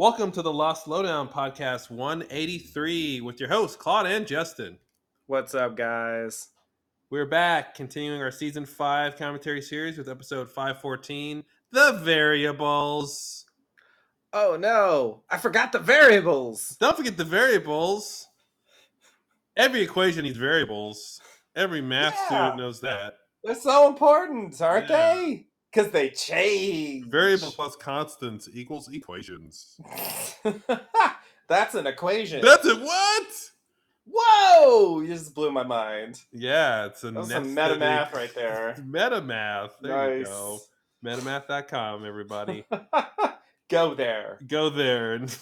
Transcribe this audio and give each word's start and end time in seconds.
Welcome 0.00 0.32
to 0.32 0.40
the 0.40 0.50
Lost 0.50 0.88
Lowdown 0.88 1.28
podcast 1.28 1.90
183 1.90 3.20
with 3.20 3.38
your 3.38 3.50
hosts, 3.50 3.76
Claude 3.76 4.06
and 4.06 4.26
Justin. 4.26 4.78
What's 5.26 5.54
up, 5.54 5.76
guys? 5.76 6.48
We're 7.10 7.26
back 7.26 7.74
continuing 7.74 8.22
our 8.22 8.30
season 8.30 8.64
five 8.64 9.18
commentary 9.18 9.60
series 9.60 9.98
with 9.98 10.08
episode 10.08 10.48
514 10.48 11.44
The 11.72 12.00
Variables. 12.02 13.44
Oh 14.32 14.56
no, 14.58 15.22
I 15.28 15.36
forgot 15.36 15.70
the 15.70 15.78
variables. 15.78 16.78
Don't 16.80 16.96
forget 16.96 17.18
the 17.18 17.24
variables. 17.24 18.26
Every 19.54 19.82
equation 19.82 20.24
needs 20.24 20.38
variables. 20.38 21.20
Every 21.54 21.82
math 21.82 22.14
Yeah. 22.14 22.26
student 22.26 22.56
knows 22.56 22.80
that. 22.80 23.18
They're 23.44 23.54
so 23.54 23.86
important, 23.86 24.62
aren't 24.62 24.88
Yeah. 24.88 25.14
they? 25.14 25.49
Because 25.72 25.90
they 25.92 26.10
change. 26.10 27.06
Variable 27.06 27.52
plus 27.52 27.76
constants 27.76 28.48
equals 28.52 28.88
equations. 28.92 29.80
That's 31.48 31.74
an 31.74 31.86
equation. 31.86 32.40
That's 32.42 32.66
it. 32.66 32.80
What? 32.80 33.26
Whoa! 34.12 35.00
You 35.00 35.08
just 35.08 35.34
blew 35.34 35.52
my 35.52 35.62
mind. 35.62 36.20
Yeah, 36.32 36.86
it's 36.86 37.04
a 37.04 37.10
That 37.12 37.26
some 37.26 37.54
meta 37.54 37.76
math 37.76 38.12
right 38.14 38.34
there. 38.34 38.76
Meta 38.84 39.20
math. 39.20 39.76
There 39.80 40.18
you 40.18 40.24
nice. 40.24 40.28
go. 40.28 40.58
Metamath.com, 41.04 42.04
everybody. 42.04 42.64
Go 43.70 43.94
there. 43.94 44.40
Go 44.48 44.68
there 44.68 45.12
and 45.14 45.34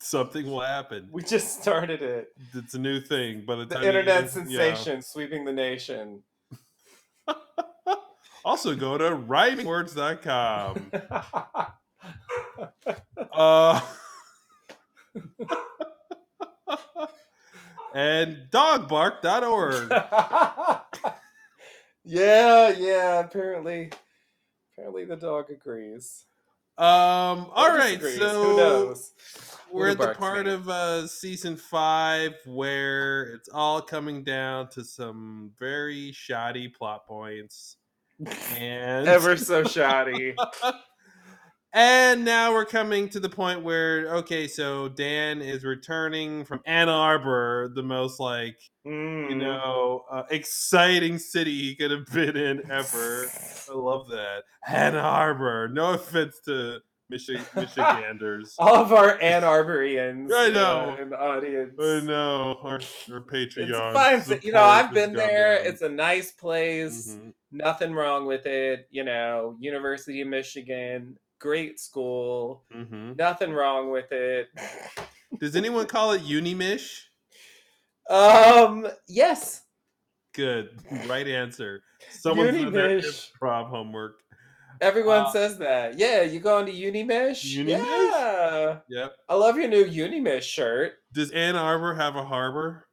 something 0.00 0.44
will 0.46 0.60
happen. 0.60 1.08
We 1.12 1.22
just 1.22 1.62
started 1.62 2.02
it. 2.02 2.32
It's 2.52 2.74
a 2.74 2.78
new 2.80 3.00
thing. 3.00 3.44
By 3.46 3.54
the 3.56 3.64
The 3.66 3.78
you 3.80 3.86
internet 3.86 4.22
get- 4.24 4.30
sensation 4.32 5.00
sweeping 5.02 5.44
the 5.44 5.52
nation. 5.52 6.22
Also 8.48 8.74
go 8.74 8.96
to 8.96 9.04
rhymingwords.com. 9.10 10.90
Uh 13.30 13.80
and 17.94 18.46
dogbark.org. 18.50 19.90
yeah, 22.04 22.70
yeah. 22.70 23.20
Apparently, 23.20 23.92
apparently 24.72 25.04
the 25.04 25.16
dog 25.16 25.50
agrees. 25.50 26.24
Um 26.78 26.86
all 27.52 27.68
right, 27.68 28.00
disagrees, 28.00 28.18
so 28.18 28.42
who 28.42 28.56
knows? 28.56 29.12
we're 29.70 29.90
at 29.90 29.98
the 29.98 30.14
part 30.14 30.46
me? 30.46 30.52
of 30.52 30.68
uh 30.68 31.06
season 31.06 31.56
five 31.56 32.34
where 32.46 33.24
it's 33.34 33.50
all 33.50 33.82
coming 33.82 34.24
down 34.24 34.68
to 34.70 34.82
some 34.82 35.52
very 35.58 36.12
shoddy 36.12 36.66
plot 36.66 37.06
points 37.06 37.77
and 38.56 39.06
Ever 39.08 39.36
so 39.36 39.62
shoddy. 39.64 40.34
and 41.72 42.24
now 42.24 42.52
we're 42.52 42.64
coming 42.64 43.08
to 43.10 43.20
the 43.20 43.28
point 43.28 43.62
where 43.62 44.08
okay 44.16 44.48
so 44.48 44.88
dan 44.88 45.42
is 45.42 45.64
returning 45.64 46.42
from 46.44 46.60
ann 46.64 46.88
arbor 46.88 47.70
the 47.74 47.82
most 47.82 48.18
like 48.18 48.56
you 48.84 48.90
Mm. 48.90 49.36
know 49.36 50.02
uh, 50.10 50.22
exciting 50.30 51.18
city 51.18 51.58
he 51.60 51.74
could 51.76 51.90
have 51.90 52.06
been 52.06 52.38
in 52.38 52.62
ever 52.70 53.26
i 53.70 53.74
love 53.74 54.08
that 54.08 54.44
ann 54.66 54.96
arbor 54.96 55.68
no 55.68 55.92
offense 55.92 56.40
to 56.46 56.80
Michi- 57.12 57.40
michiganders 57.54 58.54
All 58.58 58.76
of 58.76 58.92
our 58.92 59.18
Ann 59.22 59.40
Arborians 59.42 60.30
I 60.30 60.50
know. 60.50 60.94
uh, 60.98 61.02
in 61.02 61.08
the 61.08 61.16
audience. 61.18 61.74
I 61.80 62.00
know 62.00 62.58
our, 62.62 62.72
our 62.72 62.78
It's 62.78 63.56
Patreon. 63.56 63.92
fine. 63.94 64.22
ci- 64.22 64.46
You 64.46 64.52
know, 64.52 64.62
I've 64.62 64.92
been 64.92 65.14
there. 65.14 65.56
down. 65.56 65.66
It's 65.68 65.80
a 65.80 65.88
nice 65.88 66.32
place. 66.32 67.16
Mhm. 67.16 67.32
Nothing 67.50 67.92
wrong 67.94 68.26
with 68.26 68.46
it. 68.46 68.86
You 68.90 69.04
know, 69.04 69.56
University 69.60 70.20
of 70.20 70.28
Michigan, 70.28 71.18
great 71.38 71.80
school. 71.80 72.64
Mhm. 72.74 73.16
Nothing 73.16 73.52
wrong 73.52 73.90
with 73.90 74.12
it. 74.12 74.48
Does 75.38 75.56
anyone 75.56 75.86
call 75.86 76.12
it 76.12 76.22
Unimish? 76.22 77.04
Um, 78.10 78.86
yes. 79.06 79.62
Good, 80.34 80.70
right 81.06 81.26
answer. 81.26 81.82
Someone's 82.10 82.52
done 82.62 82.72
their 82.72 82.98
improv 83.00 83.68
homework. 83.68 84.20
Everyone 84.80 85.22
Uh, 85.24 85.30
says 85.30 85.58
that. 85.58 85.98
Yeah, 85.98 86.22
you 86.22 86.38
going 86.38 86.66
to 86.66 86.72
Unimish? 86.72 87.44
Unimish? 87.44 87.84
Yeah. 87.84 88.78
Yep. 88.88 89.16
I 89.28 89.34
love 89.34 89.56
your 89.58 89.68
new 89.68 89.84
Unimish 89.84 90.42
shirt. 90.42 90.94
Does 91.12 91.30
Ann 91.32 91.56
Arbor 91.56 91.94
have 91.94 92.14
a 92.14 92.24
harbor? 92.24 92.86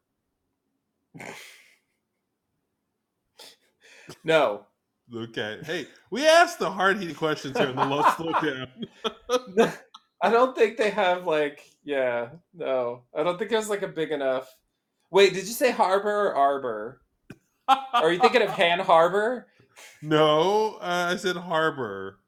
No. 4.25 4.65
Okay. 5.15 5.59
Hey, 5.63 5.87
we 6.11 6.27
asked 6.27 6.59
the 6.59 6.69
hard 6.69 6.97
hitting 6.97 7.15
questions 7.15 7.57
here 7.57 7.69
in 7.69 7.75
the 7.77 7.85
low 7.85 8.03
slow 8.17 8.33
down. 8.33 9.71
I 10.21 10.29
don't 10.29 10.55
think 10.57 10.75
they 10.75 10.89
have 10.89 11.25
like 11.25 11.61
yeah, 11.85 12.29
no. 12.53 13.03
I 13.15 13.23
don't 13.23 13.37
think 13.37 13.51
there's 13.51 13.69
like 13.69 13.83
a 13.83 13.87
big 13.87 14.11
enough 14.11 14.53
Wait, 15.15 15.33
did 15.33 15.47
you 15.47 15.53
say 15.53 15.71
harbor 15.71 16.27
or 16.27 16.35
arbor? 16.35 17.01
Are 17.67 18.11
you 18.11 18.19
thinking 18.19 18.41
of 18.41 18.49
Han 18.59 18.79
Harbor? 18.79 19.47
no, 20.01 20.77
uh, 20.81 21.11
I 21.11 21.15
said 21.15 21.37
harbor. 21.37 22.19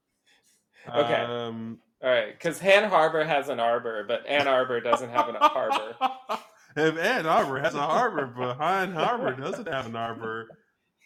Okay. 0.88 1.16
Um, 1.16 1.80
All 2.02 2.10
right, 2.10 2.32
because 2.32 2.60
Han 2.60 2.90
Harbor 2.90 3.26
has 3.26 3.50
an 3.50 3.60
arbor, 3.60 4.06
but 4.08 4.26
Ann 4.26 4.48
Arbor 4.48 4.80
doesn't 4.80 5.10
have 5.10 5.28
an 5.28 5.36
harbor. 5.38 5.96
if 6.78 6.98
Ann 6.98 7.26
Arbor 7.26 7.60
has 7.60 7.76
a 7.76 7.82
harbor, 7.82 8.34
but 8.36 8.62
Ann 8.62 8.94
Harbor 8.94 9.34
doesn't 9.34 9.68
have 9.68 9.86
an 9.86 9.96
arbor, 9.96 10.48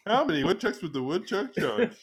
how 0.06 0.24
many 0.24 0.44
woodchucks 0.44 0.82
would 0.82 0.92
the 0.92 1.02
woodchuck 1.02 1.54
judge? 1.54 1.96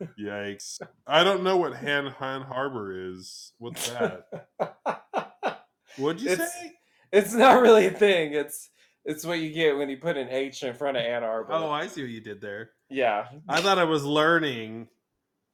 Yikes! 0.20 0.80
I 1.06 1.24
don't 1.24 1.42
know 1.42 1.56
what 1.56 1.74
Han 1.74 2.06
Han 2.18 2.42
Harbor 2.42 3.10
is. 3.12 3.52
What's 3.58 3.88
that? 3.90 4.26
What'd 5.96 6.22
you 6.22 6.30
It's- 6.30 6.52
say? 6.60 6.72
It's 7.10 7.32
not 7.32 7.62
really 7.62 7.86
a 7.86 7.90
thing. 7.90 8.34
It's 8.34 8.68
it's 9.06 9.24
what 9.24 9.38
you 9.38 9.50
get 9.50 9.76
when 9.78 9.88
you 9.88 9.96
put 9.96 10.18
an 10.18 10.28
H 10.28 10.62
in 10.62 10.74
front 10.74 10.98
of 10.98 11.02
Ann 11.02 11.24
Arbor. 11.24 11.52
Oh, 11.54 11.70
I 11.70 11.86
see 11.86 12.02
what 12.02 12.10
you 12.10 12.20
did 12.20 12.42
there. 12.42 12.70
yeah. 12.90 13.28
I 13.48 13.62
thought 13.62 13.78
I 13.78 13.84
was 13.84 14.04
learning. 14.04 14.88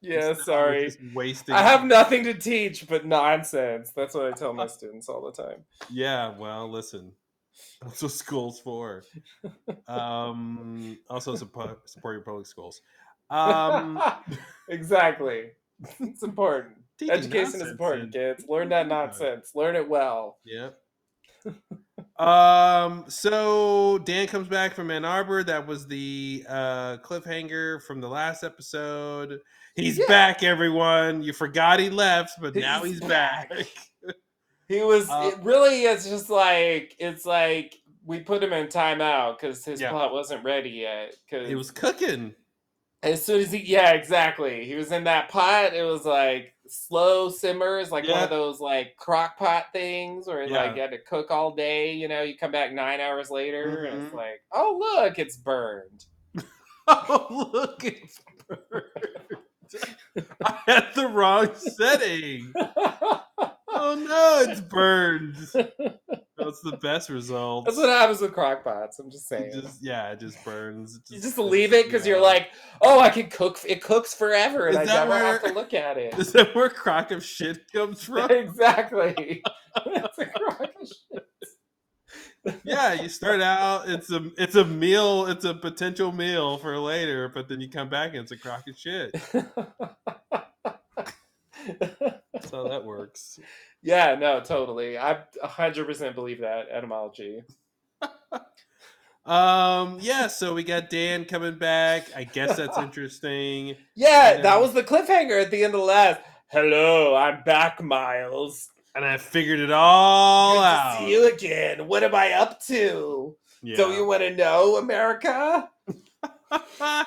Yeah, 0.00 0.34
sorry. 0.34 0.86
just 0.86 0.98
wasting. 1.14 1.54
I 1.54 1.62
have 1.62 1.84
nothing 1.84 2.24
to 2.24 2.34
teach 2.34 2.88
but 2.88 3.06
nonsense. 3.06 3.92
That's 3.94 4.14
what 4.14 4.26
I 4.26 4.32
tell 4.32 4.52
my 4.52 4.66
students 4.66 5.08
all 5.08 5.22
the 5.22 5.30
time. 5.42 5.58
Yeah, 5.88 6.36
well, 6.36 6.68
listen. 6.68 7.12
That's 7.82 8.02
what 8.02 8.12
school's 8.12 8.60
for. 8.60 9.02
Um, 9.88 10.98
also 11.10 11.34
support, 11.36 11.88
support 11.88 12.14
your 12.14 12.22
public 12.22 12.46
schools. 12.46 12.80
Um, 13.30 14.00
exactly. 14.68 15.50
It's 16.00 16.22
important. 16.22 16.76
teaching 16.98 17.14
Education 17.16 17.60
is 17.62 17.68
important, 17.68 18.12
kids. 18.12 18.44
Learn 18.48 18.68
that 18.70 18.86
nonsense. 18.88 19.52
Learn 19.54 19.76
it 19.76 19.88
well. 19.88 20.38
Yep. 20.44 20.78
um. 22.18 23.04
So 23.08 23.98
Dan 24.04 24.26
comes 24.28 24.48
back 24.48 24.74
from 24.74 24.90
Ann 24.90 25.04
Arbor. 25.04 25.42
That 25.42 25.66
was 25.66 25.86
the 25.86 26.44
uh, 26.48 26.96
cliffhanger 26.98 27.82
from 27.82 28.00
the 28.00 28.08
last 28.08 28.44
episode. 28.44 29.40
He's 29.76 29.98
Yeah. 29.98 30.06
back, 30.06 30.42
everyone. 30.44 31.22
You 31.22 31.32
forgot 31.32 31.80
he 31.80 31.90
left, 31.90 32.40
but 32.40 32.54
now 32.54 32.82
He's 32.84 33.00
he's 33.00 33.08
back. 33.08 33.50
back. 33.50 33.66
He 34.68 34.82
was 34.82 35.08
Uh, 35.10 35.30
it 35.32 35.42
really 35.42 35.82
It's 35.84 36.08
just 36.08 36.30
like 36.30 36.96
it's 36.98 37.24
like 37.26 37.74
we 38.04 38.20
put 38.20 38.42
him 38.42 38.52
in 38.52 38.66
timeout 38.68 39.38
because 39.38 39.64
his 39.64 39.80
Yeah. 39.80 39.90
plot 39.90 40.12
wasn't 40.12 40.44
ready 40.44 40.70
yet. 40.70 41.16
Because 41.28 41.48
he 41.48 41.54
was 41.54 41.70
cooking. 41.70 42.34
as 43.02 43.22
soon 43.24 43.40
as 43.40 43.52
he 43.52 43.58
yeah 43.58 43.90
exactly 43.92 44.64
he 44.64 44.74
was 44.74 44.90
in 44.92 45.04
that 45.04 45.28
pot. 45.28 45.74
It 45.74 45.82
was 45.84 46.04
like 46.06 46.54
slow 46.66 47.28
simmers, 47.28 47.90
like 47.92 48.08
one 48.08 48.22
of 48.22 48.30
those 48.30 48.58
like 48.60 48.96
crock 48.96 49.36
pot 49.38 49.66
things 49.72 50.26
where 50.26 50.44
Yeah. 50.44 50.62
like 50.64 50.76
you 50.76 50.80
had 50.82 50.90
to 50.92 50.98
cook 50.98 51.30
all 51.30 51.54
day. 51.54 51.92
You 51.92 52.08
know, 52.08 52.22
you 52.22 52.36
come 52.38 52.52
back 52.52 52.72
nine 52.72 53.00
hours 53.00 53.30
later 53.30 53.84
and 53.84 53.98
Mhm. 54.00 54.04
it's 54.06 54.14
like, 54.14 54.42
oh 54.52 54.76
look, 54.78 55.18
it's 55.18 55.36
burned. 55.36 56.06
Oh, 56.86 57.48
look, 57.54 57.82
it's 57.82 58.20
burned. 58.46 58.84
I 60.44 60.58
had 60.66 60.88
the 60.94 61.08
wrong 61.08 61.54
setting. 61.54 62.52
Oh 63.76 63.94
no, 63.96 64.50
it's 64.50 64.60
burned. 64.60 65.36
That's 66.36 66.60
the 66.62 66.78
best 66.82 67.10
result. 67.10 67.64
That's 67.64 67.76
what 67.76 67.88
happens 67.88 68.20
with 68.20 68.32
crock 68.32 68.64
pots. 68.64 68.98
I'm 68.98 69.10
just 69.10 69.30
It 69.32 69.52
saying. 69.52 69.62
just 69.62 69.82
yeah, 69.82 70.10
it 70.12 70.20
just 70.20 70.44
burns. 70.44 70.96
It 70.96 71.02
you 71.14 71.20
just 71.20 71.38
leave 71.38 71.72
it 71.72 71.86
because 71.86 72.06
you're 72.06 72.20
like, 72.20 72.48
oh, 72.82 73.00
I 73.00 73.10
can 73.10 73.28
cook. 73.28 73.58
It 73.66 73.82
cooks 73.82 74.14
forever, 74.14 74.66
and 74.68 74.80
Is 74.80 74.88
I 74.88 74.94
never 74.94 75.18
have 75.18 75.42
to 75.44 75.52
look 75.52 75.74
at 75.74 75.96
it. 75.96 76.14
Is 76.18 76.32
that 76.32 76.54
where 76.54 76.68
crock 76.68 77.10
of 77.10 77.24
shit 77.24 77.70
comes 77.72 78.02
from? 78.04 78.30
exactly. 78.30 79.42
it's 79.86 80.18
a 80.18 80.26
crock 80.26 80.60
of 80.80 80.88
shit. 80.88 82.60
yeah, 82.64 82.92
you 82.94 83.08
start 83.08 83.40
out. 83.40 83.88
It's 83.88 84.10
a 84.12 84.30
it's 84.36 84.54
a 84.56 84.64
meal. 84.64 85.26
It's 85.26 85.44
a 85.44 85.54
potential 85.54 86.12
meal 86.12 86.58
for 86.58 86.78
later, 86.78 87.28
but 87.28 87.48
then 87.48 87.60
you 87.60 87.70
come 87.70 87.88
back 87.88 88.10
and 88.10 88.18
it's 88.20 88.32
a 88.32 88.36
crock 88.38 88.64
of 88.68 88.76
shit. 88.76 89.14
That's 92.34 92.50
how 92.50 92.68
that 92.68 92.84
works. 92.84 93.38
yeah, 93.82 94.14
no, 94.16 94.40
totally. 94.40 94.98
I 94.98 95.20
100% 95.42 96.14
believe 96.14 96.40
that 96.40 96.68
etymology. 96.70 97.42
Um, 99.26 99.98
yeah. 100.02 100.26
So 100.26 100.52
we 100.52 100.64
got 100.64 100.90
Dan 100.90 101.24
coming 101.24 101.56
back. 101.56 102.08
I 102.14 102.24
guess 102.24 102.58
that's 102.58 102.76
interesting. 102.86 103.68
Yeah, 103.94 104.34
Yeah. 104.34 104.42
that 104.42 104.60
was 104.60 104.74
the 104.74 104.82
cliffhanger 104.82 105.40
at 105.42 105.50
the 105.50 105.64
end 105.64 105.72
of 105.74 105.80
the 105.80 105.86
last. 105.86 106.20
Hello, 106.48 107.14
I'm 107.14 107.42
back, 107.42 107.82
Miles. 107.82 108.68
and 108.94 109.02
I 109.02 109.16
figured 109.16 109.60
it 109.60 109.70
all 109.72 110.56
Good 110.56 110.60
to 110.60 110.66
out. 110.66 110.98
see 110.98 111.10
you 111.10 111.32
again. 111.32 111.88
What 111.88 112.02
am 112.02 112.14
I 112.14 112.32
up 112.32 112.62
to? 112.66 113.34
Yeah. 113.62 113.76
Don't 113.76 113.94
you 113.94 114.04
want 114.06 114.20
to 114.20 114.36
know, 114.36 114.76
America? 114.76 115.70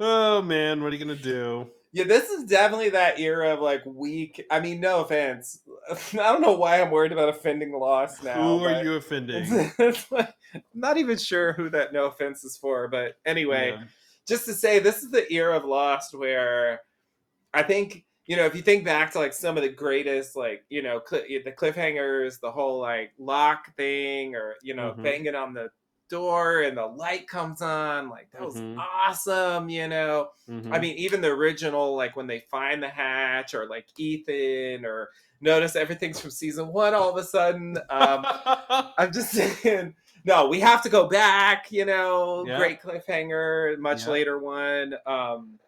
oh 0.00 0.40
man, 0.42 0.82
what 0.82 0.92
are 0.92 0.96
you 0.96 1.04
gonna 1.04 1.14
do? 1.18 1.66
Yeah, 1.94 2.04
this 2.04 2.30
is 2.30 2.44
definitely 2.44 2.88
that 2.90 3.20
era 3.20 3.52
of 3.52 3.60
like 3.60 3.82
weak. 3.84 4.44
I 4.50 4.60
mean, 4.60 4.80
no 4.80 5.02
offense. 5.02 5.60
I 5.90 6.16
don't 6.16 6.40
know 6.40 6.52
why 6.56 6.80
I'm 6.80 6.90
worried 6.90 7.12
about 7.12 7.28
offending 7.28 7.72
loss 7.72 8.22
now. 8.22 8.58
Who 8.58 8.64
are 8.64 8.82
you 8.82 8.94
offending? 8.96 9.44
It's 9.78 10.10
like- 10.10 10.32
I'm 10.54 10.62
not 10.74 10.98
even 10.98 11.16
sure 11.18 11.52
who 11.54 11.70
that 11.70 11.92
no 11.94 12.06
offense 12.06 12.44
is 12.44 12.56
for, 12.58 12.86
but 12.88 13.16
anyway, 13.24 13.70
Yeah. 13.78 13.84
just 14.28 14.44
to 14.46 14.52
say, 14.54 14.78
this 14.78 15.02
is 15.02 15.10
the 15.10 15.30
era 15.32 15.56
of 15.56 15.64
Lost 15.64 16.14
where 16.14 16.80
I 17.54 17.62
think 17.62 18.04
you 18.26 18.36
know 18.36 18.44
if 18.46 18.54
you 18.54 18.62
think 18.62 18.84
back 18.84 19.10
to 19.12 19.18
like 19.18 19.32
some 19.32 19.56
of 19.56 19.62
the 19.62 19.68
greatest 19.68 20.36
like 20.36 20.64
you 20.70 20.82
know 20.82 21.00
cl- 21.06 21.24
the 21.26 21.52
cliffhangers, 21.52 22.38
the 22.40 22.50
whole 22.52 22.80
like 22.80 23.12
lock 23.18 23.74
thing, 23.76 24.34
or 24.34 24.54
you 24.62 24.74
know 24.74 24.94
Mhm. 24.96 25.02
banging 25.02 25.34
on 25.34 25.52
the 25.54 25.70
door 26.08 26.62
and 26.62 26.76
the 26.76 26.86
light 26.86 27.26
comes 27.28 27.62
on, 27.62 28.08
like 28.08 28.30
that 28.32 28.42
was 28.42 28.56
Mhm. 28.56 28.76
awesome, 28.78 29.68
you 29.68 29.88
know. 29.88 30.30
I 30.48 30.52
Mhm. 30.52 30.80
mean, 30.80 30.96
even 30.96 31.20
the 31.20 31.28
original, 31.28 31.96
like 31.96 32.16
when 32.16 32.26
they 32.26 32.40
find 32.50 32.82
the 32.82 32.88
hatch, 32.88 33.54
or 33.54 33.66
like 33.66 33.86
Ethan, 33.98 34.84
or 34.84 35.08
notice 35.40 35.74
everything's 35.74 36.20
from 36.20 36.30
season 36.30 36.68
one 36.68 36.94
all 36.94 37.08
of 37.10 37.16
a 37.16 37.24
sudden. 37.24 37.78
Um, 37.90 38.24
I'm 38.98 39.12
just 39.12 39.30
saying, 39.30 39.94
no, 40.24 40.48
we 40.48 40.60
have 40.60 40.82
to 40.82 40.88
go 40.88 41.08
back. 41.08 41.72
You 41.72 41.84
know, 41.84 42.44
Yeah. 42.46 42.56
great 42.56 42.80
cliffhanger, 42.82 43.78
much 43.78 44.06
Yeah. 44.06 44.12
later 44.12 44.38
one. 44.38 44.94
Um, 45.06 45.58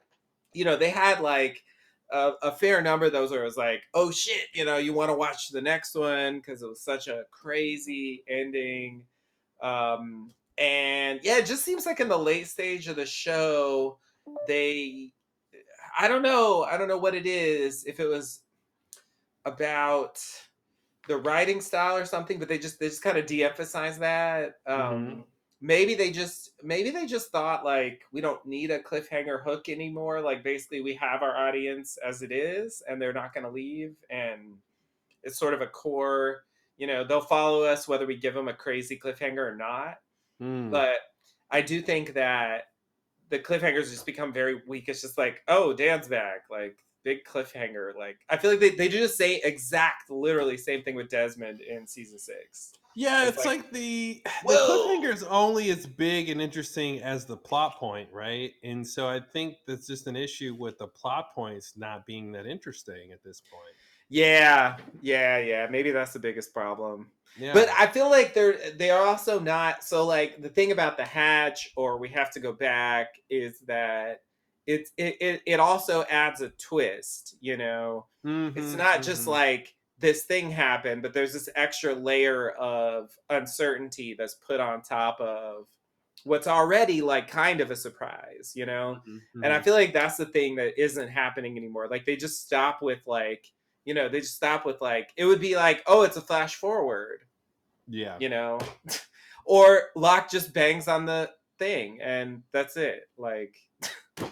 you 0.53 0.65
know, 0.65 0.77
they 0.77 0.91
had 0.91 1.21
like 1.21 1.65
a, 2.13 2.33
a 2.43 2.53
fair 2.53 2.81
number 2.83 3.07
of 3.07 3.13
those 3.13 3.31
where 3.31 3.41
it 3.41 3.45
was 3.45 3.57
like, 3.57 3.83
oh 3.95 4.11
shit, 4.11 4.47
you 4.53 4.65
know, 4.65 4.77
you 4.77 4.93
want 4.93 5.11
to 5.11 5.15
watch 5.15 5.49
the 5.49 5.61
next 5.63 5.95
one 5.95 6.37
because 6.37 6.63
it 6.63 6.69
was 6.69 6.81
such 6.83 7.09
a 7.09 7.25
crazy 7.31 8.23
ending. 8.29 9.05
Um, 9.65 10.33
and 10.59 11.21
yeah, 11.25 11.39
it 11.39 11.47
just 11.47 11.65
seems 11.65 11.87
like 11.87 12.01
in 12.01 12.09
the 12.09 12.19
late 12.19 12.47
stage 12.49 12.87
of 12.89 12.97
the 12.97 13.07
show, 13.07 13.99
they, 14.47 15.13
I 15.99 16.07
don't 16.09 16.23
know, 16.23 16.65
I 16.65 16.77
don't 16.77 16.89
know 16.89 16.99
what 16.99 17.15
it 17.15 17.27
is. 17.27 17.85
If 17.87 17.99
it 18.01 18.07
was 18.07 18.43
about 19.45 20.23
the 21.09 21.17
writing 21.19 21.61
style 21.61 21.97
or 21.97 22.05
something, 22.05 22.39
but 22.39 22.49
they 22.49 22.59
just 22.59 22.79
they 22.79 22.89
just 22.89 23.03
kind 23.03 23.19
of 23.19 23.27
de-emphasize 23.27 23.99
that. 23.99 24.57
Um, 24.67 25.07
Mhm. 25.07 25.25
Maybe 25.61 25.95
they 25.95 26.11
just 26.11 26.51
maybe 26.63 26.91
they 26.91 27.07
just 27.07 27.31
thought 27.33 27.65
like 27.65 28.03
we 28.13 28.21
don't 28.21 28.45
need 28.45 28.71
a 28.71 28.81
cliffhanger 28.83 29.43
hook 29.43 29.69
anymore. 29.71 30.21
Like 30.21 30.43
basically 30.45 30.83
we 30.83 30.95
have 30.97 31.23
our 31.23 31.35
audience 31.37 31.97
as 32.07 32.21
it 32.23 32.33
is, 32.33 32.83
and 32.87 33.01
they're 33.01 33.15
not 33.15 33.33
going 33.33 33.45
to 33.45 33.51
leave, 33.51 33.97
and 34.11 34.59
it's 35.23 35.39
sort 35.39 35.55
of 35.55 35.63
a 35.63 35.67
core. 35.67 36.45
You 36.77 36.87
know, 36.87 37.05
they'll 37.05 37.21
follow 37.21 37.63
us 37.63 37.87
whether 37.87 38.07
we 38.07 38.17
give 38.17 38.35
them 38.35 38.49
a 38.49 38.55
crazy 38.55 38.99
cliffhanger 39.03 39.53
or 39.53 39.57
not. 39.57 39.99
Mm. 40.43 40.71
But 40.71 40.97
I 41.51 41.63
do 41.63 41.81
think 41.81 42.15
that 42.15 42.65
the 43.31 43.39
cliffhangers 43.39 43.91
just 43.91 44.07
become 44.07 44.33
very 44.33 44.61
weak. 44.67 44.85
It's 44.89 45.01
just 45.01 45.19
like, 45.19 45.43
oh, 45.49 45.73
Dan's 45.73 46.09
back, 46.09 46.45
like 46.51 46.77
big 47.05 47.25
cliffhanger. 47.25 47.95
Like 47.97 48.19
I 48.29 48.37
feel 48.37 48.51
like 48.51 48.61
they, 48.61 48.71
they 48.71 48.89
do 48.89 49.01
the 49.01 49.09
same 49.09 49.41
exact, 49.45 50.11
literally 50.11 50.57
same 50.57 50.83
thing 50.83 50.95
with 50.95 51.09
Desmond 51.09 51.61
in 51.61 51.87
season 51.87 52.19
six. 52.19 52.73
Yeah, 52.97 53.27
It's 53.27 53.39
it's 53.39 53.47
like, 53.47 53.63
like, 53.63 53.73
the 53.73 54.23
the 54.25 54.55
whoa. 54.55 54.89
cliffhanger 54.89 55.13
is 55.13 55.25
only 55.25 55.71
as 55.71 55.87
big 55.87 56.29
and 56.29 56.41
interesting 56.41 57.01
as 57.01 57.25
the 57.25 57.37
plot 57.37 57.77
point, 57.77 58.09
right? 58.13 58.53
And 58.63 58.87
so 58.87 59.09
I 59.09 59.21
think 59.21 59.57
that's 59.67 59.87
just 59.87 60.07
an 60.07 60.17
issue 60.17 60.55
with 60.59 60.79
the 60.79 60.87
plot 60.87 61.35
points 61.35 61.75
not 61.77 62.07
being 62.07 62.33
that 62.33 62.47
interesting 62.47 63.11
at 63.13 63.23
this 63.25 63.41
point. 63.41 63.74
Yeah, 64.09 64.79
yeah, 65.01 65.39
yeah. 65.39 65.67
Maybe 65.71 65.91
that's 65.91 66.13
the 66.13 66.19
biggest 66.19 66.53
problem. 66.53 67.11
Yeah, 67.37 67.53
But 67.53 67.69
I 67.71 67.87
feel 67.87 68.11
like 68.11 68.35
they're 68.35 68.71
they 68.73 68.91
are 68.91 69.05
also 69.07 69.39
not 69.39 69.85
so 69.85 70.05
like 70.07 70.41
the 70.43 70.49
thing 70.49 70.73
about 70.73 70.97
the 70.97 71.05
hatch 71.05 71.71
or 71.77 71.99
we 71.99 72.09
have 72.11 72.31
to 72.33 72.41
go 72.41 72.53
back 72.53 73.15
is 73.31 73.61
that 73.61 74.23
it's 74.67 74.93
it, 74.97 75.17
it, 75.21 75.43
it 75.47 75.61
also 75.61 76.03
adds 76.05 76.41
a 76.41 76.51
twist, 76.51 77.37
you 77.41 77.57
know. 77.57 78.07
it's 78.55 78.75
Mhm, 78.75 78.75
not 78.75 79.03
just 79.03 79.27
mhm. 79.27 79.27
like 79.27 79.75
this 79.99 80.25
thing 80.25 80.51
happened, 80.51 81.03
but 81.03 81.13
there's 81.13 81.33
this 81.33 81.49
extra 81.55 81.95
layer 81.95 82.51
of 82.53 83.11
uncertainty 83.31 84.15
that's 84.15 84.35
put 84.35 84.61
on 84.61 84.83
top 84.83 85.21
of 85.21 85.67
what's 86.25 86.47
already 86.47 87.03
like 87.03 87.29
kind 87.29 87.61
of 87.61 87.71
a 87.71 87.77
surprise, 87.77 88.53
you 88.55 88.67
know? 88.67 89.01
Mhm, 89.07 89.21
And 89.43 89.53
I 89.53 89.61
mhm. 89.61 89.63
feel 89.63 89.75
like 89.75 89.93
that's 89.93 90.17
the 90.17 90.27
thing 90.27 90.55
that 90.57 90.81
isn't 90.83 91.09
happening 91.09 91.57
anymore. 91.59 91.89
Like 91.89 92.07
they 92.07 92.17
just 92.17 92.45
stop 92.45 92.81
with 92.83 93.01
like, 93.07 93.47
you 93.85 93.95
know, 93.95 94.09
they 94.09 94.21
just 94.21 94.37
stop 94.37 94.65
with 94.67 94.81
like 94.81 95.11
it 95.17 95.25
would 95.25 95.41
be 95.41 95.57
like, 95.57 95.83
oh, 95.87 96.03
it's 96.03 96.17
a 96.17 96.21
flash 96.21 96.57
forward, 96.57 97.21
yeah, 97.89 98.17
you 98.21 98.29
know? 98.29 98.59
or 99.45 99.91
Locke 99.95 100.31
just 100.31 100.55
bangs 100.55 100.89
on 100.89 101.07
the 101.07 101.31
thing 101.59 102.01
and 102.03 102.43
that's 102.53 102.77
it. 102.77 103.09
Like 103.17 103.57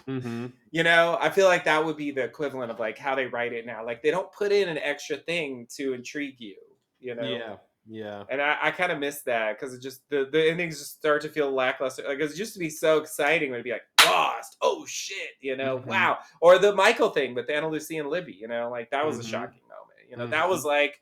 hmm 0.05 0.47
you 0.71 0.83
know, 0.83 1.17
I 1.21 1.29
feel 1.29 1.47
like 1.47 1.65
that 1.65 1.83
would 1.85 1.97
be 1.97 2.11
the 2.11 2.23
equivalent 2.23 2.71
of 2.71 2.79
like 2.79 2.97
how 2.97 3.15
they 3.15 3.27
write 3.27 3.53
it 3.53 3.65
now. 3.65 3.85
Like 3.85 4.01
they 4.01 4.11
don't 4.11 4.31
put 4.31 4.51
in 4.51 4.69
an 4.69 4.77
extra 4.77 5.17
thing 5.17 5.67
to 5.77 5.93
intrigue 5.93 6.39
you, 6.39 6.57
you 6.99 7.15
know. 7.15 7.23
yeah, 7.23 7.55
yeah. 7.87 8.23
And 8.29 8.41
I, 8.41 8.57
I 8.61 8.71
kind 8.71 8.91
of 8.91 8.99
miss 8.99 9.21
that 9.23 9.59
because 9.59 9.73
it 9.73 9.81
just 9.81 10.01
the, 10.09 10.27
the 10.31 10.49
endings 10.49 10.79
just 10.79 10.97
start 10.97 11.21
to 11.23 11.29
feel 11.29 11.51
lackluster. 11.51 12.03
Like 12.07 12.19
it 12.19 12.37
used 12.37 12.53
to 12.53 12.59
be 12.59 12.69
so 12.69 12.97
exciting 12.99 13.49
when 13.51 13.55
it'd 13.59 13.65
be 13.65 13.71
like 13.71 13.83
lost, 14.05 14.57
oh 14.61 14.85
shit, 14.85 15.31
you 15.41 15.55
know, 15.57 15.79
Mhm. 15.79 15.85
wow. 15.87 16.17
Or 16.41 16.57
the 16.59 16.73
Michael 16.73 17.09
thing 17.09 17.33
with 17.35 17.49
Ana 17.49 17.67
Lucia 17.69 17.95
and 17.99 18.09
Libby, 18.09 18.33
you 18.39 18.47
know, 18.47 18.69
like 18.69 18.89
that 18.91 19.05
was 19.05 19.17
Mhm. 19.17 19.21
a 19.21 19.23
shocking 19.23 19.61
moment. 19.63 20.09
You 20.09 20.17
know, 20.17 20.27
that 20.27 20.47
was 20.49 20.63
like 20.63 20.99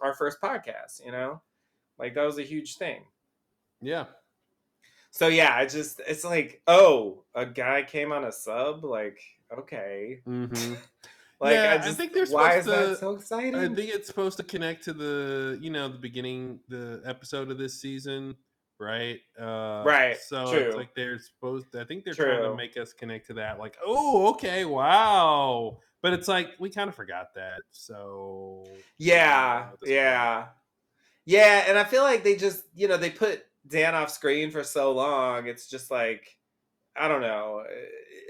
our 0.00 0.14
first 0.14 0.38
podcast, 0.40 1.04
you 1.04 1.12
know, 1.12 1.40
like 1.98 2.14
that 2.14 2.24
was 2.24 2.38
a 2.38 2.42
huge 2.42 2.76
thing. 2.76 3.04
Yeah. 3.80 4.06
So 5.10 5.26
yeah, 5.28 5.54
I 5.54 5.66
just 5.66 6.00
it's 6.06 6.24
like, 6.24 6.62
oh, 6.66 7.24
a 7.34 7.44
guy 7.46 7.82
came 7.82 8.12
on 8.12 8.24
a 8.24 8.32
sub, 8.32 8.84
like 8.84 9.20
okay. 9.58 10.20
Like 11.42 11.54
Yeah, 11.54 11.80
I 11.84 11.88
I 11.88 11.92
think 11.92 12.12
they're 12.12 12.26
why 12.26 12.54
is 12.58 12.64
supposed 12.64 12.80
that 12.90 12.94
to- 12.94 12.96
so 13.00 13.10
exciting? 13.16 13.54
I 13.56 13.66
think 13.68 13.90
it's 13.94 14.06
supposed 14.06 14.36
to 14.38 14.44
connect 14.44 14.84
to 14.84 14.92
the 14.92 15.58
you 15.60 15.70
know 15.70 15.88
the 15.88 15.98
beginning 15.98 16.60
the 16.68 17.02
episode 17.04 17.50
of 17.50 17.58
this 17.58 17.80
season, 17.80 18.36
right? 18.78 19.18
Uh, 19.38 19.82
Right, 19.84 20.16
So 20.18 20.50
true. 20.50 20.60
it's 20.60 20.76
like 20.76 20.94
they're 20.94 21.18
supposed. 21.18 21.74
I 21.76 21.84
think 21.84 22.04
they're 22.04 22.14
trying 22.14 22.42
to 22.42 22.54
make 22.54 22.76
us 22.76 22.92
connect 22.92 23.26
to 23.26 23.34
that. 23.34 23.58
Like, 23.58 23.76
oh, 23.84 24.28
okay, 24.30 24.64
wow. 24.64 25.78
But 26.00 26.12
it's 26.14 26.28
like 26.28 26.50
we 26.58 26.70
kind 26.70 26.88
of 26.88 26.94
forgot 26.94 27.34
that. 27.34 27.60
So 27.70 28.64
yeah, 28.98 29.70
this 29.72 29.80
point. 29.80 29.90
yeah. 29.92 30.46
Yeah, 31.24 31.64
and 31.68 31.78
I 31.78 31.84
feel 31.84 32.02
like 32.02 32.24
they 32.24 32.34
just, 32.34 32.64
you 32.74 32.88
know, 32.88 32.96
they 32.96 33.10
put 33.10 33.44
Dan 33.68 33.94
off 33.94 34.10
screen 34.10 34.50
for 34.50 34.64
so 34.64 34.90
long. 34.92 35.46
It's 35.46 35.68
just 35.68 35.90
like 35.90 36.36
I 36.96 37.08
don't 37.08 37.20
know. 37.22 37.64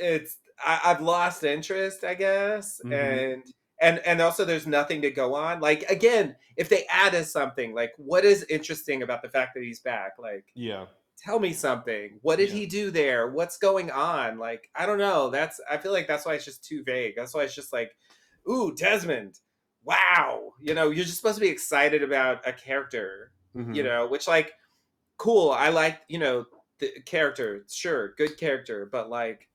It's 0.01 0.37
I, 0.65 0.81
I've 0.85 1.01
lost 1.01 1.45
interest, 1.45 2.05
I 2.05 2.15
guess. 2.15 2.81
Mhm. 2.85 2.93
And 3.35 3.43
and 3.81 3.99
and 4.07 4.21
also 4.21 4.45
there's 4.45 4.67
nothing 4.67 5.03
to 5.03 5.11
go 5.11 5.35
on. 5.35 5.61
Like 5.61 5.83
again, 5.91 6.37
if 6.57 6.69
they 6.69 6.85
add 6.89 7.15
added 7.15 7.27
something, 7.27 7.75
like 7.75 7.93
what 7.97 8.25
is 8.25 8.45
interesting 8.45 9.03
about 9.03 9.23
the 9.23 9.29
fact 9.29 9.55
that 9.55 9.65
he's 9.65 9.81
back? 9.81 10.13
Like 10.19 10.45
yeah, 10.55 10.87
tell 11.19 11.39
me 11.41 11.53
something. 11.53 12.19
What 12.23 12.37
did 12.37 12.51
Yeah. 12.51 12.55
he 12.57 12.67
do 12.67 12.91
there? 12.91 13.29
What's 13.29 13.59
going 13.59 13.91
on? 13.91 14.39
Like, 14.39 14.71
I 14.77 14.87
don't 14.87 14.99
know. 14.99 15.31
That's 15.31 15.61
I 15.71 15.79
feel 15.79 15.93
like 15.93 16.07
that's 16.07 16.25
why 16.25 16.35
it's 16.35 16.45
just 16.45 16.65
too 16.65 16.85
vague. 16.85 17.15
That's 17.17 17.35
why 17.35 17.43
it's 17.43 17.55
just 17.55 17.73
like, 17.73 17.91
ooh, 18.49 18.75
Desmond. 18.75 19.41
Wow. 19.85 20.53
You 20.61 20.75
know, 20.75 20.91
you're 20.91 21.05
just 21.05 21.17
supposed 21.17 21.37
to 21.39 21.41
be 21.41 21.49
excited 21.49 22.05
about 22.05 22.47
a 22.47 22.53
character, 22.53 23.33
Mhm. 23.57 23.75
you 23.75 23.83
know, 23.83 24.07
which 24.07 24.29
like 24.29 24.53
cool. 25.19 25.51
I 25.51 25.69
like, 25.71 26.01
you 26.09 26.19
know, 26.19 26.47
the 26.79 27.01
character, 27.05 27.65
sure, 27.69 28.15
good 28.17 28.37
character, 28.37 28.87
but 28.91 29.09
like 29.11 29.49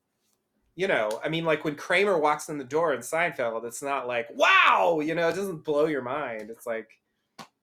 you 0.78 0.86
know, 0.86 1.20
I 1.24 1.28
mean, 1.28 1.44
like 1.44 1.64
when 1.64 1.74
Kramer 1.74 2.16
walks 2.16 2.48
in 2.48 2.56
the 2.56 2.62
door 2.62 2.94
in 2.94 3.00
Seinfeld, 3.00 3.64
it's 3.64 3.82
not 3.82 4.06
like, 4.06 4.28
wow, 4.32 5.00
you 5.02 5.16
know, 5.16 5.28
it 5.28 5.34
doesn't 5.34 5.64
blow 5.64 5.86
your 5.86 6.02
mind. 6.02 6.50
It's 6.50 6.68
like, 6.68 6.88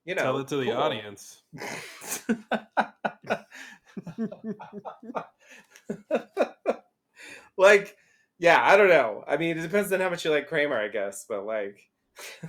you 0.03 0.15
know, 0.15 0.21
tell 0.21 0.39
it 0.39 0.49
to 0.49 0.57
the 0.57 0.65
cool. 0.65 0.75
audience. 0.75 1.41
like, 7.57 7.95
yeah, 8.37 8.59
I 8.61 8.75
don't 8.75 8.89
know. 8.89 9.23
I 9.25 9.37
mean, 9.37 9.57
it 9.57 9.61
depends 9.61 9.93
on 9.93 10.01
how 10.01 10.09
much 10.09 10.25
you 10.25 10.31
like 10.31 10.49
Kramer, 10.49 10.77
I 10.77 10.89
guess. 10.89 11.23
But 11.25 11.45
like, 11.45 11.89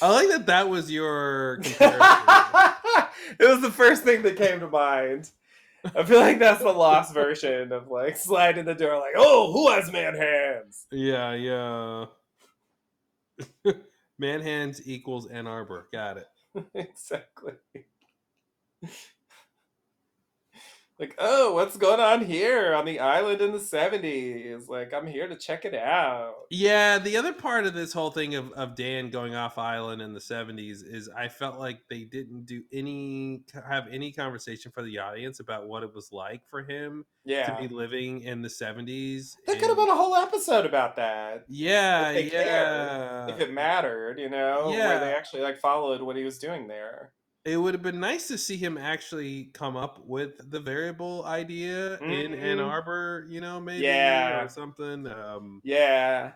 I 0.00 0.08
like 0.08 0.28
that. 0.28 0.46
That 0.46 0.68
was 0.68 0.88
your 0.88 1.58
it 1.64 1.80
was 3.40 3.60
the 3.60 3.72
first 3.72 4.04
thing 4.04 4.22
that 4.22 4.36
came 4.36 4.60
to 4.60 4.68
mind. 4.68 5.30
I 5.96 6.04
feel 6.04 6.20
like 6.20 6.38
that's 6.38 6.62
the 6.62 6.72
lost 6.72 7.12
version 7.12 7.72
of 7.72 7.88
like 7.88 8.16
sliding 8.16 8.64
the 8.64 8.74
door, 8.74 8.98
like, 8.98 9.14
oh, 9.16 9.52
who 9.52 9.70
has 9.70 9.92
man 9.92 10.14
hands? 10.14 10.86
yeah, 10.90 11.34
yeah. 11.34 12.06
Man 14.18 14.40
hands 14.40 14.80
equals 14.86 15.26
Ann 15.26 15.46
Arbor. 15.46 15.88
Got 15.92 16.18
it. 16.18 16.26
exactly. 16.74 17.54
Like, 20.98 21.14
oh, 21.18 21.54
what's 21.54 21.76
going 21.76 21.98
on 21.98 22.24
here 22.24 22.72
on 22.74 22.84
the 22.84 23.00
island 23.00 23.40
in 23.40 23.50
the 23.50 23.58
70s? 23.58 24.68
Like, 24.68 24.94
I'm 24.94 25.06
here 25.08 25.26
to 25.26 25.34
check 25.36 25.64
it 25.64 25.74
out. 25.74 26.34
Yeah, 26.50 26.98
the 26.98 27.16
other 27.16 27.32
part 27.32 27.66
of 27.66 27.74
this 27.74 27.92
whole 27.92 28.10
thing 28.12 28.36
of, 28.36 28.52
of 28.52 28.76
Dan 28.76 29.10
going 29.10 29.34
off 29.34 29.58
island 29.58 30.00
in 30.00 30.12
the 30.12 30.20
70s 30.20 30.84
is 30.86 31.08
I 31.16 31.26
felt 31.28 31.58
like 31.58 31.80
they 31.90 32.04
didn't 32.04 32.46
do 32.46 32.62
any 32.72 33.42
have 33.68 33.88
any 33.90 34.12
conversation 34.12 34.70
for 34.70 34.82
the 34.82 34.98
audience 35.00 35.40
about 35.40 35.66
what 35.66 35.82
it 35.82 35.92
was 35.92 36.10
like 36.12 36.42
for 36.46 36.62
him 36.62 37.04
Yeah. 37.24 37.46
to 37.46 37.60
be 37.60 37.74
living 37.74 38.20
in 38.22 38.42
the 38.42 38.48
70s. 38.48 39.34
There 39.46 39.56
could 39.56 39.68
have 39.68 39.76
been 39.76 39.88
a 39.88 39.96
whole 39.96 40.14
episode 40.14 40.64
about 40.64 40.94
that. 40.96 41.44
Yeah, 41.48 42.10
if 42.10 42.14
they 42.14 42.30
cared, 42.30 42.46
yeah. 42.46 43.34
if 43.34 43.40
it 43.40 43.52
mattered, 43.52 44.20
you 44.20 44.28
know, 44.30 44.68
where 44.68 44.78
Yeah. 44.78 44.98
they 45.00 45.12
actually 45.12 45.42
like 45.42 45.58
followed 45.58 46.02
what 46.02 46.14
he 46.16 46.22
was 46.24 46.38
doing 46.38 46.68
there. 46.68 47.12
It 47.44 47.56
would 47.58 47.74
have 47.74 47.82
been 47.82 48.00
nice 48.00 48.28
to 48.28 48.38
see 48.38 48.56
him 48.56 48.78
actually 48.78 49.46
come 49.46 49.76
up 49.76 50.04
with 50.06 50.50
the 50.50 50.60
variable 50.60 51.24
idea 51.26 52.02
in 52.06 52.34
Ann 52.34 52.58
Mhm. 52.58 52.68
Arbor, 52.70 53.26
you 53.28 53.40
know, 53.40 53.60
maybe 53.60 53.84
Yeah. 53.84 54.38
or 54.42 54.48
something. 54.48 55.06
Um, 55.06 55.62
Yeah. 55.62 56.34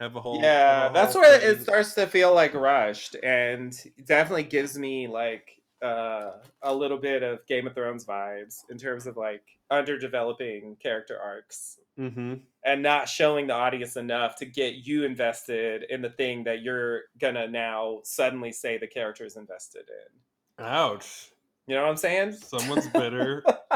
have 0.00 0.16
a 0.16 0.20
whole 0.20 0.42
yeah, 0.42 0.88
a 0.88 0.90
that's 0.90 1.14
where 1.14 1.40
it 1.40 1.62
starts 1.62 1.94
to 1.94 2.06
feel 2.06 2.34
like 2.34 2.54
rushed 2.54 3.16
and 3.22 3.72
definitely 4.04 4.44
gives 4.44 4.78
me 4.78 5.06
like 5.08 5.60
uh, 5.82 6.38
a 6.62 6.74
little 6.74 6.96
bit 6.98 7.22
of 7.22 7.46
Game 7.46 7.66
of 7.66 7.74
Thrones 7.74 8.06
vibes 8.06 8.64
in 8.70 8.78
terms 8.78 9.06
of 9.06 9.16
like 9.18 9.44
underdeveloping 9.70 10.76
character 10.80 11.20
arcs 11.20 11.78
Mhm. 11.98 12.46
and 12.64 12.82
not 12.82 13.08
showing 13.08 13.46
the 13.48 13.54
audience 13.54 13.96
enough 13.96 14.36
to 14.36 14.46
get 14.46 14.76
you 14.76 15.04
invested 15.04 15.84
in 15.90 16.02
the 16.02 16.10
thing 16.10 16.44
that 16.44 16.62
you're 16.62 17.04
gonna 17.18 17.48
now 17.48 18.00
suddenly 18.04 18.52
say 18.52 18.78
the 18.78 18.86
character 18.88 19.24
is 19.24 19.36
invested 19.36 19.88
in. 19.90 20.20
Ouch! 20.58 21.30
You 21.66 21.74
know 21.74 21.82
what 21.82 21.90
I'm 21.90 21.96
saying? 21.96 22.32
Someone's 22.32 22.88
bitter. 22.88 23.42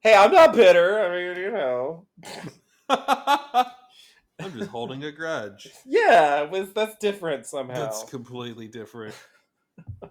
hey, 0.00 0.14
I'm 0.14 0.32
not 0.32 0.54
bitter. 0.54 1.00
I 1.00 1.16
mean, 1.16 1.36
you 1.42 1.52
know. 1.52 2.06
I'm 4.38 4.52
just 4.58 4.70
holding 4.70 5.04
a 5.04 5.12
grudge. 5.12 5.68
Yeah, 5.86 6.42
was 6.42 6.72
that's 6.72 6.96
different 6.96 7.46
somehow. 7.46 7.74
That's 7.74 8.04
completely 8.04 8.68
different. 8.68 9.14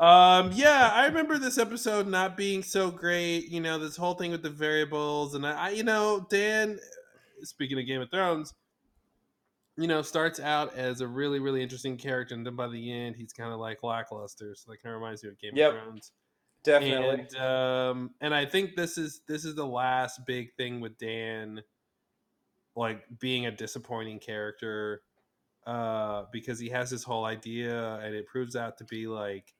um, 0.00 0.52
yeah, 0.52 0.90
I 0.92 1.06
remember 1.06 1.38
this 1.38 1.58
episode 1.58 2.06
not 2.06 2.36
being 2.36 2.62
so 2.62 2.90
great. 2.90 3.48
You 3.48 3.60
know, 3.60 3.78
this 3.78 3.96
whole 3.96 4.14
thing 4.14 4.30
with 4.30 4.42
the 4.42 4.50
variables, 4.50 5.34
and 5.34 5.46
I, 5.46 5.66
I 5.66 5.70
you 5.70 5.82
know, 5.82 6.26
Dan. 6.30 6.78
Speaking 7.42 7.78
of 7.78 7.86
Game 7.86 8.00
of 8.00 8.10
Thrones, 8.10 8.54
you 9.76 9.86
know, 9.86 10.02
starts 10.02 10.40
out 10.40 10.74
as 10.74 11.00
a 11.00 11.06
really, 11.06 11.38
really 11.38 11.62
interesting 11.62 11.96
character, 11.96 12.34
and 12.34 12.46
then 12.46 12.56
by 12.56 12.68
the 12.68 12.92
end, 12.92 13.16
he's 13.16 13.32
kind 13.32 13.52
of 13.52 13.60
like 13.60 13.82
lackluster. 13.82 14.54
So 14.54 14.70
that 14.70 14.82
kind 14.82 14.94
of 14.94 15.00
reminds 15.00 15.22
me 15.22 15.30
of 15.30 15.38
Game 15.38 15.52
Yep. 15.54 15.72
of 15.72 15.82
Thrones. 15.82 16.12
Definitely. 16.64 17.26
And 17.30 17.36
um, 17.36 18.10
and 18.20 18.34
I 18.34 18.44
think 18.44 18.74
this 18.74 18.98
is 18.98 19.20
this 19.28 19.44
is 19.44 19.54
the 19.54 19.66
last 19.66 20.26
big 20.26 20.54
thing 20.56 20.80
with 20.80 20.98
Dan, 20.98 21.62
like 22.74 23.04
being 23.20 23.46
a 23.46 23.50
disappointing 23.50 24.18
character, 24.18 25.02
uh, 25.66 26.24
because 26.32 26.58
he 26.58 26.68
has 26.70 26.90
this 26.90 27.04
whole 27.04 27.24
idea 27.24 27.96
and 27.96 28.14
it 28.14 28.26
proves 28.26 28.56
out 28.56 28.78
to 28.78 28.84
be 28.84 29.06
like 29.06 29.54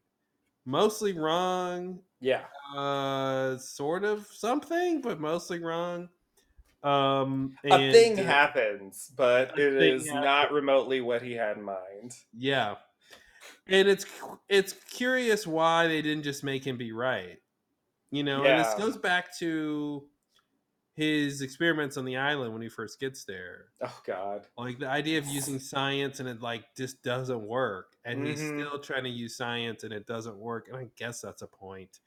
mostly 0.64 1.12
wrong, 1.12 2.00
yeah. 2.20 2.42
uh, 2.74 3.56
sort 3.56 4.02
of 4.02 4.26
something, 4.26 5.00
but 5.00 5.20
mostly 5.20 5.60
wrong. 5.60 6.08
Um, 6.82 7.56
A 7.64 7.92
thing 7.92 8.16
happens, 8.16 9.10
but 9.16 9.58
it 9.58 9.74
is 9.74 10.04
is 10.04 10.12
not 10.12 10.52
remotely 10.52 11.00
what 11.00 11.22
he 11.22 11.32
had 11.32 11.56
in 11.56 11.64
mind. 11.64 12.14
Yeah. 12.32 12.76
And 13.66 13.88
it's 13.88 14.06
it's 14.48 14.72
curious 14.72 15.46
why 15.46 15.88
they 15.88 16.02
didn't 16.02 16.22
just 16.24 16.44
make 16.44 16.64
him 16.66 16.76
be 16.76 16.92
right. 16.92 17.38
You 18.10 18.22
know, 18.22 18.44
and 18.44 18.60
this 18.60 18.74
goes 18.74 18.96
back 18.96 19.36
to 19.38 20.08
his 20.94 21.42
experiments 21.42 21.96
on 21.98 22.04
the 22.06 22.16
island 22.16 22.52
when 22.54 22.62
he 22.62 22.68
first 22.68 22.98
gets 23.00 23.24
there. 23.24 23.66
Oh 23.82 24.00
God. 24.06 24.46
Like 24.56 24.78
the 24.78 24.88
idea 24.88 25.18
of 25.18 25.26
using 25.26 25.58
science 25.58 26.20
and 26.20 26.28
it 26.28 26.40
like 26.40 26.64
just 26.76 27.02
doesn't 27.02 27.42
work. 27.42 27.96
And 28.04 28.26
he's 28.26 28.40
Mhm. 28.40 28.60
still 28.60 28.78
trying 28.78 29.04
to 29.04 29.10
use 29.10 29.36
science 29.36 29.84
and 29.84 29.92
it 29.92 30.06
doesn't 30.06 30.36
work. 30.38 30.68
And 30.68 30.76
I 30.76 30.88
guess 30.96 31.20
that's 31.20 31.42
a 31.42 31.46
point. 31.46 32.00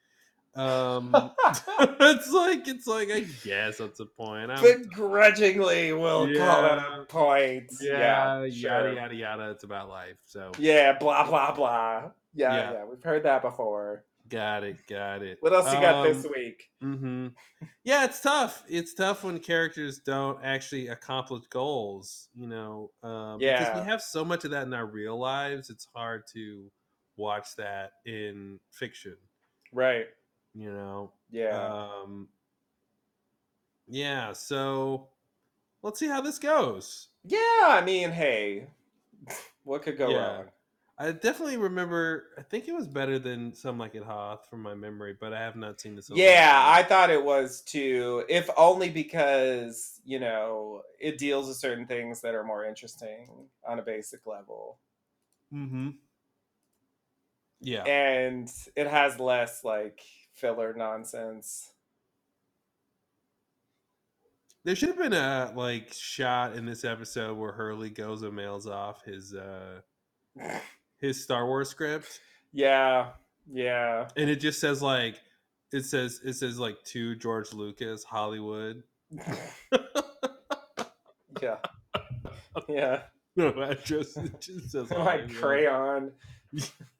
Um 0.55 1.13
it's 1.79 2.31
like 2.31 2.67
it's 2.67 2.87
like 2.87 3.09
I 3.11 3.21
guess 3.43 3.77
that's 3.77 3.99
a 3.99 4.05
point. 4.05 4.51
I'm, 4.51 4.63
Begrudgingly, 4.63 5.93
we'll 5.93 6.33
call 6.35 6.65
it 6.65 6.79
a 6.79 7.05
point. 7.07 7.71
yeah, 7.81 7.99
Yeah, 7.99 8.43
yada 8.45 8.51
sure. 8.51 8.93
yada 8.93 9.15
yada. 9.15 9.49
It's 9.51 9.63
about 9.63 9.89
life. 9.89 10.17
So 10.25 10.51
Yeah, 10.59 10.97
blah 10.99 11.27
blah 11.27 11.53
blah. 11.53 12.11
Yeah, 12.33 12.55
Yeah. 12.55 12.71
yeah, 12.73 12.85
we've 12.85 13.03
heard 13.03 13.23
that 13.23 13.41
before. 13.41 14.05
got 14.27 14.63
it, 14.63 14.77
got 14.87 15.23
it. 15.23 15.37
What 15.41 15.53
else 15.53 15.73
you 15.73 15.79
got 15.81 16.03
this 16.03 16.23
Um, 16.25 16.31
week? 16.31 16.69
hmm 16.81 17.27
Yeah, 17.83 18.05
it's 18.05 18.21
tough. 18.21 18.63
It's 18.67 18.93
tough 18.93 19.23
when 19.23 19.39
characters 19.39 19.99
don't 20.05 20.43
actually 20.43 20.87
accomplish 20.89 21.43
goals. 21.49 22.29
You 22.35 22.47
know, 22.47 22.91
um, 23.01 23.39
because 23.39 23.67
Yeah. 23.67 23.79
we 23.79 23.85
have 23.87 24.01
so 24.01 24.23
much 24.25 24.45
of 24.45 24.51
that 24.51 24.67
in 24.67 24.73
our 24.73 24.85
real 24.85 25.17
lives. 25.17 25.69
It's 25.69 25.87
hard 25.95 26.23
to 26.33 26.71
watch 27.17 27.55
that 27.57 27.93
in 28.05 28.59
fiction. 28.71 29.17
Right. 29.73 30.07
You 30.59 30.73
know. 30.73 31.11
Yeah. 31.31 31.87
Um, 32.03 32.27
yeah. 33.87 34.33
So 34.33 35.07
let's 35.81 35.99
see 35.99 36.07
how 36.07 36.19
this 36.21 36.37
goes. 36.37 37.07
yeah, 37.23 37.39
I 37.67 37.81
mean, 37.85 38.11
hey. 38.11 38.67
What 39.63 39.83
could 39.83 39.97
go 39.97 40.09
Yeah. 40.09 40.17
wrong? 40.35 40.45
I 40.97 41.11
definitely 41.11 41.55
remember. 41.57 42.25
I 42.37 42.41
think 42.41 42.67
it 42.67 42.73
was 42.73 42.87
better 42.87 43.19
than 43.19 43.53
Some 43.53 43.77
Like 43.77 43.95
It 43.95 44.03
Hot 44.03 44.49
from 44.49 44.61
my 44.61 44.73
memory, 44.73 45.15
but 45.17 45.31
I 45.31 45.39
have 45.39 45.55
not 45.55 45.79
seen 45.79 45.95
this. 45.95 46.09
Yeah, 46.13 46.61
I 46.65 46.83
thought 46.83 47.09
it 47.09 47.23
was 47.23 47.61
too, 47.61 48.25
if 48.27 48.49
only 48.57 48.89
because, 48.89 50.01
you 50.03 50.19
know, 50.19 50.81
it 50.99 51.17
deals 51.17 51.47
with 51.47 51.55
certain 51.57 51.85
things 51.85 52.19
that 52.21 52.35
are 52.35 52.43
more 52.43 52.65
interesting 52.65 53.29
on 53.65 53.79
a 53.79 53.81
basic 53.83 54.25
level. 54.25 54.79
Mm-hmm. 55.53 55.89
Yeah. 57.61 57.83
And 57.83 58.51
it 58.75 58.87
has 58.87 59.19
less 59.19 59.63
like 59.63 60.01
filler 60.39 60.73
nonsense. 60.73 61.71
There 64.65 64.75
should 64.75 64.89
have 64.89 64.97
been 64.97 65.13
a 65.13 65.51
like 65.55 65.93
shot 65.93 66.55
in 66.55 66.65
this 66.65 66.83
episode 66.83 67.37
where 67.37 67.51
Hurley 67.51 67.89
goes 67.89 68.21
and 68.23 68.35
mails 68.35 68.67
off 68.67 69.03
his 69.05 69.33
uh 69.33 69.81
his 70.97 71.23
Star 71.23 71.45
Wars 71.47 71.69
script, 71.69 72.19
Yeah, 72.51 73.11
yeah. 73.51 74.07
and 74.17 74.29
it 74.29 74.37
just 74.37 74.59
says 74.59 74.81
like 74.81 75.15
it 75.71 75.83
says 75.85 76.19
it 76.23 76.33
says 76.33 76.59
like 76.59 76.81
to 76.85 77.15
George 77.15 77.53
Lucas 77.53 78.03
Hollywood. 78.03 78.83
yeah. 81.41 81.55
Yeah. 82.67 83.01
No 83.35 83.49
address. 83.61 84.17
It 84.17 84.41
just 84.41 84.71
says 84.71 84.89
like 84.91 84.99
Hollywood. 85.21 85.35
crayon. 85.35 86.11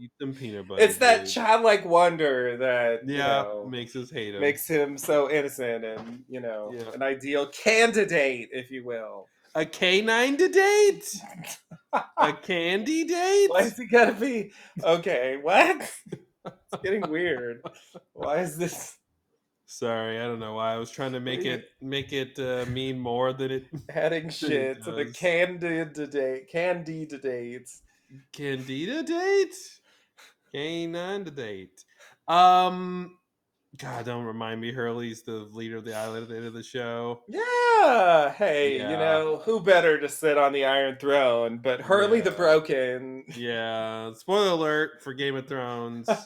Eat 0.00 0.10
some 0.20 0.34
peanut 0.34 0.66
butter. 0.66 0.82
it's 0.82 0.96
that 0.98 1.24
dude. 1.24 1.34
childlike 1.34 1.84
wonder 1.84 2.56
that 2.56 3.08
you 3.08 3.16
Yeah, 3.16 3.42
know, 3.42 3.68
makes 3.70 3.94
us 3.94 4.10
hate 4.10 4.34
him. 4.34 4.40
makes 4.40 4.66
him 4.66 4.98
so 4.98 5.30
innocent 5.30 5.84
and 5.84 6.24
you 6.28 6.40
know 6.40 6.72
Yeah. 6.74 6.90
an 6.94 7.02
ideal 7.02 7.46
candidate, 7.46 8.48
if 8.52 8.70
you 8.72 8.84
will. 8.84 9.28
a 9.54 9.64
canine 9.66 10.36
to 10.38 10.48
date. 10.48 11.14
a 12.18 12.32
candy 12.42 13.04
date. 13.04 13.48
Why 13.50 13.60
is 13.60 13.76
he 13.76 13.86
gotta 13.86 14.12
be 14.14 14.50
okay? 14.82 15.36
What? 15.40 15.88
It's 16.72 16.82
getting 16.82 17.08
weird. 17.10 17.62
Why 18.12 18.38
is 18.38 18.56
this 18.56 18.96
Sorry, 19.66 20.20
I 20.20 20.24
don't 20.24 20.38
know 20.38 20.54
why. 20.54 20.74
I 20.74 20.76
was 20.76 20.90
trying 20.90 21.12
to 21.12 21.20
make 21.20 21.46
it 21.46 21.70
make 21.80 22.12
it 22.12 22.38
uh, 22.38 22.66
mean 22.70 22.98
more 22.98 23.32
than 23.32 23.50
it 23.50 23.66
adding 23.88 24.28
shit 24.28 24.82
to 24.84 24.92
the 24.92 25.06
candida 25.06 26.06
date. 26.06 26.50
Candida 26.50 27.16
dates. 27.16 27.80
Candida 28.32 29.02
date. 29.02 29.54
Canine 30.52 31.24
to 31.24 31.30
date. 31.30 31.84
Um, 32.28 33.16
God, 33.78 34.04
don't 34.04 34.24
remind 34.24 34.60
me. 34.60 34.70
Hurley's 34.70 35.22
the 35.22 35.48
leader 35.52 35.78
of 35.78 35.84
the 35.84 35.96
island 35.96 36.24
at 36.24 36.28
the 36.28 36.36
end 36.36 36.46
of 36.46 36.52
the 36.52 36.62
show. 36.62 37.22
Yeah. 37.28 38.30
Hey, 38.32 38.76
Yeah. 38.78 38.90
you 38.90 38.96
know 38.96 39.40
who 39.44 39.60
better 39.60 39.98
to 39.98 40.08
sit 40.08 40.36
on 40.36 40.52
the 40.52 40.66
Iron 40.66 40.96
Throne 41.00 41.58
but 41.58 41.80
Hurley 41.80 42.20
the 42.20 42.30
Broken? 42.30 43.24
Yeah. 43.34 44.12
Spoiler 44.12 44.50
alert 44.50 45.02
for 45.02 45.14
Game 45.14 45.36
of 45.36 45.46
Thrones. 45.46 46.08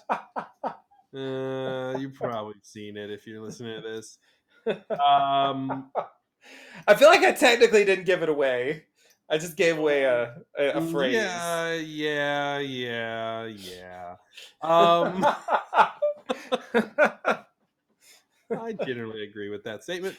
Uh, 1.17 1.97
you've 1.99 2.13
probably 2.13 2.53
seen 2.63 2.99
it 2.99 3.11
if 3.11 3.27
you're 3.27 3.41
listening 3.41 3.81
to 3.81 3.89
this. 3.89 4.19
Um, 4.91 5.91
I 6.87 6.95
feel 6.95 7.09
like 7.09 7.23
I 7.23 7.33
technically 7.33 7.87
didn't 7.87 8.05
give 8.05 8.23
it 8.23 8.29
away. 8.29 8.85
I 9.31 9.39
just 9.39 9.57
gave 9.57 9.79
away 9.79 10.03
a 10.05 10.37
a, 10.59 10.73
a 10.73 10.81
phrase. 10.83 11.15
Yeah, 11.15 11.73
yeah, 11.75 12.59
yeah, 12.59 13.47
yeah. 13.47 14.17
Um, 14.61 15.25
I 18.51 18.73
generally 18.85 19.25
agree 19.25 19.49
with 19.51 19.65
that 19.65 19.83
statement. 19.83 20.17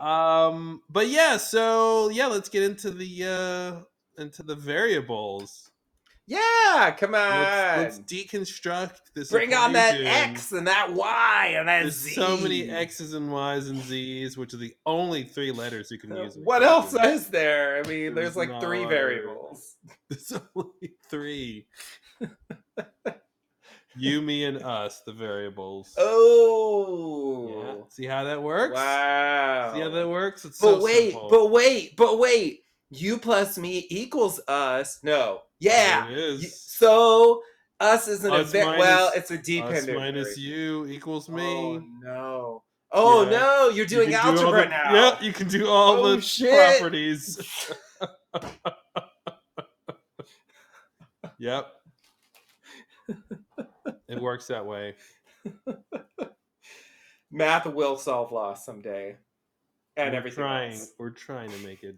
Um, 0.00 0.82
but 0.90 1.08
yeah, 1.08 1.38
so 1.38 2.10
yeah, 2.10 2.26
let's 2.26 2.48
get 2.48 2.62
into 2.62 2.90
the 2.90 3.24
uh 3.24 4.20
into 4.22 4.42
the 4.42 4.54
variables. 4.54 5.70
yeah, 6.26 6.94
come 6.98 7.14
on. 7.14 7.30
Let's, 7.30 7.98
let's 7.98 8.12
deconstruct 8.12 8.98
this. 9.14 9.30
Bring 9.30 9.54
on 9.54 9.72
that. 9.72 9.98
X 10.00 10.52
and 10.52 10.66
that 10.66 10.92
Y 10.92 11.54
and 11.56 11.66
that 11.68 11.82
There's 11.82 11.96
Z. 11.98 12.10
so 12.12 12.36
many 12.36 12.68
X's 12.68 13.14
and 13.14 13.32
Y's 13.32 13.68
and 13.70 13.80
Z's, 13.80 14.36
which 14.36 14.52
are 14.52 14.58
the 14.58 14.74
only 14.84 15.24
three 15.24 15.50
letters 15.50 15.90
you 15.90 15.98
can 15.98 16.12
Uh, 16.12 16.24
use. 16.24 16.36
What 16.44 16.62
else 16.62 16.92
equation. 16.92 17.14
is 17.14 17.28
there? 17.28 17.78
I 17.82 17.88
mean, 17.88 18.14
there's 18.14 18.34
There's 18.34 18.36
like 18.36 18.60
three 18.60 18.84
variables. 18.84 19.76
There's 20.10 20.32
only 20.54 20.92
three. 21.08 21.66
you, 23.96 24.22
me, 24.22 24.44
and 24.44 24.62
us, 24.62 25.02
the 25.06 25.12
variables. 25.12 25.94
Oh. 25.98 27.62
Yeah. 27.64 27.74
See 27.88 28.06
how 28.06 28.24
that 28.24 28.42
works? 28.42 28.74
Wow. 28.74 29.72
See 29.74 29.80
how 29.80 29.90
that 29.90 30.08
works? 30.08 30.44
It's 30.44 30.60
But 30.60 30.76
so 30.78 30.82
wait, 30.82 31.10
simple. 31.12 31.28
but 31.30 31.50
wait, 31.50 31.96
but 31.96 32.18
wait. 32.18 32.64
You 32.90 33.18
plus 33.18 33.56
me 33.58 33.86
equals 33.90 34.40
us. 34.48 34.98
No. 35.02 35.42
Yeah. 35.60 36.08
There 36.08 36.18
it 36.18 36.40
Y- 36.40 36.46
So 36.50 37.42
us 37.80 38.06
is 38.08 38.24
an 38.24 38.32
Us 38.32 38.52
minus- 38.52 38.78
well, 38.78 39.12
it's 39.14 39.30
a 39.30 39.38
Us 39.38 39.46
dependent. 39.46 39.98
minus 39.98 40.36
variable. 40.36 40.86
you 40.86 40.94
equals 40.94 41.28
me. 41.28 41.42
Oh 41.42 41.82
no. 42.02 42.62
Oh 42.92 43.22
Yeah. 43.24 43.30
no, 43.30 43.62
you're 43.70 43.84
You 43.84 43.86
doing 43.86 44.08
do 44.10 44.14
algebra 44.16 44.62
the- 44.64 44.68
now. 44.68 44.94
Yeah, 44.94 45.22
you 45.22 45.32
can 45.32 45.48
do 45.48 45.66
all 45.68 46.04
Oh, 46.04 46.16
the 46.16 46.20
shit. 46.20 46.78
properties. 46.78 47.40
yep. 51.38 51.72
It 54.08 54.20
works 54.20 54.46
that 54.48 54.64
way. 54.64 54.94
Math 57.30 57.66
will 57.66 57.96
solve 57.96 58.32
loss 58.32 58.64
someday. 58.64 59.16
And 59.96 60.12
we're 60.12 60.18
everything 60.18 60.44
trying. 60.44 60.72
else. 60.72 60.92
We're 60.98 61.10
trying 61.10 61.50
to 61.50 61.58
make 61.58 61.82
it. 61.82 61.96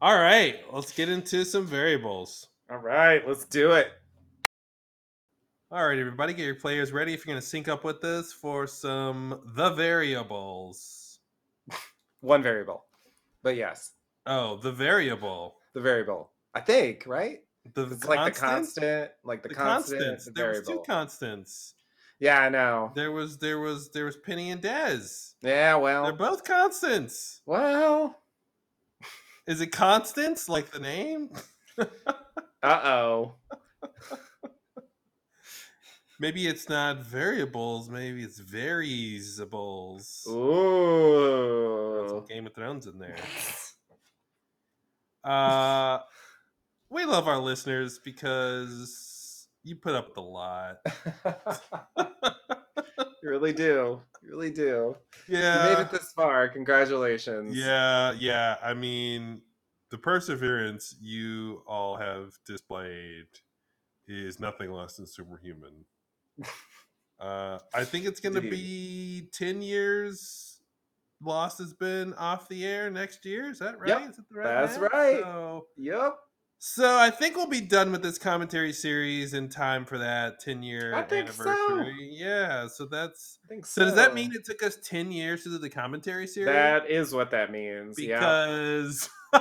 All 0.00 0.18
right, 0.18 0.56
let's 0.72 0.92
get 0.92 1.08
into 1.08 1.44
some 1.44 1.66
variables. 1.66 2.48
All 2.70 2.78
right, 2.78 3.26
let's 3.26 3.44
do 3.46 3.72
it. 3.72 3.88
All 5.70 5.86
right, 5.86 5.98
everybody, 5.98 6.34
get 6.34 6.44
your 6.44 6.54
players 6.56 6.92
ready 6.92 7.14
if 7.14 7.24
you're 7.24 7.32
going 7.32 7.40
to 7.40 7.46
sync 7.46 7.68
up 7.68 7.84
with 7.84 8.04
us 8.04 8.32
for 8.32 8.66
some 8.66 9.40
the 9.54 9.70
variables. 9.70 11.20
One 12.20 12.42
variable. 12.42 12.84
But 13.42 13.56
yes, 13.56 13.92
Oh, 14.26 14.56
the 14.56 14.72
variable. 14.72 15.56
the 15.74 15.80
variable. 15.80 16.30
I 16.54 16.60
think, 16.60 17.04
right? 17.06 17.42
The 17.72 17.86
It's 17.90 18.04
like 18.04 18.34
the 18.34 18.38
constant, 18.38 19.10
like 19.24 19.42
the, 19.42 19.48
The 19.48 19.54
constant, 19.54 20.00
constants. 20.00 20.24
the 20.26 20.30
There 20.32 20.50
was 20.50 20.66
two 20.66 20.82
constants. 20.86 21.74
yeah, 22.20 22.40
I 22.40 22.48
know. 22.50 22.92
There 22.94 23.10
was 23.12 23.38
there 23.38 23.58
was 23.58 23.88
there 23.90 24.04
was 24.04 24.16
Penny 24.18 24.50
and 24.50 24.60
Dez. 24.62 25.32
Yeah, 25.42 25.76
well, 25.76 26.02
They're 26.04 26.12
both 26.12 26.44
constants. 26.44 27.40
well. 27.46 28.20
Is 29.46 29.60
it 29.60 29.68
constants 29.72 30.48
like 30.48 30.70
the 30.70 30.78
name? 30.80 31.30
Uh 32.62 32.80
oh. 32.82 33.34
Maybe 36.18 36.46
it's 36.46 36.66
not 36.68 37.04
variables. 37.04 37.90
Maybe 37.90 38.22
it's 38.22 38.38
variables. 38.38 40.26
Ooh. 40.30 42.24
Game 42.28 42.46
of 42.46 42.54
Thrones 42.54 42.86
in 42.86 42.98
there. 42.98 43.16
Uh, 45.24 46.00
we 46.94 47.04
love 47.04 47.26
our 47.26 47.38
listeners 47.38 47.98
because 47.98 49.48
you 49.64 49.74
put 49.74 49.94
up 49.94 50.08
with 50.08 50.16
a 50.16 50.20
lot. 50.20 50.78
you 53.22 53.28
really 53.28 53.52
do. 53.52 54.00
You 54.22 54.30
really 54.30 54.50
do. 54.50 54.96
Yeah. 55.28 55.70
You 55.70 55.74
made 55.74 55.82
it 55.82 55.90
this 55.90 56.12
far. 56.12 56.48
Congratulations. 56.48 57.56
yeah, 57.56 58.12
yeah. 58.12 58.56
I 58.62 58.74
mean, 58.74 59.42
the 59.90 59.98
perseverance 59.98 60.94
you 61.00 61.62
all 61.66 61.96
have 61.96 62.32
displayed 62.46 63.26
is 64.06 64.38
nothing 64.38 64.70
less 64.70 64.96
than 64.96 65.06
superhuman. 65.06 65.84
Uh, 67.20 67.60
I 67.72 67.84
think 67.84 68.06
it's 68.06 68.18
going 68.18 68.34
to 68.34 68.40
be 68.40 69.28
ten 69.32 69.62
years. 69.62 70.58
Lost 71.22 71.58
has 71.58 71.72
been 71.72 72.12
off 72.14 72.48
the 72.48 72.66
air 72.66 72.90
next 72.90 73.24
year. 73.24 73.48
Is 73.48 73.60
that 73.60 73.78
right? 73.78 73.88
Yep, 73.88 74.10
Is 74.10 74.16
that 74.16 74.28
the 74.28 74.34
right 74.34 74.66
that's 74.66 74.78
right. 74.78 75.20
So, 75.20 75.66
Yep. 75.76 76.16
So 76.66 76.96
I 76.96 77.10
think 77.10 77.36
we'll 77.36 77.46
be 77.46 77.60
done 77.60 77.92
with 77.92 78.02
this 78.02 78.16
commentary 78.16 78.72
series 78.72 79.34
in 79.34 79.50
time 79.50 79.84
for 79.84 79.98
that 79.98 80.40
ten 80.40 80.62
year 80.62 80.94
I 80.94 81.02
think 81.02 81.30
so. 81.30 81.42
anniversary. 81.42 82.08
Yeah. 82.10 82.68
So 82.68 82.86
that's 82.86 83.38
I 83.44 83.48
think 83.48 83.66
so. 83.66 83.82
so. 83.82 83.84
Does 83.84 83.96
that 83.96 84.14
mean 84.14 84.32
it 84.34 84.46
took 84.46 84.62
us 84.62 84.78
ten 84.82 85.12
years 85.12 85.42
to 85.42 85.50
do 85.50 85.58
the 85.58 85.68
commentary 85.68 86.26
series? 86.26 86.54
that 86.54 86.90
is 86.90 87.12
what 87.12 87.30
that 87.32 87.52
means? 87.52 87.98
yeah. 87.98 88.18
because 88.18 89.10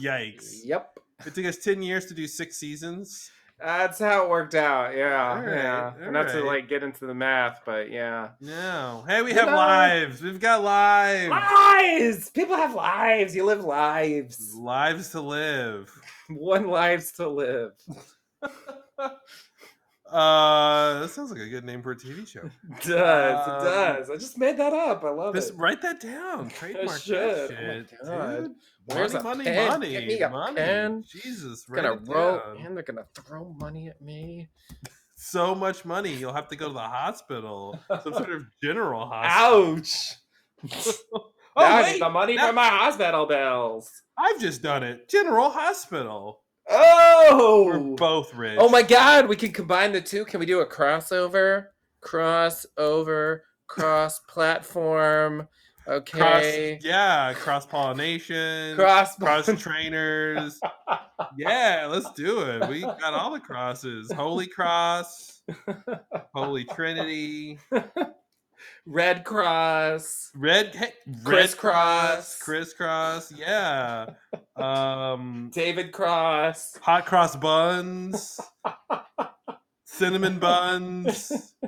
yikes! 0.00 0.60
Yep. 0.64 0.98
It 1.26 1.34
took 1.34 1.44
us 1.44 1.58
ten 1.58 1.82
years 1.82 2.06
to 2.06 2.14
do 2.14 2.26
six 2.26 2.56
seasons. 2.56 3.30
That's 3.58 3.98
how 3.98 4.24
it 4.24 4.28
worked 4.28 4.54
out. 4.54 4.94
Yeah. 4.94 5.30
All 5.30 5.40
right, 5.42 5.54
yeah. 6.00 6.10
Not 6.10 6.28
to 6.28 6.44
like 6.44 6.68
get 6.68 6.82
into 6.82 7.06
the 7.06 7.14
math, 7.14 7.62
but 7.64 7.90
yeah. 7.90 8.30
No. 8.40 9.02
Hey, 9.08 9.22
we 9.22 9.32
have 9.32 9.48
lives. 9.48 10.20
We've 10.22 10.38
got 10.40 10.62
lives. 10.62 11.30
Lives. 11.30 12.30
People 12.30 12.56
have 12.56 12.74
lives. 12.74 13.34
You 13.34 13.44
live 13.44 13.64
lives. 13.64 14.54
Lives 14.54 15.10
to 15.12 15.20
live. 15.22 15.90
One 16.28 16.68
lives 16.68 17.12
to 17.12 17.28
live. 17.28 17.72
Uh, 20.08 21.00
that 21.00 21.10
sounds 21.10 21.32
like 21.32 21.40
a 21.40 21.48
good 21.48 21.64
name 21.64 21.82
for 21.82 21.90
a 21.90 21.96
TV 21.96 22.26
show. 22.28 22.40
It 22.76 22.82
does. 22.88 23.48
Um, 23.48 23.56
it 23.56 23.64
does. 23.68 24.10
I 24.10 24.14
just 24.14 24.38
made 24.38 24.56
that 24.58 24.72
up. 24.72 25.02
I 25.02 25.10
love 25.10 25.34
Just 25.34 25.50
it. 25.50 25.56
write 25.56 25.82
that 25.82 25.98
down. 26.00 26.48
Trademark 26.50 26.86
that 26.86 26.94
Oh 26.94 27.48
shit, 27.48 27.50
God. 28.06 28.44
dude. 28.44 28.54
Where's 28.86 29.12
money, 29.14 29.24
money, 29.24 29.44
pen? 29.44 29.68
money, 29.68 29.90
Get 29.92 30.06
me 30.06 30.20
a 30.20 30.28
money. 30.30 30.56
pen. 30.56 31.04
Jesus, 31.10 31.64
write 31.68 31.82
gonna 31.82 32.00
roll 32.06 32.40
and 32.58 32.76
they're 32.76 32.84
gonna 32.84 33.06
throw 33.14 33.54
money 33.60 33.88
at 33.88 34.00
me. 34.00 34.48
So 35.18 35.54
much 35.54 35.86
money, 35.86 36.12
you'll 36.12 36.34
have 36.34 36.46
to 36.48 36.56
go 36.56 36.66
to 36.68 36.74
the 36.74 36.78
hospital, 36.78 37.80
some 38.04 38.12
sort 38.12 38.30
of 38.30 38.42
general 38.62 39.06
hospital. 39.06 39.76
Ouch! 39.78 40.12
Oh 41.14 41.30
now 41.62 41.82
wait, 41.82 41.98
the 41.98 42.10
money 42.10 42.34
now- 42.36 42.48
for 42.48 42.52
my 42.52 42.68
hospital 42.68 43.24
bills. 43.24 43.90
I've 44.18 44.38
just 44.38 44.62
done 44.62 44.82
it. 44.82 45.08
General 45.08 45.48
hospital. 45.48 46.42
Oh! 46.68 47.64
We're 47.66 47.96
both 47.96 48.34
rich. 48.34 48.58
Oh 48.60 48.68
my 48.68 48.82
god, 48.82 49.26
we 49.26 49.36
can 49.36 49.52
combine 49.52 49.92
the 49.92 50.02
two. 50.02 50.26
Can 50.26 50.38
we 50.38 50.44
do 50.44 50.60
a 50.60 50.66
crossover? 50.66 51.68
Crossover, 52.04 53.40
cross 53.68 54.20
platform. 54.28 55.48
Cross, 55.86 55.98
Okay. 55.98 56.78
yeah, 56.82 57.32
cross 57.34 57.64
pollination, 57.66 58.76
Cross, 58.76 59.16
cross 59.16 59.48
trainers. 59.60 60.60
Yeah, 61.38 61.88
let's 61.90 62.10
do 62.12 62.40
it. 62.42 62.68
We 62.68 62.82
got 62.82 63.14
all 63.14 63.32
the 63.32 63.40
crosses. 63.40 64.12
Holy 64.12 64.46
Cross, 64.46 65.40
Holy 66.34 66.64
Trinity, 66.64 67.58
Red 68.84 69.24
Cross. 69.24 70.30
Red, 70.34 70.74
hey, 70.74 70.92
Crisscross. 71.24 72.38
crisscross. 72.38 73.32
Yeah. 73.32 74.10
Um, 74.56 75.50
David 75.54 75.92
Cross. 75.92 76.76
hot 76.82 77.06
cross 77.06 77.34
buns, 77.36 78.38
cinnamon 79.84 80.38
buns. 80.38 81.54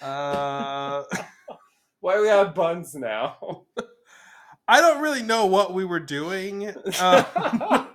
Uh, 0.00 1.02
Why 2.00 2.20
we 2.20 2.28
have 2.28 2.54
buns 2.54 2.94
now? 2.94 3.64
I 4.68 4.80
don't 4.80 5.00
really 5.00 5.22
know 5.22 5.46
what 5.46 5.72
we 5.72 5.84
were 5.84 6.00
doing. 6.00 6.68
Um, 7.00 7.24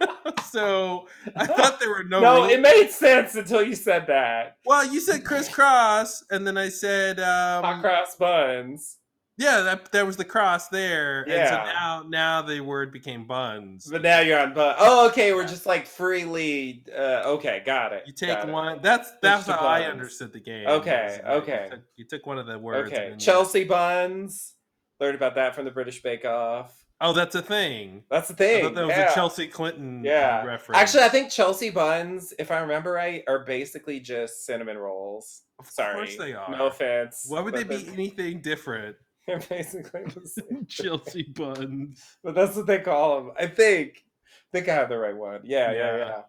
so 0.50 1.08
I 1.36 1.46
thought 1.46 1.80
there 1.80 1.90
were 1.90 2.04
no. 2.04 2.20
no, 2.20 2.36
rules. 2.38 2.52
it 2.52 2.62
made 2.62 2.90
sense 2.90 3.36
until 3.36 3.62
you 3.62 3.76
said 3.76 4.08
that. 4.08 4.58
Well, 4.66 4.92
you 4.92 5.00
said 5.00 5.24
crisscross, 5.24 6.24
and 6.32 6.48
then 6.48 6.58
I 6.58 6.70
said, 6.70 7.20
Hot 7.20 7.64
um, 7.64 7.82
cross 7.82 8.16
buns. 8.16 8.98
Yeah, 9.38 9.62
that 9.62 9.92
there 9.92 10.06
was 10.06 10.18
the 10.18 10.26
cross 10.26 10.68
there, 10.68 11.22
and 11.22 11.50
so 11.50 11.56
now 11.56 12.06
now 12.08 12.42
the 12.42 12.60
word 12.62 12.92
became 12.92 13.26
buns. 13.26 13.88
But 13.90 14.02
now 14.04 14.20
you're 14.20 14.40
on 14.40 14.54
bun. 14.54 14.76
Oh, 14.78 15.08
okay. 15.10 15.34
We're 15.34 15.48
just 15.48 15.66
like 15.66 15.88
freely. 15.88 16.84
Uh, 16.96 17.24
okay, 17.26 17.64
got 17.66 17.94
it. 17.94 18.04
You 18.06 18.14
take 18.14 18.30
got 18.30 18.48
it. 18.48 18.52
one. 18.52 18.80
That's 18.82 19.12
that's 19.22 19.48
how 19.48 19.58
I 19.58 19.84
understood 19.84 20.34
the 20.34 20.40
game. 20.40 20.68
Okay, 20.68 21.20
was, 21.26 21.42
okay. 21.42 21.64
You 21.66 21.70
took, 21.72 21.84
you 21.98 22.06
took 22.06 22.26
one 22.28 22.38
of 22.38 22.46
the 22.46 22.60
words. 22.60 22.92
Okay, 22.92 23.02
then 23.04 23.12
you- 23.14 23.18
Chelsea 23.18 23.64
buns. 23.64 24.54
Learned 25.00 25.16
about 25.16 25.36
that 25.36 25.56
from 25.56 25.66
the 25.66 25.72
British 25.72 26.02
Bake 26.04 26.24
Off. 26.26 26.72
Oh, 27.02 27.12
that's 27.12 27.36
a 27.36 27.42
thing. 27.42 28.04
That's 28.10 28.32
I 28.32 28.34
thing. 28.36 28.74
that 28.76 28.86
was 28.86 28.96
yeah. 28.96 29.12
a 29.12 29.14
Chelsea 29.14 29.48
Clinton 29.48 30.04
Yeah. 30.06 30.46
reference. 30.46 30.80
Actually, 30.80 31.04
I 31.04 31.10
think 31.10 31.30
Chelsea 31.32 31.70
buns, 31.70 32.34
if 32.40 32.50
I 32.50 32.60
remember 32.60 32.92
right, 32.92 33.24
are 33.28 33.40
basically 33.44 34.00
just 34.00 34.46
cinnamon 34.46 34.78
rolls. 34.78 35.42
of 35.60 35.68
Sorry, 35.68 35.96
course 35.96 36.16
they 36.16 36.34
are. 36.34 36.50
no 36.50 36.68
offense. 36.68 37.26
Why 37.28 37.42
would 37.42 37.56
they 37.56 37.64
be 37.66 37.86
anything 37.92 38.42
different? 38.42 38.96
They're 39.28 39.40
basically 39.40 40.04
the 40.06 40.28
same. 40.50 40.66
Chelsea 40.68 41.24
buns. 41.24 42.04
But 42.24 42.36
that's 42.36 42.56
what 42.56 42.68
they 42.68 42.80
call 42.80 43.18
them. 43.24 43.32
I 43.40 43.48
think. 43.48 44.04
I 44.28 44.58
think 44.58 44.70
I 44.70 44.74
have 44.76 44.90
the 44.90 44.98
right 44.98 45.16
one. 45.16 45.42
Yeah, 45.44 45.72
yeah, 45.72 45.98
Yeah. 45.98 46.22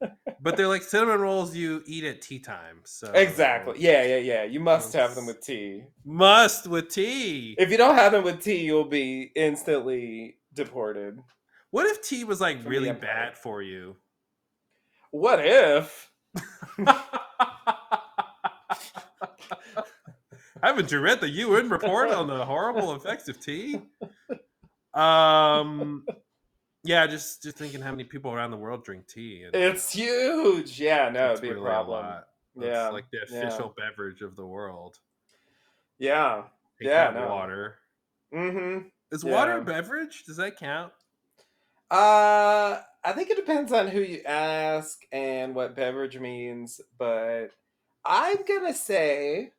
yeah. 0.00 0.08
but 0.40 0.56
they're 0.56 0.68
like 0.68 0.82
cinnamon 0.82 1.20
rolls 1.20 1.56
you 1.56 1.82
eat 1.86 2.04
at 2.04 2.22
tea 2.22 2.38
time. 2.38 2.82
So 2.84 3.10
Exactly. 3.12 3.74
Yeah, 3.78 4.04
yeah, 4.04 4.18
yeah. 4.18 4.44
You 4.44 4.60
must 4.60 4.92
have 4.92 5.14
them 5.16 5.26
with 5.26 5.40
tea. 5.40 5.82
Must 6.04 6.68
with 6.68 6.88
tea. 6.90 7.56
If 7.58 7.70
you 7.70 7.76
don't 7.76 7.96
have 7.96 8.12
them 8.12 8.22
with 8.24 8.42
tea, 8.42 8.62
you'll 8.64 8.84
be 8.84 9.32
instantly 9.34 10.36
deported. 10.52 11.18
What 11.70 11.86
if 11.86 12.00
tea 12.02 12.22
was 12.22 12.40
like 12.40 12.58
really 12.64 12.92
bad 12.92 13.36
for 13.36 13.60
you? 13.60 13.96
What 15.10 15.40
if? 15.44 16.12
Haven't 20.64 20.90
you 20.90 20.98
read 21.00 21.20
the 21.20 21.28
UN 21.28 21.68
report 21.68 22.08
on 22.08 22.26
the 22.26 22.42
horrible 22.42 22.94
effects 22.94 23.28
of 23.28 23.38
tea? 23.38 23.82
Um, 24.94 26.06
yeah, 26.84 27.06
just 27.06 27.42
just 27.42 27.58
thinking 27.58 27.82
how 27.82 27.90
many 27.90 28.04
people 28.04 28.32
around 28.32 28.50
the 28.50 28.56
world 28.56 28.82
drink 28.82 29.06
tea. 29.06 29.42
And 29.44 29.54
It's 29.54 29.92
huge. 29.92 30.80
Yeah, 30.80 31.10
no, 31.10 31.32
it'd 31.32 31.42
be 31.42 31.48
a 31.48 31.54
really 31.54 31.66
problem. 31.66 32.02
lot. 32.06 32.28
It's 32.56 32.64
Yeah, 32.64 32.88
like 32.88 33.04
the 33.12 33.18
yeah. 33.30 33.40
official 33.42 33.74
beverage 33.76 34.22
of 34.22 34.36
the 34.36 34.46
world. 34.46 34.98
Yeah. 35.98 36.44
Take 36.80 36.88
Yeah, 36.88 37.10
no. 37.14 37.28
water. 37.28 37.76
Mm-hmm. 38.32 38.88
Is 39.12 39.22
water 39.22 39.58
a 39.58 39.62
beverage? 39.62 40.24
Does 40.24 40.38
that 40.38 40.56
count? 40.56 40.94
Uh, 41.90 42.80
I 43.04 43.12
think 43.12 43.28
it 43.28 43.36
depends 43.36 43.70
on 43.70 43.88
who 43.88 44.00
you 44.00 44.22
ask 44.24 44.98
and 45.12 45.54
what 45.54 45.76
beverage 45.76 46.18
means, 46.18 46.80
but 46.96 47.48
I'm 48.02 48.38
gonna 48.48 48.72
say 48.72 49.52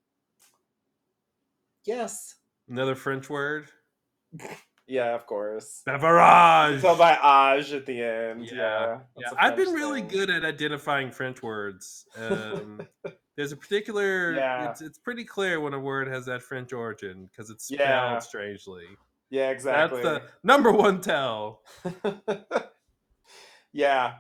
yes. 1.86 2.36
Another 2.70 2.96
French 2.96 3.30
word? 3.30 3.68
Yeah, 4.88 5.16
of 5.16 5.26
course. 5.26 5.82
Beverage. 5.86 6.82
So 6.82 6.96
by 6.96 7.56
age 7.58 7.74
at 7.74 7.86
the 7.86 8.02
end. 8.04 8.46
Yeah, 8.46 8.54
Yeah. 8.56 8.88
Yeah, 8.88 9.00
that's 9.18 9.34
a 9.34 9.44
I've 9.44 9.56
been 9.56 9.74
really 9.74 10.02
thing. 10.02 10.10
good 10.10 10.30
at 10.30 10.46
identifying 10.46 11.12
French 11.12 11.42
words. 11.42 12.06
Um, 12.18 12.88
there's 13.38 13.52
a 13.52 13.58
particular. 13.58 14.34
Yeah. 14.34 14.70
It's 14.70 14.82
it's 14.82 14.98
pretty 15.00 15.24
clear 15.26 15.60
when 15.60 15.74
a 15.74 15.80
word 15.80 16.08
has 16.08 16.26
that 16.28 16.42
French 16.44 16.72
origin 16.74 17.28
because 17.32 17.50
it's 17.50 17.66
spelled 17.66 17.80
Yeah. 17.80 18.20
strangely. 18.20 18.84
Yeah, 19.32 19.50
exactly. 19.50 20.04
That's 20.04 20.24
the 20.24 20.30
number 20.44 20.72
one 20.72 21.02
tell. 21.02 21.62
yeah. 23.74 24.14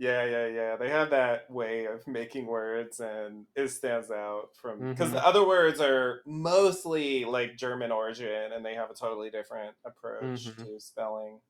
Yeah, 0.00 0.24
yeah, 0.24 0.46
yeah. 0.46 0.76
They 0.76 0.88
have 0.88 1.10
that 1.10 1.50
way 1.50 1.84
of 1.84 2.06
making 2.08 2.46
words 2.46 3.00
and 3.00 3.44
it 3.54 3.68
stands 3.68 4.10
out 4.10 4.48
from 4.56 4.78
because 4.80 5.10
Mhm. 5.10 5.12
the 5.12 5.26
other 5.26 5.46
words 5.46 5.78
are 5.78 6.22
mostly 6.24 7.26
like 7.26 7.58
German 7.58 7.92
origin 7.92 8.50
and 8.54 8.64
they 8.64 8.74
have 8.74 8.90
a 8.90 8.94
totally 8.94 9.28
different 9.30 9.76
approach 9.84 10.46
Mhm. 10.46 10.56
to 10.64 10.80
spelling. 10.80 11.42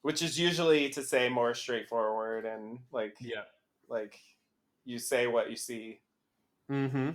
Which 0.00 0.22
is 0.22 0.38
usually 0.40 0.88
to 0.90 1.02
say 1.02 1.28
more 1.28 1.52
straightforward 1.54 2.46
and 2.46 2.78
like 2.90 3.18
Yeah. 3.20 3.44
like 3.86 4.18
you 4.86 4.98
say 4.98 5.26
what 5.26 5.50
you 5.50 5.56
see. 5.56 6.00
Mm-hmm. 6.70 7.10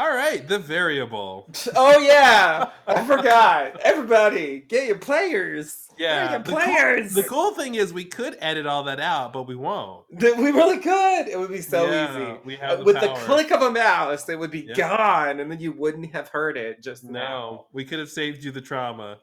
All 0.00 0.08
right, 0.08 0.48
the 0.48 0.58
variable. 0.58 1.46
Oh 1.76 1.98
yeah, 1.98 2.70
I 2.86 3.04
forgot. 3.06 3.78
Everybody, 3.80 4.60
get 4.60 4.86
your 4.86 4.96
players. 4.96 5.88
Yeah, 5.98 6.30
get 6.38 6.44
the 6.46 6.52
cool- 6.52 6.60
players. 6.62 7.12
The 7.12 7.22
cool 7.24 7.50
thing 7.50 7.74
is 7.74 7.92
we 7.92 8.06
could 8.06 8.38
edit 8.40 8.64
all 8.64 8.84
that 8.84 8.98
out, 8.98 9.34
but 9.34 9.42
we 9.42 9.54
won't. 9.56 10.06
We 10.10 10.30
really 10.52 10.78
could. 10.78 11.28
It 11.28 11.38
would 11.38 11.50
be 11.50 11.60
so 11.60 11.90
Yeah, 11.90 12.10
easy. 12.32 12.38
We 12.46 12.56
Uh, 12.56 12.60
have 12.60 12.78
the 12.78 12.84
With 12.84 12.96
power. 12.96 13.08
the 13.18 13.24
click 13.26 13.50
of 13.50 13.60
a 13.60 13.70
mouse, 13.70 14.26
it 14.30 14.38
would 14.38 14.50
be 14.50 14.60
Yeah. 14.68 14.74
gone, 14.74 15.40
and 15.40 15.50
then 15.50 15.60
you 15.60 15.72
wouldn't 15.72 16.10
have 16.14 16.28
heard 16.28 16.56
it 16.56 16.82
just 16.82 17.04
No, 17.04 17.10
now. 17.12 17.66
we 17.72 17.84
could 17.84 17.98
have 17.98 18.08
saved 18.10 18.42
you 18.42 18.52
the 18.52 18.62
trauma, 18.62 19.18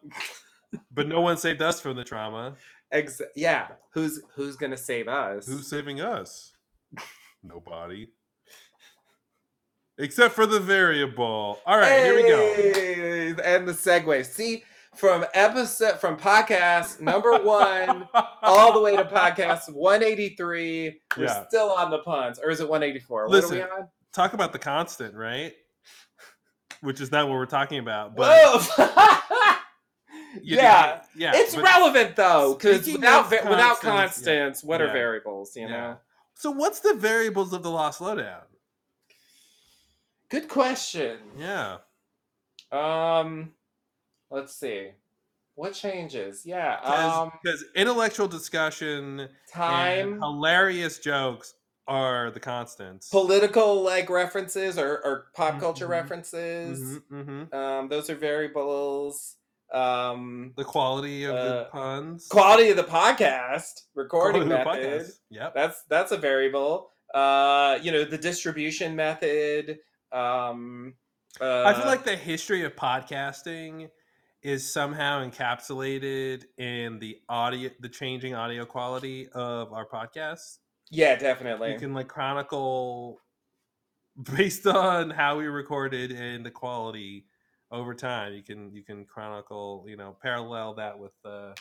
but 0.92 1.08
no 1.08 1.22
one 1.22 1.38
saved 1.38 1.64
us 1.64 1.82
from 1.82 1.96
the 1.96 2.04
trauma. 2.04 2.56
Ex- 2.92 3.20
yeah, 3.36 3.70
who's 3.94 4.22
who's 4.36 4.56
gonna 4.56 4.78
save 4.78 5.08
us? 5.08 5.48
Who's 5.48 5.68
saving 5.68 6.02
us? 6.02 6.54
Nobody. 7.44 8.10
Except 10.00 10.34
for 10.36 10.46
the 10.46 10.60
variable. 10.60 11.60
All 11.66 11.78
right, 11.78 12.04
here 12.04 12.16
we 12.16 12.24
go. 12.24 13.42
And 13.44 13.68
the 13.68 13.72
segue. 13.74 14.26
See, 14.26 14.64
from 14.96 15.26
episode 15.34 16.00
from 16.00 16.18
podcast 16.18 17.02
number 17.02 17.38
one 17.40 18.08
all 18.44 18.74
the 18.74 18.80
way 18.82 18.96
to 18.96 19.06
podcast 19.06 19.72
183, 19.74 21.00
we're 21.18 21.24
Yeah. 21.26 21.48
still 21.48 21.72
on 21.72 21.90
the 21.92 22.00
puns, 22.00 22.40
or 22.44 22.50
is 22.52 22.60
it 22.60 22.70
184? 22.70 23.28
What 23.28 23.44
are 23.44 23.50
we 23.50 23.62
on? 23.62 23.88
Talk 24.14 24.34
about 24.34 24.54
the 24.54 24.60
constant, 24.60 25.14
right? 25.16 25.54
Which 26.82 27.02
is 27.02 27.12
not 27.12 27.28
what 27.28 27.34
we're 27.36 27.46
talking 27.48 27.80
about. 27.80 28.16
But 28.16 28.68
yeah, 30.44 31.00
did- 31.14 31.22
yeah. 31.22 31.32
it's 31.36 31.56
relevant 31.58 32.16
though, 32.16 32.54
because 32.54 32.86
without 32.88 33.30
without 33.32 33.80
constants, 33.82 34.64
yeah. 34.64 34.68
what 34.68 34.82
are 34.82 34.88
Yeah. 34.88 34.94
variables? 34.94 35.56
You 35.56 35.70
know. 35.70 35.98
So 36.36 36.52
what's 36.52 36.80
the 36.82 36.94
variables 36.94 37.52
of 37.54 37.64
the 37.64 37.72
lost 37.72 38.00
lowdown? 38.00 38.42
Good 40.30 40.48
question. 40.50 41.20
Yeah. 41.38 41.78
Um, 42.72 43.54
let's 44.30 44.54
see. 44.56 44.90
What 45.56 45.74
changes? 45.74 46.44
Yeah. 46.46 46.76
Um, 46.82 47.32
Because 47.42 47.64
intellectual 47.76 48.28
discussion 48.28 49.22
and 49.22 49.30
time, 49.52 50.20
hilarious 50.20 51.00
jokes 51.00 51.54
are 51.88 52.30
the 52.32 52.40
constants. 52.40 53.10
political 53.10 53.82
like 53.82 54.10
references 54.10 54.78
or, 54.78 55.00
or 55.06 55.28
pop 55.34 55.56
Mhm, 55.56 55.60
culture 55.62 55.88
mhm, 55.88 55.92
references. 55.92 57.00
Mhm, 57.10 57.48
mhm. 57.50 57.54
Um, 57.54 57.88
those 57.88 58.10
are 58.10 58.16
variables. 58.16 59.38
Um, 59.72 60.54
The 60.58 60.64
quality 60.66 61.24
of 61.24 61.36
the 61.36 61.42
Uh, 61.42 61.70
puns. 61.70 62.28
quality 62.28 62.70
of 62.70 62.76
the 62.78 62.84
podcast, 62.84 63.84
recording 63.96 64.48
Quality 64.48 64.70
method. 64.82 65.02
podcast. 65.02 65.20
Yep. 65.30 65.54
That's 65.56 65.84
that's 65.84 66.12
a 66.12 66.18
variable. 66.18 66.92
Uh, 67.14 67.80
you 67.82 67.92
know, 67.94 68.04
the 68.04 68.18
distribution 68.18 68.96
method. 68.96 69.80
Um, 70.12 70.96
uh, 71.40 71.64
I 71.66 71.74
feel 71.74 71.86
like 71.86 72.04
the 72.04 72.16
history 72.16 72.64
of 72.64 72.76
podcasting 72.76 73.90
is 74.42 74.72
somehow 74.72 75.28
encapsulated 75.28 76.46
in 76.58 77.00
the 77.00 77.20
audio, 77.28 77.70
the 77.80 77.90
changing 77.90 78.34
audio 78.36 78.66
quality 78.66 79.28
of 79.30 79.74
our 79.74 79.88
podcasts. 79.88 80.60
yeah, 80.90 81.16
definitely. 81.16 81.74
You 81.74 81.80
can 81.80 81.94
like 81.94 82.08
chronicle 82.08 83.20
based 84.36 84.66
on 84.68 85.10
how 85.10 85.38
we 85.38 85.48
recorded 85.48 86.12
and 86.12 86.46
the 86.46 86.52
quality 86.52 87.26
over 87.72 87.94
time. 87.94 88.34
You 88.34 88.44
can 88.44 88.72
you 88.72 88.84
can 88.84 89.06
chronicle, 89.06 89.86
you 89.88 89.98
know, 89.98 90.18
parallel 90.22 90.76
that 90.76 90.98
with 90.98 91.14
uh, 91.26 91.54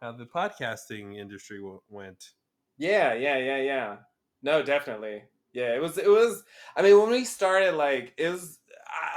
how 0.00 0.12
the 0.12 0.26
podcasting 0.26 1.16
industry 1.16 1.58
w- 1.58 1.80
went. 1.88 2.32
Yeah, 2.76 3.14
yeah, 3.14 3.38
yeah, 3.38 3.58
yeah. 3.58 3.96
No, 4.42 4.62
definitely. 4.62 5.24
Yeah, 5.52 5.74
it 5.74 5.82
was. 5.82 5.98
It 5.98 6.08
was. 6.08 6.44
I 6.76 6.82
mean, 6.82 6.98
when 6.98 7.10
we 7.10 7.24
started, 7.24 7.72
like, 7.74 8.14
it 8.16 8.30
was 8.30 8.58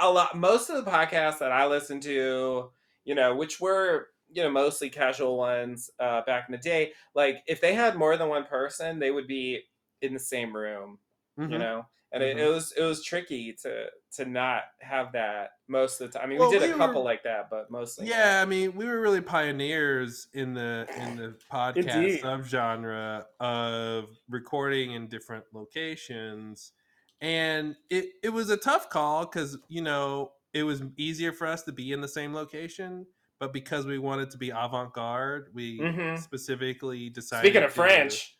a 0.00 0.10
lot. 0.10 0.36
Most 0.36 0.68
of 0.70 0.84
the 0.84 0.90
podcasts 0.90 1.38
that 1.38 1.52
I 1.52 1.66
listened 1.66 2.02
to, 2.04 2.72
you 3.04 3.14
know, 3.14 3.34
which 3.36 3.60
were 3.60 4.08
you 4.28 4.42
know 4.42 4.50
mostly 4.50 4.90
casual 4.90 5.38
ones 5.38 5.88
uh, 6.00 6.20
back 6.26 6.48
in 6.48 6.52
the 6.52 6.58
day, 6.58 6.92
like 7.14 7.42
if 7.46 7.60
they 7.60 7.74
had 7.74 7.96
more 7.96 8.16
than 8.16 8.28
one 8.28 8.44
person, 8.44 8.98
they 8.98 9.10
would 9.10 9.26
be 9.26 9.62
in 10.02 10.12
the 10.12 10.18
same 10.20 10.54
room. 10.54 10.98
You 11.46 11.58
Mhm. 11.58 11.58
know, 11.58 11.86
and 12.12 12.22
it, 12.22 12.36
it 12.38 12.40
Mhm. 12.40 12.54
was 12.54 12.72
it 12.72 12.82
was 12.82 13.02
tricky 13.04 13.52
to 13.62 13.90
to 14.12 14.24
not 14.24 14.62
have 14.80 15.12
that 15.12 15.50
most 15.68 16.00
of 16.00 16.10
the 16.10 16.18
time. 16.18 16.26
I 16.26 16.28
mean, 16.30 16.38
Well, 16.38 16.50
we 16.50 16.58
did 16.58 16.68
we 16.68 16.74
a 16.74 16.76
couple 16.78 17.02
were- 17.02 17.04
like 17.10 17.22
that, 17.24 17.50
but 17.50 17.70
mostly. 17.70 18.06
not. 18.06 18.14
Yeah, 18.16 18.40
I 18.42 18.44
mean, 18.46 18.74
we 18.76 18.86
were 18.86 19.00
really 19.00 19.20
pioneers 19.20 20.28
in 20.32 20.54
the 20.54 20.88
in 20.96 21.16
the 21.16 21.36
podcast 21.52 22.20
subgenre 22.22 23.24
of 23.40 24.08
recording 24.28 24.92
in 24.92 25.08
different 25.08 25.44
locations, 25.52 26.72
and 27.20 27.76
it 27.90 28.06
it 28.22 28.30
was 28.30 28.50
a 28.50 28.56
tough 28.56 28.88
call 28.90 29.26
because 29.26 29.58
you 29.68 29.82
know 29.82 30.32
it 30.52 30.62
was 30.62 30.82
easier 30.96 31.32
for 31.32 31.46
us 31.46 31.62
to 31.64 31.72
be 31.72 31.92
in 31.92 32.00
the 32.00 32.08
same 32.08 32.32
location, 32.32 33.06
but 33.38 33.52
because 33.52 33.84
we 33.84 33.98
wanted 33.98 34.30
to 34.30 34.38
be 34.38 34.50
avant 34.50 34.92
garde, 34.94 35.50
we 35.52 35.78
Mhm. 35.80 36.18
specifically 36.18 37.10
decided. 37.10 37.46
Speaking 37.46 37.62
of 37.64 37.72
French, 37.72 38.36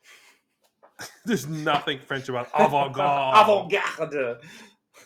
there's 1.25 1.47
nothing 1.47 1.99
French 1.99 2.29
about 2.29 2.49
avant 2.55 2.95
garde. 2.95 3.37
avant 3.45 3.71
garde. 3.71 4.39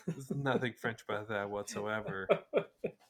There's 0.07 0.31
nothing 0.31 0.73
French 0.79 1.01
about 1.07 1.29
that 1.29 1.49
whatsoever. 1.49 2.27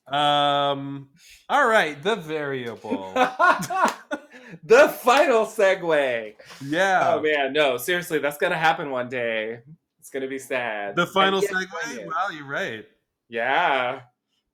Um. 0.08 1.10
All 1.48 1.68
right, 1.68 2.02
the 2.04 2.16
variable. 2.16 3.14
the 4.64 4.90
final 4.90 5.46
segue. 5.46 6.34
Yeah. 6.66 7.14
Oh 7.16 7.22
man, 7.22 7.54
no, 7.54 7.78
seriously, 7.78 8.20
that's 8.20 8.38
gonna 8.38 8.58
happen 8.58 8.90
one 8.90 9.08
day. 9.10 9.60
It's 10.00 10.10
gonna 10.10 10.28
be 10.28 10.40
sad. 10.40 10.96
The 10.96 11.08
final 11.08 11.42
segue. 11.42 12.06
Wow, 12.06 12.30
you're 12.34 12.48
right. 12.48 12.86
Yeah, 13.30 14.02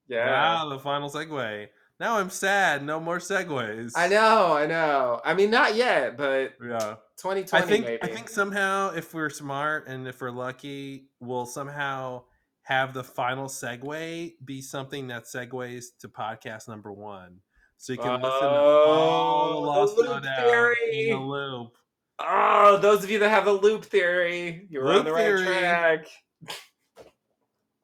yeah. 0.07 0.29
Wow, 0.29 0.69
the 0.69 0.79
final 0.79 1.09
segue. 1.09 1.67
Now 1.99 2.19
I'm 2.19 2.29
sad. 2.29 2.83
No 2.85 2.99
more 2.99 3.17
segues. 3.17 3.93
I 3.95 4.07
know, 4.07 4.53
I 4.53 4.67
know. 4.67 5.19
I 5.25 5.33
mean, 5.33 5.49
not 5.49 5.75
yet, 5.75 6.17
but 6.17 6.53
Yeah. 6.63 6.95
2020 7.17 7.63
I 7.63 7.67
think 7.67 7.85
maybe. 7.85 8.03
I 8.03 8.07
think 8.07 8.29
somehow 8.29 8.91
if 8.93 9.13
we're 9.13 9.29
smart 9.29 9.87
and 9.87 10.07
if 10.07 10.21
we're 10.21 10.31
lucky, 10.31 11.09
we'll 11.19 11.45
somehow 11.45 12.23
have 12.63 12.93
the 12.93 13.03
final 13.03 13.45
segue 13.47 14.33
be 14.43 14.61
something 14.61 15.07
that 15.07 15.23
segues 15.25 15.85
to 16.01 16.07
podcast 16.09 16.67
number 16.67 16.91
one. 16.91 17.39
So 17.77 17.93
you 17.93 17.99
can 17.99 18.21
listen 18.21 18.39
to 18.41 18.47
all 18.49 19.51
the 19.53 19.57
Oh, 19.57 19.61
lost 19.61 19.95
the 19.95 20.01
loop 20.03 20.23
theory. 20.23 21.09
in 21.09 21.19
the 21.19 21.23
loop. 21.25 21.77
Oh, 22.19 22.77
those 22.81 23.03
of 23.03 23.11
you 23.11 23.19
that 23.19 23.29
have 23.29 23.45
the 23.45 23.53
loop 23.53 23.85
theory, 23.85 24.65
you 24.69 24.79
were 24.79 24.87
on 24.89 24.95
Loop 24.95 25.05
the 25.05 25.13
right 25.13 25.37
track. 25.45 26.07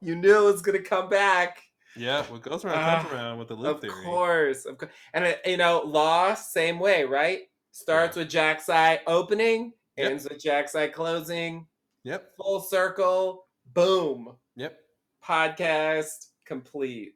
You 0.00 0.16
knew 0.16 0.48
it 0.48 0.52
was 0.52 0.62
gonna 0.62 0.80
come 0.80 1.08
back. 1.08 1.62
Yeah, 1.96 2.22
what 2.24 2.42
goes 2.42 2.64
around 2.64 2.78
Ah, 2.78 3.00
comes 3.02 3.14
around 3.14 3.38
with 3.38 3.48
the 3.48 3.54
loop 3.54 3.76
of 3.76 3.80
theory. 3.80 4.04
course, 4.04 4.64
of 4.66 4.76
course. 4.78 4.90
And 5.14 5.24
uh, 5.24 5.34
you 5.46 5.56
know, 5.56 5.80
Law, 5.86 6.34
same 6.34 6.78
way, 6.78 7.04
right? 7.04 7.42
Starts 7.76 8.16
with 8.16 8.28
Jack's 8.30 8.68
Eye 8.68 9.00
opening, 9.08 9.72
Yep. 9.96 10.10
ends 10.12 10.28
with 10.28 10.40
Jack's 10.40 10.76
Eye 10.76 10.86
closing. 10.86 11.66
Yep. 12.04 12.36
Full 12.36 12.60
circle, 12.60 13.46
boom. 13.74 14.36
Yep. 14.54 14.78
Podcast 15.26 16.26
complete. 16.46 17.14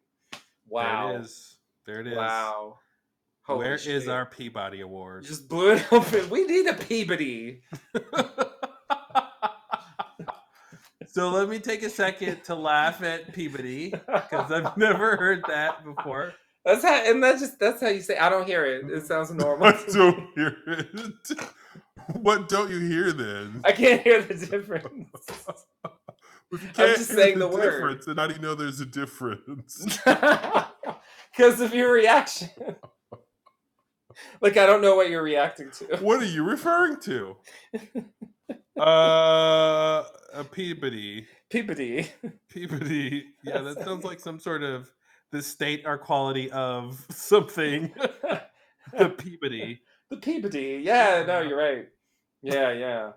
Wow. 0.66 1.08
There 1.12 1.16
it 1.16 1.20
is. 1.22 1.58
There 1.86 2.00
it 2.00 2.06
is. 2.08 2.16
Wow. 2.16 2.78
Holy 3.44 3.58
Where 3.66 3.74
is 3.74 3.82
shit. 3.84 4.08
our 4.08 4.26
Peabody 4.26 4.80
Award? 4.80 5.24
Just 5.24 5.48
blew 5.48 5.70
it 5.74 5.92
open. 5.92 6.28
We 6.28 6.44
need 6.44 6.66
a 6.66 6.74
Peabody. 6.74 7.62
so 11.06 11.30
let 11.30 11.48
me 11.48 11.60
take 11.60 11.84
a 11.84 11.90
second 11.90 12.42
to 12.44 12.54
laugh 12.56 13.00
at 13.02 13.32
Peabody 13.32 13.90
because 13.90 14.50
I've 14.50 14.76
never 14.76 15.16
heard 15.16 15.44
that 15.46 15.84
before. 15.84 16.34
That's 16.68 16.84
how, 16.84 16.94
and 17.10 17.24
that's 17.24 17.40
just 17.40 17.58
that's 17.60 17.80
how 17.80 17.88
you 17.88 18.02
say. 18.02 18.18
I 18.18 18.28
don't 18.30 18.46
hear 18.46 18.66
it. 18.66 18.90
It 18.90 19.06
sounds 19.08 19.32
normal. 19.32 19.68
I 19.68 19.72
don't 19.92 20.28
hear 20.36 20.58
it. 20.68 21.40
What 22.14 22.48
don't 22.48 22.70
you 22.70 22.80
hear 22.80 23.12
then? 23.12 23.62
I 23.64 23.72
can't 23.72 24.02
hear 24.02 24.22
the 24.22 24.34
difference. 24.34 25.10
If 26.52 26.62
you 26.62 26.68
I'm 26.70 26.74
can't 26.74 26.98
just 26.98 27.10
hear 27.10 27.18
saying 27.18 27.38
the 27.40 27.48
word. 27.48 27.72
difference, 27.72 28.06
then 28.06 28.18
how 28.18 28.28
do 28.28 28.34
you 28.34 28.40
know 28.40 28.54
there's 28.56 28.80
a 28.80 28.86
difference? 28.86 29.98
Because 30.04 31.60
of 31.60 31.74
your 31.74 31.92
reaction. 31.92 32.50
like 34.40 34.56
I 34.56 34.66
don't 34.66 34.82
know 34.82 34.96
what 34.96 35.10
you're 35.10 35.22
reacting 35.22 35.70
to. 35.72 35.96
What 35.98 36.22
are 36.22 36.26
you 36.26 36.44
referring 36.44 37.00
to? 37.00 37.36
Uh, 38.80 40.04
a 40.34 40.44
Peabody. 40.50 41.26
Peabody. 41.50 42.08
Peabody. 42.50 43.26
Yeah, 43.44 43.60
that 43.62 43.84
sounds 43.84 44.04
like 44.04 44.20
some 44.20 44.40
sort 44.40 44.62
of 44.62 44.90
the 45.30 45.42
state 45.42 45.82
or 45.86 45.98
quality 45.98 46.50
of 46.50 47.04
something. 47.10 47.92
the 48.96 49.08
Peabody. 49.10 49.80
the 50.10 50.16
Peabody. 50.16 50.80
Yeah, 50.82 51.24
no, 51.26 51.40
you're 51.40 51.58
right. 51.58 51.88
Yeah, 52.42 52.72
yeah. 52.72 53.12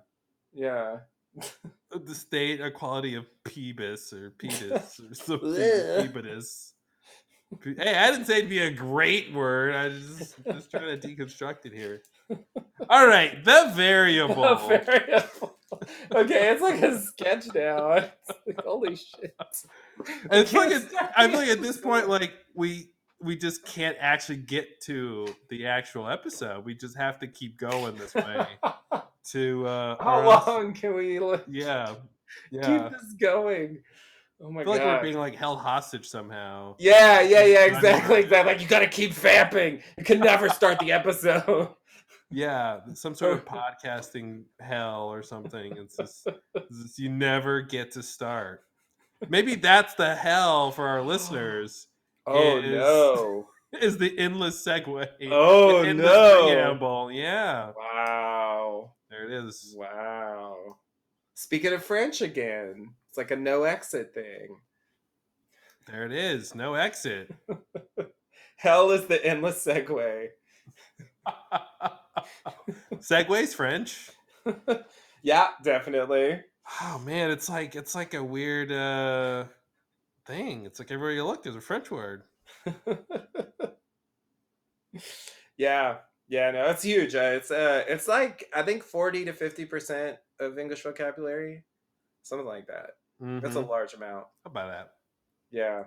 Yeah. 0.54 0.98
Uh, 1.42 2.00
the 2.06 2.16
state 2.16 2.60
or 2.62 2.72
quality 2.72 3.16
of 3.16 3.26
Peebus 3.46 4.14
or 4.14 4.32
Petus 4.32 5.00
or 5.00 5.14
something. 5.14 5.50
Ugh. 5.56 6.10
Hey, 7.78 7.96
I 7.96 8.12
didn't 8.12 8.26
say 8.26 8.38
it'd 8.38 8.50
be 8.50 8.60
a 8.60 8.72
great 8.72 9.34
word. 9.34 9.76
I 9.76 9.88
was 9.90 10.18
just, 10.20 10.46
just 10.46 10.72
trying 10.72 11.00
to 11.00 11.08
deconstruct 11.08 11.66
it 11.66 11.74
here. 11.74 12.02
All 12.90 13.08
right, 13.08 13.44
the 13.44 13.72
variable. 13.76 14.56
Variable. 14.56 15.58
okay, 16.16 16.52
it's 16.52 16.62
like 16.62 16.82
a 16.82 17.00
sketch 17.02 17.46
now. 17.54 17.94
It's 18.28 18.40
like, 18.48 18.62
holy 18.66 18.96
shit. 18.96 19.36
And 20.30 20.34
it's 20.42 20.54
like 20.54 20.72
at- 20.72 21.14
I 21.18 21.28
feel 21.30 21.40
like 21.40 21.50
at 21.50 21.62
this 21.62 21.78
point, 21.78 22.10
like 22.10 22.34
we 22.54 22.90
we 23.20 23.38
just 23.38 23.66
can't 23.66 23.96
actually 24.00 24.38
get 24.38 24.82
to 24.82 25.28
the 25.50 25.68
actual 25.68 26.08
episode. 26.10 26.66
We 26.66 26.74
just 26.76 26.98
have 26.98 27.20
to 27.20 27.28
keep 27.28 27.58
going 27.58 27.96
this 27.96 28.16
way 28.16 28.48
to 29.32 29.68
uh 29.68 30.04
How 30.04 30.20
or 30.22 30.24
else- 30.34 30.48
long 30.48 30.74
can 30.74 30.96
we 30.96 31.20
li- 31.20 31.38
Yeah. 31.48 31.94
Yeah. 32.52 32.62
keep 32.62 32.92
this 32.92 33.14
going? 33.20 33.84
Oh 34.44 34.50
my 34.52 34.62
I 34.62 34.64
feel 34.64 34.74
god. 34.74 34.80
like 34.88 34.98
we're 34.98 35.04
being 35.04 35.18
like 35.20 35.36
held 35.36 35.60
hostage 35.60 36.08
somehow. 36.08 36.76
yeah, 36.80 37.22
yeah, 37.22 37.46
yeah, 37.46 37.66
exactly. 37.66 38.16
around. 38.16 38.24
Exactly. 38.24 38.54
Like 38.54 38.62
you 38.62 38.68
gotta 38.68 38.88
keep 38.88 39.14
vamping. 39.14 39.84
You 40.00 40.04
can 40.04 40.20
never 40.20 40.50
start 40.50 40.80
the 40.80 40.92
episode. 40.92 41.70
Yeah, 42.32 42.80
some 42.94 43.14
sort 43.14 43.34
of 43.34 43.46
podcasting 43.46 44.44
hell 44.60 45.08
or 45.12 45.22
something. 45.22 45.76
It's 45.76 45.98
just, 45.98 46.28
it's 46.56 46.82
just 46.84 46.98
you 47.00 47.10
never 47.10 47.62
get 47.62 47.92
to 47.92 48.04
start. 48.04 48.64
Maybe 49.30 49.56
that's 49.56 49.94
the 49.96 50.16
hell 50.16 50.72
for 50.72 50.88
our 50.88 51.02
listeners. 51.02 51.88
Oh 52.28 52.60
Is- 52.60 52.70
no. 52.70 53.48
Is 53.82 53.98
the 53.98 54.16
endless 54.20 54.64
segue. 54.64 55.08
Oh 55.32 55.82
endless 55.82 56.06
no. 56.08 56.48
preamble. 56.48 57.12
Yeah, 57.12 57.72
Wow. 57.76 58.92
there 59.10 59.26
it 59.26 59.32
is. 59.46 59.74
Wow. 59.78 60.78
Speaking 61.34 61.74
of 61.74 61.84
French 61.84 62.22
again, 62.22 62.92
it's 63.10 63.18
like 63.18 63.32
a 63.32 63.36
no 63.36 63.64
exit 63.64 64.14
thing. 64.14 64.56
There 65.88 66.06
it 66.06 66.12
is. 66.12 66.54
No 66.54 66.76
exit. 66.76 67.34
Hell 68.58 68.92
is 68.92 69.08
the 69.08 69.26
endless 69.26 69.66
segue. 69.66 70.28
Segway's 72.96 73.54
French. 73.54 74.12
yeah, 75.24 75.48
definitely. 75.64 76.42
Oh 76.82 77.00
man, 77.06 77.32
it's 77.32 77.50
like 77.50 77.76
it's 77.76 77.96
like 77.96 78.14
a 78.14 78.24
weird 78.24 78.72
uh 78.72 79.46
thing. 80.26 80.66
It's 80.66 80.80
like 80.80 80.92
everywhere 80.92 81.12
you 81.14 81.26
look, 81.26 81.44
there's 81.44 81.56
a 81.56 81.62
French 81.62 81.90
word. 81.92 82.24
yeah, 85.58 85.98
yeah, 86.28 86.52
no, 86.52 86.66
it's 86.70 86.84
huge. 86.84 87.16
Uh, 87.16 87.32
it's 87.36 87.52
uh, 87.52 87.84
it's 87.88 88.08
like 88.08 88.46
I 88.54 88.62
think 88.64 88.84
forty 88.84 89.26
to 89.26 89.34
fifty 89.34 89.66
percent 89.66 90.18
of 90.40 90.58
English 90.58 90.84
vocabulary, 90.84 91.64
something 92.24 92.48
like 92.48 92.68
that. 92.68 92.92
That's 93.20 93.56
a 93.56 93.60
Mhm. 93.62 93.70
large 93.70 93.94
amount. 93.94 94.26
How 94.44 94.50
about 94.52 94.72
that? 94.72 94.94
Yeah, 95.52 95.84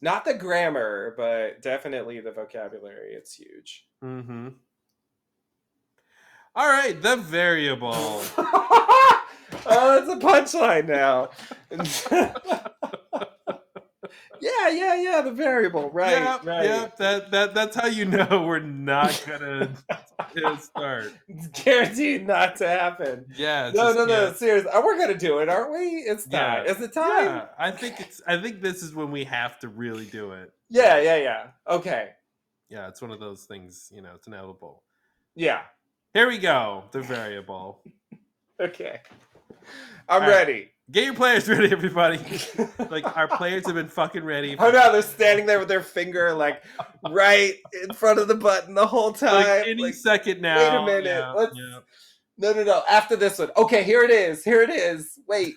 not 0.00 0.24
the 0.24 0.34
grammar, 0.34 1.14
but 1.16 1.60
definitely 1.60 2.20
the 2.20 2.32
vocabulary. 2.32 3.12
It's 3.14 3.34
huge. 3.34 3.86
Mm-hmm. 4.02 4.48
All 6.54 6.66
right, 6.68 7.00
the 7.00 7.16
variable. 7.16 7.92
oh, 8.38 9.98
it's 9.98 10.08
a 10.08 10.16
punchline 10.16 10.86
now. 10.86 11.30
yeah, 14.40 14.68
yeah, 14.68 14.94
yeah. 15.00 15.22
The 15.22 15.30
variable, 15.32 15.88
right, 15.90 16.10
yep, 16.10 16.44
right. 16.44 16.64
yep. 16.64 16.96
That 16.98 17.30
that 17.30 17.54
that's 17.54 17.76
how 17.76 17.86
you 17.86 18.04
know 18.04 18.44
we're 18.46 18.58
not 18.58 19.24
gonna 19.26 19.74
start. 20.60 21.12
It's 21.28 21.46
guaranteed 21.64 22.26
not 22.26 22.56
to 22.56 22.68
happen. 22.68 23.26
Yeah. 23.36 23.70
No, 23.74 23.84
just- 23.84 23.98
no, 23.98 24.04
no. 24.04 24.12
yeah. 24.26 24.32
Seriously, 24.34 24.70
Uh, 24.70 24.82
we're 24.84 24.98
gonna 24.98 25.16
do 25.16 25.38
it, 25.38 25.48
aren't 25.48 25.72
we? 25.72 25.78
It's 26.00 26.26
time. 26.26 26.64
Yeah. 26.66 26.72
Is 26.72 26.80
it 26.80 26.92
time? 26.92 27.24
Yeah, 27.26 27.46
I 27.58 27.70
think 27.70 28.00
it's. 28.00 28.20
I 28.26 28.36
think 28.38 28.60
this 28.60 28.82
is 28.82 28.94
when 28.94 29.10
we 29.10 29.24
have 29.24 29.58
to 29.60 29.68
really 29.68 30.04
do 30.06 30.32
it. 30.32 30.52
Yeah, 30.68 31.00
yeah, 31.00 31.16
yeah. 31.16 31.46
Okay. 31.68 32.10
Yeah, 32.68 32.88
it's 32.88 33.00
one 33.00 33.10
of 33.10 33.20
those 33.20 33.44
things. 33.44 33.90
You 33.94 34.02
know, 34.02 34.10
it's 34.16 34.26
inevitable. 34.26 34.82
Yeah. 35.34 35.62
Here 36.14 36.28
we 36.28 36.38
go. 36.38 36.84
The 36.92 37.00
variable. 37.00 37.80
Okay. 38.60 39.00
I'm 40.08 40.22
All 40.22 40.28
right. 40.28 40.28
ready. 40.28 40.68
Get 40.90 41.04
your 41.04 41.14
players 41.14 41.48
ready, 41.48 41.72
everybody. 41.72 42.18
like 42.90 43.16
our 43.16 43.28
players 43.28 43.64
have 43.66 43.74
been 43.76 43.88
fucking 43.88 44.24
ready. 44.24 44.56
Oh 44.58 44.70
no, 44.70 44.92
they're 44.92 45.00
standing 45.00 45.46
there 45.46 45.58
with 45.58 45.68
their 45.68 45.80
finger 45.82 46.34
like 46.34 46.62
right 47.10 47.54
in 47.82 47.94
front 47.94 48.18
of 48.18 48.28
the 48.28 48.34
button 48.34 48.74
the 48.74 48.86
whole 48.86 49.12
time. 49.12 49.34
like 49.46 49.66
any 49.66 49.82
like, 49.84 49.94
second 49.94 50.42
now. 50.42 50.58
Wait 50.58 50.82
a 50.82 50.86
minute, 50.86 51.04
Yeah, 51.06 51.32
let's- 51.32 51.56
yeah. 51.56 51.78
no, 52.36 52.52
no, 52.52 52.62
no. 52.64 52.82
After 52.90 53.16
this 53.16 53.38
one. 53.38 53.50
Okay, 53.56 53.82
here 53.84 54.02
it 54.02 54.10
is. 54.10 54.44
Here 54.44 54.60
it 54.62 54.70
is. 54.70 55.18
Wait, 55.26 55.54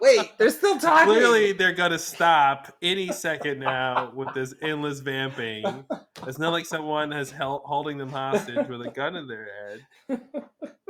wait. 0.00 0.32
They're 0.38 0.50
still 0.50 0.78
talking. 0.78 1.06
Clearly, 1.12 1.52
they're 1.52 1.72
gonna 1.72 1.98
stop 1.98 2.74
any 2.82 3.12
second 3.12 3.60
now 3.60 4.10
with 4.14 4.32
this 4.34 4.54
endless 4.62 5.00
vamping. 5.00 5.84
It's 6.26 6.38
not 6.38 6.52
like 6.52 6.66
someone 6.66 7.10
has 7.10 7.30
held 7.30 7.62
holding 7.64 7.98
them 7.98 8.10
hostage 8.10 8.66
with 8.68 8.82
a 8.82 8.90
gun 8.90 9.16
in 9.16 9.26
their 9.28 9.48
head. 10.08 10.20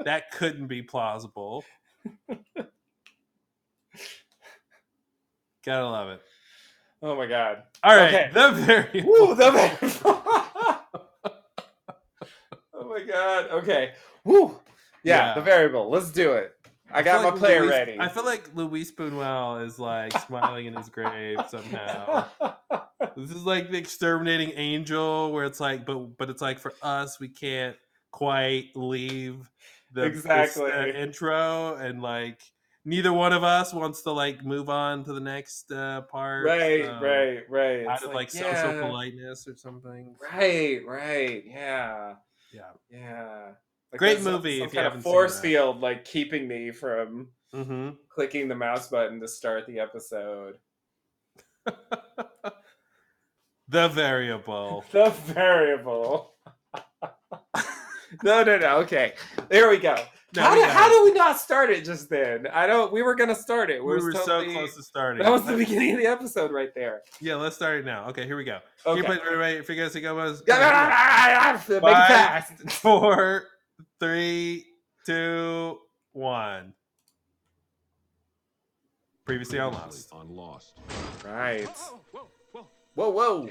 That 0.04 0.30
couldn't 0.32 0.66
be 0.66 0.82
plausible. 0.82 1.64
Gotta 5.64 5.86
love 5.88 6.10
it. 6.10 6.22
Oh 7.02 7.16
my 7.16 7.26
god. 7.26 7.62
All 7.82 7.96
right, 7.96 8.14
Okay. 8.14 8.30
the 8.32 8.50
variable. 8.50 9.10
Woo, 9.28 9.34
the 9.34 9.50
oh 12.74 12.88
my 12.88 13.02
god. 13.02 13.50
Okay. 13.50 13.92
Woo. 14.24 14.58
Yeah, 15.02 15.28
Yeah. 15.28 15.34
the 15.34 15.40
variable. 15.42 15.90
Let's 15.90 16.10
do 16.10 16.32
it. 16.32 16.54
I 16.94 17.02
feel 17.02 17.12
got 17.12 17.22
my 17.22 17.30
like 17.30 17.38
player 17.38 17.60
Luis- 17.62 17.70
ready. 17.70 17.96
I 18.00 18.08
feel 18.08 18.24
like 18.24 18.54
Luis 18.54 18.92
Buñuel 18.92 19.64
is 19.66 19.78
like 19.78 20.16
smiling 20.26 20.66
in 20.66 20.74
his 20.74 20.88
grave 20.88 21.38
somehow. 21.48 22.26
This 23.16 23.30
is 23.30 23.44
like 23.44 23.70
the 23.70 23.76
exterminating 23.76 24.52
angel, 24.56 25.30
where 25.30 25.44
it's 25.44 25.60
like, 25.60 25.84
but 25.86 26.16
but 26.16 26.30
it's 26.30 26.40
like 26.42 26.58
for 26.58 26.72
us, 26.82 27.20
we 27.20 27.28
can't 27.28 27.76
quite 28.10 28.70
leave 28.74 29.48
the 29.92 30.02
this, 30.08 30.16
Exactly. 30.18 30.72
uh, 30.72 30.86
intro, 30.86 31.76
and 31.76 32.00
like 32.02 32.40
neither 32.84 33.12
one 33.12 33.32
of 33.32 33.44
us 33.44 33.72
wants 33.74 34.02
to 34.02 34.10
like 34.10 34.44
move 34.44 34.68
on 34.68 35.04
to 35.04 35.12
the 35.12 35.20
next 35.20 35.70
uh, 35.70 36.00
part. 36.02 36.44
right, 36.46 36.84
so 36.84 36.98
right, 37.00 37.50
right. 37.50 37.86
Out 37.86 37.96
It's 37.98 38.04
of 38.04 38.14
like, 38.14 38.34
yeah, 38.34 38.40
social 38.62 38.80
politeness 38.88 39.46
or 39.46 39.56
something. 39.56 40.16
Right, 40.32 40.80
right. 40.86 41.44
Yeah. 41.46 42.14
Yeah. 42.52 42.62
Yeah. 42.90 43.48
Like 43.94 43.98
Great 44.00 44.18
some- 44.20 44.32
movie 44.32 44.58
Some 44.58 44.66
if 44.68 44.74
you 44.74 44.80
kind 44.80 44.92
of 44.96 45.02
force 45.04 45.38
field 45.38 45.80
like 45.80 46.04
keeping 46.04 46.48
me 46.48 46.70
from 46.72 47.28
Mm-hmm. 47.54 47.90
clicking 48.08 48.48
the 48.48 48.54
mouse 48.56 48.88
button 48.88 49.20
to 49.20 49.28
start 49.28 49.64
the 49.68 49.78
episode. 49.78 50.56
the 53.68 53.88
variable. 53.88 54.84
The 54.90 55.10
variable. 55.10 56.34
no, 58.24 58.42
no, 58.42 58.58
no. 58.58 58.76
Okay. 58.78 59.14
There 59.48 59.70
we 59.70 59.78
go. 59.78 59.96
No, 60.34 60.42
how 60.42 60.54
we 60.54 60.60
did 60.62 60.68
how 60.70 60.88
did 60.88 61.04
we 61.04 61.12
not 61.16 61.38
start 61.38 61.70
it 61.70 61.84
just 61.84 62.10
then? 62.10 62.48
I 62.48 62.66
don't. 62.66 62.92
We 62.92 63.02
were 63.02 63.14
gonna 63.14 63.36
start 63.36 63.70
it. 63.70 63.80
we 63.84 63.94
was 63.94 64.02
were 64.02 64.12
totally- 64.12 64.48
so 64.48 64.52
close 64.58 64.74
to 64.74 64.82
starting. 64.82 65.22
That 65.22 65.30
was 65.30 65.46
the 65.46 65.56
beginning 65.56 65.92
of 65.92 65.98
the 66.00 66.06
episode 66.06 66.50
right 66.50 66.70
there. 66.74 67.02
Yeah, 67.20 67.36
let's 67.36 67.54
start 67.54 67.78
it 67.78 67.84
now. 67.84 68.08
Okay, 68.08 68.26
here 68.26 68.36
we 68.36 68.42
go. 68.42 68.58
Okay. 68.84 68.98
You 68.98 69.04
play 69.04 69.18
right 69.24 69.36
away. 69.36 69.62
Figure 69.62 69.84
out 69.84 69.92
goes. 69.92 70.40
Make 70.40 70.48
it 70.48 70.60
fast. 72.08 72.70
Four, 72.72 73.44
three, 74.00 74.64
two, 75.06 75.78
one. 76.12 76.72
Previously 79.24 79.58
on 79.58 79.72
Lost. 79.72 80.08
on 80.12 80.28
Lost. 80.34 80.78
Right. 81.24 81.66
Whoa, 81.66 82.00
whoa, 82.52 82.66
Whoa, 82.94 83.10
whoa. 83.10 83.48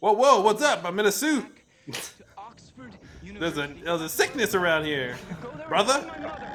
Whoa, 0.00 0.12
whoa! 0.12 0.40
What's 0.42 0.62
up? 0.62 0.84
I'm 0.84 0.98
in 0.98 1.06
a 1.06 1.12
suit. 1.12 1.46
Oxford 2.38 2.92
There's 3.22 3.58
a 3.58 3.68
there's 3.82 4.00
a 4.00 4.08
sickness 4.08 4.54
around 4.54 4.84
here. 4.84 5.16
Go 5.42 5.50
there 5.50 5.60
and 5.60 5.68
brother? 5.68 5.92
find 6.00 6.22
my 6.22 6.28
mother. 6.28 6.50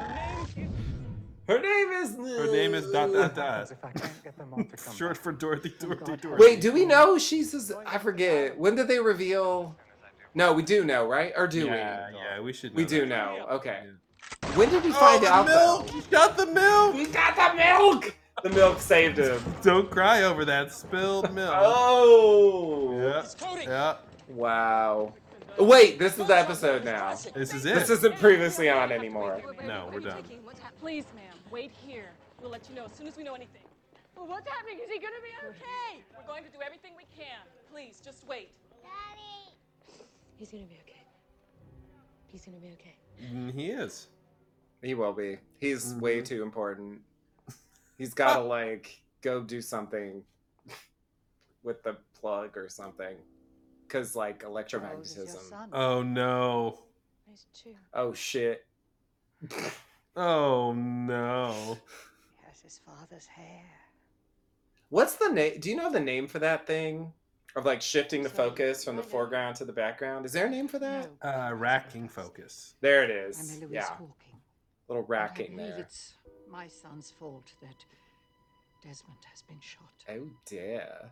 Her 1.48 1.60
name 1.60 1.92
is- 1.94 2.16
Her 2.16 2.22
name 2.22 2.28
is. 2.28 2.38
Her 2.38 2.52
name 2.52 2.74
is 2.76 2.92
dot 2.92 3.12
dot 3.14 3.36
dot. 3.36 3.72
If 3.72 3.84
I 3.84 3.92
can't 3.92 4.24
get 4.24 4.38
them 4.38 4.54
all 4.54 4.64
to 4.64 4.78
come 4.78 4.96
Short 4.98 5.18
for 5.18 5.32
Dorothy, 5.32 5.74
oh, 5.84 5.86
Dorothy, 5.88 6.16
Dorothy. 6.18 6.44
Wait, 6.44 6.62
do 6.62 6.72
we 6.72 6.86
know 6.86 7.18
she's? 7.18 7.54
His, 7.54 7.72
I 7.88 7.98
forget. 7.98 8.58
When 8.58 8.76
did 8.76 8.88
they 8.88 9.00
reveal? 9.00 9.76
No, 10.34 10.54
we 10.54 10.64
do 10.64 10.84
know, 10.86 11.08
right? 11.08 11.34
Or 11.36 11.48
do 11.48 11.64
we? 11.70 11.76
yeah, 11.78 12.10
yeah, 12.14 12.40
we 12.42 12.54
should. 12.54 12.74
we? 12.76 12.84
We 12.84 12.90
do 12.90 13.02
that. 13.02 13.08
know. 13.08 13.46
Okay. 13.52 13.84
When 14.56 14.70
did 14.70 14.84
we 14.84 14.92
Oh, 14.92 14.94
find 14.94 15.24
the 15.24 15.32
out? 15.32 15.48
milk! 15.48 15.88
though? 15.88 15.96
You 15.96 16.02
got 16.12 16.38
the 16.38 16.46
milk! 16.46 16.94
We 16.96 17.06
got 17.08 17.36
the 17.36 17.56
milk. 17.58 18.16
The 18.44 18.50
milk 18.52 18.80
saved 18.80 19.18
him. 19.18 19.42
Don't 19.62 19.90
cry 19.90 20.24
over 20.24 20.46
that 20.46 20.72
spilled 20.72 21.34
milk. 21.36 21.54
Oh. 21.56 23.00
Yeah, 23.02 23.26
Cody. 23.40 23.64
yeah. 23.66 23.96
Wow. 24.30 25.14
Wait, 25.58 26.00
this 26.00 26.18
is 26.18 26.26
the 26.28 26.38
episode 26.38 26.86
now. 26.86 27.16
This 27.34 27.54
is 27.54 27.66
it. 27.66 27.76
This 27.76 27.90
isn't 27.90 28.16
previously 28.18 28.70
on 28.70 28.92
anymore. 28.94 29.42
No, 29.66 29.90
we're 29.92 30.00
done. 30.00 30.24
Please, 30.80 31.04
ma'am, 31.16 31.36
wait 31.52 31.72
here. 31.86 32.12
We'll 32.42 32.52
let 32.52 32.70
you 32.70 32.76
know 32.76 32.86
as 32.86 32.94
soon 32.94 33.08
as 33.08 33.18
we 33.18 33.24
know 33.24 33.34
anything. 33.34 33.64
Well, 34.16 34.28
what's 34.28 34.48
happening? 34.50 34.78
Is 34.84 34.90
he 34.90 35.00
gonna 35.00 35.16
be 35.22 35.48
okay? 35.50 36.02
We're 36.16 36.26
going 36.26 36.44
to 36.46 36.50
do 36.50 36.60
everything 36.66 36.92
we 36.96 37.04
can. 37.18 37.42
Please, 37.72 38.00
just 38.04 38.26
wait. 38.28 38.52
Daddy. 38.82 39.49
He's 40.40 40.50
gonna 40.52 40.64
be 40.64 40.80
okay. 40.88 41.04
He's 42.28 42.46
gonna 42.46 42.58
be 42.58 42.72
okay. 42.74 42.96
Mm, 43.22 43.54
He 43.54 43.68
is. 43.72 44.08
He 44.82 44.94
will 44.94 45.12
be. 45.14 45.38
He's 45.60 45.92
Mm-hmm. 45.92 46.00
way 46.00 46.22
too 46.22 46.42
important. 46.44 47.02
He's 47.98 48.14
got 48.14 48.38
to 48.38 48.44
like 48.58 49.02
go 49.22 49.42
do 49.44 49.60
something 49.62 50.24
with 51.64 51.84
the 51.84 51.98
plug 52.20 52.56
or 52.58 52.70
something. 52.70 53.16
Cause 53.90 54.16
like 54.16 54.44
electromagnetism. 54.44 55.52
Oh 55.74 56.02
no. 56.04 56.80
Nice 57.28 57.46
too. 57.54 57.76
Oh 57.94 58.14
shit. 58.14 58.66
Oh 60.16 60.74
no. 60.74 61.78
He 62.42 62.46
has 62.48 62.60
his 62.62 62.80
father's 62.86 63.26
hair. 63.28 63.64
What's 64.90 65.16
the 65.16 65.30
name? 65.30 65.60
Do 65.62 65.70
you 65.70 65.78
know 65.78 65.92
the 65.92 66.00
name 66.02 66.28
for 66.28 66.40
that 66.40 66.66
thing? 66.68 67.14
Of 67.56 67.66
like 67.66 67.82
shifting 67.82 68.22
the 68.24 68.30
focus 68.30 68.84
from 68.86 68.96
the 68.96 69.04
foreground 69.04 69.56
to 69.58 69.66
the 69.66 69.74
background. 69.74 70.26
Is 70.26 70.32
there 70.32 70.46
a 70.46 70.50
name 70.50 70.68
for 70.68 70.80
that? 70.80 71.10
No, 71.24 71.30
Uh, 71.30 71.54
racking 71.54 72.08
focus. 72.08 72.76
There 72.82 73.04
it 73.04 73.10
I'm 73.12 73.30
is. 73.32 73.58
Eloise 73.62 73.72
Yeah, 73.72 73.86
Hawking. 73.86 74.40
little 74.88 75.04
and 75.04 75.14
I 75.14 75.18
racking 75.18 75.56
believe 75.56 75.72
there. 75.72 75.80
It's 75.80 76.14
my 76.50 76.68
son's 76.68 77.10
fault 77.12 77.52
that 77.62 77.86
Desmond 78.84 79.18
has 79.32 79.42
been 79.42 79.60
shot. 79.60 79.94
Oh 80.10 80.30
dear. 80.46 81.12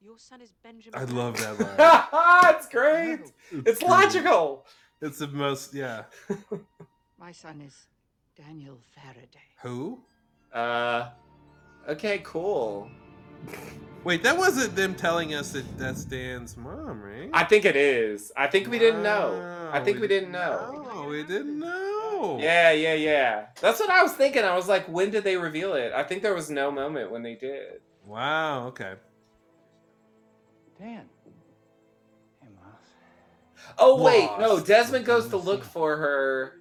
Your 0.00 0.18
son 0.18 0.40
is 0.40 0.52
Benjamin. 0.62 0.98
I 1.00 1.04
love 1.04 1.36
that 1.38 1.58
line. 1.58 2.54
it's 2.56 2.68
great. 2.68 3.32
It's 3.50 3.80
great. 3.80 3.90
logical. 3.90 4.66
It's 5.02 5.18
the 5.18 5.26
most. 5.28 5.74
Yeah. 5.74 6.04
My 7.18 7.32
son 7.32 7.60
is 7.66 7.86
Daniel 8.36 8.78
Faraday. 8.94 9.48
Who? 9.62 10.00
Uh, 10.52 11.08
okay, 11.88 12.20
cool. 12.24 12.90
Wait, 14.04 14.22
that 14.22 14.36
wasn't 14.38 14.76
them 14.76 14.94
telling 14.94 15.34
us 15.34 15.50
that 15.50 15.78
that's 15.78 16.04
Dan's 16.04 16.56
mom, 16.56 17.02
right? 17.02 17.28
I 17.32 17.42
think 17.44 17.64
it 17.64 17.74
is. 17.74 18.30
I 18.36 18.46
think 18.46 18.68
we 18.70 18.78
didn't 18.78 19.02
know. 19.02 19.68
I 19.72 19.80
think 19.80 20.00
we 20.00 20.06
didn't 20.06 20.30
know. 20.30 20.86
No, 20.94 21.08
we 21.08 21.24
didn't 21.24 21.58
know. 21.58 22.38
Yeah, 22.40 22.70
yeah, 22.70 22.94
yeah. 22.94 23.46
That's 23.60 23.80
what 23.80 23.90
I 23.90 24.02
was 24.04 24.12
thinking. 24.12 24.44
I 24.44 24.54
was 24.54 24.68
like, 24.68 24.86
when 24.86 25.10
did 25.10 25.24
they 25.24 25.36
reveal 25.36 25.74
it? 25.74 25.92
I 25.92 26.04
think 26.04 26.22
there 26.22 26.34
was 26.34 26.50
no 26.50 26.70
moment 26.70 27.10
when 27.10 27.22
they 27.22 27.34
did. 27.34 27.80
Wow. 28.04 28.68
Okay. 28.68 28.94
Dan. 30.78 31.06
Hey, 32.40 32.48
Miles. 32.54 32.76
Oh 33.78 34.02
wait, 34.02 34.30
no. 34.38 34.60
Desmond 34.60 35.04
goes 35.04 35.28
to 35.28 35.36
look 35.36 35.64
for 35.64 35.96
her. 35.96 36.52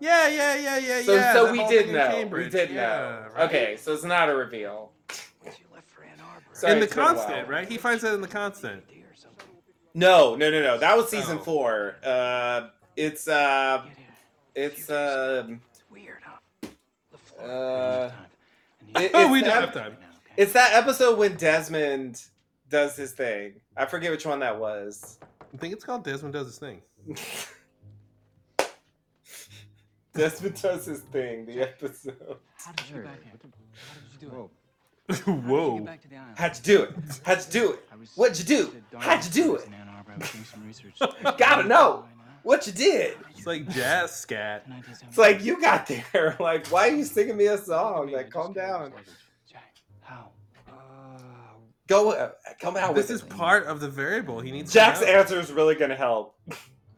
Yeah, 0.00 0.28
yeah, 0.28 0.56
yeah, 0.56 0.78
yeah, 0.78 1.00
So, 1.02 1.14
yeah. 1.16 1.32
so 1.32 1.50
we 1.52 1.58
did 1.66 1.86
thing 1.86 1.88
in 1.88 2.30
know. 2.30 2.36
We 2.36 2.48
did 2.48 2.70
Yeah, 2.70 2.82
know. 2.82 3.26
right. 3.34 3.48
Okay, 3.48 3.76
so 3.76 3.92
it's 3.92 4.04
not 4.04 4.28
a 4.30 4.34
reveal. 4.34 4.92
You 5.44 5.50
left 5.74 5.90
for 5.90 6.04
Ann 6.04 6.20
Arbor. 6.20 6.47
Sorry, 6.58 6.72
In 6.72 6.78
the 6.80 6.84
it's 6.86 6.94
been 6.94 7.02
a 7.04 7.06
while. 7.06 7.14
constant, 7.14 7.48
right? 7.48 7.68
He 7.68 7.78
finds 7.78 8.02
that 8.02 8.14
in 8.14 8.20
the 8.20 8.26
constant. 8.28 8.86
Day 8.88 9.04
or 9.08 9.14
something. 9.14 9.46
No, 9.94 10.34
no, 10.34 10.50
no, 10.50 10.60
no. 10.60 10.78
That 10.78 10.96
was 10.96 11.08
season 11.08 11.38
Oh. 11.40 11.44
four. 11.44 11.96
Uh, 12.04 12.68
it's 12.96 13.28
uh, 13.28 13.84
it's 14.56 14.90
um, 14.90 15.60
weird, 15.90 16.18
huh? 16.24 16.68
Uh, 17.42 18.10
it- 18.96 19.12
Oh, 19.14 19.30
we 19.30 19.40
don't 19.40 19.50
that- 19.50 19.60
have 19.66 19.72
time. 19.72 19.96
it's 20.36 20.52
that 20.54 20.72
episode 20.74 21.16
when 21.18 21.36
Desmond 21.36 22.20
does 22.68 22.96
his 22.96 23.12
thing. 23.12 23.60
I 23.76 23.86
forget 23.86 24.10
which 24.10 24.26
one 24.26 24.40
that 24.40 24.58
was. 24.58 25.18
I 25.54 25.56
think 25.58 25.72
it's 25.72 25.84
called 25.84 26.02
Desmond 26.04 26.34
Does 26.34 26.46
His 26.48 26.58
Thing. 26.58 26.82
Desmond 30.14 30.60
does 30.60 30.86
his 30.86 31.00
thing. 31.00 31.46
The 31.46 31.60
episode. 31.62 32.38
How 32.56 32.72
did 32.72 32.88
you 32.88 32.94
get 32.96 33.04
back 33.04 33.22
here? 33.22 33.32
How 33.32 34.00
did 34.00 34.12
you 34.12 34.18
do 34.20 34.26
it? 34.26 34.32
Whoa. 34.32 34.50
How 35.08 35.14
did 35.14 35.26
you 35.26 35.74
get 35.76 35.84
back 35.86 36.02
to 36.02 36.08
the 36.08 36.16
island? 36.16 36.38
How'd 36.38 36.56
you 36.56 36.62
do 36.62 36.82
it? 36.82 36.94
How'd 37.24 37.38
you 37.38 37.50
do 37.52 37.72
it? 37.72 37.80
What'd 38.14 38.38
you 38.38 38.44
do? 38.44 38.74
How'd 38.98 39.24
you 39.24 39.30
do 39.30 39.54
it? 39.56 39.66
in 39.66 39.74
Ann 39.74 39.88
Arbor. 39.88 40.12
I 40.12 40.18
was 40.18 40.28
some 40.52 40.66
research. 40.66 40.98
Gotta 41.38 41.66
know. 41.66 42.04
What 42.42 42.66
you 42.66 42.72
did? 42.72 43.16
It's 43.36 43.46
like 43.46 43.68
jazz 43.68 44.14
scat. 44.14 44.62
And 44.66 44.74
I 44.74 44.80
did 44.80 44.96
some- 44.96 45.08
It's 45.08 45.18
like 45.18 45.42
you 45.42 45.60
got 45.60 45.86
there. 45.86 46.36
Like, 46.40 46.66
why 46.68 46.88
are 46.88 46.94
you 46.94 47.04
singing 47.04 47.36
me 47.36 47.46
a 47.46 47.58
song? 47.58 48.10
Like, 48.12 48.30
calm 48.30 48.52
down. 48.52 48.92
Jack, 49.50 49.74
how? 50.00 50.30
Go. 51.86 52.12
Uh, 52.12 52.30
come 52.60 52.76
out 52.76 52.94
This 52.94 53.08
with 53.08 53.16
is 53.16 53.22
it. 53.22 53.28
part 53.30 53.66
of 53.66 53.80
the 53.80 53.88
variable. 53.88 54.40
He 54.40 54.50
needs. 54.52 54.72
Jack's 54.72 55.00
to 55.00 55.08
answer 55.08 55.40
is 55.40 55.50
really 55.52 55.74
gonna 55.74 55.96
help. 55.96 56.36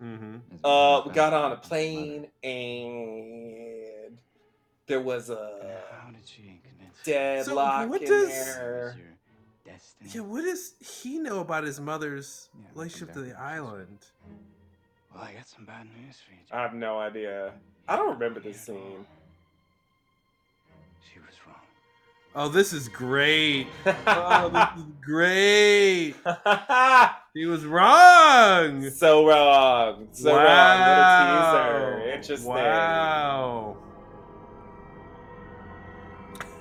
Mm-hmm. 0.02 0.36
Uh, 0.64 1.02
we 1.06 1.12
got 1.12 1.32
on 1.32 1.52
a 1.52 1.56
plane 1.56 2.26
and 2.42 4.18
there 4.86 5.00
was 5.00 5.30
a 5.30 5.78
How 6.00 6.10
did 6.10 6.26
she 6.26 6.60
convince 7.04 7.46
deadlock 7.46 7.88
what 7.90 8.02
in 8.02 8.08
does- 8.08 8.28
there. 8.28 8.96
your? 8.98 9.06
Yeah, 10.02 10.20
what 10.22 10.42
does 10.44 10.74
he 10.80 11.18
know 11.18 11.40
about 11.40 11.64
his 11.64 11.78
mother's 11.80 12.48
Yeah, 12.58 12.66
relationship 12.74 13.12
to 13.14 13.20
the 13.20 13.34
island? 13.38 13.98
Well, 15.14 15.22
I 15.24 15.32
got 15.34 15.46
some 15.48 15.64
bad 15.64 15.86
news 15.86 16.16
for 16.20 16.32
you. 16.32 16.38
Jack. 16.48 16.58
I 16.58 16.62
have 16.62 16.74
no 16.74 16.98
idea. 16.98 17.52
I 17.88 17.96
don't 17.96 18.10
remember 18.12 18.40
this 18.40 18.60
scene. 18.60 19.04
She 21.12 21.18
was 21.20 21.34
wrong. 21.46 21.56
Oh, 22.34 22.48
this 22.48 22.72
is 22.72 22.88
great. 22.88 23.66
Oh, 24.06 24.48
this 24.48 24.84
is 24.84 24.90
great. 25.00 26.14
He 27.32 27.46
was 27.46 27.64
wrong. 27.64 28.90
so 28.90 29.24
wrong. 29.28 30.08
So 30.10 30.34
wrong. 30.34 30.46
What 30.46 30.48
a 30.48 32.00
teaser. 32.02 32.10
Interesting. 32.14 32.48
Wow. 32.48 33.76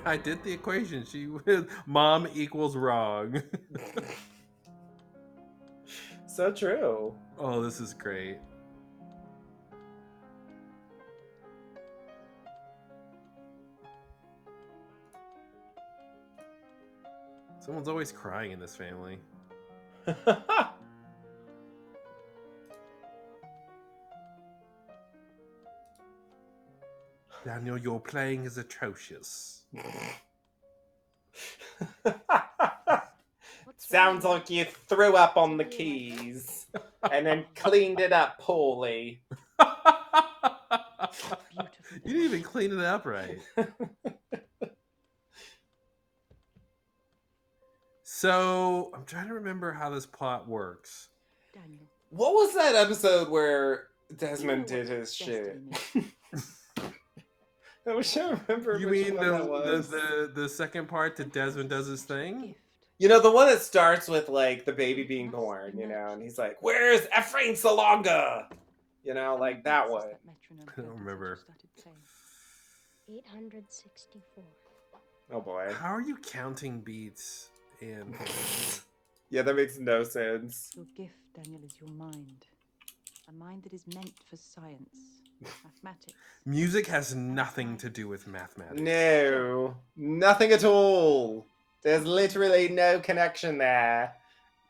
I 0.04 0.16
did 0.16 0.42
the 0.42 0.52
equation. 0.52 1.04
She 1.04 1.26
was 1.26 1.64
mom 1.86 2.26
equals 2.34 2.76
wrong. 2.76 3.42
So 6.26 6.52
true. 6.52 7.14
oh, 7.40 7.60
this 7.60 7.80
is 7.80 7.92
great. 7.92 8.38
Someone's 17.58 17.88
always 17.88 18.12
crying 18.12 18.52
in 18.52 18.60
this 18.60 18.76
family. 18.76 19.18
Daniel, 27.44 27.76
your 27.76 27.98
playing 28.00 28.44
is 28.44 28.56
atrocious. 28.56 29.59
Sounds 33.76 34.24
like 34.24 34.50
you 34.50 34.64
threw 34.88 35.16
up 35.16 35.36
on 35.36 35.56
the 35.56 35.64
keys 35.64 36.66
and 37.10 37.26
then 37.26 37.44
cleaned 37.54 37.98
it 38.00 38.12
up 38.12 38.38
poorly. 38.38 39.22
you 42.04 42.12
didn't 42.12 42.22
even 42.22 42.42
clean 42.42 42.72
it 42.72 42.78
up 42.84 43.04
right. 43.06 43.38
so 48.04 48.92
I'm 48.94 49.04
trying 49.04 49.28
to 49.28 49.34
remember 49.34 49.72
how 49.72 49.90
this 49.90 50.06
plot 50.06 50.46
works. 50.48 51.08
Daniel. 51.54 51.82
What 52.10 52.34
was 52.34 52.54
that 52.54 52.74
episode 52.74 53.28
where 53.28 53.88
Desmond 54.16 54.70
you 54.70 54.76
know 54.76 54.82
did 54.82 54.88
what 54.90 54.98
his 54.98 55.14
shit. 55.14 55.60
Destiny 57.84 57.92
I 57.92 57.96
wish 57.96 58.16
I 58.16 58.38
remember. 58.48 58.78
You 58.78 58.88
mean 58.88 59.16
the, 59.16 59.22
the, 59.22 60.30
the 60.34 60.42
the 60.42 60.48
second 60.48 60.88
part 60.88 61.16
that 61.16 61.32
Desmond 61.32 61.70
does 61.70 61.86
his 61.86 62.02
thing? 62.02 62.54
You 62.98 63.08
know, 63.08 63.20
the 63.20 63.30
one 63.30 63.46
that 63.48 63.62
starts 63.62 64.08
with 64.08 64.28
like 64.28 64.64
the 64.64 64.72
baby 64.72 65.04
being 65.04 65.30
born, 65.30 65.78
you 65.78 65.86
know, 65.86 66.08
and 66.10 66.22
he's 66.22 66.38
like, 66.38 66.58
Where's 66.60 67.06
Ephraim 67.18 67.54
Salonga? 67.54 68.46
You 69.04 69.14
know, 69.14 69.36
like 69.40 69.64
that 69.64 69.88
Dances 69.88 69.92
one. 69.92 70.10
I 70.76 70.80
don't 70.82 70.98
remember. 70.98 71.38
you 71.38 71.54
started 71.54 71.70
playing. 71.82 73.24
864. 73.42 74.44
Oh 75.32 75.40
boy. 75.40 75.72
How 75.72 75.94
are 75.94 76.02
you 76.02 76.16
counting 76.16 76.80
beats? 76.80 77.48
And 77.80 78.14
Yeah, 79.30 79.42
that 79.42 79.54
makes 79.54 79.78
no 79.78 80.02
sense. 80.02 80.72
Your 80.74 80.86
gift, 80.96 81.14
Daniel, 81.34 81.60
is 81.64 81.72
your 81.80 81.90
mind. 81.90 82.44
A 83.28 83.32
mind 83.32 83.62
that 83.62 83.72
is 83.72 83.86
meant 83.94 84.12
for 84.28 84.36
science, 84.36 85.19
mathematics. 85.64 86.12
music 86.46 86.86
has 86.86 87.14
nothing 87.14 87.76
to 87.78 87.88
do 87.90 88.08
with 88.08 88.26
mathematics. 88.26 88.80
No, 88.80 89.76
nothing 89.96 90.52
at 90.52 90.64
all. 90.64 91.46
There's 91.82 92.04
literally 92.04 92.68
no 92.68 93.00
connection 93.00 93.58
there. 93.58 94.14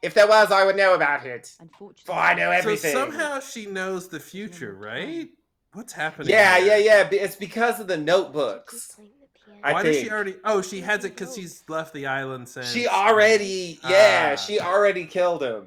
If 0.02 0.14
there 0.14 0.26
was, 0.26 0.50
I 0.50 0.64
would 0.64 0.76
know 0.76 0.94
about 0.94 1.26
it. 1.26 1.52
Unfortunately, 1.60 2.04
For 2.06 2.12
I 2.14 2.34
know 2.34 2.50
everything. 2.50 2.92
So 2.92 3.00
somehow 3.10 3.40
she 3.40 3.66
knows 3.66 4.08
the 4.08 4.20
future, 4.20 4.74
right? 4.74 5.28
What's 5.72 5.92
happening? 5.92 6.30
Yeah, 6.30 6.58
here? 6.58 6.78
yeah, 6.78 7.02
yeah. 7.02 7.08
It's 7.12 7.36
because 7.36 7.80
of 7.80 7.86
the 7.86 7.98
notebooks. 7.98 8.92
playing 8.94 9.10
the 9.20 9.52
piano. 9.52 9.60
I 9.62 9.72
Why 9.72 9.82
does 9.82 9.96
she 9.98 10.10
already? 10.10 10.36
Oh, 10.44 10.62
she 10.62 10.80
has 10.80 11.04
it 11.04 11.14
because 11.16 11.34
she's 11.34 11.62
left 11.68 11.92
the 11.92 12.06
island 12.06 12.48
since. 12.48 12.70
She 12.72 12.86
already, 12.88 13.78
yeah, 13.88 14.30
Ah. 14.32 14.36
she 14.36 14.58
already 14.58 15.04
killed 15.04 15.42
him. 15.42 15.66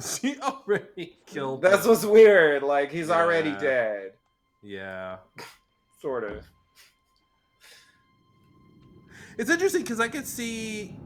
She 0.20 0.38
already 0.40 1.18
killed. 1.26 1.62
That's 1.62 1.84
him. 1.84 1.90
what's 1.90 2.04
weird. 2.04 2.62
Like 2.62 2.90
he's 2.90 3.10
already 3.10 3.52
dead, 3.52 4.12
Yeah, 4.62 5.18
sort 6.00 6.24
of. 6.24 6.44
it's 9.38 9.50
interesting 9.50 9.82
because 9.82 10.00
I 10.00 10.08
could 10.08 10.26
see. 10.26 10.96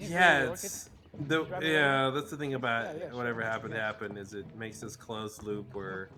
Yeah, 0.00 0.50
it's 0.52 0.90
the 1.28 1.44
yeah. 1.62 2.10
That's 2.10 2.30
the 2.30 2.36
thing 2.36 2.54
about 2.54 2.86
Yeah, 2.86 2.92
yeah, 2.92 3.08
sure. 3.08 3.16
whatever 3.16 3.42
happened 3.42 3.74
Yeah. 3.74 3.86
happened 3.86 4.18
is 4.18 4.34
it 4.34 4.46
makes 4.56 4.80
this 4.80 4.96
closed 4.96 5.42
loop 5.42 5.74
where 5.74 6.10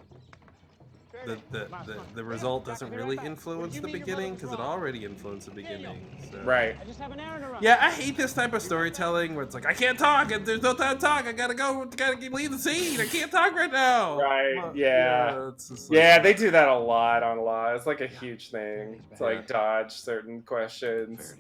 the 1.27 1.39
the, 1.51 1.67
the, 1.87 2.01
the 2.15 2.25
result 2.25 2.65
doesn't 2.65 2.91
really 2.93 3.19
influence 3.25 3.79
the 3.79 3.89
beginning 3.89 4.35
because 4.35 4.53
it 4.53 4.61
already 4.61 5.05
influenced 5.05 5.47
the 5.49 5.55
beginning. 5.55 6.05
So. 6.31 6.39
Right. 6.43 6.77
I 6.81 6.85
just 6.85 7.01
have 7.01 7.13
an 7.13 7.21
errand 7.21 7.45
to 7.45 7.51
run. 7.51 7.63
Yeah, 7.63 7.79
I 7.81 7.91
hate 7.91 8.17
this 8.17 8.33
type 8.33 8.53
of 8.53 8.63
storytelling 8.63 9.35
where 9.35 9.45
it's 9.45 9.55
like 9.55 9.67
I 9.67 9.75
can't 9.75 9.99
talk 9.99 10.31
and 10.33 10.45
there's 10.47 10.63
no 10.63 10.75
time 10.75 10.97
to 10.97 11.01
talk. 11.01 11.27
I 11.27 11.33
gotta 11.33 11.55
go. 11.55 11.85
Gotta 11.97 12.19
leave 12.31 12.51
the 12.51 12.59
scene. 12.59 13.01
I 13.01 13.07
can't 13.07 13.31
talk 13.31 13.53
right 13.55 13.73
now. 13.73 14.19
Right, 14.21 14.55
Well, 14.57 14.73
yeah. 14.77 15.49
it's 15.49 15.71
like- 15.71 15.97
Yeah, 15.99 16.19
they 16.19 16.35
do 16.35 16.51
that 16.51 16.69
a 16.69 16.79
lot 16.79 17.23
on 17.23 17.39
Law. 17.41 17.75
It's 17.75 17.87
like 17.87 18.01
a 18.01 18.07
huge 18.07 18.51
thing 18.51 19.03
It's 19.11 19.21
like 19.21 19.47
dodge 19.47 19.93
certain 19.93 20.43
questions. 20.43 21.35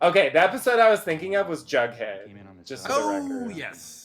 Okay, 0.00 0.30
the 0.30 0.42
episode 0.42 0.80
I 0.80 0.90
was 0.90 1.00
thinking 1.00 1.36
of 1.36 1.48
was 1.48 1.62
Jughead. 1.62 2.26
Came 2.26 2.36
in 2.36 2.46
on 2.48 2.56
the 2.58 2.64
Just 2.64 2.82
side. 2.82 2.90
for 2.90 3.28
the 3.28 3.44
Oh 3.46 3.48
yes. 3.48 4.01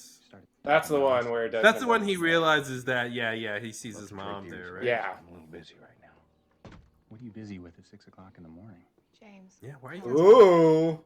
Started 0.68 0.82
That's 0.82 0.90
the 0.90 1.00
one 1.00 1.32
where 1.32 1.46
it 1.46 1.50
does. 1.52 1.64
That's 1.64 1.80
the 1.80 1.88
one 1.88 2.04
he 2.04 2.18
realizes 2.18 2.84
that. 2.86 3.14
Yeah, 3.14 3.32
yeah. 3.32 3.60
He 3.60 3.72
sees 3.72 3.98
his 3.98 4.12
mom 4.12 4.50
there, 4.50 4.74
right? 4.74 4.84
Yeah. 4.84 5.14
I'm 5.18 5.28
a 5.30 5.32
little 5.32 5.48
busy 5.48 5.76
right 5.80 5.90
now. 6.02 6.72
What 7.08 7.22
are 7.22 7.24
you 7.24 7.32
busy 7.32 7.58
with 7.58 7.80
at 7.80 7.88
six 7.88 8.06
o'clock 8.08 8.34
in 8.36 8.44
the 8.44 8.50
morning? 8.50 8.82
James. 9.18 9.54
Yeah. 9.62 9.76
Why 9.80 9.92
are 9.92 9.96
you 9.96 10.08
Ooh. 10.08 11.00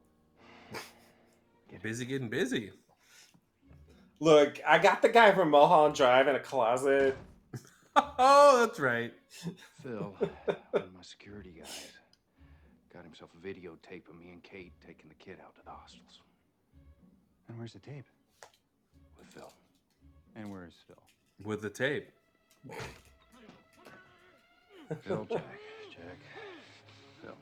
Get 1.69 1.83
busy 1.83 2.05
getting 2.05 2.27
busy? 2.27 2.71
Look, 4.19 4.59
I 4.67 4.79
got 4.79 5.03
the 5.03 5.09
guy 5.09 5.31
from 5.31 5.51
Mulholland 5.51 5.93
Drive 5.93 6.27
in 6.27 6.35
a 6.35 6.39
closet. 6.39 7.15
oh, 7.95 8.65
that's 8.65 8.79
right. 8.79 9.13
Phil, 9.83 10.15
one 10.17 10.57
of 10.73 10.93
my 10.93 11.01
security 11.01 11.53
guys, 11.57 11.91
got 12.91 13.03
himself 13.03 13.29
a 13.35 13.47
videotape 13.47 14.09
of 14.09 14.17
me 14.19 14.31
and 14.31 14.41
Kate 14.41 14.73
taking 14.85 15.07
the 15.07 15.15
kid 15.15 15.37
out 15.43 15.55
to 15.55 15.61
the 15.63 15.71
hostiles. 15.71 16.19
And 17.47 17.59
where's 17.59 17.73
the 17.73 17.79
tape? 17.79 18.05
With 20.33 20.41
Phil. 20.41 20.43
And 20.43 20.51
where's 20.51 20.73
Phil? 20.87 20.97
With 21.43 21.61
the 21.61 21.69
tape. 21.69 22.09
Phil, 25.01 25.25
Jack, 25.29 25.43
Jack, 25.89 26.17
Phil. 27.21 27.35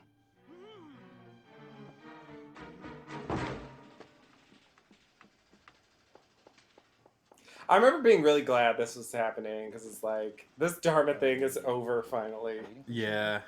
I 7.68 7.76
remember 7.76 8.02
being 8.02 8.22
really 8.22 8.42
glad 8.42 8.76
this 8.76 8.96
was 8.96 9.12
happening 9.12 9.66
because 9.66 9.84
it's 9.84 10.02
like 10.02 10.48
this 10.58 10.78
Dharma 10.78 11.14
thing 11.14 11.42
is 11.42 11.58
over 11.64 12.02
finally. 12.02 12.60
Yeah. 12.86 13.40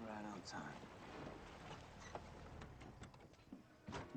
Right 0.00 0.24
on 0.32 0.40
time. 0.48 0.62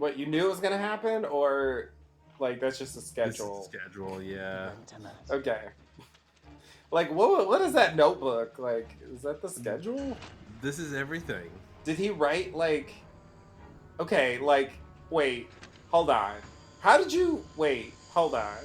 What 0.03 0.19
you 0.19 0.25
knew 0.25 0.49
was 0.49 0.59
gonna 0.59 0.77
happen, 0.77 1.23
or 1.23 1.93
like 2.37 2.59
that's 2.59 2.77
just 2.77 2.91
a 2.91 2.95
This 2.95 3.05
is 3.05 3.09
schedule? 3.09 3.63
schedule. 3.63 4.21
Yeah. 4.21 4.71
Ten 4.85 5.01
minutes. 5.01 5.31
Okay. 5.31 5.61
Like 6.91 7.09
what? 7.11 7.47
What 7.47 7.61
is 7.61 7.71
that 7.73 7.95
notebook? 7.95 8.59
Like, 8.59 8.87
is 9.11 9.21
that 9.21 9.41
the 9.41 9.47
mm, 9.47 9.55
schedule? 9.55 10.17
This 10.61 10.77
is 10.77 10.93
everything. 10.93 11.49
Did 11.85 11.97
he 11.97 12.09
write 12.09 12.53
like? 12.53 12.93
Okay, 13.99 14.37
like 14.39 14.73
wait, 15.09 15.49
hold 15.89 16.11
on. 16.11 16.35
How 16.81 16.97
did 16.97 17.11
you 17.11 17.43
wait? 17.55 17.93
Hold 18.11 18.35
on. 18.35 18.63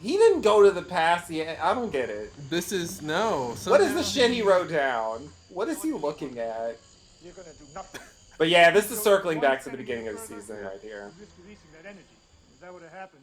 He 0.00 0.18
didn't 0.18 0.42
go 0.42 0.62
to 0.62 0.70
the 0.70 0.82
past 0.82 1.30
yet. 1.30 1.58
I 1.60 1.74
don't 1.74 1.90
get 1.90 2.10
it. 2.10 2.32
This 2.48 2.70
is 2.70 3.02
no. 3.02 3.56
What 3.64 3.80
is 3.80 3.94
the 3.94 4.04
shit 4.04 4.30
he 4.30 4.42
wrote 4.42 4.68
down? 4.70 5.28
What 5.48 5.68
is 5.68 5.82
he 5.82 5.90
looking 5.92 6.38
at? 6.38 6.76
You're 7.24 7.32
gonna 7.32 7.54
do 7.58 7.64
nothing. 7.74 8.02
But 8.36 8.48
yeah, 8.48 8.70
this 8.70 8.90
is 8.90 9.00
circling 9.00 9.40
back 9.40 9.62
to 9.64 9.70
the 9.70 9.76
beginning 9.76 10.08
of 10.08 10.14
the 10.14 10.20
season 10.20 10.64
right 10.64 10.80
here. 10.82 11.10
Releasing 11.42 11.70
that 11.72 11.88
energy. 11.88 12.04
Is 12.52 12.60
that 12.60 12.72
what 12.72 12.82
happened? 12.82 13.22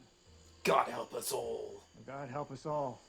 God 0.63 0.87
help 0.87 1.13
us 1.13 1.31
all. 1.31 1.81
God 2.07 2.29
help 2.29 2.51
us 2.51 2.65
all. 2.65 3.01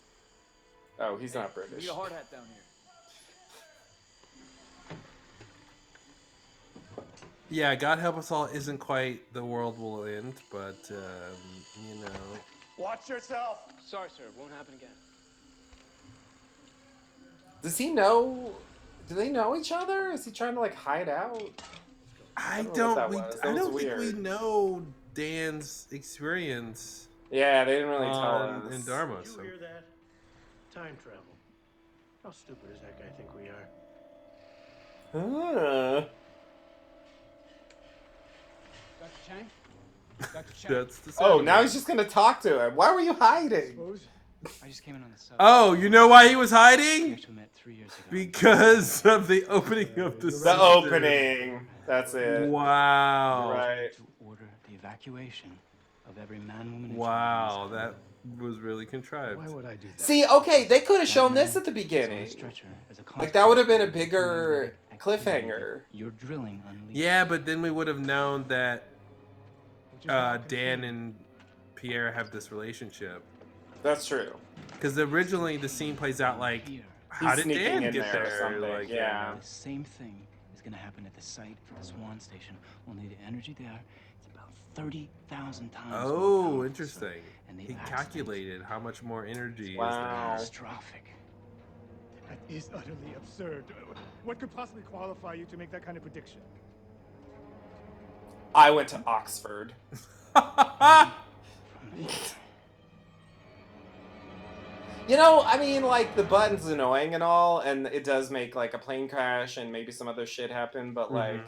Oh, 0.98 1.16
he's 1.16 1.34
not 1.34 1.54
British. 1.54 1.88
hard 1.88 2.12
hat 2.12 2.30
down 2.30 2.42
here. 2.46 4.96
Yeah, 7.50 7.74
God 7.74 7.98
help 7.98 8.16
us 8.16 8.30
all 8.30 8.46
isn't 8.46 8.78
quite 8.78 9.32
the 9.34 9.44
world 9.44 9.78
will 9.78 10.04
end, 10.04 10.34
but 10.50 10.78
um, 10.90 11.86
you 11.86 12.02
know. 12.02 12.10
Watch 12.78 13.10
yourself. 13.10 13.58
Sorry, 13.86 14.08
sir. 14.16 14.24
It 14.24 14.32
Won't 14.38 14.52
happen 14.52 14.74
again. 14.74 14.88
Does 17.62 17.76
he 17.76 17.90
know? 17.90 18.52
Do 19.08 19.14
they 19.14 19.28
know 19.28 19.54
each 19.54 19.70
other? 19.70 20.12
Is 20.12 20.24
he 20.24 20.30
trying 20.30 20.54
to 20.54 20.60
like 20.60 20.74
hide 20.74 21.08
out? 21.08 21.42
I 22.36 22.62
don't 22.62 22.66
know 22.68 22.74
don't. 22.74 22.94
what 22.96 22.96
that 22.96 23.10
we, 23.44 23.50
I 23.50 23.54
don't 23.54 23.76
think 23.78 23.98
we 23.98 24.12
know 24.20 24.86
Dan's 25.14 25.86
experience 25.92 27.08
Yeah, 27.30 27.64
they 27.64 27.72
didn't 27.74 27.88
really 27.90 28.06
tell 28.06 28.20
on, 28.20 28.62
us. 28.66 28.74
in 28.74 28.82
Dharma. 28.84 29.16
Did 29.18 29.26
you 29.26 29.32
So. 29.32 29.42
hear 29.42 29.56
that? 29.58 29.84
Time 30.74 30.96
travel. 31.02 31.20
How 32.24 32.30
stupid 32.30 32.70
is 32.74 32.80
that 32.80 32.98
guy 32.98 33.08
think 33.16 33.28
we 33.34 33.48
are? 33.48 33.68
Huh. 35.12 36.04
Dr. 39.00 39.10
Chang? 39.26 39.46
Dr. 40.32 40.52
Chang? 40.58 40.72
That's 40.72 40.98
the. 41.00 41.12
Oh, 41.24 41.40
now 41.40 41.60
he's 41.62 41.72
just 41.74 41.86
gonna 41.86 42.04
talk 42.04 42.40
to 42.42 42.64
him. 42.66 42.76
Why 42.76 42.92
were 42.94 43.00
you 43.00 43.12
hiding? 43.12 43.78
I 44.62 44.68
just 44.68 44.82
came 44.82 44.96
in 44.96 45.02
on 45.02 45.10
the 45.12 45.18
sub. 45.18 45.36
Oh, 45.38 45.72
you 45.74 45.88
know 45.88 46.08
why 46.08 46.28
he 46.28 46.36
was 46.36 46.50
hiding? 46.50 47.12
actually 47.12 47.34
met 47.34 47.50
three 47.54 47.74
years 47.74 47.90
ago. 47.90 48.04
Because 48.10 49.04
of 49.04 49.28
the 49.28 49.44
opening 49.46 49.88
of 49.98 50.18
the. 50.20 50.26
The 50.28 50.30
season. 50.32 50.58
opening. 50.58 51.60
That's 51.86 52.14
it. 52.14 52.48
Wow. 52.48 53.52
Right. 53.52 53.92
To 53.92 54.02
order 54.24 54.48
the 54.68 54.74
evacuation 54.74 55.50
of 56.08 56.18
every 56.22 56.38
man, 56.38 56.72
woman, 56.72 56.90
and 56.90 56.96
Wow, 56.96 57.68
that 57.72 57.94
was 58.38 58.58
really 58.58 58.86
contrived. 58.86 59.38
Why 59.38 59.48
would 59.48 59.64
I 59.66 59.76
do 59.76 59.88
that? 59.88 60.00
See, 60.00 60.24
okay, 60.24 60.64
they 60.64 60.80
could 60.80 61.00
have 61.00 61.08
shown 61.08 61.34
this 61.34 61.56
at 61.56 61.64
the 61.64 61.70
is 61.70 61.76
on 61.76 61.80
a 61.80 61.82
beginning. 61.82 62.28
stretcher 62.28 62.66
Like 63.18 63.32
that 63.32 63.48
would 63.48 63.58
have 63.58 63.66
been 63.66 63.80
a 63.80 63.86
bigger 63.86 64.74
cliffhanger. 64.98 65.80
You're 65.92 66.10
drilling 66.10 66.62
unleashed. 66.68 66.96
Yeah, 66.96 67.24
but 67.24 67.44
then 67.44 67.62
we 67.62 67.70
would 67.70 67.88
have 67.88 67.98
known 67.98 68.44
that 68.48 68.88
uh, 70.08 70.38
Dan 70.48 70.84
and 70.84 71.14
Pierre 71.74 72.12
have 72.12 72.30
this 72.30 72.52
relationship. 72.52 73.22
That's 73.82 74.06
true. 74.06 74.36
Because 74.72 74.96
originally 74.98 75.56
the 75.56 75.68
scene 75.68 75.96
plays 75.96 76.20
out 76.20 76.38
like, 76.38 76.68
Here, 76.68 76.82
how 77.08 77.28
He's 77.28 77.36
did 77.36 77.44
sneaking 77.44 77.64
Dan 77.64 77.92
get 77.92 78.12
there 78.12 78.48
there? 78.50 78.60
Like, 78.60 78.88
yeah. 78.88 79.34
the 79.40 79.44
same 79.44 79.82
thing 79.82 80.26
is 80.62 80.70
going 80.70 80.78
to 80.78 80.84
happen 80.84 81.04
at 81.06 81.14
the 81.14 81.22
site 81.22 81.56
for 81.66 81.74
the 81.80 81.84
Swan 81.84 82.20
Station. 82.20 82.56
Only 82.88 83.06
the 83.08 83.16
energy 83.26 83.56
there. 83.58 83.80
It's 84.18 84.28
about 84.32 84.48
thirty 84.74 85.08
thousand 85.28 85.70
times. 85.72 85.92
Oh, 85.92 86.42
powerful, 86.42 86.62
interesting. 86.62 87.08
sir. 87.08 87.14
And 87.48 87.58
the 87.58 87.64
He 87.64 87.74
calculated 87.86 88.62
how 88.62 88.78
much 88.78 89.02
more 89.02 89.26
energy 89.26 89.76
Wow. 89.76 90.34
is. 90.34 90.48
Catastrophic. 90.50 91.14
That 92.28 92.38
is 92.48 92.70
utterly 92.74 93.14
absurd. 93.16 93.64
What 94.24 94.38
could 94.38 94.54
possibly 94.54 94.82
qualify 94.82 95.34
you 95.34 95.44
to 95.46 95.56
make 95.56 95.70
that 95.72 95.84
kind 95.84 95.96
of 95.96 96.02
prediction? 96.02 96.40
I 98.54 98.70
went 98.70 98.88
to 98.90 99.02
Oxford. 99.06 99.72
You 105.08 105.16
know, 105.16 105.42
I 105.44 105.58
mean, 105.58 105.82
like 105.82 106.14
the 106.16 106.22
button's 106.22 106.66
annoying 106.66 107.14
and 107.14 107.22
all, 107.22 107.58
and 107.60 107.86
it 107.88 108.04
does 108.04 108.30
make 108.30 108.54
like 108.54 108.72
a 108.72 108.78
plane 108.78 109.08
crash 109.08 109.56
and 109.56 109.70
maybe 109.70 109.92
some 109.92 110.08
other 110.08 110.26
shit 110.26 110.50
happen, 110.50 110.94
but 110.94 111.08
Mhm. 111.08 111.14
like 111.14 111.44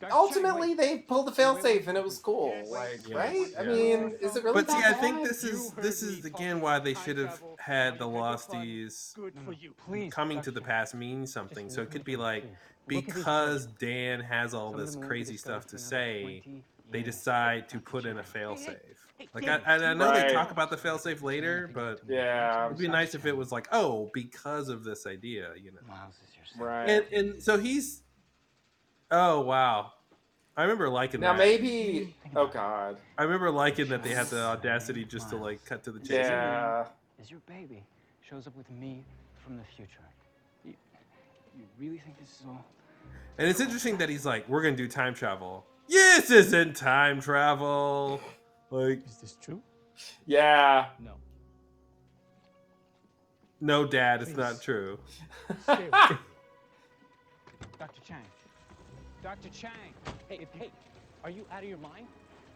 Dr. 0.00 0.10
Chang, 0.10 0.12
ultimately 0.12 0.74
they 0.74 0.98
pulled 0.98 1.26
the 1.26 1.32
failsafe 1.32 1.86
and 1.86 1.96
it 1.96 2.04
was 2.04 2.18
cool. 2.18 2.52
Like, 2.70 3.08
Yeah. 3.08 3.16
right? 3.16 3.46
I 3.58 3.62
mean, 3.62 4.16
is 4.20 4.36
it 4.36 4.44
really 4.44 4.54
But 4.62 4.70
see, 4.70 4.80
that 4.80 4.96
I 4.96 5.00
think 5.00 5.26
this 5.26 5.44
is 5.44 5.72
this 5.72 6.02
is 6.02 6.24
again 6.26 6.60
why 6.60 6.78
they 6.78 6.94
should 6.94 7.16
have 7.16 7.42
had 7.58 7.98
the 7.98 8.06
I 8.08 8.12
beg 8.12 8.20
losties 8.20 9.14
Good 9.14 9.38
for 9.44 9.52
you. 9.52 9.72
Please, 9.72 10.12
coming 10.12 10.42
to 10.42 10.50
the 10.50 10.60
past 10.60 10.94
mean 10.94 11.26
something. 11.26 11.70
So 11.70 11.80
it 11.80 11.90
could 11.90 12.04
be 12.04 12.16
like 12.16 12.44
Look 12.44 12.52
at 12.52 12.58
these 12.86 13.04
because. 13.14 13.66
Dan 13.66 14.20
has 14.20 14.52
all 14.52 14.72
this 14.72 14.90
them 14.92 15.00
won't 15.00 15.02
be 15.02 15.08
crazy 15.08 15.36
stuff 15.38 15.66
to 15.68 15.78
say, 15.78 16.42
they 16.90 17.02
decide 17.02 17.68
to 17.70 17.80
put 17.80 18.04
in 18.04 18.18
a 18.18 18.22
failsafe. 18.22 18.98
Hey, 19.18 19.28
Like 19.34 19.48
I, 19.48 19.60
I 19.66 19.74
I 19.90 19.94
know 19.94 20.12
they 20.12 20.32
talk 20.32 20.50
about 20.50 20.70
the 20.70 20.76
failsafe 20.76 21.22
later, 21.22 21.70
but 21.72 22.00
Yeah. 22.08 22.66
it'd 22.66 22.78
be 22.78 22.88
nice 22.88 23.14
if 23.14 23.26
it 23.26 23.36
was 23.36 23.50
like, 23.52 23.68
oh, 23.72 24.10
because 24.12 24.68
of 24.68 24.84
this 24.84 25.06
idea, 25.06 25.50
you 25.62 25.72
know. 25.72 25.78
Miles 25.88 26.14
is. 26.14 26.60
Right. 26.60 26.88
And 26.88 27.04
and 27.12 27.42
so 27.42 27.58
he's, 27.58 28.02
oh 29.10 29.40
wow, 29.40 29.92
I 30.56 30.62
remember 30.62 30.88
liking 30.88 31.20
now 31.20 31.32
that. 31.32 31.38
Now 31.38 31.44
maybe. 31.44 32.14
Oh 32.36 32.46
God. 32.46 32.96
I 33.18 33.24
remember 33.24 33.50
liking 33.50 33.88
that 33.88 34.02
they 34.04 34.10
had 34.10 34.26
the 34.26 34.40
audacity 34.40 35.04
just 35.04 35.30
to 35.30 35.36
like 35.36 35.64
cut 35.64 35.82
to 35.84 35.90
the 35.90 35.98
chase. 35.98 36.26
Yeah. 36.26 36.86
Is 37.20 37.30
your 37.30 37.40
baby 37.46 37.82
shows 38.28 38.46
up 38.46 38.56
with 38.56 38.70
me 38.70 39.04
from 39.44 39.56
the 39.56 39.64
future. 39.76 39.90
You, 40.64 40.74
you 41.58 41.64
really 41.78 41.98
think 41.98 42.18
this 42.20 42.28
is 42.40 42.42
all? 42.46 42.64
And 43.38 43.48
it's 43.48 43.60
interesting 43.60 43.96
that 43.98 44.08
he's 44.08 44.24
like, 44.24 44.48
we're 44.48 44.62
gonna 44.62 44.76
do 44.76 44.86
time 44.88 45.14
travel. 45.14 45.66
This 45.88 46.30
isn't 46.30 46.76
time 46.76 47.20
travel. 47.20 48.20
Like, 48.74 49.06
Is 49.06 49.18
this 49.18 49.36
true? 49.40 49.62
Yeah. 50.26 50.86
No. 50.98 51.12
no, 53.60 53.86
Dad, 53.86 54.22
it's 54.22 54.32
Please. 54.32 54.36
not 54.36 54.60
true. 54.60 54.98
Stay 55.62 55.74
away. 55.74 56.18
Dr. 57.78 58.00
Chang. 58.04 58.16
Dr. 59.22 59.48
Chang. 59.50 59.70
Hey, 60.28 60.48
hey, 60.58 60.70
are 61.22 61.30
you 61.30 61.46
out 61.52 61.62
of 61.62 61.68
your 61.68 61.78
mind? 61.78 62.08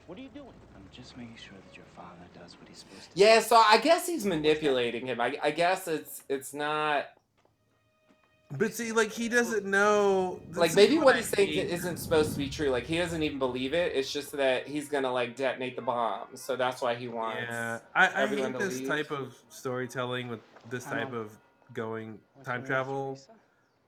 What 0.08 0.18
are 0.18 0.20
you 0.20 0.28
doing? 0.34 0.48
I'm 0.74 0.82
just 0.92 1.16
making 1.16 1.36
sure 1.36 1.56
that 1.68 1.76
your 1.76 1.86
father 1.94 2.26
does 2.34 2.58
what 2.58 2.68
he's 2.68 2.78
supposed 2.78 3.04
to. 3.04 3.10
Yeah. 3.14 3.38
So 3.38 3.54
I 3.56 3.78
guess 3.78 4.08
he's 4.08 4.26
manipulating 4.26 5.06
him. 5.06 5.20
I, 5.20 5.38
I 5.40 5.52
guess 5.52 5.86
it's 5.86 6.24
it's 6.28 6.52
not 6.52 7.04
But 8.56 8.72
see, 8.72 8.92
like 8.92 9.12
he 9.12 9.28
doesn't 9.28 9.66
know. 9.66 10.40
like 10.54 10.74
maybe 10.74 10.96
what 10.96 11.14
I 11.14 11.18
he's 11.18 11.28
saying 11.28 11.50
isn't 11.50 11.98
supposed 11.98 12.32
to 12.32 12.38
be 12.38 12.48
true. 12.48 12.70
Like 12.70 12.86
he 12.86 12.96
doesn't 12.96 13.22
even 13.22 13.38
believe 13.38 13.74
it. 13.74 13.94
It's 13.94 14.10
just 14.10 14.32
that 14.32 14.66
he's 14.66 14.88
gonna 14.88 15.12
like 15.12 15.36
detonate 15.36 15.76
the 15.76 15.82
bomb. 15.82 16.28
So 16.34 16.56
that's 16.56 16.80
why 16.80 16.94
he 16.94 17.08
wants. 17.08 17.42
Yeah, 17.50 17.80
I, 17.94 18.06
I 18.06 18.22
everyone 18.22 18.52
hate 18.52 18.60
to 18.60 18.64
this 18.66 18.78
leave. 18.78 18.88
type 18.88 19.10
of 19.10 19.36
storytelling 19.50 20.28
with 20.28 20.40
this 20.70 20.84
type 20.84 21.12
of 21.12 21.30
going 21.74 22.18
time 22.42 22.64
travel, 22.64 23.16
Teresa? 23.16 23.37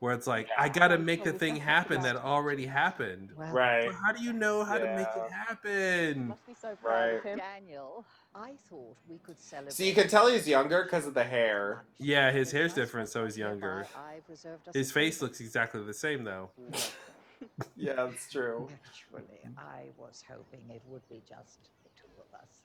Where 0.01 0.13
it's 0.15 0.27
like 0.27 0.49
Yeah. 0.49 0.55
I 0.59 0.69
gotta 0.69 0.99
make 0.99 1.25
the 1.25 1.33
thing 1.33 1.57
happen 1.57 2.01
that 2.03 2.17
already 2.17 2.67
happened. 2.67 3.31
well, 3.37 3.53
Right. 3.53 3.87
But 3.87 3.95
how 3.95 4.13
do 4.13 4.23
you 4.25 4.33
know 4.33 4.65
how 4.65 4.79
to 4.79 4.85
make 4.97 5.07
it 5.15 5.31
happen? 5.33 6.29
Must 6.29 6.47
be 6.47 6.55
so 6.55 6.75
proud 6.77 7.09
of 7.11 7.15
Right. 7.17 7.33
him. 7.33 7.39
Daniel, 7.39 8.05
I 8.35 8.53
thought 8.69 8.97
we 9.09 9.19
could 9.19 9.41
celebrate. 9.41 9.73
So 9.75 9.85
you 9.85 9.95
can 9.95 10.09
tell 10.09 10.29
he's 10.29 10.49
younger 10.49 10.83
because 10.85 11.07
of 11.07 11.15
the 11.15 11.25
hair. 11.25 11.85
Yeah, 11.99 12.31
his 12.33 12.51
hair's 12.51 12.73
different, 12.75 13.09
so 13.11 13.25
he's 13.25 13.37
younger. 13.39 13.87
I've 13.97 14.23
reserved 14.29 14.69
us 14.69 14.75
His 14.75 14.91
face 14.91 15.21
looks 15.23 15.41
exactly 15.41 15.83
the 15.85 15.95
same 15.95 16.25
though. 16.25 16.51
Yeah, 17.75 17.95
that's 17.95 18.31
true. 18.31 18.69
Naturally, 18.69 19.41
I 19.57 19.85
was 19.97 20.23
hoping 20.31 20.61
it 20.69 20.83
would 20.89 21.07
be 21.09 21.23
just 21.27 21.59
the 21.83 21.89
two 21.99 22.07
of 22.19 22.39
us. 22.39 22.60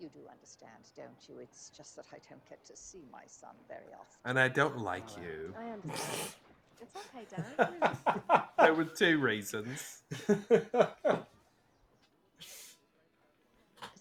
You 0.00 0.08
do 0.08 0.20
understand, 0.30 0.72
don't 0.96 1.28
you? 1.28 1.38
It's 1.42 1.70
just 1.76 1.94
that 1.96 2.06
I 2.10 2.16
don't 2.28 2.48
get 2.48 2.64
to 2.66 2.76
see 2.76 3.04
my 3.12 3.22
son 3.26 3.50
very 3.68 3.92
often. 3.92 4.18
And 4.24 4.38
I 4.38 4.48
don't 4.48 4.78
like 4.78 5.04
you. 5.22 5.54
I 5.58 5.70
understand. 5.70 6.32
It's 6.82 6.96
okay, 6.96 7.26
Dad. 7.30 8.42
There 8.58 8.72
were 8.72 8.84
two 8.84 9.18
reasons. 9.18 10.02
Is 10.10 10.26
there 10.48 11.26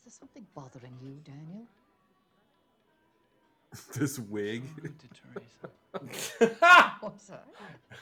something 0.07 0.47
bothering 0.55 0.93
you, 1.03 1.17
Daniel? 1.25 1.67
this 3.93 4.17
wig. 4.17 4.63
What's 5.33 5.53
that? 5.61 5.78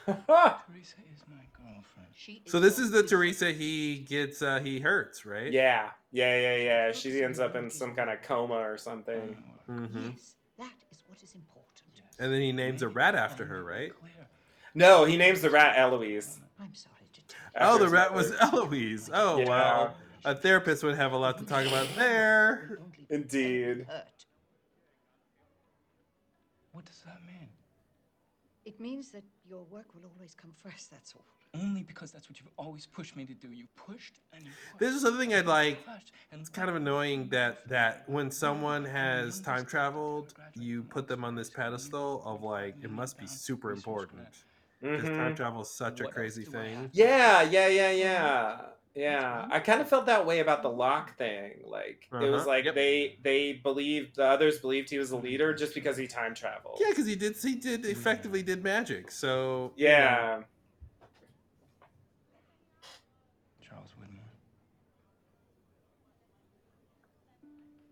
Teresa 0.06 0.98
is 1.14 1.22
my 1.28 1.44
girlfriend. 1.54 2.10
She 2.16 2.42
So 2.48 2.60
this 2.60 2.80
is 2.80 2.92
the 2.92 3.00
sister. 3.02 3.18
Teresa 3.18 3.52
he 3.52 4.00
gets 4.00 4.42
uh 4.42 4.60
he 4.60 4.80
hurts, 4.80 5.26
right? 5.26 5.52
yeah, 5.52 5.90
yeah, 6.12 6.40
yeah, 6.40 6.56
yeah. 6.56 6.92
She 6.92 7.24
ends 7.24 7.40
up 7.40 7.56
in 7.56 7.70
some 7.70 7.96
kind 7.96 8.10
of 8.10 8.22
coma 8.24 8.56
or 8.56 8.78
something. 8.78 9.38
hmm 9.68 9.84
Yes, 9.84 10.36
that 10.58 10.72
is 10.92 11.00
what 11.08 11.22
is 11.24 11.36
important. 11.36 11.66
And 12.20 12.34
then 12.34 12.42
he 12.42 12.52
names 12.52 12.82
a 12.82 12.88
rat 12.88 13.16
after 13.16 13.46
her, 13.46 13.64
right? 13.64 13.92
No, 14.74 15.06
he 15.06 15.18
names 15.18 15.42
the 15.42 15.50
rat 15.50 15.78
Eloise. 15.78 16.40
I'm 16.60 16.74
sorry 16.74 16.96
to 17.14 17.22
tell 17.28 17.68
you. 17.68 17.76
Oh, 17.76 17.78
the 17.84 17.90
rat 17.90 18.14
was 18.14 18.32
mother. 18.32 18.58
Eloise. 18.58 19.10
Oh 19.14 19.40
Yeah. 19.40 19.48
wow. 19.48 19.96
A 20.26 20.36
therapist 20.36 20.84
would 20.84 20.96
have 20.96 21.14
a 21.14 21.18
lot 21.18 21.38
to 21.38 21.46
talk 21.46 21.66
about 21.66 21.88
there. 21.96 22.80
Indeed. 23.10 23.86
What 26.74 26.86
does 26.86 27.00
that 27.06 27.24
mean? 27.26 27.27
It 28.78 28.84
means 28.84 29.10
that 29.10 29.24
your 29.50 29.64
work 29.72 29.88
will 29.96 30.04
always 30.14 30.36
come 30.36 30.52
first, 30.64 30.92
that's 30.92 31.16
all. 31.16 31.26
Only 31.60 31.82
because 31.82 32.12
that's 32.12 32.30
what 32.30 32.40
you've 32.40 32.52
always 32.58 32.86
pushed 32.86 33.16
me 33.16 33.26
to 33.26 33.34
do. 33.34 33.48
You 33.52 33.66
pushed 33.76 34.20
and 34.34 34.44
you 34.44 34.52
pushed. 34.52 34.80
This 34.80 34.94
is 34.94 35.02
something 35.02 35.34
I'd 35.34 35.48
like. 35.48 35.84
pushed, 35.84 36.12
and 36.32 36.42
It's 36.42 36.50
kind 36.50 36.70
of 36.70 36.76
annoying 36.76 37.30
that 37.30 37.68
that 37.70 38.08
when 38.08 38.30
someone 38.30 38.86
has 38.86 39.40
time 39.40 39.66
traveled, 39.66 40.36
you 40.54 40.84
put 40.84 41.08
them 41.08 41.24
on 41.24 41.34
this 41.34 41.50
pedestal 41.50 42.22
of 42.24 42.44
like 42.44 42.76
it 42.84 42.92
must 42.92 43.18
be 43.18 43.26
super 43.26 43.72
important. 43.72 44.28
Because 44.80 45.06
time 45.06 45.32
Mhm. 45.34 45.36
travel 45.38 45.62
is 45.62 45.72
such 45.72 46.02
a 46.02 46.06
crazy 46.06 46.46
thing. 46.46 46.92
Yeah, 46.94 47.42
yeah, 47.42 47.68
yeah, 47.68 47.92
yeah. 47.92 48.62
Yeah, 48.98 49.48
I 49.52 49.60
kind 49.60 49.80
of 49.80 49.88
felt 49.88 50.08
that 50.08 50.26
way 50.26 50.40
about 50.40 50.64
the 50.64 50.70
Locke 50.72 51.16
thing. 51.20 51.62
Like 51.68 52.08
it 52.12 52.16
was 52.32 52.42
Uh-huh, 52.42 52.48
like 52.48 52.66
yep. 52.66 52.74
they 52.74 53.20
they 53.22 53.54
believed 53.54 54.16
the 54.16 54.26
others 54.26 54.58
believed 54.58 54.90
he 54.90 54.98
was 54.98 55.12
a 55.12 55.18
leader 55.18 55.54
just 55.54 55.76
because 55.76 55.98
he 55.98 56.08
time 56.08 56.34
traveled. 56.34 56.80
Yeah, 56.82 56.90
because 56.90 57.06
he 57.06 57.16
did 57.16 57.38
he 57.38 57.54
did 57.54 57.86
effectively 57.86 58.42
did 58.42 58.64
magic. 58.64 59.12
So 59.12 59.72
you 59.76 59.86
know, 59.86 59.92
Yeah. 59.92 60.42
Charles 63.62 63.92
Widmore. 64.02 64.34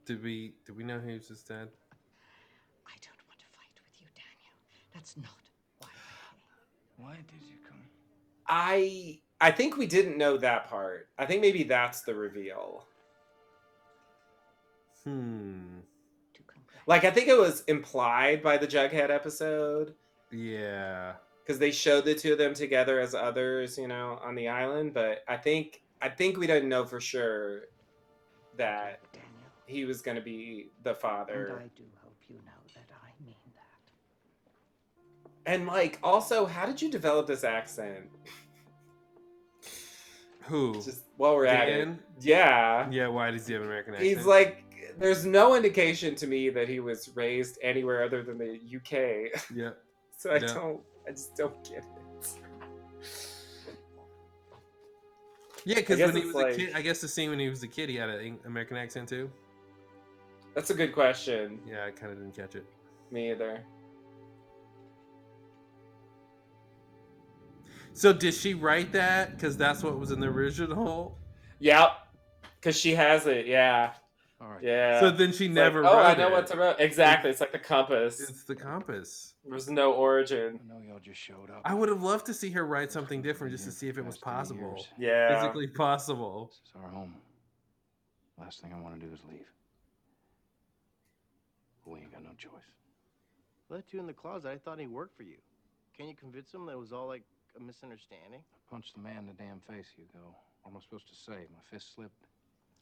did 0.08 0.24
we 0.24 0.56
did 0.66 0.76
we 0.76 0.84
know 0.84 1.00
he 1.00 1.14
was 1.14 1.28
his 1.28 1.44
dad? 1.44 1.70
I 2.88 2.96
don't 3.02 3.22
want 3.28 3.40
to 3.40 3.46
fight 3.54 3.78
with 3.84 4.02
you, 4.02 4.08
Daniel. 4.16 4.56
That's 4.92 5.18
not 5.18 5.30
why 5.78 5.90
Why 6.98 7.16
did 7.28 7.48
you 7.48 7.58
come? 7.68 7.82
I 8.48 9.20
I 9.42 9.52
think 9.52 9.78
we 9.78 9.86
didn't 9.86 10.18
know 10.18 10.38
that 10.38 10.70
part. 10.70 11.10
I 11.18 11.26
think 11.26 11.42
maybe 11.42 11.64
that's 11.64 12.02
the 12.02 12.16
reveal. 12.16 12.88
Hmm. 15.04 15.80
Like 16.88 17.04
I 17.04 17.12
think 17.12 17.28
it 17.28 17.38
was 17.38 17.64
implied 17.68 18.42
by 18.44 18.58
the 18.58 18.68
Jughead 18.68 19.10
episode 19.10 19.96
Yeah. 20.32 21.14
because 21.44 21.58
they 21.60 21.72
showed 21.72 22.06
the 22.06 22.14
two 22.16 22.32
of 22.34 22.38
them 22.38 22.54
together 22.54 23.00
as 23.00 23.16
others, 23.16 23.78
you 23.78 23.88
know, 23.88 24.20
on 24.24 24.36
the 24.36 24.48
island. 24.48 24.94
But 24.94 25.24
I 25.28 25.38
think 25.38 25.82
I 26.02 26.10
think 26.10 26.38
we 26.38 26.46
didn't 26.48 26.70
know 26.70 26.86
for 26.86 27.00
sure 27.00 27.62
that 28.58 29.00
Daniel, 29.14 29.30
he 29.66 29.86
was 29.86 30.02
going 30.02 30.16
to 30.16 30.22
be 30.24 30.70
the 30.84 30.94
father. 30.94 31.34
and 31.34 31.48
father. 31.50 31.62
I 31.62 31.78
do 31.78 31.84
hope 32.04 32.16
you 32.30 32.36
know 32.36 32.52
that 32.76 32.86
I 33.04 33.26
mean 33.26 33.36
that. 33.56 35.52
And 35.52 35.66
like, 35.68 36.00
also, 36.04 36.46
how 36.46 36.66
did 36.66 36.82
you 36.82 36.90
develop 36.92 37.28
this 37.28 37.44
accent? 37.44 38.10
Who? 40.48 40.76
Just 40.76 41.04
while 41.18 41.36
we're 41.36 41.46
at 41.48 41.68
it, 41.70 41.88
yeah. 42.22 42.88
Yeah. 42.92 43.08
Why 43.08 43.32
does 43.32 43.48
he 43.48 43.54
have 43.54 43.62
an 43.64 43.68
American 43.68 43.94
accent? 43.96 44.10
He's 44.18 44.26
like, 44.26 44.64
there's 44.98 45.26
no 45.26 45.56
indication 45.56 46.16
to 46.16 46.28
me 46.28 46.50
that 46.50 46.70
he 46.70 46.80
was 46.80 47.10
raised 47.16 47.58
anywhere 47.64 48.04
other 48.04 48.22
than 48.24 48.38
the 48.38 48.60
UK. 48.78 49.42
Yeah. 49.56 49.72
so 50.18 50.32
I 50.32 50.40
No. 50.40 50.48
don't, 50.48 50.82
I 51.08 51.12
just 51.12 51.36
don't 51.36 51.64
get 51.64 51.80
it. 51.80 51.86
Yeah, 55.66 55.76
because 55.76 56.00
when 56.00 56.16
he 56.16 56.26
was 56.26 56.36
like- 56.36 56.54
a 56.54 56.58
kid, 56.58 56.72
I 56.76 56.82
guess 56.82 57.02
the 57.02 57.08
scene 57.08 57.32
when 57.32 57.40
he 57.40 57.50
was 57.50 57.64
a 57.64 57.68
kid, 57.68 57.90
he 57.90 57.96
had 57.96 58.10
an 58.10 58.40
American 58.46 58.78
accent 58.78 59.10
too. 59.10 59.32
That's 60.54 60.70
a 60.70 60.74
good 60.76 60.94
question. 60.94 61.60
Yeah, 61.68 61.86
I 61.86 61.92
kind 61.92 62.12
of 62.12 62.20
didn't 62.20 62.36
catch 62.36 62.56
it. 62.56 62.66
Me 63.12 63.32
either. 63.32 63.62
So 67.96 68.12
did 68.12 68.34
she 68.34 68.54
write 68.54 68.92
that? 68.92 69.32
Because 69.32 69.56
that's 69.56 69.82
what 69.82 69.98
was 69.98 70.12
in 70.12 70.20
the 70.20 70.28
original. 70.28 71.18
Yep. 71.60 71.92
Because 72.60 72.78
she 72.78 72.94
has 72.94 73.26
it. 73.26 73.48
Yeah. 73.48 73.94
All 74.42 74.50
right. 74.50 74.62
Yeah. 74.62 75.00
So 75.00 75.12
then 75.12 75.32
she 75.32 75.46
It's 75.46 75.56
never 75.56 75.82
like, 75.82 75.92
oh, 75.94 75.96
wrote 75.98 76.06
I 76.06 76.14
know 76.16 76.28
it. 76.28 76.32
what 76.34 76.48
to 76.48 76.58
write. 76.58 76.76
Exactly. 76.80 77.30
It's 77.30 77.40
like 77.40 77.54
the 77.54 77.60
compass. 77.60 78.20
It's 78.20 78.44
the 78.44 78.54
compass. 78.56 79.36
There's 79.48 79.70
no 79.70 79.94
origin. 79.94 80.60
I 80.62 80.74
know 80.74 80.82
y'all 80.86 81.00
just 81.00 81.22
showed 81.22 81.50
up. 81.50 81.62
I 81.64 81.74
would 81.74 81.88
have 81.88 82.04
loved 82.04 82.26
to 82.26 82.34
see 82.34 82.50
her 82.50 82.66
write 82.66 82.92
something 82.92 83.22
different 83.22 83.54
just 83.54 83.64
to 83.64 83.72
see 83.72 83.88
if 83.88 83.98
it 83.98 84.06
was 84.06 84.18
possible. 84.18 84.86
Yeah. 84.98 85.40
physically 85.40 85.68
possible. 85.68 86.52
This 86.52 86.70
is 86.70 86.84
our 86.84 86.90
home. 86.90 87.16
Last 88.38 88.60
thing 88.62 88.74
I 88.78 88.82
want 88.82 89.00
to 89.00 89.08
do 89.08 89.14
is 89.14 89.20
leave. 89.32 89.46
But 91.86 91.92
we 91.94 92.00
ain't 92.00 92.12
got 92.12 92.24
no 92.24 92.32
choice. 92.38 92.52
Left 93.70 93.94
you 93.94 94.02
in 94.02 94.06
the 94.08 94.14
closet. 94.14 94.50
I 94.50 94.58
thought 94.58 94.80
he 94.80 94.88
worked 94.88 95.16
for 95.16 95.24
you. 95.24 95.38
Can 95.96 96.10
you 96.10 96.16
convince 96.16 96.54
him 96.54 96.66
that 96.66 96.74
it 96.74 96.80
was 96.80 96.92
all 96.92 97.08
like 97.08 97.24
a 97.58 97.64
misunderstanding? 97.64 98.42
I 98.42 98.58
punched 98.70 98.96
the 98.96 99.02
man 99.02 99.18
in 99.20 99.28
the 99.28 99.34
damn 99.34 99.60
face, 99.60 99.88
Hugo. 99.96 100.36
What 100.64 100.72
am 100.72 100.78
I 100.78 100.82
supposed 100.82 101.08
to 101.10 101.16
say? 101.16 101.48
My 101.52 101.60
fist 101.70 101.96
slipped. 101.96 102.28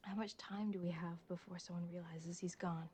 How 0.01 0.15
much 0.15 0.35
time 0.37 0.71
do 0.71 0.79
we 0.79 0.89
have 0.89 1.25
before 1.27 1.59
someone 1.59 1.85
realizes 1.91 2.39
he's 2.39 2.55
gone? 2.55 2.89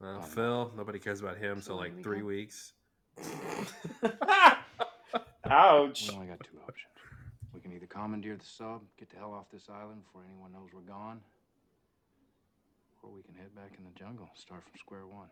Well, 0.00 0.20
Phil, 0.20 0.72
nobody 0.76 0.98
cares 0.98 1.20
about 1.20 1.38
him, 1.38 1.62
so 1.62 1.76
like 1.76 2.02
three 2.02 2.22
weeks. 2.22 2.74
Ouch. 5.48 6.08
We 6.10 6.14
only 6.14 6.26
got 6.26 6.40
two 6.40 6.58
options. 6.68 6.92
We 7.54 7.60
can 7.60 7.72
either 7.72 7.86
commandeer 7.86 8.36
the 8.36 8.44
sub, 8.44 8.82
get 8.98 9.08
the 9.08 9.16
hell 9.16 9.32
off 9.32 9.46
this 9.50 9.68
island 9.70 10.02
before 10.04 10.22
anyone 10.28 10.52
knows 10.52 10.68
we're 10.74 10.80
gone, 10.80 11.20
or 13.02 13.10
we 13.10 13.22
can 13.22 13.34
head 13.34 13.54
back 13.54 13.72
in 13.78 13.84
the 13.84 13.98
jungle, 13.98 14.28
start 14.34 14.62
from 14.64 14.72
square 14.78 15.06
one. 15.06 15.28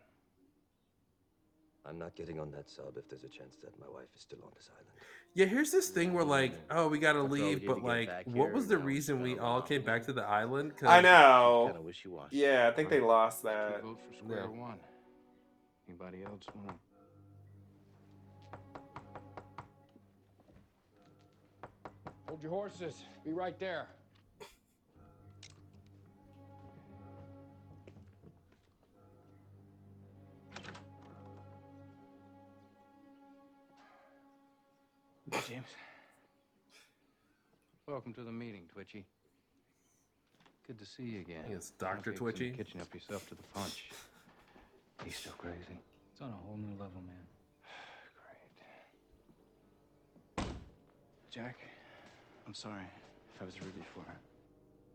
I'm 1.87 1.99
not 1.99 2.15
getting 2.15 2.39
on 2.39 2.51
that 2.51 2.69
sub 2.69 2.97
if 2.97 3.07
there's 3.09 3.23
a 3.23 3.29
chance 3.29 3.57
that 3.61 3.79
my 3.79 3.87
wife 3.87 4.07
is 4.15 4.21
still 4.21 4.39
on 4.43 4.51
this 4.55 4.69
island. 4.73 4.89
Yeah, 5.35 5.45
here's 5.45 5.71
this 5.71 5.89
thing 5.89 6.13
where 6.13 6.23
like, 6.23 6.53
mm. 6.53 6.61
oh, 6.71 6.87
we 6.87 6.97
gotta 6.97 7.19
After 7.19 7.29
all 7.29 7.47
leave, 7.47 7.65
but 7.65 7.75
to 7.75 7.85
like, 7.85 8.09
what 8.25 8.51
was 8.51 8.67
the 8.67 8.77
reason 8.77 9.21
we 9.21 9.37
all 9.37 9.61
came 9.61 9.83
back 9.83 10.03
to 10.05 10.13
the 10.13 10.23
island? 10.23 10.75
'Cause- 10.77 10.89
I 10.89 11.01
know. 11.01 11.65
Kinda 11.67 11.81
wishy-washy. 11.81 12.37
Yeah, 12.37 12.67
I 12.67 12.75
think 12.75 12.89
they 12.89 13.01
lost 13.01 13.43
that. 13.43 13.81
Two 13.81 13.87
votes 13.87 14.01
for 14.07 14.13
square 14.23 14.47
yeah. 14.51 14.59
one. 14.59 14.79
Anybody 15.87 16.23
else 16.23 16.43
want 16.55 16.79
Hold 22.27 22.41
your 22.41 22.51
horses. 22.51 23.03
Be 23.23 23.31
right 23.31 23.57
there. 23.59 23.87
James. 35.31 35.65
Welcome 37.87 38.13
to 38.13 38.21
the 38.21 38.31
meeting, 38.31 38.63
Twitchy. 38.71 39.05
Good 40.67 40.79
to 40.79 40.85
see 40.85 41.03
you 41.03 41.21
again. 41.21 41.43
think 41.43 41.55
it's 41.55 41.71
Dr. 41.71 42.11
Okay, 42.11 42.17
Twitchy. 42.17 42.51
Kitchen 42.51 42.81
up 42.81 42.93
yourself 42.93 43.27
to 43.29 43.35
the 43.35 43.43
punch. 43.53 43.89
He's 45.03 45.15
still 45.15 45.33
crazy. 45.37 45.79
It's 46.11 46.21
on 46.21 46.29
a 46.29 46.45
whole 46.47 46.57
new 46.57 46.71
level, 46.71 47.01
man. 47.05 47.15
Great. 50.37 50.47
Jack, 51.31 51.57
I'm 52.47 52.53
sorry 52.53 52.83
if 53.35 53.41
I 53.41 53.45
was 53.45 53.59
rude 53.61 53.75
before. 53.77 54.03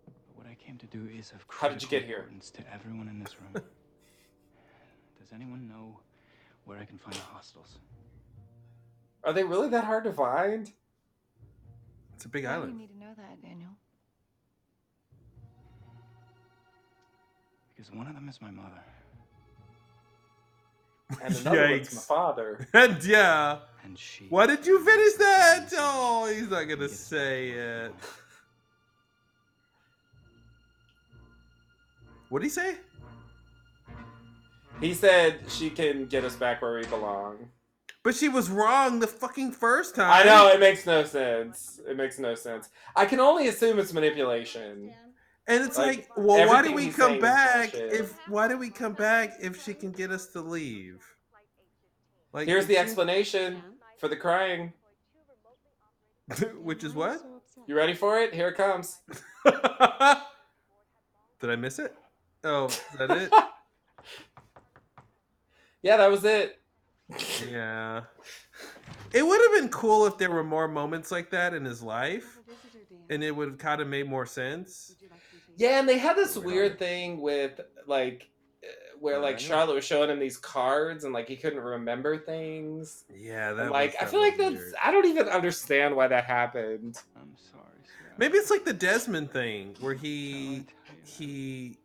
But 0.06 0.14
what 0.36 0.46
I 0.46 0.56
came 0.64 0.78
to 0.78 0.86
do 0.86 1.08
is 1.16 1.32
of 1.32 1.46
course, 1.46 1.60
How 1.60 1.68
did 1.68 1.82
you 1.82 1.88
get 1.88 2.04
here? 2.04 2.18
importance 2.18 2.50
to 2.50 2.62
everyone 2.72 3.08
in 3.08 3.18
this 3.20 3.36
room. 3.40 3.52
Does 5.20 5.32
anyone 5.34 5.68
know 5.68 6.00
where 6.64 6.78
I 6.78 6.84
can 6.84 6.98
find 6.98 7.14
the 7.14 7.20
hostiles? 7.20 7.78
Are 9.24 9.32
they 9.32 9.44
really 9.44 9.68
that 9.70 9.84
hard 9.84 10.04
to 10.04 10.12
find? 10.12 10.70
It's 12.14 12.24
a 12.24 12.28
big 12.28 12.44
Why 12.44 12.56
do 12.56 12.72
you 12.72 12.78
need 12.78 12.88
to 12.88 12.98
know 12.98 13.12
that, 13.16 13.42
Daniel? 13.42 13.70
Because 17.74 17.92
one 17.92 18.06
of 18.06 18.14
them 18.14 18.28
is 18.28 18.40
my 18.42 18.50
mother, 18.50 18.82
And 21.22 21.34
another 21.36 21.70
one's 21.70 21.94
my 21.94 22.00
father. 22.02 22.68
and 22.74 23.02
yeah, 23.04 23.58
and 23.84 23.98
she. 23.98 24.26
why 24.28 24.46
did 24.46 24.66
you 24.66 24.84
finish 24.84 25.14
that? 25.14 25.68
Oh, 25.76 26.30
he's 26.32 26.50
not 26.50 26.64
gonna 26.64 26.88
say 26.88 27.50
it. 27.50 27.94
What 32.28 32.40
did 32.40 32.46
he 32.46 32.50
say? 32.50 32.76
He 34.80 34.94
said 34.94 35.40
she 35.48 35.68
can 35.70 36.06
get 36.06 36.24
us 36.24 36.36
back 36.36 36.62
where 36.62 36.78
we 36.78 36.86
belong. 36.86 37.48
But 38.02 38.14
she 38.14 38.28
was 38.28 38.48
wrong 38.48 39.00
the 39.00 39.06
fucking 39.06 39.52
first 39.52 39.94
time. 39.94 40.10
I 40.10 40.24
know, 40.24 40.48
it 40.48 40.58
makes 40.58 40.86
no 40.86 41.04
sense. 41.04 41.80
It 41.86 41.96
makes 41.96 42.18
no 42.18 42.34
sense. 42.34 42.70
I 42.96 43.04
can 43.04 43.20
only 43.20 43.48
assume 43.48 43.78
it's 43.78 43.92
manipulation. 43.92 44.94
And 45.46 45.64
it's 45.64 45.76
Like, 45.76 46.08
like, 46.08 46.08
well, 46.16 46.48
why 46.48 46.62
did 46.62 46.74
we 46.74 46.88
come 46.88 47.18
back 47.18 47.74
if 47.74 48.16
why 48.28 48.48
did 48.48 48.58
we 48.58 48.70
come 48.70 48.92
back 48.94 49.34
if 49.40 49.62
she 49.62 49.74
can 49.74 49.90
get 49.90 50.10
us 50.10 50.28
to 50.28 50.40
leave? 50.40 51.04
Like 52.32 52.46
Here's 52.46 52.66
the 52.66 52.78
explanation 52.78 53.62
for 53.98 54.08
the 54.08 54.16
crying. 54.16 54.72
Which 56.62 56.84
is 56.84 56.94
what? 56.94 57.20
You 57.66 57.76
ready 57.76 57.94
for 57.94 58.20
it? 58.20 58.32
Here 58.32 58.48
it 58.48 58.56
comes. 58.56 59.00
Did 59.44 59.56
I 61.50 61.56
miss 61.56 61.78
it? 61.78 61.94
Oh, 62.44 62.66
is 62.66 62.80
that 62.98 63.10
it? 63.10 63.32
Yeah, 65.82 65.96
that 65.96 66.10
was 66.10 66.26
it. 66.26 66.59
Yeah. 67.50 68.02
It 69.12 69.26
would 69.26 69.40
have 69.40 69.60
been 69.60 69.68
cool 69.70 70.06
if 70.06 70.18
there 70.18 70.30
were 70.30 70.44
more 70.44 70.68
moments 70.68 71.10
like 71.10 71.30
that 71.30 71.54
in 71.54 71.64
his 71.64 71.82
life, 71.82 72.38
and 73.08 73.24
it 73.24 73.34
would 73.34 73.48
have 73.48 73.58
kind 73.58 73.80
of 73.80 73.88
made 73.88 74.08
more 74.08 74.26
sense. 74.26 74.94
Yeah, 75.56 75.80
and 75.80 75.88
they 75.88 75.98
had 75.98 76.16
this 76.16 76.36
weird 76.36 76.78
thing 76.78 77.20
with 77.20 77.60
like 77.86 78.30
uh, 78.62 78.66
where 78.98 79.18
like 79.18 79.38
Charlotte 79.38 79.74
was 79.74 79.84
showing 79.84 80.10
him 80.10 80.18
these 80.18 80.36
cards 80.36 81.04
and 81.04 81.12
like 81.12 81.28
he 81.28 81.36
couldn't 81.36 81.60
remember 81.60 82.16
things. 82.18 83.04
Yeah, 83.14 83.52
that 83.52 83.62
And, 83.62 83.70
like 83.70 83.90
was, 83.90 83.96
I 84.00 84.04
that 84.04 84.10
feel 84.10 84.20
like 84.20 84.38
was 84.38 84.52
that's 84.52 84.62
weird. 84.62 84.74
I 84.82 84.90
don't 84.90 85.06
even 85.06 85.28
understand 85.28 85.96
why 85.96 86.08
that 86.08 86.24
happened. 86.24 86.98
I'm 87.16 87.34
sorry, 87.50 87.64
sir. 87.84 88.14
Maybe 88.16 88.38
it's 88.38 88.50
like 88.50 88.64
the 88.64 88.72
Desmond 88.72 89.32
thing 89.32 89.74
where 89.80 89.94
he 89.94 90.64
he 91.04 91.76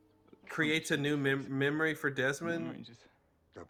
creates 0.47 0.91
a 0.91 0.97
new 0.97 1.17
mem- 1.17 1.47
memory 1.49 1.95
for 1.95 2.09
Desmond. 2.09 2.85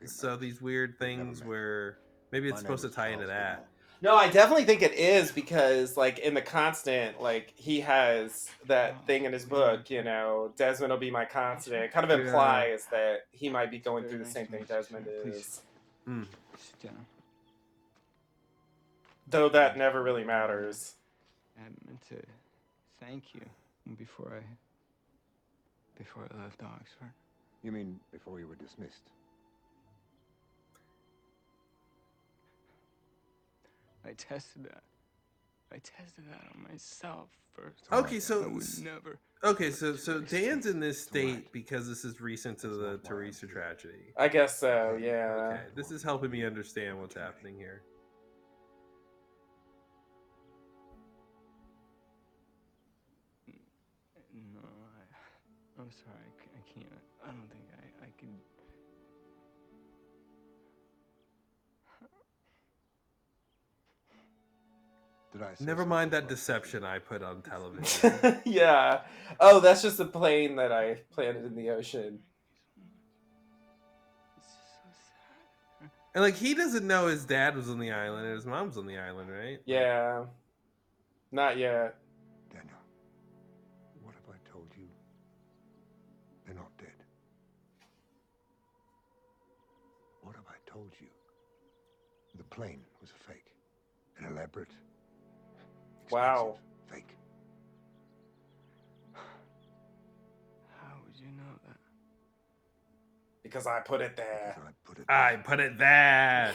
So 0.06 0.36
these 0.36 0.62
weird 0.62 0.98
things 0.98 1.44
where 1.44 1.98
maybe 2.32 2.50
it's 2.50 2.60
supposed 2.62 2.84
to 2.84 2.90
tie 2.90 3.10
into 3.10 3.28
that. 3.28 3.68
No, 4.02 4.16
I 4.16 4.30
definitely 4.30 4.66
think 4.66 4.82
it 4.82 4.94
is 4.94 5.32
because 5.32 5.96
like 5.98 6.20
in 6.20 6.34
the 6.34 6.42
constant, 6.42 7.22
like 7.22 7.54
he 7.56 7.80
has 7.82 8.48
that 8.68 8.98
oh, 8.98 9.06
thing 9.08 9.26
in 9.26 9.34
his 9.34 9.46
book, 9.46 9.90
you 9.90 10.04
know, 10.04 10.52
Desmond 10.58 10.92
will 10.92 11.00
be 11.00 11.10
my 11.12 11.26
constant. 11.26 11.78
It 11.78 11.92
kind 11.92 12.10
of 12.10 12.20
Yeah. 12.20 12.26
implies 12.26 12.86
that 12.92 13.26
he 13.32 13.50
might 13.50 13.72
be 13.72 13.80
going 13.80 14.04
through 14.06 14.20
the 14.20 14.26
same 14.26 14.48
thing 14.48 14.64
Desmond 14.66 15.08
is. 15.08 15.62
Sit 16.06 16.80
down. 16.84 17.06
Though 19.28 19.50
that 19.50 19.78
never 19.78 20.04
really 20.04 20.24
matters. 20.24 20.96
I 21.58 21.64
meant 21.88 22.02
to 22.10 22.22
thank 23.00 23.34
you 23.34 23.42
before 23.98 24.34
I 24.38 24.44
before 25.98 26.28
I 26.32 26.44
left 26.44 26.62
Oxford. 26.62 27.12
You 27.64 27.72
mean 27.72 28.00
before 28.12 28.40
you 28.40 28.48
were 28.48 28.56
dismissed? 28.56 29.10
I 34.06 34.14
tested 34.14 34.66
that. 34.66 34.84
I 35.72 35.78
tested 35.78 36.26
that 36.30 36.42
on 36.54 36.64
myself 36.72 37.30
first. 37.54 37.86
Okay, 37.92 38.20
so 38.20 38.50
never. 38.84 39.20
okay, 39.44 39.72
so 39.72 39.96
so 39.96 40.22
Dan's 40.22 40.68
in 40.68 40.80
this 40.80 41.02
state 41.02 41.52
because 41.52 41.88
this 41.88 42.06
is 42.06 42.22
recent 42.22 42.60
to 42.60 42.70
the 42.70 43.00
Teresa 43.04 43.48
tragedy. 43.48 44.14
I 44.18 44.28
guess 44.28 44.60
so, 44.60 44.98
yeah. 45.02 45.52
Okay, 45.54 45.62
this 45.76 45.92
is 45.92 46.04
helping 46.04 46.32
me 46.32 46.46
understand 46.46 47.00
what's 47.00 47.16
happening 47.16 47.56
here. 47.56 47.82
I? 65.42 65.56
say 65.56 65.66
Never 65.66 65.86
mind 65.86 66.12
that 66.12 66.20
about 66.20 66.30
deception 66.30 66.84
I 66.84 67.00
put 67.00 67.24
on 67.24 67.42
television. 67.42 68.42
yeah. 68.46 69.02
Oh, 69.40 69.60
that's 69.60 69.82
just 69.82 70.00
a 70.00 70.06
plane 70.06 70.56
that 70.58 70.72
I 70.72 71.00
planted 71.12 71.46
in 71.46 71.56
the 71.56 71.70
ocean. 71.70 72.20
and 76.14 76.24
like 76.24 76.36
he 76.36 76.54
doesn't 76.54 76.88
know 76.88 77.08
his 77.08 77.26
dad 77.26 77.56
was 77.56 77.70
on 77.70 77.78
the 77.80 77.92
island 77.92 78.26
and 78.26 78.36
his 78.36 78.46
mom's 78.46 78.78
on 78.78 78.86
the 78.86 78.98
island, 78.98 79.30
right? 79.30 79.60
Yeah. 79.66 80.24
Not 81.32 81.58
yet. 81.58 81.98
Daniel, 82.50 82.78
what 84.02 84.16
have 84.16 84.34
I 84.34 84.50
told 84.50 84.68
you? 84.78 84.88
They're 86.46 86.56
not 86.56 86.72
dead. 86.78 86.88
What 90.22 90.36
have 90.36 90.46
I 90.48 90.72
told 90.72 90.92
you? 91.02 91.08
The 92.38 92.44
plane 92.46 92.82
was 93.02 93.12
a 93.12 93.32
fake. 93.32 93.52
An 94.18 94.26
elaborate, 94.32 94.72
Wow. 96.12 96.58
fake. 96.92 97.16
How 100.82 100.96
would 101.06 101.18
you 101.20 101.28
know 101.28 101.60
that? 101.68 101.78
Because 103.44 103.68
I 103.68 103.82
put 103.82 104.02
it 104.02 104.18
there. 104.18 104.58
I 104.58 104.72
put 104.86 105.00
it 105.00 105.06
I 105.10 105.38
put 105.38 105.60
it 105.60 105.78
there. 105.78 106.54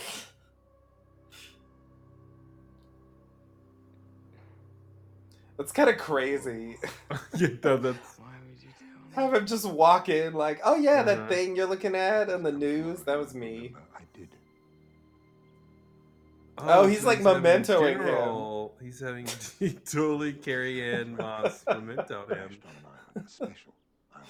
That's 5.58 5.72
kind 5.72 5.90
of 5.90 5.98
crazy. 5.98 6.76
yeah, 7.36 7.48
no, 7.64 7.76
that's 7.78 8.18
Why 8.18 8.26
would 8.48 8.62
you 8.62 8.70
tell 8.78 9.24
Have 9.24 9.34
him 9.34 9.46
just 9.46 9.66
walk 9.66 10.08
in 10.08 10.34
like, 10.34 10.60
oh 10.64 10.76
yeah, 10.76 11.02
that 11.04 11.18
Uh-huh. 11.18 11.28
thing 11.28 11.56
you're 11.56 11.66
looking 11.66 11.94
at 11.96 12.30
on 12.30 12.42
the 12.42 12.52
news, 12.52 13.02
that 13.02 13.18
was 13.18 13.34
me. 13.34 13.74
I 13.96 14.02
did. 14.14 14.28
Oh, 16.58 16.86
he's 16.86 17.04
like 17.04 17.18
having 17.18 17.42
mementoing 17.42 18.00
him. 18.04 18.46
General- 18.80 19.26
He's 19.26 19.60
having 19.60 19.80
totally 19.84 20.32
Carrie-Anne 20.32 21.16
Moss 21.16 21.64
memento 21.66 22.26
him. 22.26 22.30
On 22.30 22.36
an 22.36 22.50
island, 23.14 23.26
a 23.26 23.28
special 23.28 23.74
island 24.14 24.28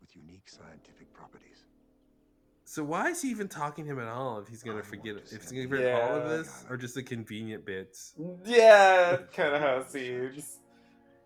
with 0.00 0.16
unique 0.16 0.48
scientific 0.48 1.12
properties. 1.12 1.64
So 2.64 2.82
why 2.82 3.10
is 3.10 3.22
he 3.22 3.30
even 3.30 3.48
talking 3.48 3.84
to 3.84 3.92
him 3.92 4.00
at 4.00 4.08
all 4.08 4.38
if 4.40 4.48
he's 4.48 4.62
gonna 4.62 4.82
forget 4.82 5.16
if 5.16 5.30
he's 5.42 5.52
gonna 5.52 5.68
forget 5.68 6.00
all 6.02 6.16
of 6.16 6.24
Yeah. 6.24 6.36
this 6.38 6.64
or 6.68 6.76
just 6.76 6.94
the 6.94 7.02
convenient 7.02 7.64
bits? 7.64 8.14
Yeah, 8.44 9.18
kind 9.32 9.54
of 9.54 9.60
how 9.60 9.76
it 9.78 9.90
seems. 9.90 10.58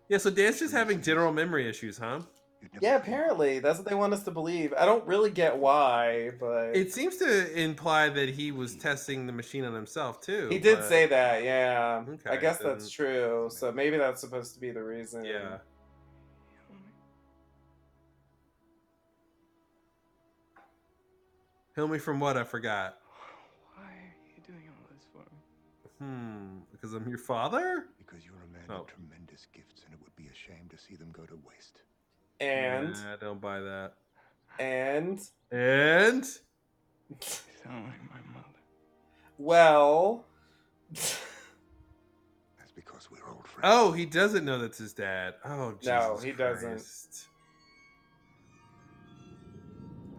Yeah, 0.09 0.17
so 0.17 0.29
Dan's 0.29 0.59
just 0.59 0.73
having 0.73 1.01
general 1.01 1.31
memory 1.31 1.67
issues, 1.69 1.97
huh? 1.97 2.21
Yeah, 2.81 2.95
apparently 2.97 3.59
that's 3.59 3.77
what 3.79 3.87
they 3.87 3.95
want 3.95 4.13
us 4.13 4.23
to 4.23 4.31
believe. 4.31 4.73
I 4.77 4.85
don't 4.85 5.05
really 5.07 5.31
get 5.31 5.57
why, 5.57 6.31
but 6.39 6.75
It 6.75 6.93
seems 6.93 7.17
to 7.17 7.51
imply 7.59 8.09
that 8.09 8.29
he 8.29 8.51
was 8.51 8.75
testing 8.75 9.25
the 9.27 9.33
machine 9.33 9.63
on 9.65 9.73
himself 9.73 10.21
too. 10.21 10.47
he 10.49 10.59
did 10.59 10.79
but- 10.79 10.89
say 10.89 11.05
that. 11.07 11.43
Yeah, 11.43 12.03
I 12.05 12.29
Okay, 12.29 12.41
guess 12.41 12.57
that's 12.57 12.89
true. 12.89 13.49
So 13.51 13.71
maybe 13.71 13.97
that's 13.97 14.21
supposed 14.21 14.53
to 14.55 14.59
be 14.59 14.71
the 14.71 14.83
reason. 14.83 15.23
Yeah. 15.25 15.59
Heal 21.75 21.87
me 21.87 21.99
from 21.99 22.19
what 22.19 22.35
I 22.37 22.43
forgot. 22.43 22.97
Why 23.75 23.83
are 23.83 24.15
you 24.35 24.41
doing 24.45 24.67
all 24.69 24.87
this 24.93 25.05
for 25.11 25.19
me? 25.19 25.91
Hmm, 25.99 26.59
because 26.71 26.93
I'm 26.93 27.07
your 27.07 27.17
father? 27.17 27.85
Because 27.97 28.25
you're 28.25 28.35
a 28.43 28.47
man 28.51 28.65
Oh. 28.69 28.81
of 28.83 28.87
tremendous 28.87 29.45
gifts, 29.53 29.83
and 29.85 29.93
it 29.93 29.99
would 30.01 30.15
be 30.15 30.27
a 30.27 30.33
shame 30.35 30.67
to 30.69 30.77
see 30.77 30.95
them 30.95 31.11
go 31.11 31.25
to 31.25 31.35
waste. 31.47 31.81
And 32.39 32.93
Nah, 32.93 33.13
I 33.13 33.15
don't 33.19 33.41
buy 33.41 33.59
that. 33.59 33.93
and 34.59 35.19
And 35.51 36.25
Sound 36.25 37.85
like 37.85 38.01
my 38.09 38.33
mother. 38.33 38.59
well, 39.37 40.25
That's 40.93 42.71
because 42.75 43.09
we're 43.11 43.27
old 43.27 43.47
friends. 43.47 43.63
oh, 43.63 43.91
he 43.91 44.05
doesn't 44.05 44.45
know 44.45 44.57
that's 44.59 44.77
his 44.77 44.93
dad. 44.93 45.35
Oh, 45.43 45.73
Jesus 45.73 45.87
No, 45.87 46.17
he 46.23 46.31
doesn't. 46.31 46.83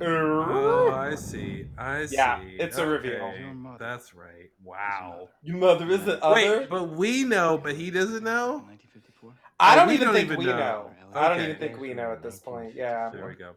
Er? 0.03 0.43
Oh, 0.51 0.93
I 0.93 1.15
see. 1.15 1.67
I 1.77 2.07
see. 2.07 2.17
Yeah, 2.17 2.41
it's 2.59 2.79
a 2.79 2.87
reveal. 2.87 3.23
Okay, 3.23 3.41
Your 3.41 3.55
mother. 3.55 3.77
That's 3.79 4.15
right. 4.15 4.51
Wow. 4.65 5.29
your 5.43 5.59
mother 5.59 5.91
is 5.91 6.05
the 6.05 6.23
other. 6.25 6.35
Wait, 6.35 6.71
but 6.71 6.91
we 6.91 7.25
know, 7.25 7.59
but 7.63 7.75
he 7.75 7.91
doesn't 7.91 8.25
know. 8.25 8.63
1954. 8.67 9.35
I 9.59 9.75
Oh, 9.75 9.79
don't 9.79 9.89
we 9.89 9.95
even 9.95 10.07
don't 10.07 10.15
think 10.15 10.27
even 10.27 10.39
we 10.39 10.47
know. 10.47 10.53
know. 10.57 10.91
I 11.15 11.29
don't 11.29 11.39
Okay. 11.39 11.45
even 11.51 11.57
think 11.59 11.79
we 11.81 11.95
know 11.95 12.13
at 12.13 12.23
this 12.23 12.39
point. 12.39 12.75
Yeah. 12.75 13.11
There 13.11 13.27
we 13.27 13.35
go. 13.35 13.55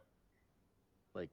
Like 1.14 1.30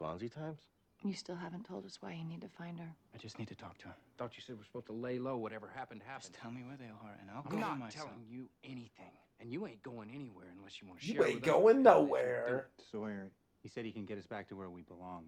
Fonzie 0.00 0.32
times? 0.32 0.60
You 1.04 1.12
still 1.14 1.36
haven't 1.36 1.64
told 1.64 1.86
us 1.86 1.98
why 2.02 2.12
you 2.12 2.24
need 2.24 2.40
to 2.40 2.48
find 2.48 2.78
her. 2.80 2.88
I 3.14 3.18
just 3.18 3.38
need 3.38 3.46
to 3.48 3.54
talk 3.54 3.78
to 3.78 3.88
her. 3.88 3.94
Thought 4.16 4.36
you 4.36 4.42
said 4.44 4.56
we're 4.58 4.64
supposed 4.64 4.86
to 4.86 4.92
lay 4.92 5.18
low. 5.20 5.36
Whatever 5.36 5.68
happened, 5.68 6.00
Just 6.00 6.10
happened. 6.10 6.34
tell 6.42 6.50
me 6.50 6.62
where 6.66 6.76
they 6.76 6.86
are, 6.90 7.16
and 7.20 7.30
I'll 7.30 7.38
I'm 7.38 7.44
cover 7.44 7.56
not 7.60 7.78
myself. 7.78 8.08
telling 8.08 8.24
you 8.28 8.48
anything, 8.64 9.12
and 9.38 9.52
you 9.52 9.64
ain't 9.68 9.80
going 9.84 10.10
anywhere 10.12 10.46
unless 10.56 10.82
you 10.82 10.88
want 10.88 11.00
to 11.00 11.06
You 11.06 11.14
share. 11.14 11.26
ain't 11.26 11.34
with 11.36 11.44
us. 11.44 11.50
going 11.50 11.76
And 11.76 11.86
if 11.86 11.92
you 11.92 11.98
nowhere. 12.00 12.66
Sawyer, 12.90 13.30
he 13.62 13.68
said 13.68 13.84
he 13.84 13.92
can 13.92 14.06
get 14.06 14.18
us 14.18 14.26
back 14.26 14.48
to 14.48 14.56
where 14.56 14.70
we 14.70 14.82
belong. 14.82 15.26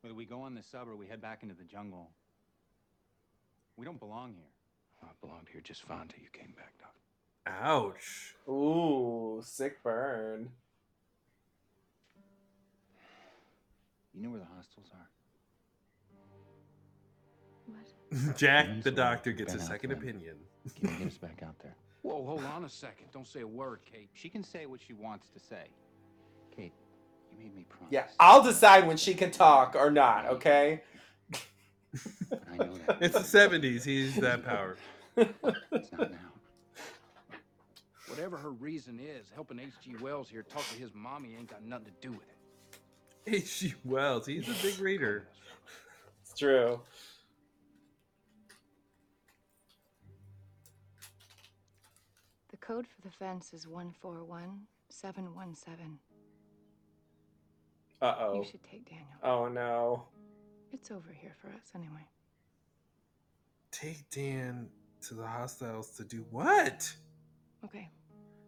Whether 0.00 0.16
we 0.16 0.24
go 0.24 0.42
on 0.42 0.54
the 0.56 0.62
sub 0.64 0.88
or 0.88 0.96
we 0.96 1.06
head 1.06 1.20
back 1.20 1.44
into 1.44 1.54
the 1.54 1.62
jungle, 1.62 2.10
we 3.76 3.84
don't 3.86 4.00
belong 4.00 4.32
here. 4.34 4.42
do- 5.00 5.06
I 5.06 5.10
belonged 5.20 5.48
here 5.52 5.60
just 5.60 5.82
fine 5.82 6.08
till 6.08 6.20
you 6.20 6.28
came 6.32 6.52
back, 6.56 6.76
Doc. 6.78 6.94
Ouch. 7.46 8.34
Ooh, 8.48 9.40
sick 9.44 9.82
burn. 9.82 10.50
You 14.14 14.22
know 14.22 14.30
where 14.30 14.40
the 14.40 14.46
hostiles 14.54 14.90
are? 14.94 15.08
What? 17.66 18.36
Jack, 18.36 18.82
the 18.82 18.90
doctor, 18.90 19.32
gets 19.32 19.54
a 19.54 19.58
second 19.58 19.90
there. 19.90 19.98
opinion. 19.98 20.36
Can 20.78 20.90
you 20.90 20.96
get 20.96 21.06
us 21.08 21.18
back 21.18 21.42
out 21.42 21.58
there? 21.60 21.74
Whoa, 22.02 22.24
hold 22.24 22.44
on 22.44 22.64
a 22.64 22.68
second. 22.68 23.06
Don't 23.12 23.26
say 23.26 23.40
a 23.40 23.46
word, 23.46 23.80
Kate. 23.90 24.10
She 24.12 24.28
can 24.28 24.42
say 24.42 24.66
what 24.66 24.80
she 24.80 24.92
wants 24.92 25.28
to 25.28 25.40
say. 25.40 25.68
Kate, 26.54 26.72
you 27.30 27.38
made 27.38 27.54
me 27.56 27.64
promise. 27.68 27.88
Yeah, 27.90 28.04
I'll 28.20 28.42
decide 28.42 28.86
when 28.86 28.96
she 28.96 29.14
can 29.14 29.30
talk 29.30 29.74
or 29.76 29.90
not. 29.90 30.26
Okay. 30.26 30.82
I 32.50 32.56
know 32.56 32.74
that. 32.86 32.98
It's 33.00 33.14
the 33.14 33.38
70s. 33.38 33.84
He's 33.84 34.16
that 34.16 34.44
power. 34.44 34.76
It's 35.16 35.92
not 35.92 36.10
now. 36.10 36.31
Whatever 38.12 38.36
her 38.36 38.50
reason 38.50 39.00
is, 39.00 39.30
helping 39.34 39.58
H.G. 39.58 39.96
Wells 40.02 40.28
here 40.28 40.42
talk 40.42 40.68
to 40.68 40.78
his 40.78 40.90
mommy 40.94 41.34
ain't 41.34 41.48
got 41.48 41.64
nothing 41.64 41.86
to 41.86 41.92
do 42.06 42.12
with 42.12 42.28
it. 42.28 42.36
H.G. 43.26 43.72
Wells. 43.86 44.26
He's 44.26 44.46
a 44.46 44.52
big 44.62 44.78
reader. 44.78 45.28
It's 46.20 46.34
true. 46.38 46.78
The 52.50 52.58
code 52.58 52.86
for 52.86 53.00
the 53.00 53.10
fence 53.10 53.54
is 53.54 53.66
141717. 53.66 55.98
Uh 58.02 58.14
oh. 58.18 58.34
You 58.34 58.44
should 58.44 58.62
take 58.62 58.90
Daniel. 58.90 59.06
Oh 59.22 59.48
no. 59.48 60.04
It's 60.70 60.90
over 60.90 61.16
here 61.18 61.34
for 61.40 61.48
us 61.48 61.72
anyway. 61.74 62.06
Take 63.70 64.10
Dan 64.10 64.68
to 65.08 65.14
the 65.14 65.26
hostiles 65.26 65.92
to 65.96 66.04
do 66.04 66.26
what? 66.30 66.94
Okay. 67.64 67.88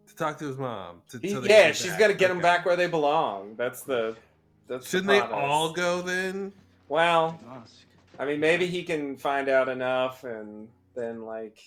To 0.07 0.15
talk 0.15 0.37
to 0.39 0.47
his 0.47 0.57
mom. 0.57 1.01
To, 1.09 1.19
He- 1.19 1.29
so 1.29 1.41
they 1.41 1.49
yeah, 1.49 1.71
she's 1.71 1.95
got 1.97 2.07
to 2.07 2.13
get 2.13 2.29
them 2.29 2.39
back 2.41 2.65
where 2.65 2.75
they 2.75 2.87
belong. 2.87 3.55
That's 3.55 3.81
the. 3.81 4.15
That's 4.67 4.89
Shouldn't 4.89 5.07
they 5.09 5.19
all 5.19 5.73
go 5.73 6.01
then? 6.01 6.51
Well, 6.89 7.39
I 8.17 8.25
mean, 8.25 8.39
maybe 8.39 8.67
he 8.67 8.83
can 8.83 9.17
find 9.17 9.49
out 9.49 9.69
enough 9.69 10.23
and 10.23 10.67
then 10.95 11.23
like 11.23 11.59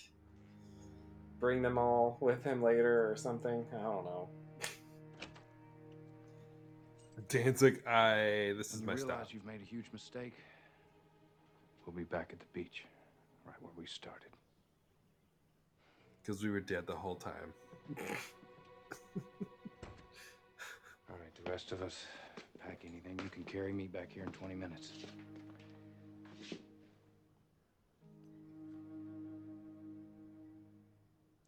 bring 1.38 1.62
them 1.62 1.78
all 1.78 2.16
with 2.20 2.42
him 2.42 2.62
later 2.62 3.10
or 3.10 3.16
something. 3.16 3.64
I 3.72 3.82
don't 3.82 4.04
know. 4.04 4.28
Danzig, 7.28 7.86
I. 7.86 8.54
This 8.56 8.74
is 8.74 8.82
my 8.82 8.92
you 8.92 8.98
stop. 8.98 9.10
realize 9.10 9.26
you've 9.32 9.44
made 9.44 9.60
a 9.60 9.64
huge 9.64 9.86
mistake, 9.92 10.32
we'll 11.84 11.94
be 11.94 12.04
back 12.04 12.30
at 12.32 12.40
the 12.40 12.46
beach, 12.54 12.84
right 13.46 13.56
where 13.60 13.72
we 13.76 13.86
started. 13.86 14.30
Because 16.22 16.42
we 16.42 16.50
were 16.50 16.60
dead 16.60 16.86
the 16.86 16.94
whole 16.96 17.16
time. 17.16 17.52
All 17.88 17.96
right, 21.10 21.34
the 21.42 21.50
rest 21.50 21.72
of 21.72 21.80
us, 21.80 22.04
pack 22.60 22.82
anything 22.84 23.18
you 23.22 23.30
can 23.30 23.44
carry 23.44 23.72
me 23.72 23.86
back 23.86 24.12
here 24.12 24.24
in 24.24 24.30
20 24.30 24.54
minutes. 24.54 24.90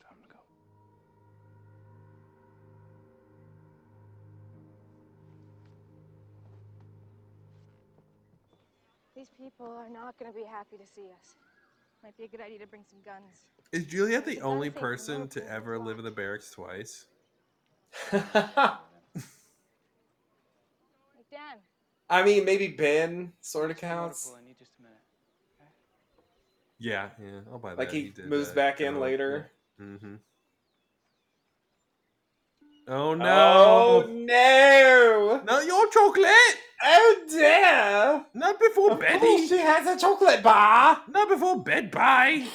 Time 0.00 0.16
to 0.22 0.28
go. 0.28 0.38
These 9.14 9.28
people 9.38 9.66
are 9.66 9.90
not 9.90 10.18
going 10.18 10.32
to 10.32 10.38
be 10.38 10.46
happy 10.46 10.78
to 10.78 10.86
see 10.86 11.10
us. 11.12 11.34
Might 12.02 12.16
be 12.16 12.24
a 12.24 12.28
good 12.28 12.40
idea 12.40 12.58
to 12.60 12.66
bring 12.66 12.82
some 12.88 13.00
guns. 13.04 13.44
Is 13.72 13.84
Juliet 13.84 14.24
the 14.24 14.32
It's 14.32 14.42
only 14.42 14.68
unsafe 14.68 14.74
to 14.74 14.80
person 14.80 15.20
move 15.20 15.30
to 15.30 15.48
ever 15.48 15.78
live 15.78 15.98
in 15.98 16.04
the 16.04 16.10
barracks 16.10 16.50
twice? 16.50 17.06
Hey, 18.12 18.22
Dan. 21.30 21.58
I 22.08 22.22
mean, 22.24 22.44
maybe 22.44 22.68
Ben 22.68 23.32
sort 23.40 23.70
of 23.70 23.76
counts. 23.76 24.32
I 24.36 24.44
need 24.44 24.58
just 24.58 24.72
a 24.78 24.82
minute. 24.82 24.96
Yeah, 26.78 27.08
yeah, 27.22 27.40
I'll 27.52 27.58
buy 27.58 27.70
that. 27.70 27.78
Like 27.78 27.90
he, 27.92 28.10
did 28.10 28.26
moves 28.26 28.48
that. 28.48 28.56
back 28.56 28.80
in 28.80 28.96
Oh, 28.96 29.00
later. 29.00 29.50
Mm-hmm. 29.80 30.14
Oh 32.88 33.10
Oh 33.10 33.14
no! 33.14 34.06
no! 34.08 35.42
Not 35.44 35.66
your 35.66 35.88
chocolate! 35.90 36.58
Oh 36.82 37.24
dear! 37.28 38.24
Not 38.34 38.58
before 38.58 38.92
Of 38.92 39.00
course 39.00 39.48
she 39.48 39.58
has 39.58 39.86
a 39.86 40.00
chocolate 40.00 40.42
bar. 40.42 41.02
Not 41.08 41.28
before 41.28 41.62
bed. 41.62 41.90
Bye. 41.90 42.46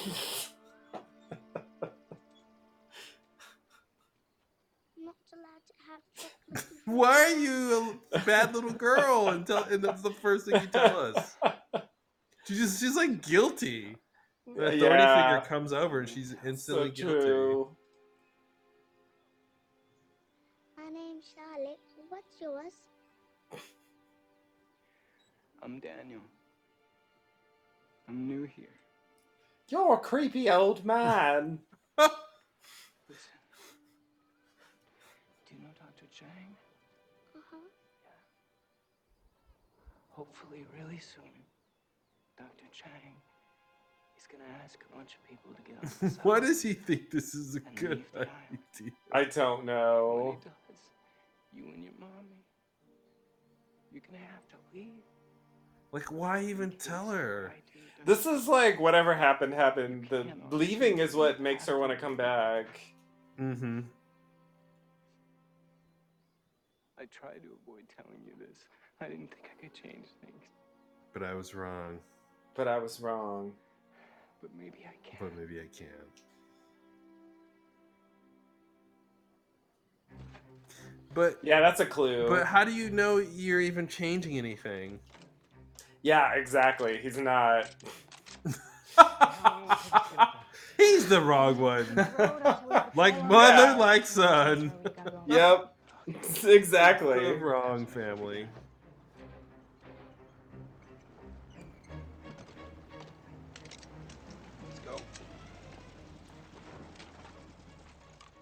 not 4.98 5.14
allowed 5.32 5.62
to 5.66 5.74
have 5.88 6.00
chocolate. 6.16 6.80
Why 6.86 7.14
are 7.24 7.36
you 7.36 8.00
a 8.12 8.18
bad 8.20 8.54
little 8.54 8.72
girl? 8.72 9.28
And 9.28 9.46
tell, 9.46 9.64
and 9.64 9.82
that's 9.82 10.02
the 10.02 10.10
first 10.10 10.46
thing 10.46 10.60
you 10.60 10.66
tell 10.68 10.98
us. 10.98 11.36
She 12.46 12.54
just, 12.54 12.80
she's 12.80 12.96
like 12.96 13.22
guilty. 13.26 13.96
The 14.46 14.52
authority 14.52 14.78
Yeah. 14.84 15.36
figure 15.40 15.48
comes 15.48 15.72
over 15.72 16.00
and 16.00 16.08
she's 16.08 16.30
So 16.30 16.36
instantly 16.48 16.90
guilty. 16.90 17.70
My 20.76 20.90
name's 20.92 21.24
Charlotte. 21.34 21.80
What's 22.08 22.40
yours? 22.40 22.72
I'm 25.66 25.80
Daniel. 25.80 26.20
I'm 28.08 28.28
new 28.28 28.44
here. 28.44 28.68
You're 29.68 29.94
a 29.94 29.98
creepy 29.98 30.48
old 30.48 30.84
man. 30.84 31.58
Listen. 31.98 32.12
Do 35.48 35.56
you 35.56 35.62
know 35.62 35.70
Dr. 35.76 36.06
Chang. 36.12 36.54
Uh-huh. 37.34 37.56
Yeah. 38.00 38.10
Hopefully, 40.10 40.64
really 40.78 41.00
soon, 41.00 41.24
Dr. 42.38 42.66
Chang 42.72 43.16
is 44.16 44.28
gonna 44.30 44.44
ask 44.64 44.78
a 44.88 44.96
bunch 44.96 45.16
of 45.16 45.28
people 45.28 45.50
to 45.52 45.62
get 45.62 45.78
on 45.82 46.10
the 46.10 46.16
Why 46.22 46.38
does 46.38 46.62
he 46.62 46.74
think 46.74 47.10
this 47.10 47.34
is 47.34 47.56
a 47.56 47.60
good 47.74 48.04
idea? 48.14 48.92
I 49.10 49.24
don't 49.24 49.64
know. 49.64 50.26
When 50.26 50.36
he 50.36 50.44
does, 50.44 50.80
you 51.52 51.64
and 51.74 51.82
your 51.82 51.94
mommy, 51.98 52.46
you're 53.90 54.02
gonna 54.08 54.22
have 54.30 54.46
to 54.50 54.56
leave. 54.72 55.02
Like, 55.92 56.10
why 56.12 56.44
even 56.44 56.72
tell 56.72 57.10
her? 57.10 57.52
This 58.04 58.26
is 58.26 58.46
like 58.46 58.78
whatever 58.78 59.14
happened 59.14 59.54
happened. 59.54 60.06
The 60.10 60.26
leaving 60.50 60.98
is 60.98 61.14
what 61.14 61.40
makes 61.40 61.66
her 61.66 61.78
want 61.78 61.90
to 61.92 61.96
come 61.98 62.16
back. 62.16 62.66
Mm-hmm. 63.40 63.80
I 66.98 67.04
tried 67.06 67.42
to 67.42 67.48
avoid 67.62 67.84
telling 67.96 68.20
you 68.24 68.32
this. 68.38 68.56
I 69.00 69.06
didn't 69.08 69.28
think 69.28 69.50
I 69.56 69.60
could 69.60 69.74
change 69.74 70.06
things, 70.24 70.42
But 71.12 71.22
I 71.22 71.34
was 71.34 71.54
wrong. 71.54 71.98
But 72.54 72.68
I 72.68 72.78
was 72.78 73.00
wrong. 73.00 73.52
but 74.40 74.50
maybe 74.56 74.78
I 74.86 74.94
can. 75.06 75.18
But 75.28 75.36
maybe 75.38 75.60
I 75.60 75.66
can. 75.76 75.86
But 81.14 81.38
Yeah, 81.42 81.60
that's 81.60 81.80
a 81.80 81.86
clue. 81.86 82.28
but 82.28 82.46
how 82.46 82.64
do 82.64 82.72
you 82.72 82.90
know 82.90 83.16
you're 83.18 83.60
even 83.60 83.88
changing 83.88 84.38
anything? 84.38 84.98
Yeah, 86.02 86.34
exactly. 86.34 86.98
He's 87.02 87.18
not. 87.18 87.70
He's 90.76 91.08
the 91.08 91.20
wrong 91.20 91.58
one. 91.58 91.86
like 92.94 93.22
mother, 93.24 93.64
Yeah. 93.64 93.76
like 93.76 94.06
son. 94.06 94.72
Yep. 95.26 95.74
exactly. 96.44 97.24
The 97.24 97.34
wrong 97.36 97.86
family. 97.86 98.46
Let's 104.68 104.80
go. 104.80 104.96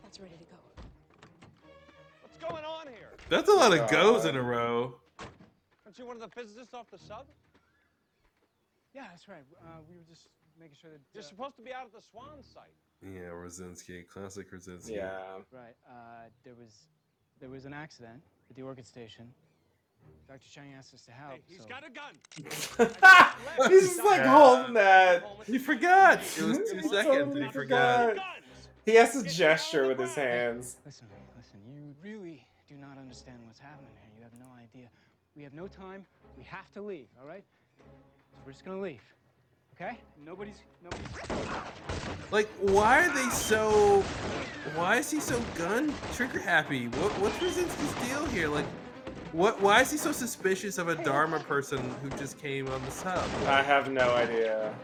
That's 0.03 0.21
ready 0.21 0.35
to 0.35 0.45
go. 0.45 0.57
What's 2.23 2.37
going 2.39 2.65
on 2.65 2.89
here? 2.89 3.11
That's 3.29 3.49
a 3.49 3.53
lot 3.53 3.73
of 3.73 3.81
uh, 3.81 3.87
goes 3.87 4.25
in 4.25 4.37
a 4.37 4.43
row. 4.43 4.97
Aren't 5.85 5.99
you 5.99 6.07
one 6.07 6.17
of 6.17 6.23
the 6.23 6.29
physicists 6.29 6.75
off 6.75 6.91
the 6.91 6.99
sub? 6.99 7.27
Yeah, 8.95 9.07
that's 9.11 9.29
right. 9.29 9.43
Uh, 9.61 9.81
we 9.89 9.97
were 9.97 10.05
just 10.09 10.29
making 10.59 10.77
sure 10.81 10.91
that. 10.91 11.01
You're 11.13 11.23
uh, 11.23 11.27
supposed 11.27 11.57
to 11.57 11.63
be 11.63 11.73
out 11.73 11.87
at 11.87 11.93
the 11.93 12.01
Swan 12.01 12.43
site. 12.43 12.79
Yeah, 13.03 13.35
Radzinsky, 13.35 14.07
classic 14.07 14.51
Radzinsky. 14.53 14.97
Yeah. 14.97 15.19
Right. 15.53 15.75
Uh, 15.89 16.29
there 16.45 16.55
was 16.55 16.87
there 17.41 17.51
was 17.51 17.65
an 17.67 17.73
accident 17.75 18.23
at 18.49 18.57
the 18.57 18.63
Orchid 18.63 18.87
Station. 18.87 19.27
Dr. 20.29 20.49
Chang 20.51 20.75
asked 20.77 20.95
us 20.95 21.03
to 21.03 21.11
help. 21.13 21.39
He's 21.47 21.63
so- 21.63 21.69
got 21.69 21.83
a 21.85 21.91
gun. 21.91 22.15
He's 23.71 23.81
just 23.89 24.05
like 24.05 24.23
holding 24.23 24.75
that. 24.75 25.27
He 25.47 25.59
forgot. 25.59 26.21
It 26.39 26.43
was 26.45 26.59
two 26.59 26.83
seconds 26.83 26.83
and 26.83 26.83
he 26.83 26.89
totally 26.89 27.51
forgot. 27.51 28.17
He 28.85 28.95
has 28.95 29.13
to 29.13 29.23
gesture 29.23 29.87
with 29.89 29.99
his 29.99 30.15
hands. 30.15 30.77
Listen, 30.85 31.07
listen. 31.37 31.61
You 31.67 31.95
really 32.03 32.47
do 32.69 32.77
not 32.77 32.99
understand 32.99 33.39
what's 33.47 33.59
happening 33.59 33.91
here. 34.03 34.11
You 34.19 34.23
have 34.25 34.39
no 34.39 34.47
idea. 34.63 34.89
We 35.35 35.43
have 35.43 35.55
no 35.55 35.67
time. 35.69 36.05
We 36.37 36.45
have 36.45 36.71
to 36.73 36.83
leave. 36.83 37.09
All 37.21 37.27
right. 37.27 37.45
So 38.45 38.49
we're 38.49 38.53
just 38.53 38.65
gonna 38.67 38.81
leave. 38.83 39.01
Okay? 39.75 39.99
Nobody's 40.23 40.61
nobody's. 40.83 41.07
Like, 42.31 42.47
why 42.61 43.07
are 43.07 43.15
they 43.15 43.31
so? 43.31 44.03
Why 44.75 44.97
is 44.97 45.11
he 45.11 45.19
so 45.19 45.41
gun 45.55 45.95
trigger 46.13 46.41
happy? 46.41 46.89
What 46.89 47.11
what's 47.21 47.37
Radzinsky's 47.37 48.07
deal 48.07 48.27
here? 48.27 48.49
Like, 48.49 48.67
what? 49.33 49.63
Why 49.63 49.81
is 49.81 49.91
he 49.91 49.97
so 49.97 50.13
suspicious 50.13 50.77
of 50.77 50.89
a 50.89 50.95
Dharma 51.03 51.41
person 51.41 51.79
who 52.03 52.11
just 52.19 52.39
came 52.39 52.69
on 52.69 52.85
the 52.85 52.91
sub? 52.91 53.25
I 53.47 53.63
have 53.63 53.91
no 53.91 54.15
idea. 54.15 54.75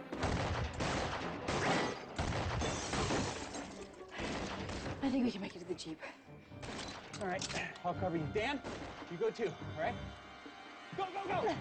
I 5.02 5.10
think 5.10 5.26
we 5.26 5.30
can 5.30 5.42
make 5.42 5.54
it 5.54 5.58
to 5.58 5.68
the 5.68 5.74
Jeep. 5.74 6.00
All 7.20 7.28
right. 7.28 7.46
I'll 7.84 7.92
cover 7.92 8.16
you. 8.16 8.26
Dan, 8.32 8.58
you 9.10 9.18
go 9.18 9.28
too. 9.28 9.52
All 9.76 9.82
right. 9.82 9.94
Go 10.96 11.04
go 11.12 11.42
go. 11.42 11.54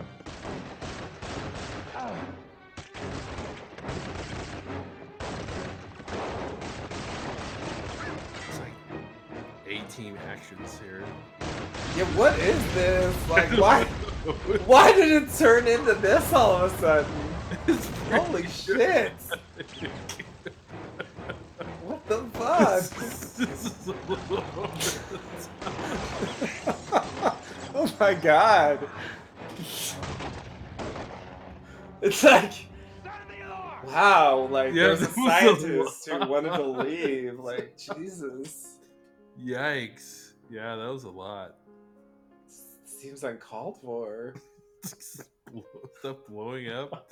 Ah. 2.01 2.15
It's 8.47 8.59
like 8.59 8.71
A 9.67 9.79
team 9.91 10.17
actions 10.29 10.79
here. 10.79 11.03
Yeah, 11.97 12.05
what 12.15 12.39
is 12.39 12.73
this? 12.73 13.13
Like, 13.29 13.49
why? 13.57 13.83
Why 14.65 14.93
did 14.93 15.23
it 15.23 15.33
turn 15.37 15.67
into 15.67 15.93
this 15.95 16.31
all 16.31 16.55
of 16.55 16.73
a 16.73 16.77
sudden? 16.77 17.11
Holy 18.11 18.47
shit! 18.47 19.11
What 21.83 22.07
the 22.07 22.23
fuck? 22.33 22.83
oh 27.75 27.93
my 27.99 28.13
god! 28.13 28.87
It's 32.01 32.23
like, 32.23 32.53
wow! 33.85 34.47
Like, 34.49 34.73
Yeah, 34.73 34.87
there's 34.87 35.01
a 35.01 35.05
scientist 35.13 36.09
who 36.09 36.27
wanted 36.27 36.53
to 36.55 36.65
leave. 36.65 37.39
Like, 37.39 37.75
Jesus, 37.77 38.77
Yikes! 39.43 40.31
Yeah, 40.49 40.75
that 40.77 40.87
was 40.91 41.03
a 41.03 41.09
lot. 41.09 41.55
seems 42.85 43.23
uncalled 43.23 43.79
for. 43.81 44.35
Stuff 44.83 46.17
blowing 46.29 46.69
up. 46.69 47.11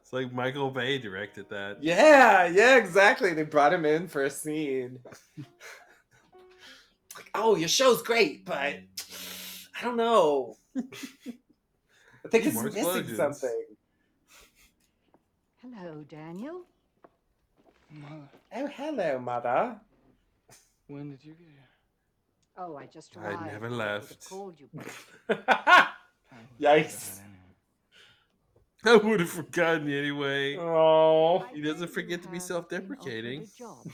It's 0.00 0.12
like 0.12 0.32
Michael 0.32 0.70
Bay 0.70 0.96
directed 0.98 1.50
that. 1.50 1.82
Yeah, 1.82 2.46
yeah, 2.46 2.76
exactly. 2.76 3.34
They 3.34 3.42
brought 3.42 3.72
him 3.74 3.84
in 3.84 4.08
for 4.08 4.22
a 4.24 4.30
scene. 4.30 4.98
like, 5.36 7.30
oh, 7.34 7.56
your 7.56 7.68
show's 7.68 8.02
great, 8.02 8.44
but 8.46 8.56
I 8.56 9.82
don't 9.82 9.96
know. 9.96 10.56
I 12.24 12.28
think 12.28 12.44
Need 12.44 12.54
it's 12.54 12.62
missing 12.62 12.78
explosions. 12.82 13.16
something. 13.16 13.64
Hello, 15.62 16.04
Daniel. 16.08 16.62
Mother, 17.90 18.28
Oh, 18.56 18.66
hello, 18.66 19.18
mother. 19.18 19.80
when 20.88 21.10
did 21.10 21.24
you 21.24 21.32
get 21.34 21.46
here? 21.48 21.68
Oh, 22.56 22.76
I 22.76 22.86
just 22.86 23.16
I 23.16 23.20
arrived. 23.32 23.42
never 23.46 23.66
I 23.66 23.70
would 23.70 23.80
have 23.80 24.02
left. 24.02 24.28
called 24.28 24.60
you. 24.60 24.68
Yikes. 26.60 27.18
I 28.84 28.96
would 28.96 29.20
have 29.20 29.30
forgotten 29.30 29.90
anyway. 29.90 30.56
Oh. 30.58 31.46
He 31.54 31.62
doesn't 31.62 31.88
forget 31.90 32.22
to 32.22 32.28
be 32.28 32.38
self-deprecating. 32.38 33.42
A 33.42 33.46
job. 33.58 33.86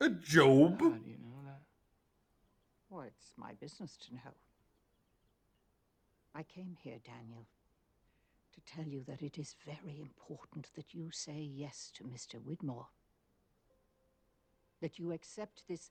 A 0.00 0.08
Job. 0.10 0.80
How 0.80 0.88
do 0.90 1.00
you 1.10 1.16
know 1.18 1.42
that? 1.44 1.60
Well, 2.88 3.02
it's 3.02 3.32
my 3.36 3.52
business 3.60 3.96
to 4.06 4.14
know. 4.14 4.20
I 6.34 6.42
came 6.44 6.76
here, 6.82 6.98
Daniel, 7.04 7.46
to 8.54 8.60
tell 8.74 8.84
you 8.86 9.02
that 9.06 9.22
it 9.22 9.38
is 9.38 9.56
very 9.66 10.00
important 10.00 10.68
that 10.76 10.94
you 10.94 11.10
say 11.10 11.40
yes 11.40 11.90
to 11.94 12.04
Mr. 12.04 12.40
Widmore. 12.40 12.86
That 14.80 14.98
you 14.98 15.12
accept 15.12 15.64
this 15.68 15.90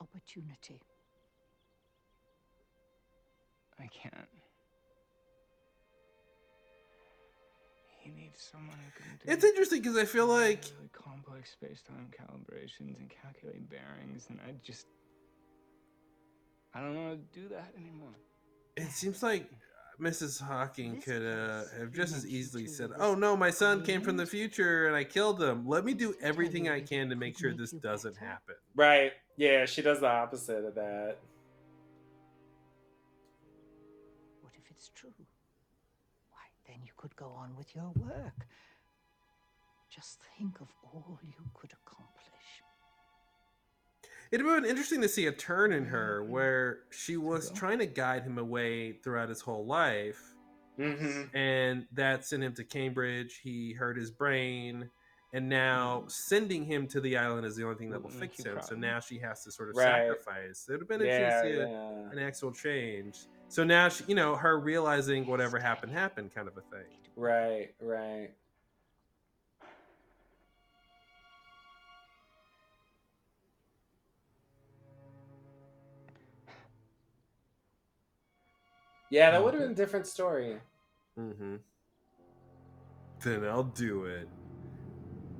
opportunity. 0.00 0.80
I 3.78 3.86
can't. 3.86 4.28
He 7.98 8.10
needs 8.10 8.42
someone 8.50 8.76
who 8.76 9.02
can 9.02 9.18
do 9.24 9.32
It's 9.32 9.44
interesting 9.44 9.82
because 9.82 9.96
I 9.96 10.04
feel 10.04 10.26
like 10.26 10.64
really 10.76 10.90
complex 10.92 11.52
space-time 11.52 12.08
calibrations 12.18 12.98
and 12.98 13.10
calculate 13.22 13.68
bearings, 13.68 14.26
and 14.28 14.38
I 14.46 14.54
just 14.64 14.86
I 16.74 16.80
don't 16.80 16.94
know 16.94 17.08
how 17.08 17.10
to 17.10 17.40
do 17.40 17.48
that 17.48 17.74
anymore. 17.76 18.14
It 18.80 18.92
seems 18.92 19.22
like 19.22 19.50
Mrs. 20.00 20.40
Hawking 20.40 20.96
This 20.96 21.04
could 21.04 21.22
uh, 21.22 21.64
have 21.78 21.92
just 21.92 22.14
as 22.16 22.26
easily 22.26 22.66
said, 22.66 22.90
"Oh 22.98 23.14
no, 23.14 23.36
my 23.36 23.50
son 23.50 23.84
came 23.84 24.00
from 24.00 24.16
the 24.16 24.26
future 24.26 24.86
and 24.86 24.96
I 24.96 25.04
killed 25.04 25.42
him. 25.42 25.66
Let 25.68 25.84
me 25.84 25.94
do 25.94 26.08
Just 26.08 26.18
to 26.18 26.20
tell 26.20 26.28
everything 26.30 26.68
I 26.68 26.80
can 26.80 27.10
to 27.10 27.16
make 27.16 27.38
sure 27.38 27.52
this 27.54 27.72
doesn't 27.72 28.16
happen." 28.16 28.56
Right. 28.74 29.12
Yeah, 29.36 29.66
she 29.66 29.82
does 29.82 30.00
the 30.00 30.08
opposite 30.08 30.64
of 30.64 30.74
that. 30.74 31.16
What 34.40 34.52
if 34.56 34.70
it's 34.70 34.90
true? 34.94 35.12
Why, 36.30 36.44
then 36.66 36.78
you 36.84 36.92
could 36.96 37.14
go 37.16 37.26
on 37.26 37.56
with 37.56 37.74
your 37.74 37.92
work. 37.96 38.46
Just 39.90 40.18
think 40.38 40.60
of 40.60 40.68
all 40.84 41.18
you 41.22 41.50
could 41.54 41.72
accomplish. 41.72 41.79
It'd 44.32 44.46
have 44.46 44.62
been 44.62 44.70
interesting 44.70 45.00
to 45.02 45.08
see 45.08 45.26
a 45.26 45.32
turn 45.32 45.72
in 45.72 45.84
her 45.86 46.20
Mm-hmm. 46.22 46.32
where 46.32 46.78
she 46.90 47.16
was 47.16 47.50
trying 47.50 47.78
to 47.80 47.86
guide 47.86 48.22
him 48.22 48.38
away 48.38 48.92
throughout 48.92 49.28
his 49.28 49.40
whole 49.40 49.66
life. 49.66 50.20
Mm-hmm. 50.78 51.36
and 51.36 51.86
that 51.92 52.24
sent 52.24 52.42
him 52.42 52.54
to 52.54 52.64
Cambridge. 52.64 53.40
He 53.42 53.74
hurt 53.74 53.98
his 53.98 54.10
brain, 54.10 54.88
and 55.34 55.46
now 55.46 56.04
sending 56.06 56.64
him 56.64 56.86
to 56.88 57.02
the 57.02 57.18
island 57.18 57.44
is 57.44 57.54
the 57.54 57.64
only 57.64 57.76
thing 57.76 57.90
that 57.90 58.02
will 58.02 58.08
fix 58.08 58.42
him. 58.42 58.56
So 58.62 58.76
now 58.76 58.98
she 58.98 59.18
has 59.18 59.44
to 59.44 59.52
sort 59.52 59.68
of 59.68 59.76
Right. 59.76 60.08
sacrifice. 60.08 60.66
It 60.68 60.72
would 60.72 60.80
have 60.80 60.88
been 60.88 61.02
Yeah, 61.02 61.16
interesting 61.42 61.52
to 61.52 61.66
see 61.66 61.70
yeah. 61.70 62.10
an 62.12 62.18
actual 62.18 62.52
change. 62.52 63.26
So 63.48 63.62
now 63.62 63.90
she, 63.90 64.04
you 64.06 64.14
know, 64.14 64.36
her 64.36 64.58
realizing 64.58 65.26
whatever 65.26 65.58
happened 65.58 65.92
happened, 65.92 66.34
kind 66.34 66.48
of 66.48 66.56
a 66.56 66.62
thing. 66.62 66.86
Right, 67.14 67.74
right. 67.82 68.30
Yeah, 79.10 79.32
that 79.32 79.42
would 79.42 79.54
have 79.54 79.62
been 79.64 79.72
a 79.72 79.74
different 79.74 80.06
story. 80.06 80.56
Mm-hmm. 81.18 81.56
Then 83.22 83.44
I'll 83.44 83.64
do 83.64 84.04
it. 84.04 84.28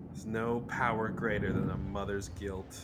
There's 0.08 0.26
no 0.26 0.64
power 0.68 1.08
greater 1.08 1.52
than 1.52 1.70
a 1.70 1.76
mother's 1.76 2.30
guilt 2.30 2.76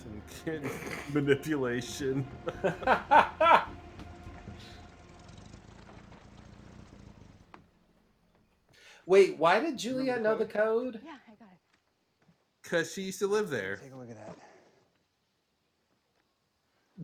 and 0.47 0.71
manipulation. 1.13 2.27
Wait, 9.07 9.37
why 9.39 9.61
did 9.61 9.77
Juliet 9.77 10.23
know 10.23 10.37
the 10.37 10.47
code? 10.47 11.01
Yeah, 11.05 11.17
I 11.29 11.35
got 11.39 11.53
it. 11.53 11.59
Because 12.63 12.93
she 12.93 13.03
used 13.03 13.19
to 13.19 13.27
live 13.27 13.51
there. 13.51 13.77
Take 13.77 13.93
a 13.93 13.97
look 13.97 14.11
at 14.11 14.17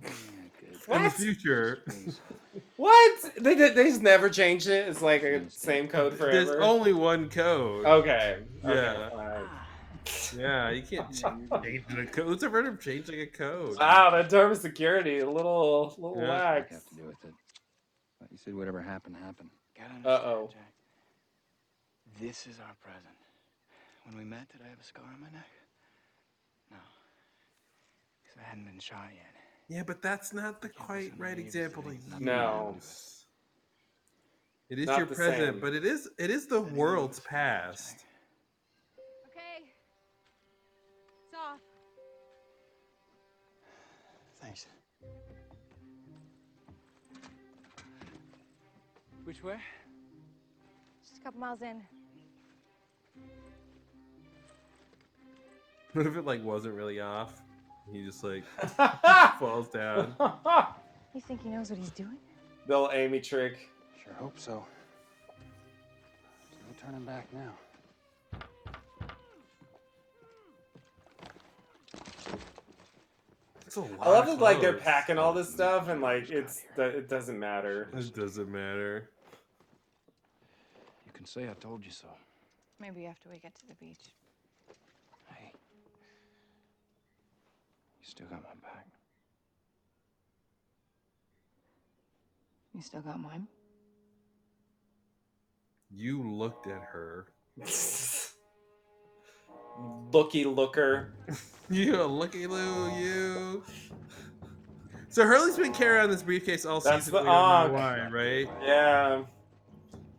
that. 0.03 0.13
In 0.89 1.03
the 1.05 1.11
future, 1.11 1.85
What? 2.77 3.31
They 3.41 3.55
did. 3.55 3.75
They 3.75 3.85
just 3.85 4.03
never 4.03 4.29
changed 4.29 4.67
it. 4.67 4.89
It's 4.89 5.01
like 5.03 5.23
a 5.23 5.49
same 5.51 5.89
code 5.89 6.15
forever. 6.15 6.33
there's 6.45 6.61
only 6.63 6.93
one 6.93 7.29
code. 7.31 7.85
Okay. 7.87 8.39
okay, 8.65 8.75
Yeah. 8.75 9.11
fine. 9.11 10.39
Yeah, 10.39 10.71
you 10.71 10.83
can't 10.83 11.09
change 11.63 11.85
the 11.89 12.07
code. 12.11 12.27
Who's 12.27 12.43
ever 12.43 12.63
heard 12.63 12.73
of 12.75 12.81
changing 12.81 13.21
a 13.21 13.27
code? 13.27 13.79
Wow, 13.79 14.11
that 14.11 14.29
term 14.29 14.51
of 14.53 14.59
security, 14.59 15.21
a 15.21 15.31
little, 15.31 15.95
little 15.97 16.21
Yeah. 16.21 16.29
lax. 16.31 16.73
Have 16.73 16.85
to 16.89 16.95
do 16.97 17.05
with 17.05 17.25
it. 17.25 17.33
But 18.21 18.31
you 18.33 18.37
said 18.37 18.55
whatever 18.55 18.83
happened, 18.83 19.17
happened. 19.17 19.51
Gotta 19.79 20.09
Uh 20.09 20.23
oh. 20.25 20.51
Jack. 20.53 20.73
This 22.21 22.47
is 22.47 22.59
our 22.61 22.75
present. 22.83 23.17
When 24.05 24.17
we 24.19 24.25
met, 24.25 24.51
did 24.51 24.61
I 24.67 24.69
have 24.69 24.81
a 24.81 24.85
scar 24.85 25.05
on 25.05 25.21
my 25.21 25.31
neck? 25.31 25.49
No. 26.71 26.77
Because 28.23 28.39
I 28.39 28.49
hadn't 28.49 28.65
been 28.65 28.81
shot 28.81 29.09
yet. 29.15 29.32
Yeah, 29.69 29.83
but 29.87 30.03
that's 30.03 30.33
not 30.33 30.61
the 30.61 30.69
quite 30.69 31.13
right 31.17 31.39
example 31.39 31.83
to 31.85 31.91
use. 31.93 32.03
No. 32.21 32.77
It 34.69 34.79
is 34.79 34.87
Not 34.87 34.99
your 34.99 35.07
the 35.07 35.15
present, 35.15 35.55
same. 35.55 35.61
but 35.61 35.75
it 35.75 35.85
is 35.85 36.09
it 36.19 36.31
is 36.31 36.47
the 36.47 36.61
world's 36.61 37.21
past. 37.21 38.05
Okay. 39.31 39.65
It's 41.27 41.35
off. 41.35 41.59
Thanks. 44.41 44.67
Which 49.25 49.43
way? 49.45 49.57
Just 51.03 51.21
a 51.21 51.25
couple 51.25 51.41
miles 51.41 51.63
in. 51.63 51.83
What 55.93 56.07
if 56.07 56.17
it 56.17 56.25
like 56.25 56.43
wasn't 56.43 56.75
really 56.75 57.01
off? 57.01 57.43
He 57.91 58.05
just 58.05 58.23
like 58.23 58.45
falls 59.39 59.69
down. 59.69 60.15
You 61.15 61.21
think 61.21 61.43
he 61.43 61.51
knows 61.51 61.71
what 61.71 61.79
he's 61.79 61.91
doing? 61.91 62.17
Bill 62.67 62.91
Amy 62.93 63.21
trick. 63.21 63.69
Sure 64.03 64.15
hope 64.15 64.39
so. 64.39 64.65
There's 66.51 66.63
no 66.63 66.87
turning 66.87 67.05
back 67.05 67.27
now. 67.33 67.53
It's 73.67 73.77
a 73.77 73.81
lot 73.81 73.91
I 74.03 74.11
love 74.11 74.29
of. 74.29 74.41
Like 74.41 74.61
they're 74.61 74.73
clothes. 74.73 74.85
packing 74.85 75.19
all 75.19 75.33
this 75.33 75.51
stuff, 75.51 75.89
and 75.89 76.01
like 76.03 76.29
it's 76.31 76.63
it 76.77 77.09
doesn't 77.09 77.39
matter. 77.39 77.89
It 77.97 78.15
doesn't 78.15 78.51
matter. 78.51 79.09
You 81.07 81.13
can 81.13 81.25
say 81.25 81.49
I 81.49 81.55
told 81.55 81.85
you 81.85 81.91
so. 81.91 82.09
Maybe 82.79 83.07
after 83.07 83.29
we 83.31 83.39
get 83.39 83.55
to 83.55 83.67
the 83.67 83.75
beach. 83.75 84.13
Hey. 85.35 85.53
You 88.01 88.02
still 88.13 88.27
got 88.27 88.43
my 88.43 88.51
back. 88.63 88.87
You 92.75 92.83
still 92.83 93.01
got 93.01 93.19
mine? 93.19 93.47
You 95.91 96.31
looked 96.31 96.67
at 96.67 96.83
her. 96.83 97.29
Looky 100.13 100.45
looker. 100.45 101.15
You 101.71 102.03
a 102.03 102.05
looky 102.05 102.47
loo, 102.47 102.91
you. 102.91 103.63
So 105.09 105.25
Hurley's 105.25 105.57
been 105.57 105.73
carrying 105.73 106.01
around 106.01 106.11
this 106.11 106.23
briefcase 106.23 106.67
all 106.67 106.81
That's 106.81 107.07
season. 107.07 107.15
the 107.15 107.21
we 107.21 107.27
don't 107.29 107.69
know 107.69 107.73
why, 107.73 108.09
right? 108.11 108.49
Yeah. 108.61 109.23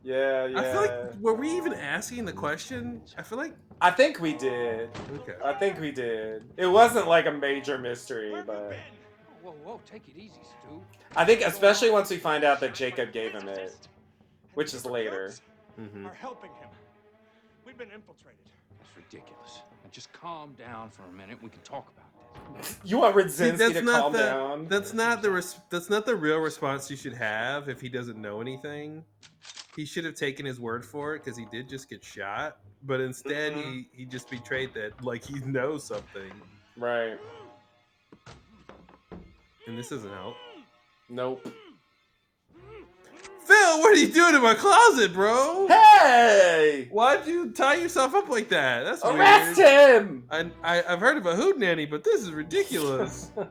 Yeah, 0.03 0.47
yeah. 0.47 0.59
I 0.59 0.63
feel 0.63 0.81
like 0.81 1.15
were 1.19 1.35
we 1.35 1.51
even 1.55 1.73
asking 1.75 2.25
the 2.25 2.33
question? 2.33 3.03
I 3.19 3.21
feel 3.21 3.37
like 3.37 3.53
I 3.83 3.91
think 3.91 4.21
we 4.21 4.33
did. 4.33 4.89
Okay. 5.13 5.35
I 5.43 5.51
think 5.53 5.79
we 5.81 5.91
did. 5.91 6.45
It 6.55 6.67
wasn't 6.67 7.07
like 7.09 7.25
a 7.25 7.31
major 7.31 7.77
mystery, 7.77 8.33
but 8.47 8.77
Whoa, 9.41 9.51
whoa, 9.61 9.81
take 9.85 10.07
it 10.07 10.15
easy, 10.15 10.39
Stu. 10.41 10.81
I 11.17 11.25
think 11.25 11.41
especially 11.41 11.91
once 11.91 12.09
we 12.09 12.15
find 12.15 12.45
out 12.45 12.61
that 12.61 12.73
Jacob 12.73 13.11
gave 13.11 13.33
him 13.33 13.49
it, 13.49 13.75
which 14.53 14.73
is 14.73 14.85
later. 14.85 15.33
Mm-hmm. 15.79 16.05
Are 16.05 16.13
helping 16.13 16.51
him. 16.51 16.69
We've 17.65 17.77
been 17.77 17.91
infiltrated. 17.91 18.39
That's 18.79 18.95
ridiculous. 18.95 19.63
Now 19.83 19.89
just 19.91 20.13
calm 20.13 20.53
down 20.53 20.89
for 20.89 21.03
a 21.03 21.11
minute. 21.11 21.43
We 21.43 21.49
can 21.49 21.61
talk 21.61 21.91
about 21.91 22.55
this. 22.61 22.79
You 22.85 22.99
want 22.99 23.15
See, 23.31 23.43
Radzinsky 23.43 23.73
to 23.73 23.81
calm 23.81 24.13
the, 24.13 24.19
down? 24.19 24.67
That's 24.69 24.93
not 24.93 25.21
the 25.21 25.31
res- 25.31 25.59
that's 25.69 25.89
not 25.89 26.05
the 26.05 26.15
real 26.15 26.37
response 26.37 26.89
you 26.89 26.95
should 26.95 27.15
have 27.15 27.67
if 27.67 27.81
he 27.81 27.89
doesn't 27.89 28.17
know 28.17 28.39
anything. 28.39 29.03
He 29.75 29.85
should 29.85 30.05
have 30.05 30.15
taken 30.15 30.45
his 30.45 30.59
word 30.59 30.85
for 30.85 31.15
it 31.15 31.23
because 31.23 31.37
he 31.37 31.45
did 31.45 31.67
just 31.67 31.89
get 31.89 32.03
shot. 32.03 32.57
But 32.85 33.01
instead, 33.01 33.53
Mm-hmm. 33.53 33.71
he 33.71 33.87
he 33.93 34.05
just 34.05 34.29
betrayed 34.29 34.73
that 34.75 35.03
like 35.03 35.23
he 35.23 35.39
knows 35.41 35.83
something. 35.85 36.31
Right. 36.77 37.17
And 39.67 39.77
this 39.77 39.89
doesn't 39.89 40.11
help. 40.11 40.35
Nope. 41.09 41.47
Phil, 43.45 43.79
what 43.81 43.93
are 43.97 43.99
you 43.99 44.07
doing 44.07 44.35
in 44.35 44.41
my 44.41 44.53
closet, 44.53 45.13
bro? 45.13 45.67
Hey! 45.67 46.87
Why'd 46.91 47.27
you 47.27 47.51
tie 47.51 47.75
yourself 47.75 48.15
up 48.15 48.29
like 48.29 48.47
that? 48.49 48.83
That's 48.85 49.03
Arrest 49.03 49.57
weird. 49.57 50.01
him! 50.03 50.23
I, 50.31 50.49
I 50.63 50.83
I've 50.93 50.99
heard 51.01 51.17
of 51.17 51.25
a 51.25 51.35
hoot 51.35 51.57
nanny, 51.59 51.85
but 51.85 52.03
this 52.05 52.21
is 52.21 52.31
ridiculous. 52.31 53.31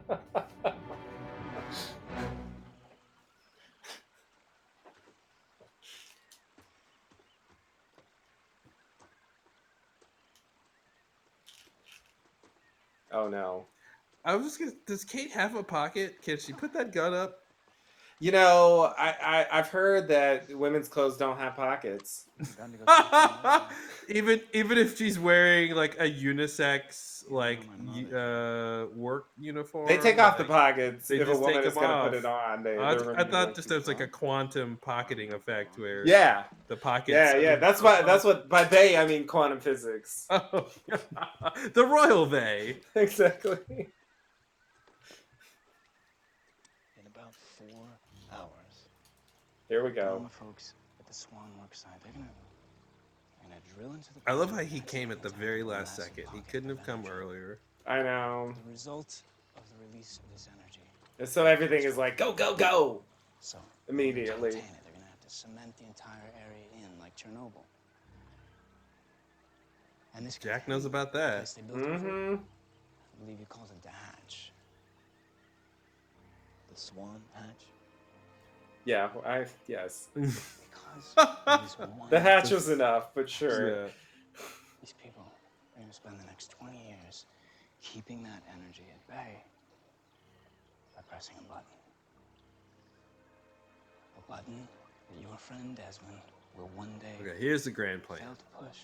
Oh 13.13 13.29
no. 13.29 13.67
I 14.25 14.37
was 14.37 14.47
just 14.47 14.59
gonna. 14.59 14.73
Does 14.87 15.05
Kate 15.05 15.31
have 15.33 15.57
a 15.57 15.63
pocket? 15.63 16.23
Can 16.23 16.39
she 16.39 16.53
put 16.53 16.73
that 16.75 16.93
gun 16.93 17.13
up? 17.15 17.39
You 18.21 18.31
know, 18.31 18.93
I, 18.97 19.15
I 19.21 19.59
I've 19.59 19.69
heard 19.69 20.09
that 20.09 20.49
women's 20.57 20.89
clothes 20.89 21.17
don't 21.17 21.39
have 21.39 21.57
pockets. 21.57 22.27
even 24.09 24.41
even 24.53 24.79
if 24.79 24.97
she's 24.97 25.19
wearing 25.19 25.75
like 25.75 25.97
a 25.99 26.09
unisex 26.09 27.12
like 27.31 27.61
y- 27.95 28.05
uh 28.17 28.87
work 28.95 29.27
uniform, 29.39 29.87
They 29.89 29.99
take 29.99 30.19
off 30.19 30.37
the 30.39 30.45
pockets 30.45 31.09
they 31.09 31.17
if 31.17 31.23
a 31.23 31.25
just 31.27 31.41
woman 31.41 31.57
take 31.57 31.67
is 31.67 31.75
them 31.75 31.83
gonna 31.83 32.11
put 32.11 32.25
off. 32.27 32.55
it 32.55 32.59
on. 32.59 32.63
They, 32.63 32.77
I, 32.79 32.93
I 33.21 33.25
thought 33.25 33.55
just 33.55 33.69
there 33.69 33.79
was 33.79 33.89
like 33.89 34.01
a 34.01 34.07
quantum 34.09 34.79
pocketing 34.83 35.33
effect 35.33 35.79
where 35.79 36.07
Yeah. 36.07 36.45
the 36.69 36.77
pockets 36.77 37.11
Yeah, 37.11 37.37
yeah. 37.37 37.57
That's 37.57 37.81
what 37.83 38.05
that's 38.11 38.25
what 38.25 38.49
by 38.49 38.65
they 38.65 38.97
I 38.97 39.07
mean 39.07 39.27
quantum 39.27 39.61
physics. 39.61 40.27
Oh, 40.31 40.69
the 41.75 41.85
royal 41.87 42.27
they 42.27 42.81
exactly. 42.95 43.59
In 46.99 47.07
about 47.15 47.35
four 47.35 47.87
hours. 48.33 48.89
Here 49.69 49.83
we 49.83 49.91
All 50.01 50.19
go. 50.19 50.23
the 50.25 50.29
folks 50.29 50.75
at 51.01 51.07
the 51.07 51.15
Swan 51.15 51.49
Work 51.61 51.75
site, 51.75 51.93
they're 52.03 52.13
gonna, 52.13 52.25
they're 53.41 53.49
gonna 53.49 53.61
drill 53.61 53.62
into 53.62 53.62
the. 53.62 53.62
I 54.27 54.33
love 54.33 54.51
how 54.51 54.59
he 54.59 54.81
came 54.81 55.11
at 55.11 55.23
the 55.23 55.29
very 55.31 55.63
last 55.63 55.97
second. 55.97 56.25
He 56.35 56.41
couldn't 56.51 56.69
have 56.69 56.83
come 56.85 57.05
earlier. 57.09 57.59
I 57.87 58.03
know. 58.03 58.53
The 58.65 58.71
result 58.73 59.23
of 59.57 59.63
the 59.69 59.87
release 59.91 60.19
of 60.23 60.33
this 60.33 60.49
energy. 60.53 60.81
And 61.19 61.29
so 61.29 61.47
everything 61.47 61.83
is 61.85 61.97
like 61.97 62.17
go 62.17 62.33
go 62.33 62.55
go 62.55 63.03
So 63.41 63.59
immediately. 63.89 64.51
to 64.51 64.57
contain 64.57 64.71
it, 64.71 64.81
they're 64.85 64.93
gonna 64.95 65.07
have 65.07 65.21
to 65.21 65.31
cement 65.31 65.77
the 65.77 65.85
entire 65.87 66.31
area 66.41 66.67
in 66.85 66.99
like 67.01 67.17
Chernobyl. 67.17 67.65
And 70.15 70.27
this 70.27 70.37
Jack 70.37 70.69
knows 70.69 70.85
about 70.85 71.13
that. 71.15 71.39
place 71.39 71.53
they 71.55 71.63
built 71.63 71.79
over 71.81 71.95
it, 71.95 72.01
Mm-hmm. 72.03 72.35
I 72.43 73.25
believe 73.25 73.41
you 73.41 73.47
called 73.49 73.69
it 73.71 73.83
the 73.83 73.89
hatch. 73.91 74.53
The 76.73 76.81
Swan 76.81 77.21
Hatch. 77.35 77.65
Yeah, 78.85 79.09
I 79.25 79.47
yes. 79.67 80.09
The 82.11 82.21
hatch 82.21 82.51
was 82.51 82.69
enough, 82.69 83.15
but 83.15 83.29
sure. 83.31 83.71
Yeah. 83.85 83.89
these 84.83 84.93
people, 85.03 85.25
We're 85.75 85.83
gonna 85.83 85.93
spend 85.95 86.21
the 86.21 86.25
next 86.27 86.51
20 86.51 86.77
years 86.77 87.25
keeping 87.81 88.23
that 88.25 88.43
energy 88.53 88.85
at 88.93 89.07
bay 89.09 89.43
by 90.95 91.03
pressing 91.09 91.37
a 91.39 91.43
button. 91.49 91.65
A 94.19 94.31
button 94.31 94.69
that 95.15 95.23
your 95.23 95.37
friend 95.39 95.75
Desmond 95.77 96.21
will 96.59 96.71
one 96.77 96.93
day 97.01 97.15
Okay, 97.27 97.41
here's 97.41 97.65
the 97.65 97.71
grand 97.71 98.03
plan. 98.03 98.19
fail 98.21 98.35
to 98.37 98.65
push. 98.67 98.79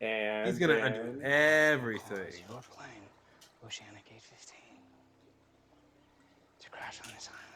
And 0.00 0.46
He's 0.48 0.58
gonna 0.58 0.74
undo 0.76 1.20
everything. 1.22 2.32
Your 2.48 2.60
plane, 2.62 3.04
Oceanic 3.66 4.04
815, 4.06 4.56
to 6.60 6.70
crash 6.70 7.00
on 7.04 7.10
this 7.14 7.28
island. 7.28 7.49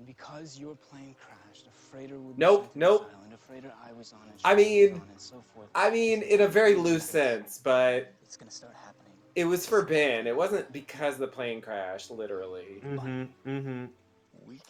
And 0.00 0.06
because 0.06 0.58
your 0.58 0.76
plane 0.76 1.14
crashed, 1.22 1.66
a 1.66 1.70
freighter 1.70 2.18
would 2.18 2.34
be 2.38 2.40
Nope, 2.40 2.62
sent 2.62 2.72
to 2.72 2.78
nope. 2.78 3.10
island, 3.18 3.34
a 3.34 3.36
freighter 3.36 3.70
I 3.86 3.92
was 3.92 4.14
on, 4.14 4.20
I 4.46 4.54
mean, 4.54 4.94
on, 4.94 5.02
and 5.10 5.20
so 5.20 5.42
forth. 5.54 5.68
I 5.74 5.90
mean, 5.90 6.22
in 6.22 6.40
a 6.40 6.48
very 6.48 6.74
loose 6.74 7.04
sense, 7.04 7.60
but 7.62 8.10
It's 8.22 8.34
gonna 8.38 8.50
start 8.50 8.72
happening. 8.82 9.12
it 9.34 9.44
was 9.44 9.66
for 9.66 9.82
Ben. 9.82 10.26
It 10.26 10.34
wasn't 10.34 10.72
because 10.72 11.18
the 11.18 11.26
plane 11.26 11.60
crashed, 11.60 12.10
literally. 12.10 12.80
Mm-hmm. 12.82 13.24
Mm-hmm. 13.46 13.84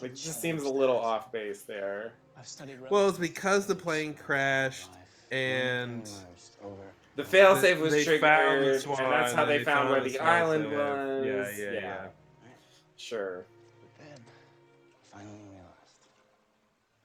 It 0.05 0.17
just 0.17 0.41
seems 0.41 0.65
a 0.65 0.69
little 0.69 0.99
off 0.99 1.31
base 1.31 1.63
there. 1.63 2.13
I've 2.37 2.49
studied 2.49 2.81
Well, 2.91 3.09
it's 3.09 3.17
because 3.19 3.67
the 3.67 3.77
plane 3.77 4.15
crashed 4.15 4.91
and 5.31 6.11
The 7.15 7.23
failsafe 7.23 7.79
was 7.79 7.93
they 7.93 8.03
triggered, 8.03 8.21
and 8.31 8.83
that's 9.13 9.33
how 9.33 9.43
and 9.43 9.51
they, 9.53 9.63
found 9.63 9.91
where 9.91 10.01
the 10.03 10.19
island 10.19 10.65
failsafe. 10.67 11.39
was. 11.39 11.57
Yeah, 11.57 11.65
yeah, 11.67 11.73
yeah. 11.73 12.07
Sure. 12.97 13.45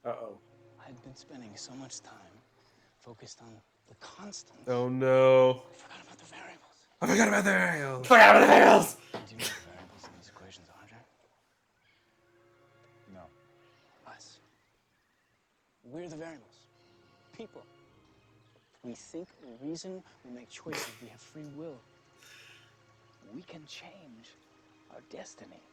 Uh 0.06 0.10
oh. 0.10 0.38
I'd 0.88 1.04
been 1.04 1.16
spending 1.16 1.50
so 1.56 1.74
much 1.74 2.02
time 2.02 2.36
focused 3.00 3.42
on 3.42 3.52
the 3.90 3.96
constant. 3.96 4.60
Oh 4.68 4.88
no. 4.88 5.64
I 5.72 5.76
forgot 5.76 5.98
about 6.06 6.18
the 6.20 6.26
variables. 6.26 6.78
I 7.02 7.08
forgot 7.08 7.28
about 7.28 7.44
the 7.44 7.52
variables. 7.52 8.06
I 8.06 8.08
Forgot 8.08 8.36
about 8.36 8.42
the 8.42 8.54
variables. 8.54 8.98
Do 9.14 9.20
you 9.32 9.38
know 9.38 9.46
the 9.46 9.72
variables 9.74 10.04
in 10.04 10.10
these 10.20 10.30
equations 10.30 10.68
are, 10.70 10.88
Jack? 10.88 11.06
No. 13.16 13.22
Us. 14.12 14.38
We're 15.92 16.08
the 16.08 16.18
variables. 16.18 16.54
People. 17.36 17.64
We 18.84 18.94
think, 18.94 19.28
we 19.44 19.68
reason, 19.68 20.04
we 20.24 20.32
make 20.32 20.50
choices, 20.52 20.88
we 21.02 21.08
have 21.08 21.20
free 21.20 21.50
will. 21.56 21.80
We 23.34 23.42
can 23.42 23.66
change 23.66 24.36
our 24.94 25.02
destiny. 25.10 25.64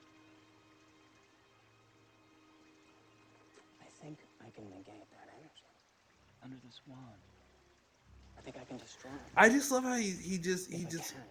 I 4.47 4.51
can 4.51 4.65
negate 4.71 5.09
that 5.11 5.29
energy 5.39 5.69
under 6.43 6.57
this 6.65 6.81
Swan. 6.85 6.99
I 8.39 8.41
think 8.43 8.57
I 8.61 8.65
can 8.65 8.79
destroy 8.79 9.11
it. 9.11 9.21
I 9.37 9.49
just 9.49 9.71
love 9.71 9.85
how 9.85 9.95
he, 9.97 10.11
he 10.11 10.39
just 10.39 10.71
he 10.71 10.83
If 10.83 10.89
I 10.89 10.91
just 10.91 11.13
can, 11.13 11.23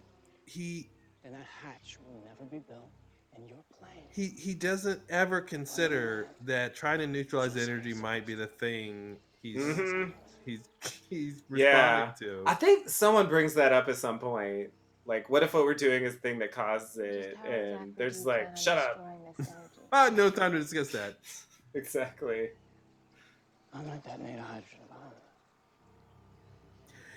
he 0.45 0.89
then 1.23 1.33
that 1.33 1.45
hatch 1.45 1.97
will 2.05 2.21
never 2.25 2.49
be 2.49 2.59
built, 2.67 2.89
and 3.35 3.47
your 3.49 3.59
plane 3.79 4.07
he 4.11 4.27
he 4.27 4.53
doesn't 4.53 5.01
ever 5.09 5.41
consider 5.41 6.29
that 6.45 6.75
trying 6.75 6.99
to 6.99 7.07
neutralize 7.07 7.57
energy 7.57 7.93
might 7.93 8.25
be 8.25 8.33
the 8.33 8.47
thing 8.47 9.17
he's 9.41 9.57
Mhm. 9.57 10.13
he's 10.45 10.61
he's 11.09 11.43
Yeah. 11.49 12.11
responding 12.11 12.15
to. 12.19 12.43
I 12.47 12.53
think 12.55 12.89
someone 12.89 13.27
brings 13.27 13.53
that 13.55 13.73
up 13.73 13.87
at 13.89 13.95
some 13.97 14.19
point. 14.19 14.71
Like, 15.05 15.29
what 15.29 15.43
if 15.43 15.53
what 15.53 15.65
we're 15.65 15.73
doing 15.73 16.03
is 16.03 16.13
the 16.13 16.19
thing 16.19 16.39
that 16.39 16.51
causes 16.51 16.97
it? 16.97 17.39
And 17.43 17.95
they're 17.97 18.09
just 18.09 18.25
like, 18.25 18.55
shut 18.55 18.77
up. 18.77 19.03
Ah, 19.93 20.09
no 20.13 20.29
time 20.29 20.53
to 20.53 20.59
discuss 20.59 20.89
that. 20.93 21.15
Exactly. 21.73 22.47
I 23.73 23.81
might 23.83 24.03
detonate 24.03 24.37
a 24.39 24.41
hydrogen 24.41 24.79
bomb. 24.89 24.97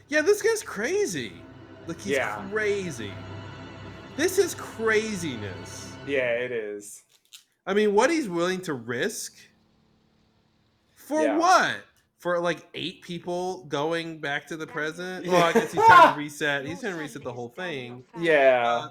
Yeah, 0.09 0.23
this 0.23 0.43
guy's 0.43 0.63
crazy. 0.63 1.33
Like 1.87 2.01
he's 2.01 2.13
Yeah. 2.17 2.47
crazy. 2.51 3.13
This 4.17 4.39
is 4.39 4.55
craziness. 4.55 5.93
Yeah, 6.07 6.31
it 6.33 6.53
is. 6.53 7.03
I 7.67 7.75
mean, 7.75 7.95
what 7.95 8.11
he's 8.11 8.29
willing 8.29 8.61
to 8.63 8.75
risk 8.75 9.35
for 10.95 11.23
Yeah. 11.23 11.37
what? 11.39 11.77
For 12.19 12.39
like 12.39 12.69
eight 12.75 13.03
people 13.03 13.65
going 13.65 14.19
back 14.21 14.47
to 14.49 14.57
the 14.57 14.67
present? 14.67 15.27
Well, 15.31 15.43
I 15.43 15.53
guess 15.53 15.73
he's 15.73 15.85
trying 15.85 16.15
to 16.15 16.19
reset. 16.19 16.65
He's 16.67 16.81
trying 16.81 16.95
to 16.95 16.99
reset 17.01 17.23
the 17.23 17.33
whole 17.33 17.49
thing. 17.51 18.05
Yeah. 18.19 18.89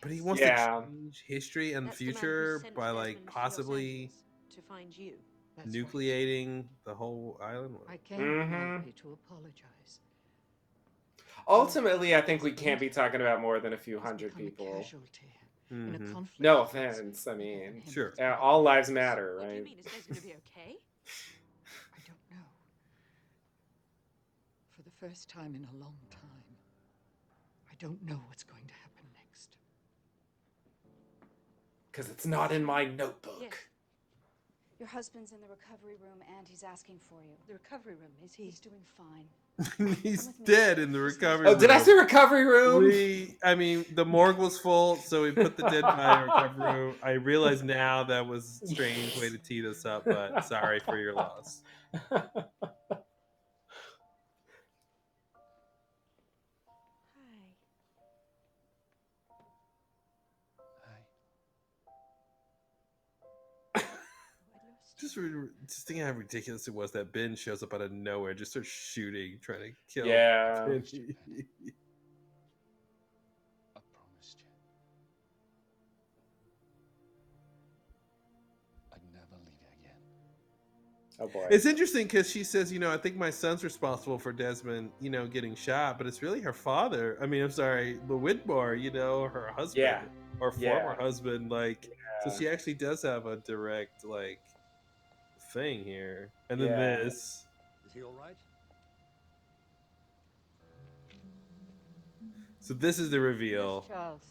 But 0.00 0.10
he 0.10 0.20
wants 0.20 0.40
Yeah. 0.40 0.80
to 0.80 0.86
change 0.86 1.22
history 1.26 1.72
and 1.74 1.86
the 1.86 1.90
That's 1.90 1.98
the 1.98 2.04
future 2.12 2.64
by 2.74 2.90
like 2.90 3.26
possibly 3.26 4.10
to 4.54 4.62
find 4.62 4.96
you. 4.96 5.18
Nucleating 5.66 6.64
the 6.84 6.94
whole 6.94 7.38
island. 7.42 7.76
I 7.88 7.96
came 7.98 8.20
Mhm. 8.20 8.48
quietly 8.48 8.92
to 8.92 9.12
apologize. 9.12 10.00
Ultimately, 11.48 12.14
I 12.14 12.20
think 12.20 12.42
we 12.42 12.52
can't 12.52 12.80
be 12.80 12.88
talking 12.88 13.20
about 13.20 13.40
more 13.40 13.58
than 13.60 13.72
a 13.72 13.78
few 13.78 13.98
hundred 13.98 14.36
people. 14.36 14.66
Casualty 14.82 15.32
in 15.70 15.94
a 15.94 15.98
Mhm. 15.98 16.28
No 16.38 16.62
offense. 16.62 17.26
I 17.26 17.34
mean, 17.34 17.82
Sure. 17.88 18.14
uh, 18.18 18.36
all 18.38 18.62
lives 18.62 18.90
matter, 18.90 19.36
What 19.36 19.42
do 19.42 19.48
you 19.48 19.54
right? 19.54 19.64
mean? 19.64 19.78
Is 19.78 19.86
Des 19.86 20.02
gonna 20.08 20.20
be 20.20 20.34
okay? 20.56 20.78
I 21.94 21.98
don't 22.06 22.30
know. 22.30 22.46
For 24.70 24.82
the 24.82 24.90
first 24.90 25.28
time 25.28 25.54
in 25.54 25.64
a 25.64 25.72
long 25.74 25.98
time, 26.10 26.58
I 27.70 27.74
don't 27.76 28.02
know 28.02 28.16
what's 28.28 28.44
going 28.44 28.66
to 28.66 28.74
happen 28.74 29.06
next. 29.14 29.56
Because 31.90 32.08
it's 32.10 32.26
not 32.26 32.52
in 32.52 32.64
my 32.64 32.84
notebook. 32.84 33.68
Your 34.82 34.88
husband's 34.88 35.30
in 35.30 35.40
the 35.40 35.46
recovery 35.46 35.94
room 36.02 36.18
and 36.36 36.48
he's 36.48 36.64
asking 36.64 36.98
for 37.08 37.22
you. 37.22 37.36
The 37.46 37.52
recovery 37.52 37.94
room, 37.94 38.10
is 38.24 38.34
he? 38.34 38.46
He's 38.46 38.58
doing 38.58 38.82
fine. 38.96 39.96
he's 40.02 40.26
dead 40.44 40.80
in 40.80 40.90
the 40.90 40.98
recovery 40.98 41.46
room. 41.46 41.54
Oh, 41.54 41.56
did 41.60 41.70
I 41.70 41.78
say 41.78 41.92
recovery 41.92 42.44
room? 42.44 42.82
We, 42.82 43.36
I 43.44 43.54
mean, 43.54 43.84
the 43.94 44.04
morgue 44.04 44.38
was 44.38 44.58
full, 44.58 44.96
so 44.96 45.22
we 45.22 45.30
put 45.30 45.56
the 45.56 45.68
dead 45.68 45.82
body 45.82 46.22
in 46.22 46.26
the 46.26 46.34
recovery 46.34 46.80
room. 46.80 46.96
I 47.04 47.12
realize 47.12 47.62
now 47.62 48.02
that 48.02 48.26
was 48.26 48.60
a 48.64 48.66
strange 48.66 49.16
way 49.20 49.30
to 49.30 49.38
tee 49.38 49.60
this 49.60 49.86
up, 49.86 50.04
but 50.04 50.44
sorry 50.44 50.80
for 50.80 50.98
your 50.98 51.12
loss. 51.12 51.62
Just, 65.12 65.16
re- 65.26 65.48
just 65.66 65.86
thinking 65.86 66.06
how 66.06 66.12
ridiculous 66.12 66.66
it 66.68 66.74
was 66.74 66.90
that 66.92 67.12
Ben 67.12 67.36
shows 67.36 67.62
up 67.62 67.74
out 67.74 67.82
of 67.82 67.92
nowhere, 67.92 68.32
just 68.32 68.52
starts 68.52 68.68
shooting, 68.68 69.36
trying 69.42 69.60
to 69.60 69.72
kill. 69.92 70.06
Yeah. 70.06 70.64
Penny. 70.64 70.80
I 73.76 73.80
promised 73.92 74.38
you. 74.40 74.46
I'd 78.92 79.00
never 79.12 79.36
leave 79.44 79.60
you 79.60 79.68
again. 79.80 79.98
Oh 81.20 81.28
boy. 81.28 81.46
It's 81.50 81.66
interesting 81.66 82.04
because 82.04 82.30
she 82.30 82.42
says, 82.42 82.72
you 82.72 82.78
know, 82.78 82.90
I 82.90 82.96
think 82.96 83.16
my 83.16 83.28
son's 83.30 83.62
responsible 83.62 84.18
for 84.18 84.32
Desmond, 84.32 84.90
you 84.98 85.10
know, 85.10 85.26
getting 85.26 85.54
shot, 85.54 85.98
but 85.98 86.06
it's 86.06 86.22
really 86.22 86.40
her 86.40 86.54
father. 86.54 87.18
I 87.20 87.26
mean, 87.26 87.42
I'm 87.42 87.50
sorry, 87.50 87.98
the 88.08 88.14
Widmore, 88.14 88.80
you 88.80 88.90
know, 88.90 89.24
her 89.28 89.48
husband 89.54 89.82
Yeah. 89.82 90.02
or 90.40 90.54
Yeah. 90.58 90.78
former 90.80 91.00
husband. 91.02 91.50
Like, 91.50 91.84
Yeah. 91.86 92.30
so 92.30 92.38
she 92.38 92.48
actually 92.48 92.74
does 92.74 93.02
have 93.02 93.26
a 93.26 93.36
direct 93.36 94.04
like 94.04 94.40
thing 95.52 95.84
here. 95.84 96.30
And 96.50 96.60
then 96.60 96.68
Yeah. 96.68 96.96
this. 97.04 97.46
Is 97.86 97.92
he 97.94 98.02
all 98.02 98.12
right? 98.12 98.36
So 102.60 102.74
this 102.74 102.98
is 102.98 103.10
the 103.10 103.20
reveal 103.20 103.82
Charles, 103.88 104.22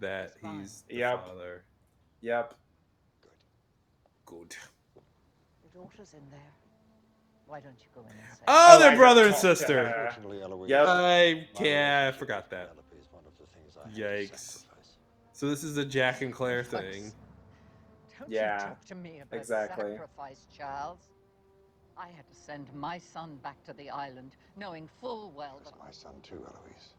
that 0.00 0.32
he's 0.40 0.82
the 0.88 0.96
Yep. 0.96 1.20
father. 1.26 1.64
Yep. 2.22 2.54
Good. 3.20 3.32
Good. 4.24 4.56
your 5.62 5.82
daughter's 5.84 6.14
in 6.14 6.30
there. 6.30 6.40
Why 7.46 7.60
don't 7.60 7.78
you 7.78 7.86
go 7.94 8.00
in 8.00 8.06
and 8.06 8.38
say? 8.38 8.44
Oh, 8.48 8.76
Oh, 8.76 8.78
they're 8.78 8.90
oh, 8.90 8.94
I 8.94 8.96
brother 8.96 9.26
and 9.26 9.34
sister. 9.36 9.78
Unfortunately, 9.78 10.68
Yep. 10.68 10.86
I 10.88 11.48
yeah, 11.60 12.10
I 12.12 12.16
forgot 12.16 12.48
that. 12.50 12.68
Penelope 12.70 12.96
is 12.96 13.12
one 13.12 13.24
of 13.26 13.36
the 13.38 13.46
things 13.46 13.76
I 13.76 13.82
had 13.88 13.94
to 13.94 14.34
Yikes. 14.34 14.64
So 15.32 15.50
this 15.50 15.62
is 15.62 15.74
the 15.74 15.84
Jack 15.84 16.22
and 16.22 16.32
Claire 16.32 16.64
thing. 16.64 17.12
Don't 18.18 18.30
Yeah, 18.30 18.54
you 18.54 18.68
talk 18.68 18.84
to 18.86 18.94
me 18.94 19.20
about 19.20 19.38
exactly. 19.38 19.92
sacrifice, 19.92 20.46
Charles. 20.56 21.00
I 21.96 22.08
had 22.08 22.26
to 22.28 22.34
send 22.34 22.72
my 22.74 22.98
son 22.98 23.36
back 23.42 23.62
to 23.64 23.72
the 23.72 23.90
island, 23.90 24.32
knowing 24.56 24.88
full 25.00 25.32
well 25.32 25.60
that 25.64 25.78
my 25.78 25.90
son 25.90 26.14
too, 26.22 26.44
Eloise. 26.46 26.94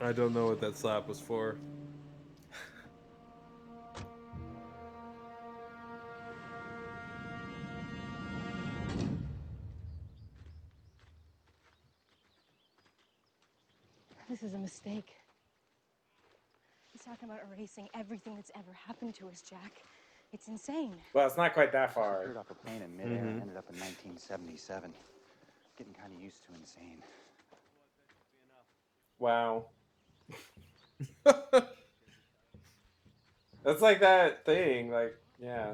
I 0.00 0.12
don't 0.12 0.34
know 0.34 0.46
what 0.46 0.60
that 0.60 0.76
slap 0.76 1.08
was 1.08 1.20
for. 1.20 1.56
Is 14.46 14.54
a 14.54 14.58
mistake. 14.58 15.16
He's 16.92 17.02
talking 17.02 17.28
about 17.28 17.40
erasing 17.50 17.88
everything 17.94 18.36
that's 18.36 18.52
ever 18.54 18.72
happened 18.86 19.14
to 19.16 19.28
us, 19.28 19.42
Jack. 19.42 19.82
It's 20.32 20.46
insane. 20.48 20.94
Well, 21.12 21.26
it's 21.26 21.36
not 21.36 21.52
quite 21.52 21.72
that 21.72 21.88
Disappeared 21.88 22.34
far. 22.34 22.38
off 22.38 22.50
a 22.50 22.54
plane 22.54 22.82
in 22.82 22.96
midair 22.96 23.18
and 23.18 23.28
mm-hmm. 23.28 23.42
ended 23.42 23.56
up 23.56 23.68
in 23.70 23.78
1977. 23.80 24.92
Getting 25.76 25.92
kind 25.94 26.14
of 26.14 26.22
used 26.22 26.44
to 26.46 26.54
insane. 26.54 27.02
Wow. 29.18 29.66
That's 33.64 33.82
like 33.82 34.00
that 34.00 34.44
thing, 34.44 34.90
like 34.90 35.16
yeah. 35.42 35.72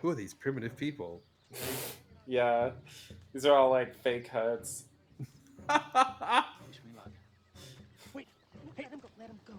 Who 0.00 0.08
are 0.10 0.14
these 0.14 0.34
primitive 0.34 0.76
people? 0.76 1.22
Yeah. 2.26 2.70
These 3.36 3.44
are 3.44 3.54
all 3.54 3.68
like 3.68 3.94
fake 3.94 4.28
huts. 4.28 4.84
Wish 5.68 5.68
me 5.68 6.90
luck. 6.96 7.10
Wait, 8.14 8.26
let 8.78 8.90
him 8.90 8.98
go, 8.98 9.08
let 9.20 9.28
him 9.28 9.38
go. 9.44 9.52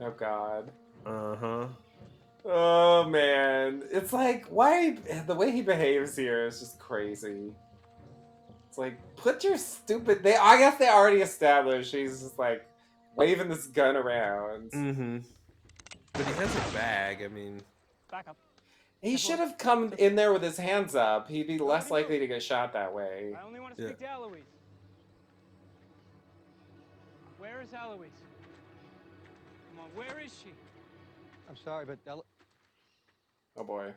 Oh 0.00 0.10
god. 0.10 0.72
Uh 1.06 1.36
huh. 1.36 1.66
Oh 2.44 3.08
man. 3.08 3.84
It's 3.92 4.12
like 4.12 4.46
why 4.46 4.96
the 5.28 5.36
way 5.36 5.52
he 5.52 5.62
behaves 5.62 6.16
here 6.16 6.48
is 6.48 6.58
just 6.58 6.80
crazy. 6.80 7.52
It's 8.68 8.78
like 8.78 8.98
put 9.14 9.44
your 9.44 9.56
stupid 9.56 10.24
they 10.24 10.34
I 10.34 10.58
guess 10.58 10.78
they 10.78 10.88
already 10.88 11.20
established 11.20 11.94
he's 11.94 12.22
just 12.22 12.40
like 12.40 12.68
waving 13.14 13.48
this 13.48 13.68
gun 13.68 13.94
around. 13.94 14.72
Mm-hmm. 14.72 15.18
But 16.12 16.26
he 16.26 16.32
has 16.32 16.56
a 16.56 16.72
bag. 16.72 17.22
I 17.22 17.28
mean, 17.28 17.62
Back 18.10 18.26
up. 18.26 18.36
He 19.00 19.16
should 19.16 19.38
have 19.38 19.58
come 19.58 19.92
in 19.96 20.16
there 20.16 20.32
with 20.32 20.42
his 20.42 20.56
hands 20.56 20.94
up. 20.96 21.28
He'd 21.28 21.46
be 21.46 21.58
less 21.58 21.90
likely 21.90 22.18
to 22.18 22.26
get 22.26 22.42
shot 22.42 22.72
that 22.72 22.92
way. 22.92 23.32
I 23.38 23.42
only 23.46 23.60
want 23.60 23.76
to 23.76 23.82
Yeah. 23.82 23.88
speak 23.90 24.00
to 24.00 24.08
Eloise. 24.10 24.42
Where 27.38 27.60
is 27.62 27.72
Eloise? 27.72 28.10
Come 29.70 29.84
on, 29.84 29.90
where 29.94 30.18
is 30.18 30.36
she? 30.42 30.52
I'm 31.48 31.56
sorry, 31.56 31.84
but 31.86 31.98
Ella, 32.06 32.22
Oh 33.56 33.62
boy. 33.64 33.94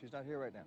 she's 0.00 0.12
not 0.12 0.24
here 0.24 0.38
right 0.40 0.52
now. 0.52 0.64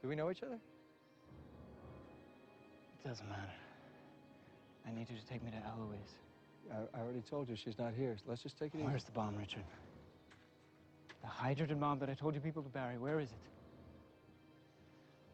Do 0.00 0.08
we 0.08 0.14
know 0.14 0.30
each 0.30 0.42
other? 0.42 0.58
It 3.04 3.08
doesn't 3.08 3.28
matter. 3.28 3.52
I 4.86 4.92
need 4.92 5.10
you 5.10 5.16
to 5.16 5.26
take 5.26 5.42
me 5.42 5.50
to 5.50 5.56
Eloise. 5.56 6.21
I, 6.70 6.98
I 6.98 7.00
already 7.02 7.20
told 7.20 7.48
you 7.48 7.56
she's 7.56 7.78
not 7.78 7.92
here. 7.96 8.16
Let's 8.26 8.42
just 8.42 8.58
take 8.58 8.74
it 8.74 8.78
easy. 8.78 8.86
Where's 8.86 9.04
the 9.04 9.12
bomb, 9.12 9.36
Richard? 9.36 9.64
The 11.22 11.28
hydrogen 11.28 11.78
bomb 11.78 11.98
that 12.00 12.10
I 12.10 12.14
told 12.14 12.34
you 12.34 12.40
people 12.40 12.62
to 12.62 12.68
bury, 12.68 12.98
where 12.98 13.20
is 13.20 13.30
it? 13.30 13.36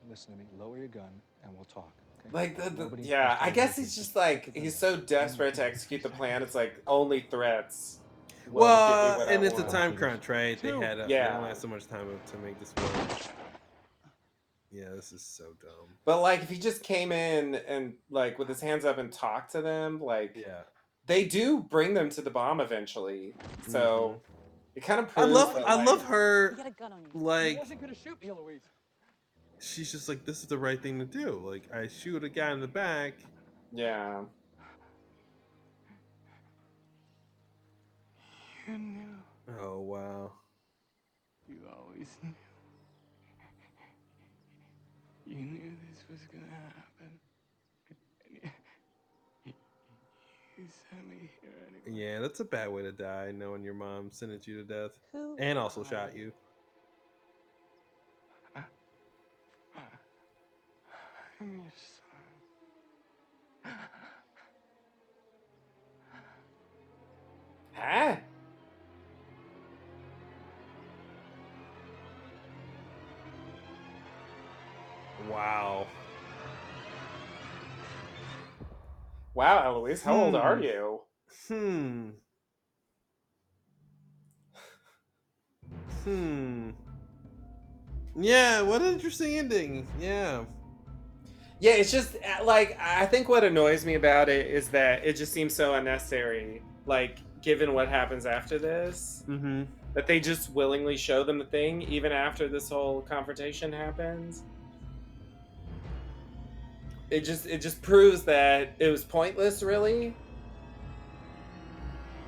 Listen 0.09 0.33
to 0.33 0.39
me. 0.39 0.45
Lower 0.59 0.79
your 0.79 0.89
gun, 0.89 1.11
and 1.45 1.55
we'll 1.55 1.65
talk. 1.67 1.93
Okay? 2.21 2.31
Like 2.33 2.57
the, 2.57 2.71
the 2.87 3.03
yeah, 3.03 3.37
I 3.41 3.51
guess 3.51 3.77
he's 3.77 3.95
just 3.95 4.17
like 4.17 4.55
he's 4.57 4.77
so 4.77 4.97
desperate 4.97 5.55
to 5.55 5.65
execute 5.65 6.03
the 6.03 6.09
plan. 6.09 6.43
It's 6.43 6.55
like 6.55 6.83
only 6.87 7.21
threats. 7.31 7.99
will 8.51 8.63
well, 8.63 8.89
get 8.89 9.19
me 9.19 9.19
what 9.19 9.29
I 9.29 9.33
and 9.35 9.45
it's 9.45 9.59
a 9.59 9.63
want. 9.63 9.71
time 9.71 9.97
crunch, 9.97 10.29
right? 10.29 10.61
They 10.61 10.73
had 10.73 10.99
uh, 11.01 11.07
Yeah. 11.09 11.31
they 11.31 11.37
only 11.37 11.49
had 11.49 11.59
so 11.59 11.69
much 11.69 11.87
time 11.87 12.09
to 12.27 12.39
make 12.39 12.59
this 12.59 12.75
work. 12.77 13.21
Yeah, 14.71 14.91
this 14.95 15.13
is 15.13 15.23
so 15.23 15.53
dumb. 15.61 15.89
But 16.05 16.21
like 16.21 16.43
if 16.43 16.49
he 16.51 16.59
just 16.59 16.83
came 16.83 17.13
in 17.13 17.55
and 17.55 17.95
like 18.11 18.39
with 18.39 18.49
his 18.49 18.61
hands 18.61 18.85
up 18.85 18.99
and 18.99 19.13
talked 19.13 19.53
to 19.53 19.63
them, 19.63 20.01
like 20.01 20.37
Yeah. 20.37 20.63
They 21.09 21.25
do 21.25 21.59
bring 21.61 21.95
them 21.95 22.09
to 22.11 22.23
the 22.23 22.31
bomb 22.31 22.61
eventually. 22.61 23.35
So 23.67 24.21
it 24.77 24.85
kind 24.85 25.01
of 25.01 25.07
Mm-hmm. 25.09 25.21
I 25.21 25.23
proves 25.25 25.35
love 25.35 25.55
that, 25.55 25.69
I 25.69 25.75
like- 25.75 25.87
love 25.87 26.05
her 26.05 26.51
You 26.51 26.57
got 26.57 26.67
a 26.67 26.71
gun 26.71 26.93
on 26.93 27.01
you. 27.03 27.09
Like 27.21 27.59
wasn't 27.59 27.81
gonna 27.81 27.95
shoot 27.97 28.21
me, 28.23 28.29
Eloise. 28.29 28.61
she's 29.59 29.91
just 29.91 30.09
like 30.09 30.25
this 30.25 30.39
is 30.43 30.47
the 30.47 30.59
right 30.59 30.81
thing 30.81 30.99
to 31.01 31.05
do. 31.05 31.43
Like 31.45 31.65
I 31.75 31.89
shoot 31.89 32.23
a 32.23 32.29
guy 32.29 32.53
in 32.53 32.61
the 32.61 32.69
back. 32.69 33.15
Yeah. 33.73 34.23
You 38.69 38.79
knew. 38.79 39.15
Oh 39.63 39.81
wow. 39.81 40.33
You 41.49 41.57
always 41.75 42.09
knew. 42.23 42.35
You 45.27 45.37
knew 45.43 45.73
this 45.91 46.05
was 46.11 46.21
gonna 46.33 46.45
happen. 46.53 47.19
And 47.91 47.99
you, 48.35 48.51
you 49.47 49.53
sent 50.91 51.09
me 51.09 51.31
here 51.41 51.51
anyway. 51.67 52.01
Yeah, 52.01 52.21
that's 52.21 52.41
a 52.41 52.45
bad 52.45 52.71
way 52.71 52.83
to 52.83 52.93
die, 52.93 53.33
knowing 53.35 53.63
your 53.63 53.75
mom 53.75 54.11
sentenced 54.13 54.47
you 54.47 54.57
to 54.57 54.65
death. 54.65 54.93
Who 55.13 55.37
And 55.39 55.59
also 55.59 55.83
shot 55.83 56.17
you. 56.17 56.33
Wow, 79.89 79.95
Eloise, 79.95 80.03
how 80.03 80.17
old 80.17 80.35
are 80.35 80.57
Hmm. 80.57 80.63
you? 80.63 81.01
Hmm. 81.49 82.11
Hmm. 86.05 86.71
Yeah, 88.21 88.63
what 88.63 88.83
an 88.83 88.93
interesting 88.95 89.39
ending. 89.39 89.87
Yeah. 90.01 90.45
Yeah, 91.61 91.73
it's 91.73 91.91
just 91.91 92.15
uh, 92.17 92.45
like 92.45 92.79
I 92.81 93.07
think 93.07 93.29
what 93.29 93.43
annoys 93.45 93.85
me 93.85 93.95
about 93.95 94.29
it 94.29 94.47
is 94.47 94.69
that 94.71 95.05
it 95.05 95.15
just 95.17 95.33
seems 95.33 95.55
so 95.55 95.75
unnecessary. 95.75 96.63
Like, 96.87 97.19
given 97.43 97.75
what 97.75 97.89
happens 97.89 98.27
after 98.27 98.59
this, 98.59 99.25
Mm-hmm. 99.29 99.65
that 99.95 100.07
they 100.07 100.21
just 100.21 100.51
willingly 100.53 100.97
show 100.97 101.25
them 101.25 101.39
the 101.39 101.45
thing 101.45 101.83
even 101.83 102.13
after 102.13 102.49
this 102.49 102.69
whole 102.71 103.03
confrontation 103.03 103.73
happens. 103.73 104.43
It 107.11 107.21
just 107.25 107.47
it 107.47 107.61
just 107.61 107.81
proves 107.81 108.25
that 108.25 108.75
it 108.79 108.89
was 108.89 109.05
pointless, 109.05 109.63
really. 109.63 110.15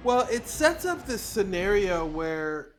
Well, 0.02 0.26
it 0.30 0.46
sets 0.46 0.86
up 0.86 1.04
this 1.06 1.20
scenario 1.20 2.06
where 2.06 2.72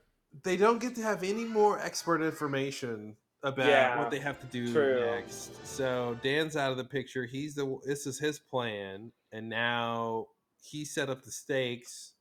they 0.43 0.57
don't 0.57 0.79
get 0.79 0.95
to 0.95 1.03
have 1.03 1.23
any 1.23 1.45
more 1.45 1.79
expert 1.79 2.23
information 2.23 3.15
about 3.43 3.67
Yeah, 3.67 3.99
what 3.99 4.09
they 4.09 4.19
have 4.19 4.39
to 4.39 4.47
do 4.47 4.71
true. 4.71 5.05
next. 5.05 5.65
So 5.67 6.17
Dan's 6.23 6.55
out 6.55 6.71
of 6.71 6.77
the 6.77 6.83
picture. 6.83 7.25
He's 7.25 7.53
the 7.53 7.77
this 7.85 8.07
is 8.07 8.17
his 8.17 8.39
plan, 8.39 9.11
and 9.31 9.47
now 9.49 10.27
he 10.63 10.85
set 10.85 11.09
up 11.09 11.23
the 11.23 11.31
stakes 11.31 12.13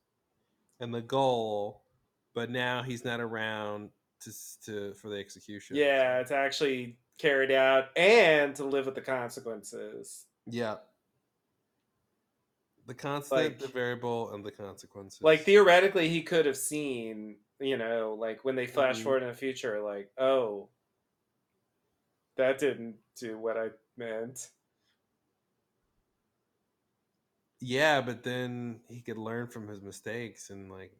and 0.79 0.93
the 0.93 1.01
goal, 1.01 1.81
but 2.35 2.51
now 2.51 2.83
he's 2.83 3.03
not 3.03 3.19
around 3.19 3.89
to 4.21 4.31
to 4.65 4.93
for 4.93 5.09
the 5.09 5.17
execution. 5.17 5.75
Yeah, 5.75 6.19
it's 6.19 6.31
actually 6.31 6.97
carried 7.21 7.51
out 7.51 7.89
and 7.95 8.55
to 8.55 8.63
live 8.65 8.85
with 8.87 8.95
the 8.95 9.01
consequences. 9.01 10.25
Yeah. 10.47 10.77
The 12.87 12.95
constant, 12.95 13.41
Like- 13.41 13.59
the 13.59 13.67
variable, 13.67 14.33
and 14.33 14.43
the 14.43 14.51
consequences. 14.51 15.21
Like 15.21 15.41
theoretically, 15.41 16.09
he 16.09 16.23
could 16.23 16.45
have 16.47 16.57
seen, 16.57 17.37
you 17.59 17.77
know, 17.77 18.15
like 18.19 18.43
when 18.43 18.55
they 18.55 18.65
flash 18.67 18.99
Mhm. 18.99 19.03
forward 19.03 19.21
in 19.23 19.29
the 19.29 19.35
future, 19.35 19.81
like, 19.81 20.11
oh, 20.17 20.69
that 22.37 22.57
didn't 22.57 22.97
do 23.17 23.37
what 23.37 23.57
I 23.57 23.69
meant. 23.97 24.51
Yeah, 27.59 28.01
but 28.01 28.23
then 28.23 28.81
he 28.89 29.01
could 29.01 29.19
learn 29.19 29.47
from 29.47 29.67
his 29.67 29.81
mistakes, 29.81 30.49
and 30.49 30.71
like 30.71 30.91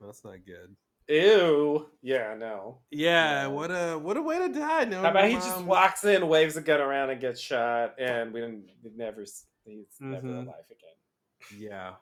that's 0.00 0.22
not 0.24 0.44
good. 0.44 0.76
Ew. 1.10 1.86
Yeah, 2.02 2.34
no. 2.38 2.78
Yeah, 2.90 3.48
what 3.48 3.70
a 3.70 3.98
what 3.98 4.16
a 4.16 4.22
way 4.22 4.38
to 4.38 4.48
die. 4.48 4.84
No, 4.84 5.02
How 5.02 5.10
about 5.10 5.28
he 5.28 5.34
just 5.34 5.64
walks 5.64 6.04
in, 6.04 6.28
waves 6.28 6.56
a 6.56 6.60
gun 6.60 6.80
around, 6.80 7.10
and 7.10 7.20
gets 7.20 7.40
shot, 7.40 7.94
and 7.98 8.32
we 8.32 8.40
didn't 8.40 8.70
we 8.82 8.90
never 8.94 9.22
he's 9.64 9.86
never 10.00 10.26
Mhm. 10.28 10.42
alive 10.44 10.64
again 10.70 11.58
Yeah, 11.60 11.94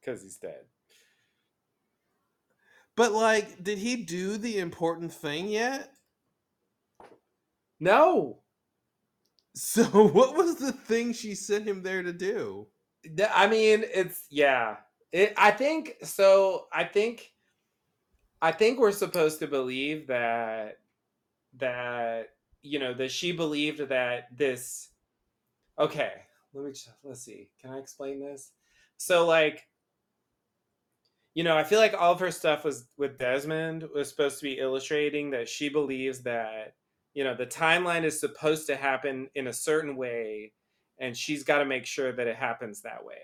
because 0.00 0.22
he's 0.22 0.36
dead. 0.36 0.64
but 2.96 3.12
like, 3.12 3.62
did 3.62 3.78
he 3.78 3.96
do 4.04 4.36
the 4.36 4.58
important 4.58 5.12
thing 5.12 5.48
yet? 5.48 5.92
No. 7.78 8.42
So 9.54 9.82
what 10.08 10.34
was 10.34 10.56
the 10.56 10.72
thing 10.72 11.12
she 11.12 11.34
sent 11.36 11.66
him 11.66 11.82
there 11.82 12.02
to 12.02 12.12
do? 12.12 12.66
I 13.32 13.46
mean, 13.46 13.84
it's 13.94 14.26
yeah. 14.28 14.76
It, 15.12 15.34
I 15.36 15.50
think 15.52 15.96
so. 16.02 16.66
I 16.72 16.84
think, 16.84 17.32
I 18.42 18.52
think 18.52 18.78
we're 18.78 18.92
supposed 18.92 19.38
to 19.40 19.46
believe 19.46 20.06
that 20.06 20.78
that 21.58 22.30
you 22.62 22.78
know 22.78 22.94
that 22.94 23.10
she 23.10 23.32
believed 23.32 23.88
that 23.88 24.36
this. 24.36 24.88
Okay, 25.78 26.12
let 26.52 26.64
me 26.64 26.70
just, 26.72 26.90
let's 27.02 27.22
see. 27.22 27.48
Can 27.60 27.70
I 27.70 27.78
explain 27.78 28.20
this? 28.20 28.52
So 28.96 29.26
like, 29.26 29.66
you 31.34 31.42
know, 31.42 31.56
I 31.56 31.64
feel 31.64 31.78
like 31.78 31.94
all 31.94 32.12
of 32.12 32.20
her 32.20 32.30
stuff 32.30 32.64
was 32.64 32.84
with 32.98 33.18
Desmond 33.18 33.84
was 33.94 34.10
supposed 34.10 34.38
to 34.38 34.44
be 34.44 34.58
illustrating 34.58 35.30
that 35.30 35.48
she 35.48 35.68
believes 35.68 36.20
that 36.22 36.74
you 37.14 37.24
know 37.24 37.34
the 37.34 37.46
timeline 37.46 38.04
is 38.04 38.18
supposed 38.18 38.66
to 38.66 38.76
happen 38.76 39.28
in 39.34 39.48
a 39.48 39.52
certain 39.52 39.96
way 39.96 40.52
and 40.98 41.16
she's 41.16 41.42
got 41.42 41.58
to 41.58 41.64
make 41.64 41.86
sure 41.86 42.12
that 42.12 42.26
it 42.26 42.36
happens 42.36 42.82
that 42.82 43.04
way 43.04 43.14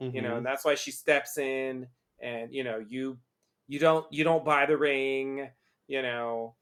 you 0.00 0.20
know 0.20 0.28
and 0.28 0.36
mm-hmm. 0.36 0.44
that's 0.44 0.64
why 0.64 0.74
she 0.74 0.90
steps 0.90 1.38
in 1.38 1.86
and 2.20 2.52
you 2.52 2.64
know 2.64 2.82
you 2.86 3.18
you 3.68 3.78
don't 3.78 4.06
you 4.12 4.24
don't 4.24 4.44
buy 4.44 4.66
the 4.66 4.76
ring 4.76 5.50
you 5.88 6.02
know 6.02 6.56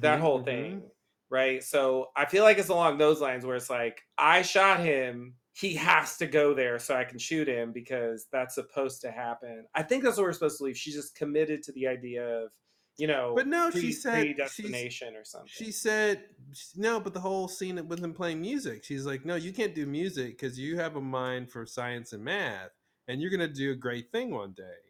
that 0.00 0.18
Mhm, 0.18 0.20
whole 0.20 0.40
mhm. 0.44 0.44
thing 0.44 0.90
right 1.30 1.62
so 1.62 2.08
i 2.16 2.24
feel 2.24 2.44
like 2.44 2.58
it's 2.58 2.68
along 2.68 2.98
those 2.98 3.20
lines 3.20 3.44
where 3.44 3.56
it's 3.56 3.70
like 3.70 4.02
i 4.18 4.42
shot 4.42 4.80
him 4.80 5.36
he 5.54 5.74
has 5.74 6.16
to 6.16 6.26
go 6.26 6.54
there 6.54 6.78
so 6.78 6.96
i 6.96 7.04
can 7.04 7.18
shoot 7.18 7.48
him 7.48 7.72
because 7.72 8.26
that's 8.32 8.54
supposed 8.54 9.00
to 9.00 9.10
happen 9.10 9.66
i 9.74 9.82
think 9.82 10.02
that's 10.02 10.16
what 10.16 10.24
we're 10.24 10.32
supposed 10.32 10.58
to 10.58 10.64
leave 10.64 10.76
she's 10.76 10.94
just 10.94 11.14
committed 11.16 11.62
to 11.62 11.72
the 11.72 11.86
idea 11.86 12.26
of 12.26 12.50
you 12.96 13.06
know 13.06 13.34
But 13.34 13.46
no, 13.48 13.70
she 13.72 13.90
said 13.92 14.28
predestination 14.42 15.16
or 15.16 15.24
something 15.24 15.66
She 15.66 15.72
said 15.72 16.36
no, 16.76 17.00
but 17.00 17.14
the 17.14 17.20
whole 17.20 17.48
scene 17.48 17.88
with 17.88 18.00
him 18.04 18.14
playing 18.14 18.40
music, 18.40 18.84
she's 18.84 19.06
like, 19.06 19.24
no, 19.24 19.36
you 19.36 19.52
can't 19.52 19.74
do 19.74 19.86
music 19.86 20.38
because 20.38 20.58
you 20.58 20.76
have 20.78 20.96
a 20.96 21.00
mind 21.00 21.50
for 21.50 21.66
science 21.66 22.12
and 22.12 22.24
math, 22.24 22.72
and 23.08 23.20
you're 23.20 23.30
gonna 23.30 23.48
do 23.48 23.72
a 23.72 23.76
great 23.76 24.12
thing 24.12 24.30
one 24.30 24.52
day. 24.54 24.89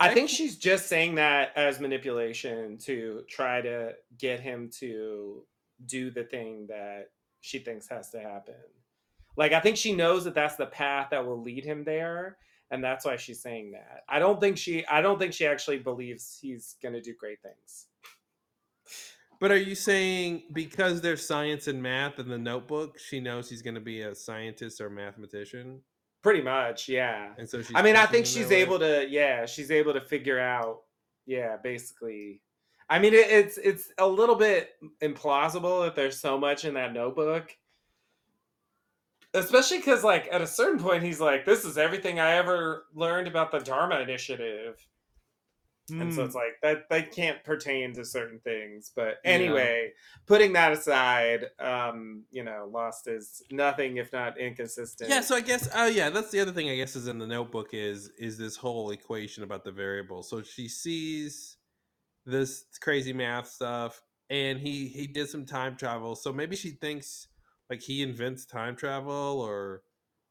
I 0.00 0.14
think 0.14 0.28
she's 0.28 0.56
just 0.56 0.88
saying 0.88 1.16
that 1.16 1.52
as 1.56 1.80
manipulation 1.80 2.78
to 2.78 3.24
try 3.28 3.60
to 3.60 3.94
get 4.18 4.40
him 4.40 4.70
to 4.78 5.44
do 5.86 6.10
the 6.10 6.24
thing 6.24 6.66
that 6.68 7.10
she 7.40 7.58
thinks 7.58 7.88
has 7.88 8.10
to 8.10 8.20
happen. 8.20 8.54
Like 9.36 9.52
I 9.52 9.60
think 9.60 9.76
she 9.76 9.94
knows 9.94 10.24
that 10.24 10.34
that's 10.34 10.56
the 10.56 10.66
path 10.66 11.08
that 11.10 11.24
will 11.24 11.40
lead 11.40 11.64
him 11.64 11.84
there 11.84 12.38
and 12.70 12.82
that's 12.82 13.04
why 13.04 13.16
she's 13.16 13.40
saying 13.40 13.72
that. 13.72 14.02
I 14.08 14.18
don't 14.18 14.40
think 14.40 14.58
she 14.58 14.86
I 14.86 15.00
don't 15.00 15.18
think 15.18 15.32
she 15.32 15.46
actually 15.46 15.78
believes 15.78 16.38
he's 16.40 16.76
going 16.82 16.94
to 16.94 17.00
do 17.00 17.14
great 17.18 17.38
things. 17.42 17.86
But 19.40 19.52
are 19.52 19.56
you 19.56 19.76
saying 19.76 20.42
because 20.52 21.00
there's 21.00 21.24
science 21.24 21.68
and 21.68 21.80
math 21.80 22.18
in 22.18 22.28
the 22.28 22.38
notebook, 22.38 22.98
she 22.98 23.20
knows 23.20 23.48
he's 23.48 23.62
gonna 23.62 23.78
be 23.78 24.00
a 24.00 24.12
scientist 24.14 24.80
or 24.80 24.90
mathematician? 24.90 25.82
Pretty 26.22 26.42
much, 26.42 26.88
yeah. 26.88 27.28
And 27.38 27.48
so 27.48 27.62
she's 27.62 27.76
I 27.76 27.82
mean, 27.82 27.96
I 27.96 28.06
think 28.06 28.26
she's 28.26 28.48
way? 28.48 28.62
able 28.62 28.78
to 28.80 29.06
yeah, 29.08 29.46
she's 29.46 29.70
able 29.70 29.92
to 29.94 30.00
figure 30.00 30.38
out 30.38 30.80
yeah, 31.26 31.56
basically 31.62 32.40
I 32.90 32.98
mean, 32.98 33.12
it, 33.12 33.30
it's 33.30 33.58
it's 33.58 33.92
a 33.98 34.06
little 34.06 34.34
bit 34.34 34.70
implausible 35.02 35.84
that 35.84 35.94
there's 35.94 36.18
so 36.18 36.38
much 36.38 36.64
in 36.64 36.74
that 36.74 36.92
notebook. 36.92 37.54
Especially 39.34 39.76
because, 39.76 40.02
like, 40.02 40.26
at 40.32 40.40
a 40.40 40.46
certain 40.46 40.80
point, 40.80 41.02
he's 41.02 41.20
like, 41.20 41.44
"This 41.44 41.66
is 41.66 41.76
everything 41.76 42.18
I 42.18 42.36
ever 42.36 42.86
learned 42.94 43.28
about 43.28 43.52
the 43.52 43.58
Dharma 43.58 44.00
Initiative," 44.00 44.84
and 45.90 46.12
so 46.12 46.22
Hmm. 46.22 46.26
it's 46.26 46.34
like 46.34 46.60
that 46.62 46.88
that 46.90 47.12
can't 47.12 47.42
pertain 47.44 47.92
to 47.94 48.04
certain 48.04 48.40
things. 48.40 48.90
But 48.94 49.18
Yeah. 49.24 49.32
anyway, 49.32 49.92
putting 50.26 50.52
that 50.54 50.72
aside, 50.72 51.46
um, 51.58 52.24
you 52.30 52.44
know, 52.44 52.68
Lost 52.72 53.08
is 53.08 53.42
nothing 53.50 53.96
if 53.96 54.12
not 54.12 54.38
inconsistent. 54.38 55.10
Yeah, 55.10 55.20
so 55.20 55.36
I 55.36 55.40
guess 55.40 55.68
oh 55.74 55.86
yeah, 55.86 56.10
that's 56.10 56.30
the 56.30 56.40
other 56.40 56.52
thing 56.52 56.68
I 56.68 56.76
guess 56.76 56.96
is 56.96 57.08
in 57.08 57.18
the 57.18 57.26
notebook 57.26 57.70
is 57.72 58.10
is 58.18 58.36
this 58.38 58.56
whole 58.56 58.90
equation 58.90 59.42
about 59.42 59.64
the 59.64 59.72
variable. 59.72 60.22
So 60.22 60.42
she 60.42 60.68
sees 60.68 61.56
this 62.26 62.64
crazy 62.80 63.12
math 63.12 63.48
stuff 63.48 64.02
and 64.30 64.58
he 64.58 64.88
he 64.88 65.06
did 65.06 65.28
some 65.28 65.46
time 65.46 65.76
travel. 65.76 66.14
So 66.14 66.32
maybe 66.32 66.56
she 66.56 66.70
thinks 66.70 67.28
like 67.70 67.80
he 67.82 68.02
invents 68.02 68.44
time 68.44 68.76
travel 68.76 69.40
or 69.40 69.82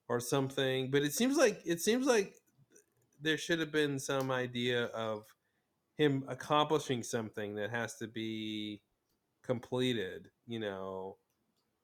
or 0.09 0.19
something, 0.19 0.89
but 0.91 1.01
it 1.03 1.13
seems 1.13 1.37
like 1.37 1.59
it 1.65 1.81
seems 1.81 2.05
like 2.05 2.35
there 3.19 3.37
should 3.37 3.59
have 3.59 3.71
been 3.71 3.99
some 3.99 4.31
idea 4.31 4.85
of 4.85 5.25
him 5.97 6.25
accomplishing 6.27 7.03
something 7.03 7.55
that 7.55 7.71
has 7.71 7.95
to 7.97 8.07
be 8.07 8.81
completed, 9.43 10.29
you 10.47 10.59
know 10.59 11.17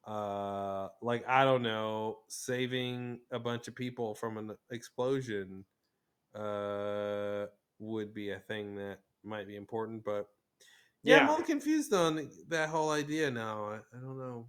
uh 0.05 0.89
like 1.01 1.27
i 1.27 1.45
don't 1.45 1.61
know 1.61 2.19
saving 2.27 3.19
a 3.31 3.39
bunch 3.39 3.67
of 3.67 3.75
people 3.75 4.13
from 4.15 4.37
an 4.37 4.55
explosion 4.71 5.65
uh 6.35 7.45
would 7.79 8.13
be 8.13 8.31
a 8.31 8.39
thing 8.39 8.75
that 8.75 8.99
might 9.23 9.47
be 9.47 9.55
important 9.55 10.03
but 10.03 10.27
yeah, 11.03 11.17
i'm 11.17 11.23
Yeah. 11.23 11.27
a 11.27 11.31
little 11.31 11.45
confused 11.45 11.93
on 11.93 12.29
that 12.49 12.69
whole 12.69 12.91
idea 12.91 13.31
now 13.31 13.65
i, 13.69 13.75
I 13.75 13.99
don't 14.01 14.17
know 14.17 14.47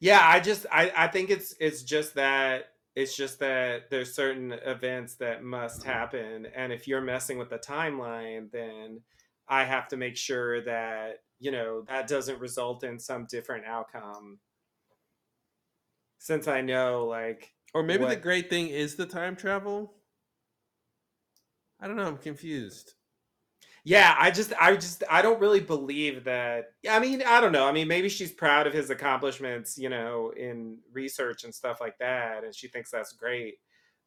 Yeah, 0.00 0.20
I 0.22 0.40
just 0.40 0.66
I 0.70 0.92
I 0.96 1.06
think 1.08 1.30
it's 1.30 1.54
it's 1.60 1.82
just 1.82 2.14
that 2.14 2.71
it's 2.94 3.16
just 3.16 3.38
that 3.38 3.90
there's 3.90 4.14
certain 4.14 4.52
events 4.64 5.14
that 5.14 5.42
must 5.42 5.80
mm-hmm. 5.80 5.90
happen 5.90 6.46
and 6.54 6.72
if 6.72 6.86
you're 6.86 7.00
messing 7.00 7.38
with 7.38 7.50
the 7.50 7.58
timeline 7.58 8.50
then 8.50 9.00
I 9.48 9.64
have 9.64 9.88
to 9.88 9.96
make 9.96 10.16
sure 10.16 10.62
that, 10.62 11.18
you 11.38 11.50
know, 11.50 11.84
that 11.88 12.08
doesn't 12.08 12.40
result 12.40 12.84
in 12.84 12.98
some 12.98 13.26
different 13.26 13.66
outcome. 13.66 14.38
Since 16.18 16.48
I 16.48 16.60
know 16.60 17.04
like 17.04 17.52
or 17.74 17.82
maybe 17.82 18.06
the 18.06 18.16
great 18.16 18.48
thing 18.48 18.68
is 18.68 18.94
the 18.94 19.06
time 19.06 19.36
travel. 19.36 19.94
I 21.80 21.88
don't 21.88 21.96
know 21.96 22.06
i'm 22.06 22.16
confused 22.16 22.94
Yeah, 23.84 24.14
I 24.16 24.30
just 24.30 24.52
I 24.60 24.76
just 24.76 25.02
I 25.10 25.22
don't 25.22 25.40
really 25.40 25.60
believe 25.60 26.24
that. 26.24 26.66
I 26.88 27.00
mean, 27.00 27.22
I 27.22 27.40
don't 27.40 27.50
know. 27.50 27.66
I 27.66 27.72
mean, 27.72 27.88
maybe 27.88 28.08
she's 28.08 28.30
proud 28.30 28.66
of 28.68 28.72
his 28.72 28.90
accomplishments, 28.90 29.76
you 29.76 29.88
know, 29.88 30.32
in 30.36 30.78
research 30.92 31.42
and 31.42 31.52
stuff 31.52 31.80
like 31.80 31.98
that, 31.98 32.44
and 32.44 32.54
she 32.54 32.68
thinks 32.68 32.90
that's 32.92 33.12
great. 33.12 33.54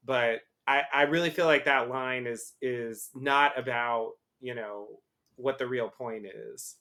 But 0.06 0.42
I 0.66 0.84
I 0.94 1.02
really 1.04 1.30
feel 1.30 1.46
like 1.46 1.66
that 1.66 1.90
line 1.90 2.26
is 2.26 2.54
is 2.62 3.10
not 3.16 3.60
about, 3.60 4.14
you 4.40 4.56
know, 4.56 4.88
what 5.36 5.58
the 5.58 5.68
real 5.68 5.90
point 5.90 6.26
is. 6.26 6.76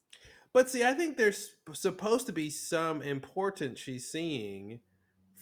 But 0.52 0.70
see, 0.70 0.84
I 0.84 0.94
think 0.94 1.16
there's 1.16 1.50
supposed 1.72 2.26
to 2.26 2.32
be 2.32 2.48
some 2.48 3.02
importance 3.02 3.80
she's 3.80 4.08
seeing 4.08 4.78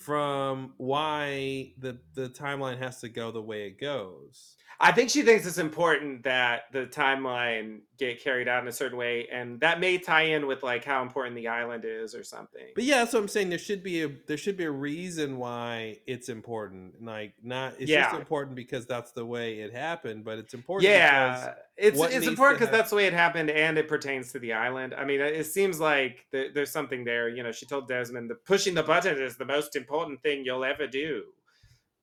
from 0.03 0.75
why 0.77 1.73
the 1.79 1.99
the 2.15 2.29
timeline 2.29 2.79
has 2.79 3.01
to 3.01 3.09
go 3.09 3.31
the 3.31 3.43
way 3.43 3.67
it 3.67 3.81
goes. 3.81 4.57
I 4.81 4.91
think 4.91 5.11
she 5.11 5.23
thinks 5.23 5.47
it's 5.47 5.59
important 5.59 6.25
that 6.25 6.63
the 6.73 6.87
timeline 6.87 7.83
get 7.99 8.23
carried 8.23 8.49
out 8.49 8.63
in 8.63 8.69
a 8.69 8.73
certain 8.73 8.99
way, 8.99 9.29
and 9.31 9.61
that 9.61 9.79
may 9.79 9.97
tie 9.97 10.23
in 10.23 10.49
with 10.49 10.65
like 10.65 10.85
how 10.85 11.03
important 11.03 11.37
the 11.37 11.47
island 11.47 11.85
is 11.87 12.17
or 12.17 12.25
something. 12.25 12.67
But 12.75 12.83
yeah, 12.83 12.99
that's 12.99 13.13
what 13.13 13.21
I'm 13.21 13.29
saying. 13.29 13.51
There 13.51 13.59
should 13.59 13.85
be 13.85 14.03
a 14.03 14.11
there 14.27 14.37
should 14.37 14.57
be 14.57 14.65
a 14.65 14.71
reason 14.73 15.39
why 15.39 15.99
it's 16.09 16.29
important. 16.29 17.01
Like 17.01 17.35
not 17.45 17.75
it's 17.79 17.93
just 17.93 18.15
important 18.15 18.57
because 18.57 18.85
that's 18.85 19.13
the 19.13 19.25
way 19.25 19.61
it 19.61 19.73
happened, 19.73 20.25
but 20.25 20.39
it's 20.39 20.53
important. 20.53 20.91
Yeah, 20.91 21.37
because 21.37 21.57
it's 21.77 21.99
what 21.99 22.13
it's 22.13 22.27
important 22.27 22.61
because 22.61 22.73
that's 22.73 22.91
the 22.91 22.97
way 22.97 23.07
it 23.07 23.13
happened, 23.13 23.51
and 23.51 23.79
it 23.79 23.89
pertains 23.89 24.33
to 24.33 24.39
the 24.39 24.53
island. 24.53 24.95
I 24.95 25.05
mean, 25.05 25.21
it 25.21 25.47
seems 25.47 25.81
like 25.81 26.27
th- 26.31 26.53
there's 26.55 26.71
something 26.71 27.05
there. 27.05 27.29
You 27.29 27.43
know, 27.43 27.53
she 27.53 27.67
told 27.67 27.89
Desmond 27.89 28.31
that 28.31 28.45
pushing 28.45 28.75
the 28.75 28.83
button 28.83 29.21
is 29.21 29.37
the 29.37 29.45
most 29.47 29.75
important 29.75 30.23
thing 30.23 30.45
you'll 30.45 30.65
ever 30.65 30.87
do. 30.87 31.25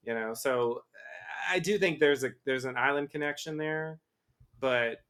You 0.03 0.15
know, 0.15 0.33
so 0.33 0.83
I 1.49 1.59
do 1.59 1.77
think 1.77 1.99
there's 1.99 2.23
a 2.23 2.31
there's 2.45 2.65
an 2.65 2.77
island 2.77 3.11
connection 3.11 3.57
there, 3.57 3.99
but 4.59 5.01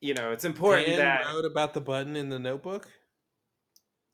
you 0.00 0.14
know, 0.14 0.32
it's 0.32 0.44
important 0.44 0.86
Dan 0.88 0.98
that 0.98 1.26
wrote 1.26 1.44
about 1.44 1.74
the 1.74 1.80
button 1.80 2.16
in 2.16 2.28
the 2.28 2.38
notebook. 2.38 2.88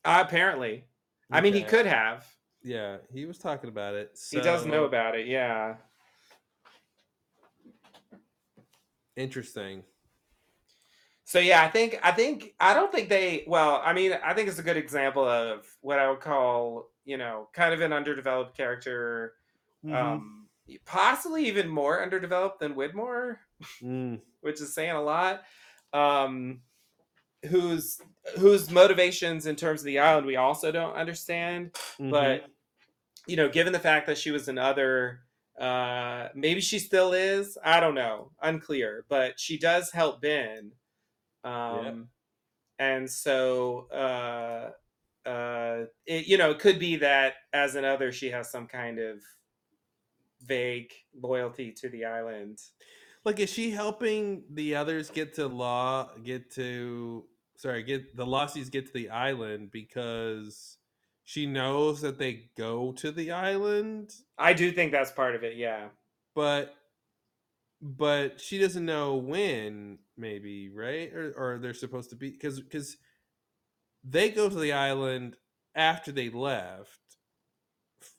uh, 0.05 0.23
apparently, 0.25 0.85
I 1.31 1.41
mean, 1.41 1.53
he 1.53 1.63
could 1.63 1.85
have. 1.85 2.25
Yeah, 2.63 2.97
he 3.13 3.25
was 3.25 3.37
talking 3.37 3.69
about 3.69 3.95
it. 3.95 4.17
He 4.29 4.41
does 4.41 4.65
know 4.65 4.85
about 4.85 5.15
it. 5.15 5.27
Yeah. 5.27 5.75
Interesting. 9.17 9.83
So 11.25 11.39
yeah, 11.39 11.61
I 11.63 11.67
think 11.67 11.99
I 12.03 12.11
think 12.11 12.53
I 12.59 12.73
don't 12.73 12.89
think 12.91 13.09
they 13.09 13.43
well, 13.47 13.81
I 13.83 13.91
mean, 13.91 14.13
I 14.23 14.33
think 14.33 14.47
it's 14.47 14.59
a 14.59 14.63
good 14.63 14.77
example 14.77 15.27
of 15.27 15.67
what 15.81 15.99
I 15.99 16.09
would 16.09 16.21
call, 16.21 16.91
you 17.03 17.17
know, 17.17 17.49
kind 17.51 17.73
of 17.73 17.81
an 17.81 17.91
underdeveloped 17.91 18.55
character. 18.55 19.33
Mhm. 19.83 19.93
Um 19.93 20.47
possibly 20.85 21.45
even 21.47 21.67
more 21.67 22.01
underdeveloped 22.01 22.59
than 22.59 22.75
Widmore, 22.75 23.37
Mm. 23.81 24.21
which 24.41 24.61
is 24.61 24.73
saying 24.73 24.91
a 24.91 25.01
lot. 25.01 25.43
Um 25.91 26.61
whose 27.49 27.99
whose 28.37 28.69
motivations 28.71 29.47
in 29.47 29.55
terms 29.55 29.81
of 29.81 29.85
the 29.85 29.99
island 29.99 30.25
we 30.27 30.35
also 30.37 30.71
don't 30.71 30.95
understand. 30.95 31.75
But 31.99 32.45
you 33.25 33.35
know, 33.35 33.49
given 33.49 33.73
the 33.73 33.79
fact 33.79 34.07
that 34.07 34.17
she 34.17 34.31
was 34.31 34.47
another 34.47 35.26
uh 35.57 36.29
maybe 36.35 36.61
she 36.61 36.79
still 36.79 37.13
is, 37.13 37.57
I 37.63 37.79
don't 37.79 37.95
know, 37.95 38.31
unclear, 38.41 39.05
but 39.09 39.39
she 39.39 39.57
does 39.57 39.91
help 39.91 40.21
Ben. 40.21 40.73
Um 41.43 42.09
and 42.79 43.09
so 43.09 43.87
uh 43.91 44.71
uh 45.27 45.85
it, 46.05 46.27
you 46.27 46.37
know, 46.37 46.51
it 46.51 46.59
could 46.59 46.79
be 46.79 46.97
that 46.97 47.35
as 47.53 47.75
another 47.75 48.11
she 48.11 48.29
has 48.29 48.51
some 48.51 48.67
kind 48.67 48.99
of 48.99 49.21
vague 50.41 50.93
loyalty 51.13 51.71
to 51.73 51.89
the 51.89 52.05
island. 52.05 52.59
Like, 53.23 53.39
is 53.39 53.49
she 53.51 53.71
helping 53.71 54.45
the 54.49 54.75
others 54.75 55.09
get 55.09 55.33
to 55.35 55.47
law, 55.47 56.15
get 56.23 56.51
to, 56.51 57.25
sorry, 57.57 57.83
get 57.83 58.15
the 58.15 58.25
Losties 58.25 58.71
get 58.71 58.87
to 58.87 58.93
the 58.93 59.09
island 59.09 59.71
because 59.71 60.76
she 61.27 61.45
knows 61.45 61.99
that 61.99 62.17
they 62.17 62.45
go 62.57 62.93
to 62.93 63.11
the 63.11 63.31
island, 63.31 64.13
I 64.37 64.53
do 64.53 64.71
think 64.71 64.93
that's 64.93 65.11
part 65.11 65.35
of 65.35 65.43
it, 65.43 65.57
yeah. 65.57 65.87
but, 66.33 66.73
but 67.81 68.39
she 68.39 68.57
doesn't 68.57 68.85
know 68.85 69.17
when, 69.17 69.99
maybe, 70.15 70.69
right? 70.69 71.11
Or, 71.13 71.33
or 71.35 71.59
they're 71.59 71.73
supposed 71.73 72.11
to 72.11 72.15
be, 72.15 72.29
because, 72.29 72.61
because 72.61 72.95
they 74.05 74.29
go 74.29 74.47
to 74.47 74.55
the 74.55 74.71
island 74.71 75.35
after 75.75 76.13
they 76.13 76.29
left 76.29 77.17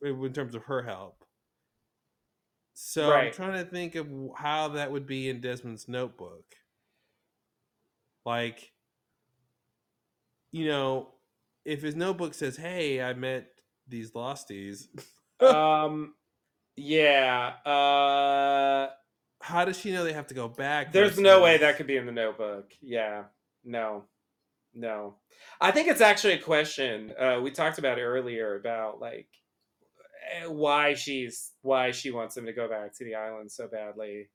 in 0.03 0.33
terms 0.35 0.55
of 0.55 0.65
her 0.65 0.83
help. 0.83 1.25
So 2.75 3.11
I'm 3.11 3.33
trying 3.33 3.65
to 3.65 3.71
think 3.71 3.95
of 3.95 4.07
how 4.37 4.69
that 4.69 4.93
would 4.93 5.07
be 5.07 5.31
in 5.31 5.41
Desmond's 5.41 5.89
notebook. 5.89 6.45
Like, 8.27 8.71
you 10.53 10.67
know, 10.67 11.15
if 11.69 11.83
his 11.83 11.95
notebook 11.95 12.35
says, 12.35 12.57
"Hey, 12.57 13.01
I 13.03 13.13
met 13.13 13.49
these 13.87 14.13
losties," 14.13 14.87
um, 15.41 16.15
yeah. 16.77 17.55
Uh, 17.65 18.91
how 19.41 19.65
does 19.65 19.79
she 19.79 19.93
know 19.93 20.05
they 20.05 20.13
have 20.13 20.27
to 20.29 20.35
go 20.35 20.49
back? 20.49 20.93
There's 20.93 21.19
no 21.19 21.43
way 21.43 21.59
that 21.59 21.77
could 21.77 21.87
be 21.87 21.97
in 21.97 22.07
the 22.07 22.13
notebook. 22.13 22.73
Yeah. 22.81 23.25
No. 23.65 24.05
No. 24.75 25.17
I 25.61 25.71
think 25.71 25.89
it's 25.89 26.01
actually 26.01 26.35
a 26.35 26.39
question. 26.43 27.13
Uh, 27.19 27.41
we 27.43 27.51
talked 27.51 27.79
about 27.79 27.99
earlier 27.99 28.57
about 28.57 29.01
like 29.01 29.29
eh, 30.33 30.47
why 30.47 30.95
she's 30.95 31.53
why 31.63 31.91
she 31.91 32.11
wants 32.11 32.37
him 32.37 32.47
to 32.47 32.53
go 32.53 32.69
back 32.69 32.97
to 32.97 33.05
the 33.05 33.15
island 33.15 33.51
so 33.51 33.69
badly. 33.69 34.29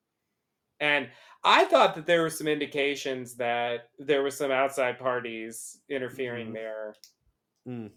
And 0.80 1.08
I 1.44 1.64
thought 1.66 1.94
that 1.94 2.06
there 2.06 2.22
were 2.22 2.30
some 2.30 2.48
indications 2.48 3.36
that 3.36 3.88
there 3.98 4.22
were 4.22 4.30
some 4.30 4.50
outside 4.50 4.98
parties 4.98 5.80
interfering 5.88 6.48
Mhm. 6.50 6.54
there, 6.54 6.94
Mm. 7.66 7.90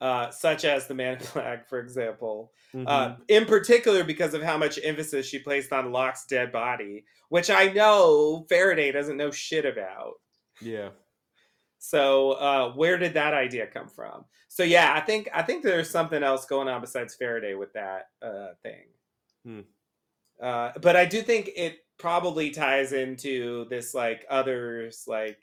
uh, 0.00 0.30
such 0.30 0.64
as 0.64 0.86
the 0.88 0.94
Man 0.94 1.18
Black, 1.34 1.68
for 1.68 1.78
example. 1.78 2.52
Uh, 2.74 3.10
Mhm. 3.10 3.20
in 3.28 3.44
particular, 3.44 4.02
because 4.02 4.34
of 4.34 4.42
how 4.42 4.58
much 4.58 4.78
emphasis 4.82 5.26
she 5.26 5.38
placed 5.38 5.72
on 5.72 5.92
Locke's 5.92 6.26
dead 6.26 6.50
body, 6.50 7.04
which 7.28 7.50
I 7.50 7.68
know 7.72 8.44
Faraday 8.48 8.90
doesn't 8.90 9.16
know 9.16 9.30
shit 9.30 9.64
about. 9.64 10.14
Yeah. 10.60 10.90
So 11.78 12.32
uh, 12.32 12.72
where 12.74 12.96
did 12.98 13.14
that 13.14 13.34
idea 13.34 13.66
come 13.66 13.88
from? 13.88 14.24
So 14.48 14.62
yeah, 14.62 14.92
I 14.94 15.00
think 15.00 15.28
I 15.32 15.42
think 15.42 15.62
there's 15.62 15.90
something 15.90 16.22
else 16.22 16.46
going 16.46 16.68
on 16.68 16.80
besides 16.80 17.14
Faraday 17.14 17.54
with 17.54 17.72
that 17.74 18.08
uh, 18.22 18.54
thing. 18.62 18.84
Hmm. 19.44 19.60
Uh, 20.40 20.72
but 20.80 20.96
I 20.96 21.04
do 21.04 21.22
think 21.22 21.50
it 21.56 21.78
probably 21.98 22.50
ties 22.50 22.92
into 22.92 23.66
this 23.68 23.94
like 23.94 24.24
others 24.30 25.04
like 25.06 25.38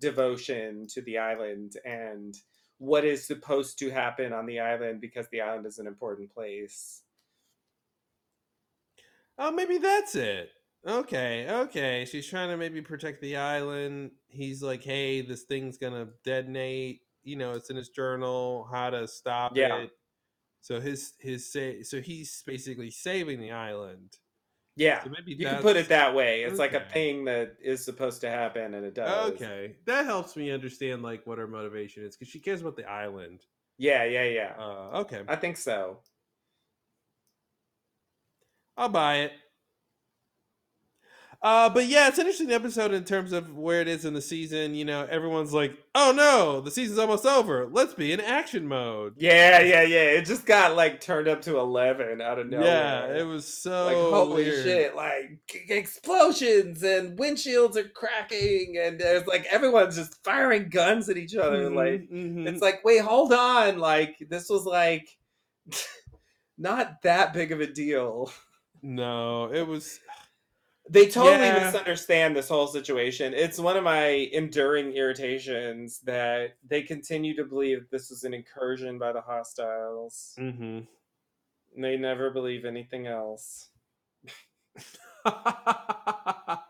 devotion 0.00 0.86
to 0.88 1.02
the 1.02 1.18
island 1.18 1.74
and 1.84 2.34
what 2.80 3.04
is 3.04 3.26
supposed 3.26 3.78
to 3.78 3.90
happen 3.90 4.32
on 4.32 4.46
the 4.46 4.58
island 4.58 5.02
because 5.02 5.28
the 5.28 5.42
island 5.42 5.66
is 5.66 5.78
an 5.78 5.86
important 5.86 6.32
place. 6.32 7.02
Oh, 9.38 9.50
maybe 9.52 9.76
that's 9.76 10.14
it. 10.14 10.50
Okay, 10.86 11.46
okay. 11.50 12.06
She's 12.10 12.26
trying 12.26 12.48
to 12.48 12.56
maybe 12.56 12.80
protect 12.80 13.20
the 13.20 13.36
island. 13.36 14.12
He's 14.28 14.62
like, 14.62 14.82
"Hey, 14.82 15.20
this 15.20 15.42
thing's 15.42 15.76
gonna 15.76 16.08
detonate." 16.24 17.02
You 17.22 17.36
know, 17.36 17.52
it's 17.52 17.68
in 17.68 17.76
his 17.76 17.90
journal. 17.90 18.66
How 18.72 18.88
to 18.88 19.06
stop 19.06 19.54
Yeah. 19.54 19.76
it? 19.82 19.90
So 20.62 20.80
his 20.80 21.12
his 21.18 21.52
say. 21.52 21.82
So 21.82 22.00
he's 22.00 22.42
basically 22.46 22.90
saving 22.90 23.40
the 23.40 23.50
island. 23.50 24.16
Yeah, 24.80 25.04
So 25.04 25.10
maybe 25.10 25.32
you 25.32 25.46
can 25.46 25.60
put 25.60 25.76
it 25.76 25.88
that 25.88 26.14
way. 26.14 26.42
It's 26.42 26.58
like 26.58 26.72
a 26.72 26.80
thing 26.80 27.26
that 27.26 27.56
is 27.62 27.84
supposed 27.84 28.22
to 28.22 28.30
happen, 28.30 28.72
and 28.72 28.84
it 28.86 28.94
does. 28.94 29.34
Okay, 29.34 29.76
that 29.84 30.06
helps 30.06 30.36
me 30.36 30.50
understand 30.50 31.02
like 31.02 31.26
what 31.26 31.36
her 31.36 31.46
motivation 31.46 32.02
is 32.02 32.16
because 32.16 32.32
she 32.32 32.40
cares 32.40 32.62
about 32.62 32.76
the 32.76 32.90
island. 32.90 33.44
Yeah, 33.76 34.04
yeah, 34.04 34.24
yeah. 34.24 34.54
Uh, 34.58 35.00
okay, 35.00 35.22
I 35.28 35.36
think 35.36 35.58
so. 35.58 36.00
I'll 38.78 38.88
buy 38.88 39.16
it. 39.18 39.32
Uh, 41.42 41.70
but 41.70 41.86
yeah, 41.86 42.06
it's 42.06 42.18
an 42.18 42.26
interesting 42.26 42.52
episode 42.52 42.92
in 42.92 43.02
terms 43.02 43.32
of 43.32 43.56
where 43.56 43.80
it 43.80 43.88
is 43.88 44.04
in 44.04 44.12
the 44.12 44.20
season. 44.20 44.74
You 44.74 44.84
know, 44.84 45.06
everyone's 45.10 45.54
like, 45.54 45.72
"Oh 45.94 46.12
no, 46.14 46.60
the 46.60 46.70
season's 46.70 46.98
almost 46.98 47.24
over. 47.24 47.66
Let's 47.72 47.94
be 47.94 48.12
in 48.12 48.20
action 48.20 48.66
mode." 48.68 49.14
Yeah, 49.16 49.62
yeah, 49.62 49.80
yeah. 49.80 50.02
It 50.02 50.26
just 50.26 50.44
got 50.44 50.76
like 50.76 51.00
turned 51.00 51.28
up 51.28 51.40
to 51.42 51.58
eleven 51.58 52.20
out 52.20 52.38
of 52.38 52.46
nowhere. 52.48 52.66
Yeah, 52.66 53.16
it 53.20 53.22
was 53.22 53.46
so 53.46 53.86
like 53.86 53.96
holy 53.96 54.44
weird. 54.44 54.64
shit! 54.64 54.94
Like 54.94 55.40
explosions 55.70 56.82
and 56.82 57.18
windshields 57.18 57.76
are 57.76 57.88
cracking, 57.88 58.76
and 58.78 59.00
there's 59.00 59.26
like 59.26 59.46
everyone's 59.50 59.96
just 59.96 60.22
firing 60.22 60.68
guns 60.68 61.08
at 61.08 61.16
each 61.16 61.34
other. 61.36 61.70
Mhm, 61.70 61.74
Like 61.74 62.10
mhm. 62.10 62.48
it's 62.48 62.60
like, 62.60 62.84
wait, 62.84 63.00
hold 63.00 63.32
on! 63.32 63.78
Like 63.78 64.16
this 64.28 64.50
was 64.50 64.66
like 64.66 65.16
not 66.58 67.00
that 67.02 67.32
big 67.32 67.50
of 67.52 67.60
a 67.60 67.66
deal. 67.66 68.30
No, 68.82 69.52
it 69.52 69.66
was. 69.66 70.00
They 70.90 71.08
totally 71.08 71.46
Yeah. 71.46 71.66
misunderstand 71.66 72.36
this 72.36 72.48
whole 72.48 72.66
situation. 72.66 73.32
It's 73.32 73.60
one 73.60 73.76
of 73.76 73.84
my 73.84 74.06
enduring 74.32 74.92
irritations 74.92 76.00
that 76.00 76.56
they 76.66 76.82
continue 76.82 77.36
to 77.36 77.44
believe 77.44 77.88
this 77.90 78.10
was 78.10 78.24
an 78.24 78.34
incursion 78.34 78.98
by 78.98 79.12
the 79.12 79.20
hostiles. 79.20 80.34
Mm-hmm. 80.36 80.80
And 81.74 81.84
they 81.84 81.96
never 81.96 82.30
believe 82.30 82.64
anything 82.64 83.06
else. 83.06 83.68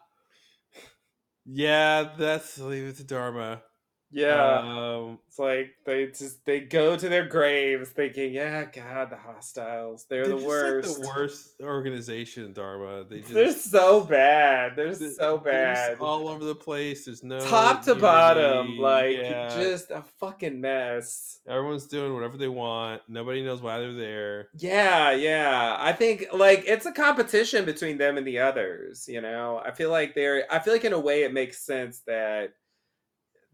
Yeah, 1.52 2.12
that's 2.16 2.58
leave 2.58 2.84
it 2.84 2.96
to 2.98 3.04
Dharma. 3.04 3.62
Yeah. 4.12 4.58
Um, 4.58 5.18
It's 5.28 5.38
like 5.38 5.70
they 5.84 6.06
just 6.06 6.44
they 6.44 6.60
go 6.60 6.96
to 6.96 7.08
their 7.08 7.26
graves 7.26 7.90
thinking, 7.90 8.32
yeah, 8.34 8.64
God, 8.64 9.10
the 9.10 9.16
hostiles, 9.16 10.06
they're, 10.08 10.26
they're 10.26 10.36
the 10.38 10.44
worst. 10.44 10.98
Like 10.98 11.02
the 11.02 11.08
worst 11.08 11.50
organization, 11.62 12.52
Dharma. 12.52 13.04
They 13.08 13.20
just 13.20 13.32
They're 13.34 13.52
so 13.52 14.00
bad. 14.02 14.74
They're 14.76 14.94
th- 14.94 15.12
so 15.14 15.40
they're 15.44 15.74
just 15.74 15.88
bad. 15.90 16.00
all 16.00 16.28
over 16.28 16.44
the 16.44 16.54
place. 16.54 17.04
There's 17.04 17.22
no 17.22 17.40
Top 17.40 17.82
to 17.84 17.94
bottom, 17.94 18.78
like 18.78 19.16
Yeah. 19.16 19.48
just 19.56 19.90
a 19.90 20.02
fucking 20.18 20.60
mess. 20.60 21.38
Everyone's 21.48 21.86
doing 21.86 22.12
whatever 22.14 22.36
they 22.36 22.48
want. 22.48 23.02
Nobody 23.08 23.42
knows 23.42 23.62
why 23.62 23.78
they're 23.78 23.92
there. 23.94 24.48
Yeah, 24.58 25.12
yeah. 25.12 25.76
I 25.78 25.92
think 25.92 26.26
like 26.32 26.64
it's 26.66 26.86
a 26.86 26.92
competition 26.92 27.64
between 27.64 27.98
them 27.98 28.16
and 28.18 28.26
the 28.26 28.40
others, 28.40 29.06
you 29.08 29.20
know. 29.20 29.60
I 29.64 29.70
feel 29.70 29.90
like 29.90 30.14
they're 30.14 30.44
I 30.52 30.58
feel 30.58 30.72
like 30.72 30.84
in 30.84 30.92
a 30.92 31.00
way 31.00 31.22
it 31.22 31.32
makes 31.32 31.58
sense 31.64 32.00
that 32.06 32.52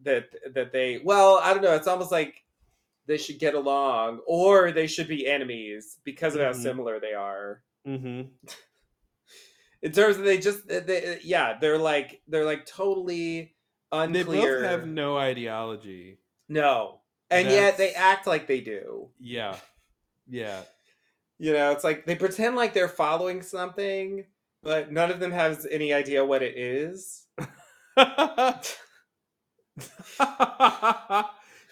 that 0.03 0.27
that 0.55 0.73
they 0.73 1.01
well, 1.05 1.41
I 1.43 1.53
don't 1.53 1.63
know, 1.63 1.75
it's 1.75 1.87
almost 1.89 2.13
like 2.13 2.45
they 3.07 3.17
should 3.17 3.39
get 3.39 3.55
along 3.55 4.21
or 4.27 4.73
they 4.73 4.87
should 4.87 5.09
be 5.09 5.27
enemies 5.27 5.99
because 6.05 6.35
of 6.35 6.41
how 6.41 6.51
Mhm. 6.53 6.63
similar 6.63 7.01
they 7.01 7.13
are. 7.15 7.63
Mm-hmm. 7.87 8.23
In 9.83 9.93
terms 9.93 10.17
of 10.17 10.25
they 10.25 10.39
just 10.39 10.67
they, 10.67 10.81
they- 10.81 11.21
yeah, 11.23 11.59
they're 11.61 11.79
like 11.79 12.21
they're 12.29 12.45
like 12.45 12.67
totally 12.67 13.55
unclear 13.93 14.25
they 14.25 14.63
both 14.63 14.71
have 14.71 14.87
no 14.87 15.17
ideology 15.17 16.19
no. 16.49 17.01
And 17.31 17.49
yet 17.49 17.77
they 17.77 17.93
act 17.93 18.27
like 18.29 18.47
they 18.47 18.61
do. 18.61 19.09
Yeah. 19.19 19.57
Yeah. 20.29 20.61
You 21.39 21.53
know, 21.53 21.73
it's 21.73 21.83
like 21.83 22.07
they 22.07 22.15
pretend 22.15 22.55
like 22.55 22.73
they're 22.73 22.87
following 22.89 23.43
something, 23.43 24.25
but 24.63 24.93
none 24.93 25.11
of 25.11 25.19
them 25.19 25.33
has 25.33 25.67
any 25.69 25.93
idea 25.93 26.25
what 26.25 26.43
it 26.45 26.57
is. 26.57 27.27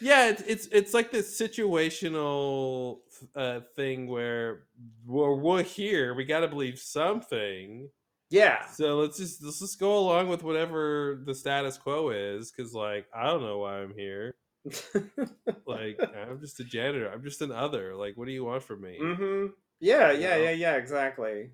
yeah, 0.01 0.29
it's 0.29 0.43
it's 0.43 0.67
it's 0.73 0.95
like 0.95 1.11
this 1.11 1.39
situational 1.41 2.99
uh, 3.35 3.61
thing 3.77 4.09
where 4.09 4.65
we're, 5.07 5.35
we're 5.35 5.63
here. 5.63 6.15
We 6.15 6.25
got 6.25 6.41
to 6.41 6.49
believe 6.49 6.79
something. 6.79 7.89
Yeah. 8.31 8.67
So 8.67 8.99
let's 8.99 9.19
just 9.19 9.43
let's 9.43 9.61
just 9.61 9.79
go 9.79 9.99
along 9.99 10.29
with 10.29 10.43
whatever 10.43 11.23
the 11.25 11.35
status 11.35 11.79
quo 11.79 12.11
is, 12.11 12.51
because 12.51 12.75
like 12.75 13.07
I 13.15 13.27
don't 13.27 13.43
know 13.43 13.59
why 13.59 13.79
I'm 13.79 13.95
here. 13.95 14.35
like 15.67 16.01
I'm 16.15 16.41
just 16.41 16.61
a 16.61 16.65
janitor. 16.65 17.11
I'm 17.11 17.23
just 17.23 17.43
an 17.43 17.53
other. 17.53 17.95
Like, 17.95 18.17
what 18.17 18.27
do 18.27 18.33
you 18.33 18.45
want 18.45 18.63
from 18.65 18.81
me? 18.83 18.99
Mm-hmm. 19.01 19.47
Yeah, 19.81 20.13
You 20.13 20.21
yeah, 20.23 20.37
know? 20.37 20.43
yeah, 20.45 20.51
yeah, 20.51 20.75
exactly. 20.77 21.51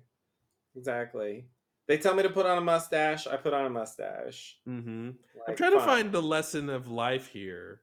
Exactly. 0.75 1.45
They 1.91 1.97
tell 1.97 2.15
me 2.15 2.23
to 2.23 2.29
put 2.29 2.45
on 2.45 2.57
a 2.57 2.61
mustache, 2.61 3.27
I 3.27 3.35
put 3.35 3.53
on 3.53 3.65
a 3.65 3.69
mustache. 3.69 4.55
Mm-hmm. 4.65 5.09
I'm 5.09 5.17
Like, 5.45 5.57
trying 5.57 5.73
to 5.73 5.81
find 5.81 6.09
the 6.09 6.21
lesson 6.21 6.69
of 6.69 6.87
life 6.87 7.27
here. 7.27 7.81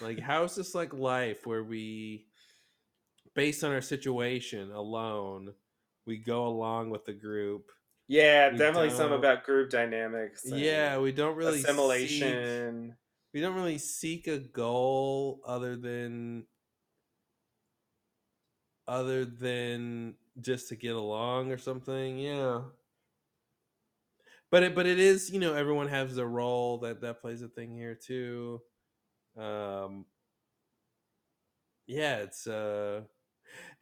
Like, 0.00 0.18
how 0.18 0.44
is 0.44 0.54
this 0.54 0.74
like 0.74 0.94
life 0.94 1.46
where 1.46 1.62
we, 1.62 2.28
based 3.34 3.62
on 3.62 3.72
our 3.72 3.82
situation 3.82 4.72
alone, 4.72 5.52
we 6.06 6.16
go 6.16 6.46
along 6.46 6.88
with 6.88 7.04
the 7.04 7.12
group? 7.12 7.70
Yeah, 8.08 8.52
We 8.52 8.56
definitely 8.56 8.88
some 8.88 9.12
about 9.12 9.44
group 9.44 9.68
dynamics. 9.68 10.40
Yeah, 10.46 10.98
we 10.98 11.12
don't 11.12 11.36
really 11.36 11.58
seek- 11.58 11.66
assimilation. 11.66 12.96
we 13.34 13.42
don't 13.42 13.54
really 13.54 13.76
seek 13.76 14.28
a 14.28 14.38
goal 14.38 15.42
other 15.46 15.76
than 15.76 16.46
other 18.88 19.26
than 19.26 20.14
just 20.40 20.70
to 20.70 20.76
get 20.76 20.96
along 20.96 21.52
or 21.52 21.58
something. 21.58 22.18
Yeah. 22.18 22.62
But 24.50 24.62
it 24.62 24.74
but 24.74 24.86
it 24.86 24.98
is, 24.98 25.30
you 25.30 25.40
know, 25.40 25.54
everyone 25.54 25.88
has 25.88 26.16
a 26.18 26.26
role 26.26 26.78
that 26.78 27.00
that 27.00 27.20
plays 27.20 27.42
a 27.42 27.48
thing 27.48 27.74
here 27.74 27.94
too. 27.94 28.60
Um 29.36 30.06
yeah, 31.86 32.16
it's 32.18 32.46
uh 32.46 33.02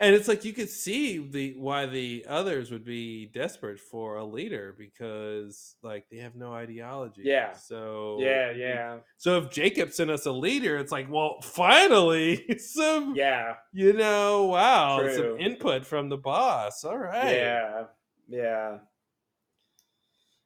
and 0.01 0.15
it's 0.15 0.29
like 0.29 0.45
you 0.45 0.53
could 0.53 0.69
see 0.69 1.19
the 1.19 1.55
why 1.57 1.87
the 1.87 2.25
others 2.29 2.71
would 2.71 2.85
be 2.85 3.27
desperate 3.27 3.79
for 3.79 4.17
a 4.17 4.25
leader 4.25 4.75
because 4.77 5.77
like 5.83 6.07
they 6.11 6.19
have 6.19 6.35
no 6.35 6.53
ideology. 6.53 7.23
Yeah. 7.25 7.53
So 7.53 8.19
Yeah, 8.21 8.51
yeah. 8.51 8.99
So 9.17 9.39
if 9.39 9.51
Jacob 9.51 9.93
sent 9.93 10.11
us 10.11 10.27
a 10.27 10.33
leader, 10.33 10.77
it's 10.79 10.93
like, 10.93 11.11
well, 11.11 11.41
finally 11.43 12.45
some 12.59 13.15
Yeah. 13.17 13.55
you 13.73 13.93
know, 13.93 14.45
wow, 14.47 15.01
True. 15.01 15.17
some 15.17 15.41
input 15.41 15.87
from 15.87 16.09
the 16.09 16.19
boss. 16.19 16.85
All 16.85 16.99
right. 16.99 17.35
Yeah, 17.35 17.85
yeah, 18.29 18.79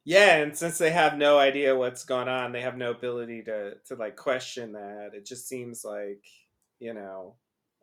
yeah. 0.08 0.36
And 0.38 0.56
since 0.56 0.78
they 0.78 0.90
have 0.90 1.16
no 1.18 1.38
idea 1.38 1.76
what's 1.76 2.04
going 2.04 2.28
on, 2.28 2.52
they 2.52 2.62
have 2.62 2.76
no 2.76 2.90
ability 2.90 3.42
to 3.44 3.76
to 3.86 3.94
like 3.96 4.16
question 4.16 4.72
that. 4.72 5.10
It 5.14 5.26
just 5.26 5.48
seems 5.48 5.84
like 5.84 6.24
you 6.80 6.94
know. 6.94 7.36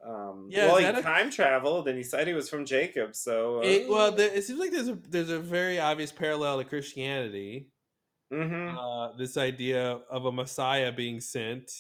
Um, 0.06 0.50
Yeah, 0.52 0.68
well, 0.68 0.78
he 0.78 0.86
a- 0.86 1.02
time 1.02 1.32
traveled, 1.32 1.88
and 1.88 1.98
he 1.98 2.04
said 2.04 2.28
he 2.28 2.34
was 2.34 2.50
from 2.50 2.66
Jacob. 2.66 3.16
So, 3.16 3.60
uh, 3.60 3.62
It, 3.64 3.90
well, 3.90 4.12
there, 4.12 4.30
it 4.38 4.44
seems 4.44 4.60
like 4.60 4.72
there's 4.72 4.90
a 4.90 4.96
there's 4.96 5.30
a 5.32 5.40
very 5.40 5.80
obvious 5.80 6.12
parallel 6.12 6.60
to 6.60 6.66
Christianity. 6.66 7.70
Mhm. 8.32 8.76
Uh, 8.78 9.16
this 9.18 9.38
idea 9.38 10.02
of 10.10 10.26
a 10.26 10.32
Messiah 10.32 10.92
being 10.92 11.20
sent 11.22 11.72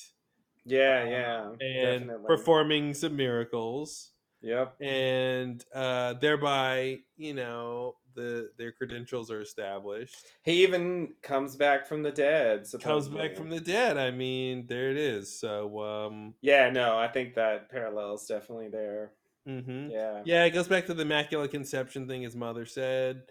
yeah, 0.65 1.03
yeah, 1.07 1.49
and 1.59 2.07
definitely. 2.07 2.25
performing 2.27 2.93
some 2.93 3.15
miracles. 3.15 4.11
Yep. 4.41 4.75
And 4.81 5.63
uh, 5.73 6.13
thereby, 6.13 6.99
you 7.17 7.33
know, 7.33 7.95
the 8.15 8.49
their 8.57 8.71
credentials 8.71 9.29
are 9.29 9.41
established. 9.41 10.15
He 10.43 10.63
even 10.63 11.13
comes 11.21 11.55
back 11.55 11.85
from 11.85 12.01
the 12.03 12.11
dead. 12.11 12.65
Comes 12.81 13.07
back 13.09 13.35
from 13.35 13.49
the 13.49 13.59
dead. 13.59 13.97
I 13.97 14.11
mean, 14.11 14.65
there 14.67 14.89
it 14.91 14.97
is. 14.97 15.37
So, 15.39 15.81
um, 15.83 16.33
Yeah, 16.41 16.69
no, 16.69 16.97
I 16.97 17.07
think 17.07 17.35
that 17.35 17.69
parallel 17.69 18.15
is 18.15 18.25
definitely 18.25 18.69
there. 18.69 19.11
mhm. 19.47 19.91
Yeah. 19.91 20.21
yeah, 20.25 20.45
it 20.45 20.51
goes 20.51 20.67
back 20.67 20.85
to 20.87 20.93
the 20.93 21.03
immaculate 21.03 21.51
conception 21.51 22.07
thing 22.07 22.21
his 22.23 22.35
mother 22.35 22.65
said. 22.65 23.23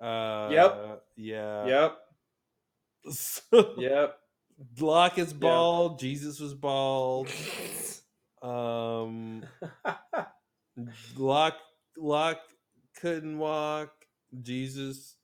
Uh, 0.00 0.48
Yep. 0.50 1.02
Yeah. 1.16 1.66
Yep. 1.66 1.98
So- 3.12 3.74
Yep. 3.78 4.16
Locke 4.78 5.18
is 5.18 5.32
bald. 5.32 5.98
Jesus 5.98 6.38
was 6.40 6.54
bald. 6.54 7.28
Um, 8.42 9.44
Locke 11.18 11.58
Locke 11.98 12.40
couldn't 12.98 13.38
walk. 13.38 13.99
Jesus 14.42 15.16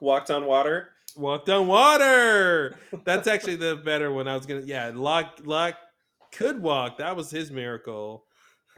Walked 0.00 0.30
on 0.30 0.46
water. 0.46 0.90
walked 1.16 1.48
on 1.50 1.66
water. 1.66 2.76
That's 3.04 3.26
actually 3.28 3.56
the 3.56 3.76
better 3.76 4.10
one. 4.12 4.26
I 4.28 4.34
was 4.36 4.46
gonna. 4.46 4.62
Yeah, 4.62 4.90
Locke 4.94 5.40
Locke 5.44 5.76
could 6.32 6.62
walk. 6.62 6.98
That 6.98 7.16
was 7.16 7.30
his 7.30 7.50
miracle. 7.50 8.24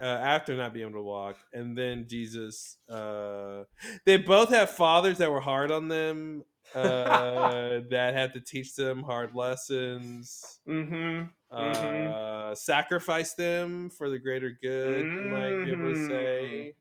Uh, 0.01 0.07
after 0.07 0.57
not 0.57 0.75
being 0.75 0.89
able 0.89 0.99
to 0.99 1.03
walk, 1.05 1.37
and 1.53 1.79
then 1.79 2.07
Jesus. 2.09 2.77
Uh, 2.91 3.63
they 4.05 4.17
both 4.17 4.49
have 4.49 4.71
fathers 4.71 5.19
that 5.19 5.31
were 5.31 5.41
hard 5.41 5.71
on 5.71 5.87
them. 5.87 6.43
Uh, 6.75 7.81
that 7.91 8.15
had 8.15 8.33
to 8.35 8.41
teach 8.41 8.75
them 8.75 9.03
hard 9.05 9.37
lessons. 9.37 10.59
Mm-hmm. 10.69 11.27
uh, 11.55 12.55
sacrifice 12.57 13.35
them 13.35 13.91
for 13.91 14.11
the 14.11 14.19
greater 14.19 14.51
good. 14.61 15.05
Be 15.05 15.71
able 15.71 15.95
to 15.95 16.09
say. 16.09 16.75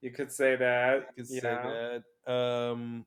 You 0.00 0.10
could 0.10 0.30
say 0.30 0.56
that. 0.56 1.08
You 1.16 1.24
could 1.24 1.34
you 1.34 1.40
say 1.40 1.52
know. 1.52 2.02
that. 2.26 2.32
Um, 2.32 3.06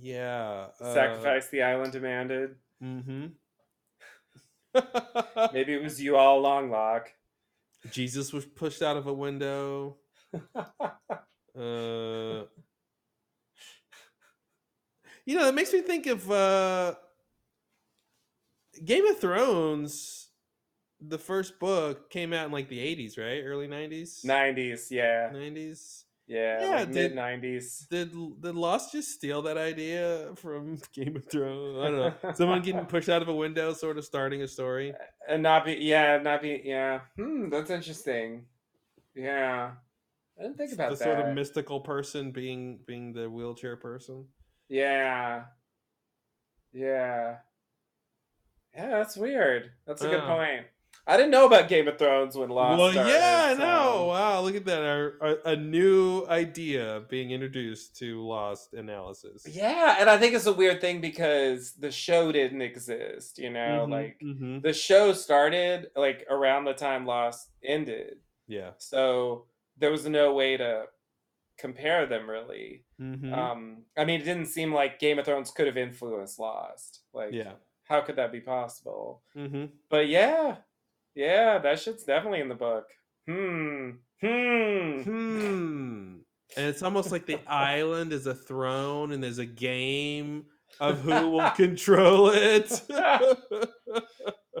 yeah. 0.00 0.66
uh, 0.80 0.94
Sacrifice 0.94 1.48
the 1.48 1.62
island 1.62 1.92
demanded. 1.92 2.56
Mm-hmm. 2.82 3.26
Maybe 5.52 5.74
it 5.74 5.82
was 5.82 6.00
you 6.00 6.16
all 6.16 6.38
along, 6.40 6.70
Locke. 6.70 7.12
Jesus 7.90 8.32
was 8.32 8.44
pushed 8.44 8.82
out 8.82 8.96
of 8.96 9.06
a 9.06 9.12
window. 9.12 9.96
uh, 10.54 10.64
you 15.24 15.36
know, 15.36 15.44
that 15.44 15.54
makes 15.54 15.72
me 15.72 15.80
think 15.80 16.06
of 16.06 16.30
uh, 16.30 16.94
Game 18.84 19.06
of 19.06 19.18
Thrones. 19.18 20.27
The 21.00 21.18
first 21.18 21.58
book 21.58 22.10
came 22.10 22.32
out 22.32 22.46
in 22.46 22.52
like 22.52 22.68
the 22.68 22.78
'80s, 22.78 23.18
right? 23.18 23.42
Early 23.44 23.68
'90s. 23.68 24.24
90s, 24.24 24.90
yeah. 24.90 25.30
'90s. 25.32 26.04
Yeah, 26.28 26.62
Yeah, 26.62 26.76
like 26.80 26.88
mid 26.90 27.14
90s. 27.14 27.88
Did 27.88 28.12
did 28.42 28.54
Lost 28.54 28.92
just 28.92 29.08
steal 29.12 29.40
that 29.42 29.56
idea 29.56 30.28
from 30.36 30.78
Game 30.92 31.16
of 31.16 31.24
Thrones? 31.24 31.78
I 31.78 31.90
don't 31.90 32.22
know. 32.22 32.32
Someone 32.34 32.60
getting 32.60 32.84
pushed 32.84 33.08
out 33.08 33.22
of 33.22 33.28
a 33.28 33.34
window, 33.34 33.72
sort 33.72 33.96
of 33.96 34.04
starting 34.04 34.42
a 34.42 34.48
story. 34.48 34.92
And 35.26 35.42
not 35.42 35.64
be, 35.64 35.72
yeah, 35.80 36.18
not 36.18 36.42
be, 36.42 36.60
yeah. 36.62 37.00
Hmm, 37.16 37.48
that's 37.48 37.70
interesting. 37.70 38.44
Yeah. 39.14 39.70
I 40.38 40.42
didn't 40.42 40.58
think 40.58 40.72
about 40.72 40.90
the 40.90 40.96
that. 40.96 41.04
sort 41.04 41.18
of 41.18 41.34
mystical 41.34 41.80
person 41.80 42.30
being 42.30 42.80
being 42.86 43.14
the 43.14 43.30
wheelchair 43.30 43.76
person. 43.76 44.26
Yeah. 44.68 45.44
Yeah. 46.74 47.36
Yeah, 48.74 48.90
that's 48.90 49.16
weird. 49.16 49.70
That's 49.86 50.02
a 50.02 50.08
good 50.08 50.22
point. 50.24 50.66
I 51.08 51.16
didn't 51.16 51.30
know 51.30 51.46
about 51.46 51.68
Game 51.68 51.88
of 51.88 51.96
Thrones 51.98 52.36
when 52.36 52.50
Lost 52.50 52.78
well, 52.78 52.92
started. 52.92 53.10
yeah, 53.10 53.46
I 53.48 53.52
so- 53.54 53.58
know. 53.60 54.04
Wow, 54.08 54.40
look 54.42 54.54
at 54.56 54.64
that! 54.66 54.82
A, 54.82 55.12
a, 55.22 55.52
a 55.52 55.56
new 55.56 56.26
idea 56.28 57.02
being 57.08 57.30
introduced 57.30 57.96
to 58.00 58.22
Lost 58.24 58.74
analysis. 58.74 59.46
Yeah, 59.50 59.96
and 60.00 60.10
I 60.10 60.18
think 60.18 60.34
it's 60.34 60.46
a 60.46 60.52
weird 60.52 60.80
thing 60.82 61.00
because 61.00 61.72
the 61.72 61.90
show 61.90 62.30
didn't 62.30 62.60
exist, 62.62 63.38
you 63.38 63.50
know, 63.50 63.86
Mhm, 63.86 63.90
like 63.90 64.20
mhm. 64.22 64.62
the 64.62 64.72
show 64.74 65.12
started 65.14 65.88
like 65.96 66.26
around 66.28 66.64
the 66.66 66.74
time 66.74 67.06
Lost 67.06 67.48
ended. 67.64 68.18
Yeah. 68.46 68.72
So 68.76 69.46
there 69.78 69.90
was 69.90 70.06
no 70.06 70.34
way 70.34 70.56
to 70.58 70.84
compare 71.58 72.06
them 72.06 72.28
really. 72.28 72.84
Mhm. 73.00 73.32
Um 73.32 73.84
I 73.96 74.04
mean 74.04 74.20
it 74.20 74.24
didn't 74.24 74.46
seem 74.46 74.72
like 74.72 74.98
Game 75.00 75.18
of 75.18 75.24
Thrones 75.24 75.50
could 75.50 75.66
have 75.66 75.76
influenced 75.76 76.38
Lost. 76.38 77.00
Like 77.12 77.32
Yeah. 77.32 77.54
how 77.84 78.00
could 78.02 78.16
that 78.16 78.30
be 78.32 78.40
possible? 78.40 79.22
Mm-hmm. 79.36 79.64
But 79.90 80.08
yeah. 80.08 80.56
Yeah, 81.18 81.58
that 81.58 81.80
shit's 81.80 82.04
definitely 82.04 82.38
in 82.38 82.48
the 82.48 82.54
book. 82.54 82.86
Hmm. 83.26 83.90
Hmm. 84.20 85.02
Hmm. 85.02 86.14
And 86.56 86.66
it's 86.66 86.80
almost 86.80 87.10
like 87.10 87.26
the 87.26 87.40
island 87.48 88.12
is 88.12 88.28
a 88.28 88.36
throne, 88.36 89.10
and 89.10 89.20
there's 89.20 89.38
a 89.38 89.44
game 89.44 90.44
of 90.78 91.00
who 91.00 91.30
will 91.30 91.50
control 91.56 92.30
it. 92.32 92.70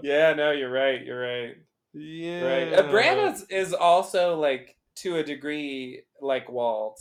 yeah, 0.02 0.34
no, 0.34 0.50
you're 0.50 0.68
right. 0.68 1.00
You're 1.06 1.20
right. 1.20 1.54
yeah. 1.94 2.42
Right. 2.42 2.72
Uh, 2.72 2.90
Bran 2.90 3.32
is, 3.32 3.44
is 3.50 3.72
also 3.72 4.36
like 4.36 4.74
to 4.96 5.18
a 5.18 5.22
degree 5.22 6.02
like 6.20 6.50
Walt. 6.50 7.00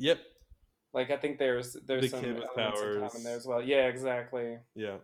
Yep. 0.00 0.18
Like 0.92 1.10
I 1.10 1.16
think 1.16 1.38
there's 1.38 1.74
there's 1.86 2.02
The 2.02 2.08
some 2.08 2.24
elements 2.26 2.82
in 2.82 3.00
common 3.00 3.24
there 3.24 3.36
as 3.36 3.46
well. 3.46 3.62
Yeah, 3.62 3.86
exactly. 3.86 4.58
Yeah. 4.74 4.98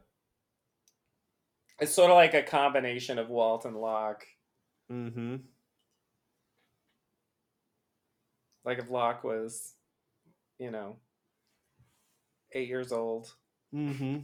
It's 1.80 1.92
sort 1.92 2.10
of 2.10 2.16
like 2.16 2.34
a 2.34 2.42
combination 2.42 3.18
of 3.18 3.28
Walt 3.28 3.64
and 3.64 3.76
Locke. 3.76 4.24
Mm-hmm. 4.90 5.36
Like 8.64 8.78
if 8.78 8.90
Locke 8.90 9.24
was, 9.24 9.74
you 10.58 10.70
know, 10.70 10.96
eight 12.52 12.68
years 12.68 12.92
old. 12.92 13.34
Mm-hmm. 13.74 14.18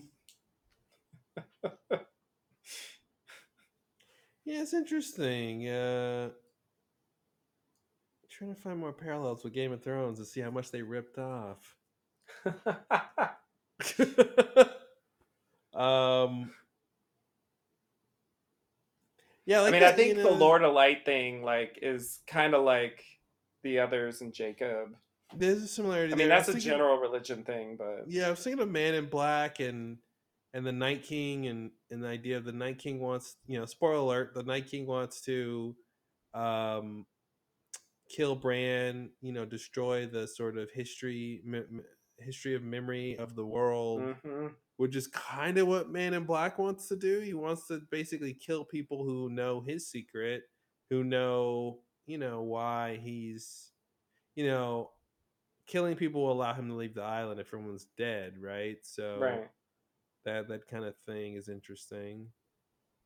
yeah, 4.45 4.63
it's 4.63 4.73
interesting. 4.73 5.69
Uh, 5.69 6.31
trying 8.31 8.55
to 8.55 8.61
find 8.61 8.79
more 8.79 8.93
parallels 8.93 9.43
with 9.45 9.53
Game 9.53 9.73
of 9.73 9.83
Thrones 9.83 10.19
to 10.19 10.25
see 10.25 10.41
how 10.41 10.51
much 10.51 10.71
they 10.71 10.83
ripped 10.83 11.19
off. 11.19 11.77
um. 15.75 16.53
Yeah, 19.47 19.61
I 19.61 19.63
like 19.63 19.73
mean, 19.73 19.83
I 19.83 19.93
think 19.93 20.17
you 20.17 20.23
the 20.23 20.31
Lord 20.31 20.63
of 20.63 20.75
Light 20.75 21.05
thing 21.05 21.43
like 21.43 21.79
is 21.83 22.21
kind 22.27 22.55
of 22.55 22.65
like 22.65 23.03
the 23.63 23.81
others 23.81 24.21
and 24.21 24.33
Jacob. 24.33 24.95
There's 25.37 25.63
a 25.63 25.69
similarity. 25.69 26.13
I 26.13 26.17
mean, 26.17 26.29
there. 26.29 26.37
that's 26.37 26.49
a 26.49 26.53
thinking- 26.53 26.71
general 26.71 26.99
religion 26.99 27.45
thing, 27.45 27.77
but 27.79 28.05
Yeah, 28.09 28.27
I 28.29 28.31
was 28.31 28.41
thinking 28.41 28.63
of 28.63 28.69
Man 28.69 28.95
in 28.95 29.07
Black 29.07 29.61
and 29.61 29.99
and 30.53 30.67
the 30.67 30.73
Night 30.73 31.05
King 31.05 31.47
and 31.47 31.71
and 31.91 32.03
the 32.03 32.09
idea 32.09 32.37
of 32.37 32.45
the 32.45 32.53
Night 32.53 32.79
King 32.79 33.01
wants 33.01 33.37
you 33.47 33.59
know 33.59 33.67
spoiler 33.67 33.97
alert 33.97 34.35
the 34.35 34.43
Night 34.43 34.67
King 34.69 34.87
wants 34.87 35.21
to 35.23 35.77
um 36.35 37.07
kill 38.15 38.35
Bran 38.35 39.11
you 39.21 39.33
know 39.33 39.45
destroy 39.45 40.07
the 40.07 40.27
sort 40.27 40.59
of 40.59 40.71
history 40.73 41.43
history 42.23 42.55
of 42.55 42.63
memory 42.63 43.17
of 43.19 43.35
the 43.35 43.45
world 43.47 44.01
Mhm. 44.25 44.55
which 44.77 44.97
is 44.97 45.07
kind 45.09 45.59
of 45.59 45.67
what 45.69 45.91
Man 45.91 46.15
in 46.15 46.25
Black 46.25 46.59
wants 46.59 46.89
to 46.89 46.97
do 46.97 47.21
he 47.21 47.35
wants 47.35 47.67
to 47.69 47.81
basically 47.91 48.35
kill 48.35 48.65
people 48.65 49.05
who 49.05 49.29
know 49.31 49.61
his 49.61 49.87
secret 49.89 50.45
who 50.91 51.05
know 51.05 51.83
you 52.07 52.19
know 52.19 52.43
why 52.43 52.97
he's 52.97 53.73
you 54.35 54.47
know 54.47 54.91
killing 55.67 55.95
people 55.97 56.23
will 56.23 56.33
allow 56.33 56.53
him 56.53 56.69
to 56.69 56.75
leave 56.75 56.95
the 56.95 57.03
island 57.03 57.39
if 57.41 57.47
everyone's 57.55 57.87
dead, 57.97 58.37
right? 58.43 58.79
So 58.85 59.19
Right. 59.21 59.49
that 60.25 60.49
that 60.49 60.67
kind 60.67 60.85
of 60.85 60.97
thing 61.07 61.35
is 61.35 61.49
interesting. 61.49 62.33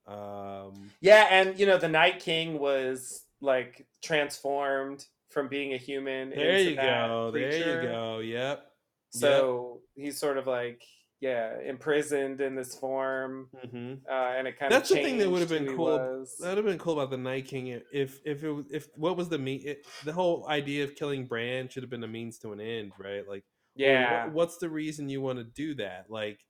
Um, 0.06 0.90
Yeah, 1.00 1.28
and 1.30 1.58
you 1.58 1.66
know, 1.66 1.76
the 1.78 1.88
Night 1.88 2.20
King 2.20 2.58
was 2.58 3.24
like 3.40 3.86
transformed 4.02 5.06
from 5.28 5.48
being 5.48 5.72
a 5.74 5.76
human. 5.76 6.30
there 6.30 6.50
into 6.58 6.70
you 6.70 6.76
go. 6.76 7.30
There 7.32 7.82
you 7.82 7.88
go. 7.88 8.18
Yep. 8.20 8.73
So 9.20 9.80
he's 9.94 10.18
sort 10.18 10.38
of 10.38 10.46
like, 10.46 10.82
yeah, 11.20 11.58
imprisoned 11.64 12.40
in 12.40 12.54
this 12.54 12.74
form, 12.76 13.48
Mhm. 13.64 14.00
uh, 14.10 14.12
and 14.36 14.46
it 14.48 14.58
kind 14.58 14.70
That's 14.72 14.90
of 14.90 14.94
that's 14.96 15.04
the 15.04 15.10
thing 15.10 15.18
that 15.18 15.30
would 15.30 15.40
have 15.40 15.48
been 15.48 15.74
cool. 15.76 15.96
That 15.96 16.48
would 16.48 16.56
have 16.58 16.66
been 16.66 16.78
cool 16.78 16.94
about 16.94 17.10
the 17.10 17.16
Night 17.16 17.46
King 17.46 17.68
if 17.92 18.20
if 18.26 18.42
it 18.44 18.50
was 18.50 18.66
if 18.70 18.88
what 18.96 19.16
was 19.16 19.28
the 19.28 19.38
mean 19.38 19.76
the 20.04 20.12
whole 20.12 20.46
idea 20.48 20.84
of 20.84 20.94
killing 20.96 21.26
Bran 21.26 21.68
should 21.68 21.82
have 21.82 21.90
been 21.90 22.04
a 22.04 22.08
means 22.08 22.38
to 22.40 22.52
an 22.52 22.60
end, 22.60 22.92
right? 22.98 23.26
Like, 23.26 23.44
well, 23.76 23.86
Yeah. 23.88 24.24
what, 24.26 24.34
what's 24.34 24.58
the 24.58 24.68
reason 24.68 25.08
you 25.08 25.20
want 25.22 25.38
to 25.38 25.44
do 25.44 25.74
that? 25.76 26.10
Like, 26.10 26.40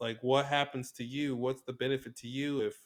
like 0.00 0.18
what 0.22 0.46
happens 0.46 0.92
to 0.92 1.04
you? 1.04 1.36
What's 1.36 1.62
the 1.62 1.72
benefit 1.72 2.16
to 2.18 2.28
you 2.28 2.60
if 2.62 2.76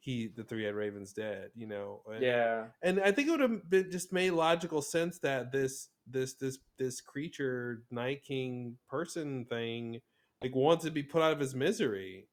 he 0.00 0.28
the 0.28 0.44
three 0.44 0.66
eyed 0.68 0.74
raven's 0.74 1.12
dead? 1.12 1.50
You 1.54 1.66
know? 1.68 2.02
And- 2.06 2.22
Yeah. 2.22 2.68
and 2.82 3.00
I 3.00 3.12
think 3.12 3.28
it 3.28 3.30
would 3.32 3.40
have 3.40 3.70
been 3.70 3.90
just 3.90 4.12
made 4.12 4.30
logical 4.32 4.82
sense 4.82 5.18
that 5.20 5.52
this 5.52 5.88
this 6.12 6.34
this 6.34 6.58
this 6.78 7.00
creature 7.00 7.82
Night 7.90 8.22
King 8.24 8.76
person 8.88 9.44
thing 9.46 10.00
like 10.42 10.54
wants 10.54 10.84
to 10.84 10.90
be 10.90 11.02
put 11.02 11.22
out 11.22 11.32
of 11.32 11.40
his 11.40 11.54
misery. 11.54 12.26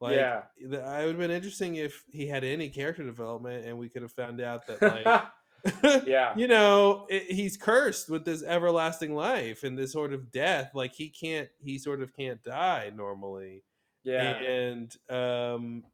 Like, 0.00 0.16
Yeah. 0.16 0.42
I 0.84 1.00
would 1.04 1.10
have 1.14 1.18
been 1.18 1.30
interesting 1.30 1.76
if 1.76 2.02
he 2.10 2.26
had 2.26 2.44
any 2.44 2.68
character 2.68 3.04
development, 3.04 3.64
and 3.64 3.78
we 3.78 3.88
could 3.88 4.02
have 4.02 4.12
found 4.12 4.40
out 4.40 4.66
that 4.66 4.82
like, 4.82 6.04
yeah, 6.06 6.34
you 6.36 6.48
know, 6.48 7.06
it, 7.08 7.30
he's 7.30 7.56
cursed 7.56 8.10
with 8.10 8.24
this 8.24 8.42
everlasting 8.42 9.14
life 9.14 9.62
and 9.62 9.78
this 9.78 9.92
sort 9.92 10.12
of 10.12 10.30
death. 10.32 10.72
Like 10.74 10.94
he 10.94 11.08
can't, 11.08 11.48
he 11.58 11.78
sort 11.78 12.02
of 12.02 12.14
can't 12.14 12.42
die 12.42 12.90
normally. 12.94 13.62
Yeah. 14.02 14.34
and 14.36 14.94
um, 15.08 15.84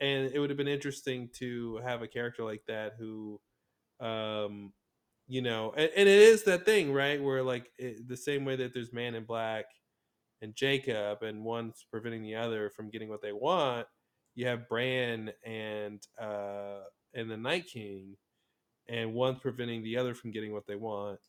and 0.00 0.30
it 0.34 0.38
would 0.38 0.50
have 0.50 0.58
been 0.58 0.68
interesting 0.68 1.30
to 1.38 1.76
have 1.84 2.02
a 2.02 2.08
character 2.08 2.44
like 2.44 2.64
that 2.66 2.94
who, 2.98 3.40
um, 4.00 4.72
you 5.26 5.42
know, 5.42 5.72
and, 5.76 5.90
and 5.96 6.08
it 6.08 6.18
is 6.20 6.44
that 6.44 6.64
thing, 6.66 6.92
right? 6.92 7.22
Where 7.22 7.42
like 7.42 7.70
it, 7.78 8.06
the 8.08 8.16
same 8.16 8.44
way 8.44 8.56
that 8.56 8.74
there's 8.74 8.92
Man 8.92 9.14
in 9.14 9.24
Black 9.24 9.66
and 10.42 10.54
Jacob, 10.54 11.22
and 11.22 11.44
one's 11.44 11.84
preventing 11.90 12.22
the 12.22 12.34
other 12.36 12.70
from 12.70 12.90
getting 12.90 13.08
what 13.08 13.22
they 13.22 13.32
want. 13.32 13.86
You 14.34 14.46
have 14.48 14.68
Bran 14.68 15.32
and 15.44 16.02
uh, 16.20 16.80
and 17.14 17.30
the 17.30 17.36
Night 17.36 17.66
King, 17.66 18.16
and 18.88 19.14
one's 19.14 19.40
preventing 19.40 19.82
the 19.82 19.96
other 19.96 20.14
from 20.14 20.30
getting 20.32 20.52
what 20.52 20.66
they 20.66 20.76
want. 20.76 21.20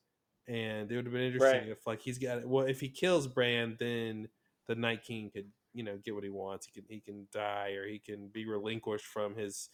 And 0.47 0.91
it 0.91 0.95
would 0.95 1.05
have 1.05 1.13
been 1.13 1.23
interesting 1.23 1.61
Right. 1.61 1.69
if 1.69 1.87
like 1.87 2.01
he's 2.01 2.19
got 2.19 2.45
well, 2.45 2.65
if 2.65 2.79
he 2.81 2.89
kills 2.89 3.27
Bran, 3.27 3.77
then 3.79 4.29
the 4.67 4.75
Night 4.75 5.03
King 5.03 5.29
could 5.31 5.51
you 5.73 5.83
know 5.83 5.97
get 6.03 6.15
what 6.15 6.23
he 6.23 6.29
wants. 6.29 6.67
He 6.67 6.79
can 6.81 6.87
he 6.89 6.99
can 6.99 7.27
die 7.31 7.71
or 7.71 7.87
he 7.87 7.99
can 7.99 8.27
be 8.29 8.45
relinquished 8.45 9.05
from 9.05 9.35
his 9.35 9.69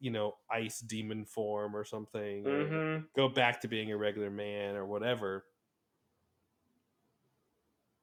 you 0.00 0.10
know 0.10 0.36
ice 0.50 0.80
demon 0.80 1.24
form 1.24 1.74
or 1.76 1.84
something, 1.84 2.46
or 2.46 2.64
Mhm. 2.64 3.04
go 3.16 3.28
back 3.28 3.60
to 3.62 3.68
being 3.68 3.90
a 3.92 3.96
regular 3.96 4.30
man 4.30 4.76
or 4.76 4.84
whatever. 4.86 5.46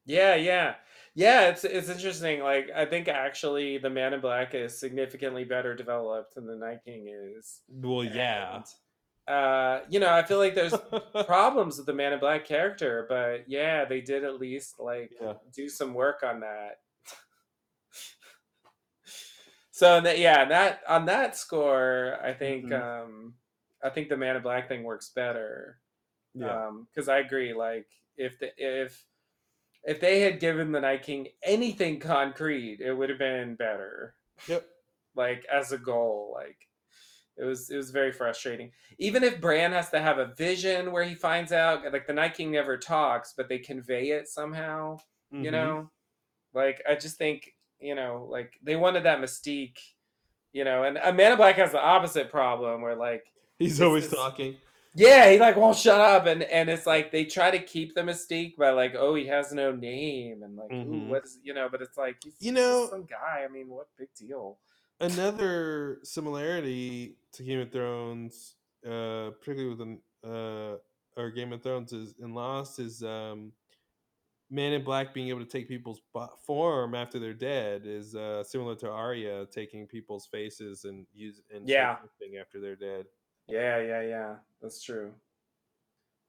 Yeah, 0.06 0.36
yeah, 0.36 0.76
yeah. 1.16 1.48
It's 1.50 1.64
it's 1.64 1.90
interesting. 1.90 2.42
Like 2.42 2.70
I 2.76 2.86
think 2.86 3.08
actually 3.08 3.78
the 3.78 3.90
Man 3.90 4.14
in 4.14 4.20
Black 4.22 4.54
is 4.54 4.78
significantly 4.78 5.46
better 5.46 5.76
developed 5.76 6.36
than 6.36 6.46
the 6.46 6.58
Night 6.58 6.80
King 6.84 7.08
is. 7.08 7.62
Well, 7.70 8.04
yeah. 8.04 8.64
Uh, 9.26 9.80
you 9.90 10.02
know, 10.02 10.12
I 10.12 10.24
feel 10.24 10.38
like 10.40 10.56
there's 10.56 10.74
problems 11.26 11.78
with 11.78 11.86
the 11.86 11.94
Man 11.94 12.12
in 12.12 12.20
Black 12.20 12.44
character, 12.46 13.06
but 13.08 13.48
yeah, 13.50 13.86
they 13.86 14.02
did 14.02 14.26
at 14.26 14.40
least 14.40 14.78
like 14.80 15.12
Yeah. 15.22 15.36
do 15.54 15.70
some 15.70 15.94
work 15.94 16.22
on 16.24 16.42
that. 16.42 16.80
So 19.84 20.02
that 20.02 20.20
yeah, 20.20 20.46
that 20.46 20.82
on 20.88 21.06
that 21.06 21.36
score, 21.36 22.18
I 22.24 22.34
think 22.34 22.66
Mhm. 22.66 22.82
um 22.82 23.36
I 23.84 23.90
think 23.90 24.10
the 24.10 24.18
Man 24.18 24.36
in 24.38 24.42
Black 24.42 24.68
thing 24.68 24.84
works 24.84 25.10
better. 25.10 25.82
Yeah. 26.34 26.68
Um, 26.68 26.88
because 26.90 27.10
I 27.10 27.20
agree, 27.20 27.54
like 27.54 27.88
if 28.18 28.40
the 28.40 28.52
if 28.58 29.06
if 29.84 30.00
they 30.00 30.22
had 30.22 30.40
given 30.40 30.72
the 30.72 30.82
Night 30.82 31.04
King 31.04 31.28
anything 31.44 32.00
concrete, 32.00 32.80
it 32.82 32.94
would 32.94 33.10
have 33.10 33.20
been 33.20 33.56
better. 33.56 34.16
Yep. 34.48 34.68
Like 35.16 35.46
as 35.46 35.72
a 35.72 35.78
goal, 35.78 36.32
like 36.34 36.58
it 37.38 37.44
was 37.44 37.70
it 37.70 37.78
was 37.78 37.92
very 37.92 38.12
frustrating. 38.12 38.72
Even 38.98 39.24
if 39.24 39.40
Bran 39.42 39.72
has 39.72 39.90
to 39.92 40.00
have 40.02 40.18
a 40.18 40.34
vision 40.36 40.92
where 40.92 41.04
he 41.04 41.16
finds 41.16 41.52
out, 41.52 41.84
like 41.94 42.08
the 42.08 42.14
Night 42.14 42.34
King 42.34 42.52
never 42.52 42.78
talks, 42.78 43.34
but 43.38 43.48
they 43.48 43.60
convey 43.60 44.10
it 44.12 44.28
somehow. 44.28 44.98
You 45.40 45.52
Mhm. 45.52 45.52
know, 45.52 45.92
like 46.54 46.82
I 46.90 46.96
just 46.96 47.18
think 47.18 47.54
you 47.84 47.96
know, 47.96 48.28
like 48.30 48.54
they 48.64 48.76
wanted 48.76 49.04
that 49.04 49.20
mystique. 49.20 49.78
You 50.54 50.64
know, 50.64 50.84
and 50.84 50.98
a 50.98 51.12
Man 51.12 51.32
in 51.32 51.38
Black 51.38 51.56
has 51.56 51.72
the 51.72 51.82
opposite 51.82 52.30
problem 52.30 52.82
where 52.82 52.96
like 52.96 53.24
He's 53.58 53.82
always 53.82 54.10
this- 54.10 54.20
talking. 54.20 54.56
yeah, 54.94 55.32
he 55.32 55.40
like 55.40 55.56
won't 55.56 55.76
shut 55.76 56.00
up, 56.00 56.28
and 56.28 56.44
and 56.44 56.70
it's 56.70 56.86
like 56.86 57.12
they 57.12 57.26
try 57.26 57.50
to 57.50 57.58
keep 57.60 57.96
the 57.96 58.02
mystique 58.02 58.56
by 58.56 58.70
like, 58.70 58.94
oh, 58.96 59.16
he 59.16 59.26
has 59.28 59.52
no 59.52 59.72
name, 59.76 60.44
and 60.44 60.56
like, 60.56 60.72
ooh, 60.72 60.86
Mhm. 60.86 61.08
what's 61.08 61.40
you 61.44 61.54
know, 61.56 61.70
but 61.72 61.82
it's 61.82 61.98
like 61.98 62.18
he's 62.24 62.36
You 62.40 62.52
know- 62.52 62.88
some 62.90 63.06
guy. 63.06 63.44
I 63.44 63.48
mean, 63.52 63.68
what 63.70 63.88
big 63.98 64.10
deal? 64.16 64.60
Another 65.00 66.00
similarity 66.04 67.16
to 67.34 67.44
Game 67.44 67.60
of 67.62 67.72
Thrones, 67.72 68.56
uh, 68.86 69.32
particularly 69.40 69.70
with 69.76 69.82
an, 69.82 70.00
uh, 70.24 70.78
or 71.18 71.30
Game 71.32 71.52
of 71.52 71.62
Thrones 71.64 71.92
is 71.94 72.14
in 72.22 72.34
Lost 72.34 72.80
is 72.80 73.04
um, 73.04 73.52
Man 74.54 74.72
in 74.74 74.84
Black 74.84 75.16
being 75.16 75.30
able 75.30 75.40
to 75.40 75.46
take 75.46 75.68
people's 75.68 76.00
form 76.46 76.94
after 76.94 77.18
they're 77.18 77.34
dead 77.34 77.84
is 77.86 78.16
uh, 78.16 78.44
similar 78.44 78.76
to 78.76 78.90
Arya 78.90 79.48
taking 79.48 79.88
people's 79.88 80.28
faces 80.28 80.86
and 80.86 81.08
use 81.12 81.42
and 81.54 81.68
Yeah. 81.68 81.98
after 82.40 82.60
they're 82.62 82.76
dead. 82.76 83.08
Yeah, 83.48 83.80
yeah, 83.82 84.02
yeah. 84.02 84.36
That's 84.62 84.84
true. 84.84 85.12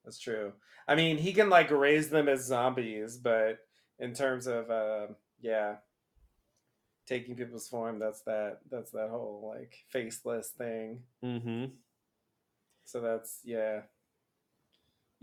That's 0.05 0.19
true. 0.19 0.55
I 0.89 0.95
mean, 0.95 1.19
he 1.19 1.35
can 1.35 1.51
like 1.51 1.71
raise 1.71 2.09
them 2.09 2.29
as 2.29 2.47
zombies, 2.47 3.19
but 3.19 3.59
in 3.99 4.15
terms 4.15 4.47
of 4.47 4.71
uh, 4.71 5.09
yeah, 5.43 5.77
taking 7.07 7.37
people's 7.37 7.69
form, 7.69 7.99
that's 7.99 8.23
that 8.23 8.61
that's 8.71 8.91
that 8.93 9.11
whole 9.11 9.53
like 9.55 9.77
faceless 9.89 10.49
thing. 10.49 11.03
Mm-hmm. 11.23 11.67
So 12.87 13.01
that's 13.03 13.41
yeah. 13.45 13.83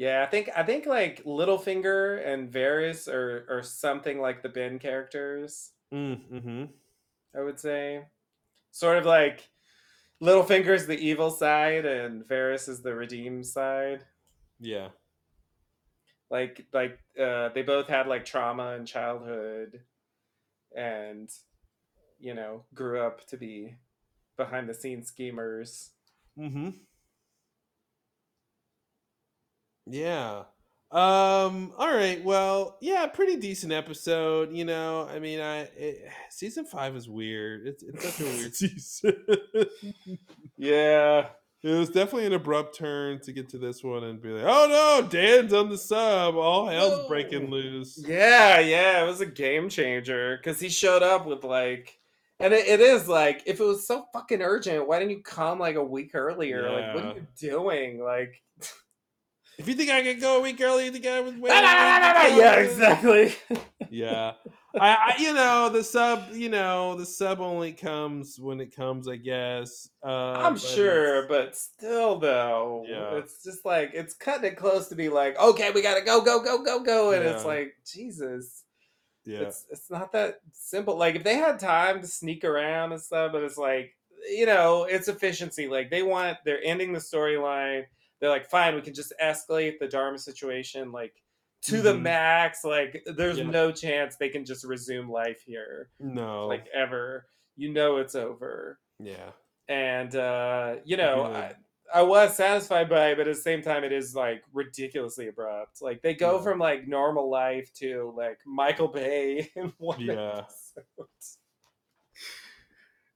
Yeah, 0.01 0.23
I 0.23 0.25
think 0.25 0.49
I 0.55 0.63
think 0.63 0.87
like 0.87 1.23
Littlefinger 1.25 2.25
and 2.25 2.51
Varys 2.51 3.07
are 3.07 3.45
are 3.47 3.61
something 3.61 4.19
like 4.19 4.41
the 4.41 4.49
Ben 4.49 4.79
characters, 4.79 5.73
Mm-hmm. 5.93 6.63
I 7.37 7.43
would 7.43 7.59
say. 7.59 8.01
Sort 8.71 8.97
of 8.97 9.05
like 9.05 9.47
Littlefinger's 10.19 10.87
the 10.87 10.97
evil 10.97 11.29
side 11.29 11.85
and 11.85 12.23
Varys 12.23 12.67
is 12.67 12.81
the 12.81 12.95
redeemed 12.95 13.45
side. 13.45 14.03
Yeah. 14.59 14.87
Like 16.31 16.65
like 16.73 16.97
uh 17.15 17.49
they 17.49 17.61
both 17.61 17.87
had 17.87 18.07
like 18.07 18.25
trauma 18.25 18.71
in 18.71 18.87
childhood 18.87 19.81
and 20.75 21.29
you 22.19 22.33
know, 22.33 22.63
grew 22.73 23.01
up 23.01 23.27
to 23.27 23.37
be 23.37 23.75
behind 24.35 24.67
the 24.67 24.73
scenes 24.73 25.09
schemers. 25.09 25.91
Mm-hmm. 26.39 26.69
Yeah. 29.85 30.43
Um. 30.91 31.71
All 31.77 31.93
right. 31.93 32.23
Well. 32.23 32.77
Yeah. 32.81 33.05
Pretty 33.07 33.37
decent 33.37 33.71
episode. 33.71 34.53
You 34.53 34.65
know. 34.65 35.07
I 35.09 35.19
mean. 35.19 35.39
I. 35.39 35.61
It, 35.75 36.09
season 36.29 36.65
five 36.65 36.95
is 36.95 37.09
weird. 37.09 37.67
It's 37.67 37.83
it's 37.83 38.03
such 38.03 38.21
a 38.21 38.23
weird 38.37 38.55
season. 38.55 39.15
yeah. 40.57 41.27
It 41.63 41.77
was 41.77 41.89
definitely 41.89 42.25
an 42.25 42.33
abrupt 42.33 42.75
turn 42.75 43.19
to 43.19 43.31
get 43.31 43.49
to 43.49 43.59
this 43.59 43.83
one 43.83 44.03
and 44.03 44.19
be 44.19 44.29
like, 44.29 44.45
oh 44.47 44.67
no, 45.01 45.07
Dan's 45.07 45.53
on 45.53 45.69
the 45.69 45.77
sub. 45.77 46.35
All 46.35 46.67
hell's 46.67 47.07
breaking 47.07 47.51
loose. 47.51 48.03
Yeah, 48.03 48.59
yeah, 48.59 49.03
it 49.03 49.05
was 49.05 49.21
a 49.21 49.27
game 49.27 49.69
changer 49.69 50.37
because 50.37 50.59
he 50.59 50.69
showed 50.69 51.03
up 51.03 51.27
with 51.27 51.43
like, 51.43 51.99
and 52.39 52.51
it, 52.51 52.65
it 52.65 52.79
is 52.79 53.07
like, 53.07 53.43
if 53.45 53.59
it 53.59 53.63
was 53.63 53.85
so 53.85 54.05
fucking 54.11 54.41
urgent, 54.41 54.87
why 54.87 54.97
didn't 54.97 55.11
you 55.11 55.21
come 55.21 55.59
like 55.59 55.75
a 55.75 55.83
week 55.83 56.15
earlier? 56.15 56.67
Like, 56.67 56.95
what 56.95 57.05
are 57.05 57.13
you 57.13 57.27
doing? 57.37 58.03
Like, 58.03 58.41
If 59.61 59.67
you 59.67 59.75
think 59.75 59.91
I 59.91 60.01
could 60.01 60.19
go 60.19 60.39
a 60.39 60.41
week 60.41 60.59
early, 60.59 60.85
you 60.85 60.91
think 60.91 61.05
I 61.05 61.19
was 61.21 61.35
waiting? 61.35 61.61
yeah, 61.61 62.53
exactly. 62.55 63.35
yeah. 63.91 64.31
I, 64.73 64.89
I, 64.95 65.15
you 65.19 65.35
know, 65.35 65.69
the 65.69 65.83
sub, 65.83 66.33
you 66.33 66.49
know, 66.49 66.95
the 66.95 67.05
sub 67.05 67.41
only 67.41 67.71
comes 67.71 68.39
when 68.39 68.59
it 68.59 68.75
comes, 68.75 69.07
I 69.07 69.17
guess. 69.17 69.87
Uh, 70.03 70.31
I'm 70.31 70.53
but 70.53 70.61
sure, 70.63 71.27
but 71.27 71.55
still, 71.55 72.17
though, 72.17 72.85
Yeah. 72.89 73.17
it's 73.17 73.43
just 73.43 73.63
like 73.63 73.91
it's 73.93 74.15
cutting 74.15 74.51
it 74.51 74.57
close 74.57 74.87
to 74.87 74.95
be 74.95 75.09
like, 75.09 75.37
okay, 75.37 75.69
we 75.69 75.83
gotta 75.83 76.01
go, 76.03 76.21
go, 76.21 76.41
go, 76.41 76.63
go, 76.63 76.79
go, 76.79 77.11
and 77.11 77.23
it's 77.23 77.45
like, 77.45 77.75
Jesus, 77.85 78.63
Yeah. 79.25 79.41
it's 79.41 79.65
it's 79.69 79.91
not 79.91 80.11
that 80.13 80.39
simple. 80.53 80.97
Like 80.97 81.13
if 81.13 81.23
they 81.23 81.35
had 81.35 81.59
time 81.59 82.01
to 82.01 82.07
sneak 82.07 82.43
around 82.43 82.93
and 82.93 83.01
stuff, 83.01 83.31
but 83.31 83.43
it's 83.43 83.57
like 83.57 83.93
you 84.27 84.47
know, 84.47 84.85
it's 84.85 85.07
efficiency. 85.07 85.67
Like 85.67 85.91
they 85.91 86.01
want 86.01 86.39
they're 86.45 86.63
ending 86.63 86.93
the 86.93 86.99
storyline. 86.99 87.83
They're 88.21 88.29
like, 88.29 88.45
fine, 88.49 88.75
we 88.75 88.81
can 88.81 88.93
just 88.93 89.11
escalate 89.21 89.79
the 89.79 89.87
Dharma 89.87 90.17
situation 90.19 90.91
like 90.93 91.21
to 91.63 91.81
the 91.81 91.93
Mhm. 91.93 92.01
max. 92.03 92.63
Like 92.63 93.03
there's 93.05 93.39
Yeah. 93.39 93.45
no 93.49 93.71
chance 93.71 94.15
they 94.15 94.29
can 94.29 94.45
just 94.45 94.63
resume 94.63 95.09
life 95.09 95.41
here. 95.45 95.89
No. 95.99 96.47
Like 96.47 96.67
ever. 96.73 97.27
You 97.57 97.73
know 97.73 97.97
it's 97.97 98.15
over. 98.15 98.79
Yeah. 98.99 99.31
and 99.67 100.15
uh, 100.15 100.77
you 100.85 100.97
know. 100.97 101.23
I, 101.25 101.55
I 101.93 102.01
was 102.03 102.35
satisfied 102.37 102.87
by 102.89 103.09
it, 103.09 103.17
but 103.17 103.27
at 103.27 103.35
the 103.35 103.41
same 103.41 103.61
time, 103.61 103.83
it 103.83 103.91
is 103.91 104.15
like 104.15 104.43
ridiculously 104.53 105.27
abrupt. 105.27 105.81
Like 105.81 106.01
they 106.01 106.13
go 106.13 106.37
Yeah. 106.37 106.43
from 106.43 106.59
like 106.59 106.87
normal 106.87 107.29
life 107.29 107.71
to 107.75 108.13
like 108.15 108.39
Michael 108.45 108.87
Bay 108.87 109.51
in 109.57 109.73
one 109.77 109.99
Yeah. 109.99 110.45
episode. 110.77 111.07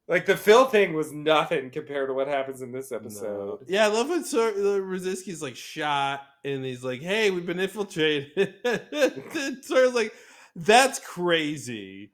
Like 0.08 0.26
the 0.28 0.38
Phil 0.38 0.66
thing 0.66 0.94
was 0.94 1.12
nothing 1.12 1.72
compared 1.72 2.10
to 2.10 2.14
what 2.14 2.28
happens 2.28 2.62
in 2.62 2.72
this 2.72 2.92
No. 2.92 2.98
episode. 2.98 3.66
Yeah, 3.68 3.86
I 3.86 3.88
love 3.88 4.10
when 4.10 4.24
Sor- 4.24 4.50
uh, 4.50 4.80
Radzinsky's 4.80 5.42
like 5.42 5.56
shot 5.56 6.22
and 6.44 6.64
he's 6.64 6.84
like, 6.84 7.02
"Hey, 7.02 7.32
we've 7.32 7.46
been 7.46 7.60
infiltrated." 7.60 8.54
and 8.66 9.66
Sor's 9.66 9.94
like, 9.96 10.14
"That's 10.56 11.00
crazy." 11.00 12.12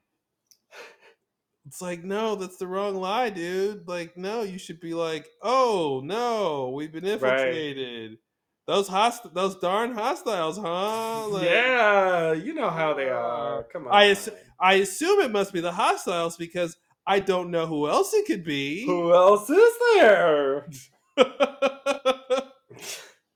It's 1.68 1.82
like, 1.82 2.04
no, 2.04 2.36
that's 2.36 2.58
the 2.58 2.66
wrong 2.68 2.96
lie, 2.96 3.30
dude. 3.30 3.88
Like, 3.88 4.18
no, 4.18 4.42
you 4.42 4.58
should 4.58 4.80
be 4.80 4.94
like, 4.94 5.28
"Oh 5.42 6.02
no, 6.04 6.70
we've 6.76 6.92
been 6.92 7.06
infiltrated." 7.06 8.18
Those 8.68 8.88
host, 8.88 9.34
those 9.34 9.58
darn 9.58 9.94
hostiles, 9.94 10.58
huh? 10.58 11.28
Like, 11.28 11.44
yeah, 11.44 12.32
you 12.34 12.54
know 12.54 12.70
how 12.70 12.94
they 12.94 13.10
are. 13.10 13.64
Come 13.64 13.88
on. 13.88 13.94
I 13.94 14.06
ass- 14.12 14.30
I 14.60 14.76
assume 14.76 15.20
it 15.20 15.32
must 15.32 15.52
be 15.52 15.60
the 15.60 15.72
hostiles 15.74 16.38
because 16.38 16.78
I 17.12 17.20
don't 17.20 17.52
know 17.52 17.66
who 17.66 17.90
else 17.90 18.14
it 18.14 18.26
could 18.26 18.46
be. 18.46 18.86
Who 18.86 19.14
else 19.14 19.50
is 19.50 19.74
there? 19.96 20.70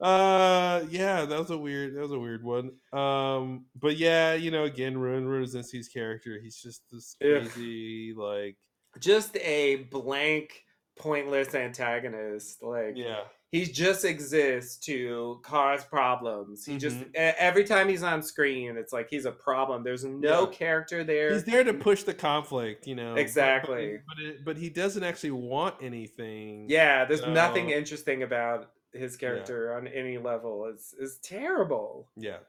uh 0.01 0.83
yeah 0.89 1.25
that 1.25 1.39
was 1.39 1.49
a 1.51 1.57
weird 1.57 1.95
that 1.95 2.01
was 2.01 2.11
a 2.11 2.19
weird 2.19 2.43
one 2.43 2.71
um 2.93 3.65
but 3.79 3.97
yeah 3.97 4.33
you 4.33 4.51
know 4.51 4.63
again 4.65 4.97
ruin 4.97 5.25
Radzinsky's 5.25 5.87
character 5.87 6.37
he's 6.41 6.57
just 6.57 6.83
this 6.91 7.15
Ugh. 7.21 7.49
crazy 7.49 8.13
like 8.15 8.55
Just 8.99 9.35
a 9.37 9.87
blank, 9.91 10.63
pointless 10.97 11.53
antagonist. 11.55 12.63
Like 12.63 12.93
yeah 12.95 13.23
he 13.55 13.65
just 13.65 14.03
exists 14.03 14.75
to 14.85 15.39
cause 15.43 15.85
problems. 15.85 16.65
He 16.65 16.77
just 16.77 16.97
Mhm. 16.97 17.09
e- 17.15 17.35
every 17.49 17.63
time 17.63 17.87
he's 17.87 18.03
on 18.03 18.21
screen, 18.21 18.75
it's 18.75 18.91
like 18.91 19.07
he's 19.09 19.25
a 19.25 19.31
problem. 19.31 19.83
There's 19.83 20.03
no 20.03 20.41
Yeah. 20.41 20.51
character 20.57 21.03
there. 21.05 21.31
he's 21.33 21.45
there 21.45 21.63
to 21.63 21.73
push 21.73 22.03
the 22.03 22.13
conflict 22.13 22.85
you 22.85 22.95
know 22.95 23.09
but- 23.11 23.15
but- 23.15 23.21
Exactly. 23.21 23.99
but, 24.07 24.19
it, 24.25 24.43
but 24.43 24.57
he 24.57 24.69
doesn't 24.69 25.03
actually 25.03 25.31
want 25.31 25.75
anything 25.81 26.69
Yeah, 26.69 27.05
there's 27.05 27.21
you 27.21 27.27
nothing 27.31 27.69
interesting 27.69 28.23
about 28.23 28.71
his 28.91 29.15
character 29.15 29.73
on 29.75 29.87
any 29.87 30.17
level. 30.17 30.65
It's 30.73 30.93
it's 30.99 31.17
terrible. 31.19 32.09
yeah 32.17 32.39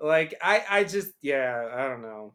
Like 0.00 0.34
I 0.42 0.64
I 0.68 0.84
just 0.84 1.12
yeah, 1.22 1.68
I 1.72 1.86
don't 1.88 2.02
know. 2.02 2.34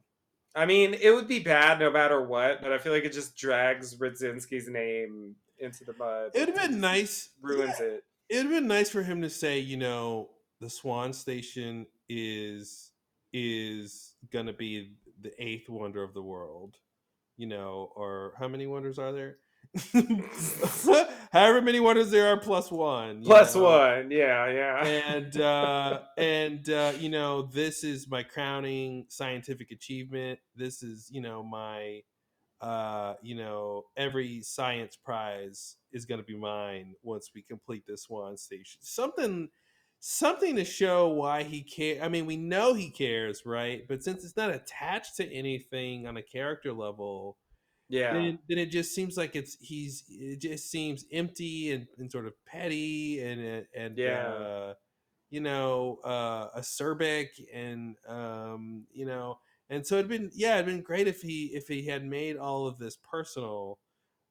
I 0.56 0.66
mean, 0.66 0.94
it 0.94 1.12
would 1.16 1.28
be 1.28 1.40
bad 1.40 1.80
no 1.80 1.90
matter 1.91 2.22
what, 2.22 2.62
but 2.62 2.72
I 2.72 2.78
feel 2.78 2.94
like 2.94 3.06
it 3.06 3.12
just 3.14 3.36
drags 3.36 3.95
Radzinsky's 3.98 4.68
name 4.70 5.36
into 5.60 5.84
the 5.86 5.94
mud. 5.94 6.32
it 6.36 6.40
would 6.40 6.50
have 6.58 6.70
been 6.70 6.80
nice 6.82 7.30
ruins 7.41 7.80
it. 7.80 7.86
it 7.94 8.04
have 8.32 8.50
been 8.50 8.68
nice 8.68 8.90
for 8.90 9.04
him 9.04 9.22
to 9.22 9.30
say, 9.30 9.60
you 9.60 9.78
know, 9.78 10.30
the 10.60 10.70
Swan 10.70 11.14
Station 11.14 11.86
is 12.10 12.91
is 13.32 14.14
gonna 14.32 14.54
be 14.54 14.94
the 15.22 15.32
eighth 15.44 15.70
wonder 15.70 16.04
of 16.04 16.14
the 16.14 16.22
world, 16.22 16.78
you 17.38 17.48
know, 17.48 17.91
or 17.95 18.34
how 18.38 18.48
many 18.48 18.68
wonders 18.68 19.00
are 19.00 19.12
there? 19.12 19.38
However 21.32 21.62
many 21.62 21.80
wonders 21.80 22.12
there 22.12 22.28
are, 22.28 22.38
plus 22.38 22.72
one. 22.72 23.24
Plus 23.24 23.56
one, 23.56 24.12
yeah, 24.12 24.48
yeah. 24.52 24.86
and 24.86 25.41
uh 25.41 26.00
and 26.18 26.70
uh 26.70 26.94
you 27.00 27.10
know 27.10 27.44
this 27.44 27.84
is 27.84 28.08
my 28.08 28.22
crowning 28.22 29.06
scientific 29.10 29.72
achievement 29.72 30.40
this 30.56 30.84
is 30.84 31.10
you 31.10 31.22
know 31.22 31.41
my 31.41 32.02
uh 32.64 33.15
you 33.22 33.35
know 33.35 33.84
every 33.98 34.41
science 34.41 34.95
prize 34.95 35.77
is 35.91 36.06
going 36.06 36.19
to 36.19 36.26
be 36.26 36.38
mine 36.38 36.95
once 37.03 37.31
we 37.35 37.41
complete 37.44 37.84
this 37.88 38.06
one 38.10 38.38
station 38.38 38.80
something 38.81 39.49
something 39.99 40.56
to 40.56 40.65
show 40.65 41.10
why 41.10 41.44
he 41.44 41.61
care 41.61 42.02
i 42.03 42.07
mean 42.10 42.26
we 42.26 42.38
know 42.38 42.73
he 42.73 42.90
cares 42.90 43.44
right 43.45 43.88
but 43.88 44.03
since 44.03 44.23
it's 44.23 44.38
not 44.38 44.49
attached 44.52 45.18
to 45.18 45.31
anything 45.34 46.07
on 46.07 46.18
a 46.18 46.22
character 46.22 46.73
level 46.73 47.38
Yeah. 47.90 48.11
then, 48.11 48.40
then 48.48 48.57
it 48.57 48.68
just 48.68 48.94
seems 48.94 49.18
like 49.18 49.35
it's 49.35 49.57
he's 49.60 50.03
it 50.10 50.40
just 50.41 50.69
seems 50.69 51.06
empty 51.11 51.72
and, 51.72 51.88
and 51.98 52.11
sort 52.11 52.27
of 52.27 52.34
petty 52.45 53.22
and 53.22 53.65
and 53.76 53.98
Yeah. 53.98 54.35
uh, 54.40 54.73
you 55.30 55.41
know 55.41 55.99
uh 56.03 56.49
acerbic 56.60 57.30
and 57.53 57.95
um 58.07 58.85
you 58.94 59.06
know 59.06 59.40
and 59.74 59.86
so 59.86 59.95
it'd 59.95 60.10
been 60.10 60.30
yeah 60.34 60.56
it'd 60.56 60.66
been 60.68 60.82
great 60.82 61.08
if 61.08 61.22
he 61.22 61.45
if 61.54 61.68
he 61.68 61.86
had 61.86 62.06
made 62.06 62.38
all 62.38 62.68
of 62.68 62.78
this 62.78 62.98
personal 62.98 63.80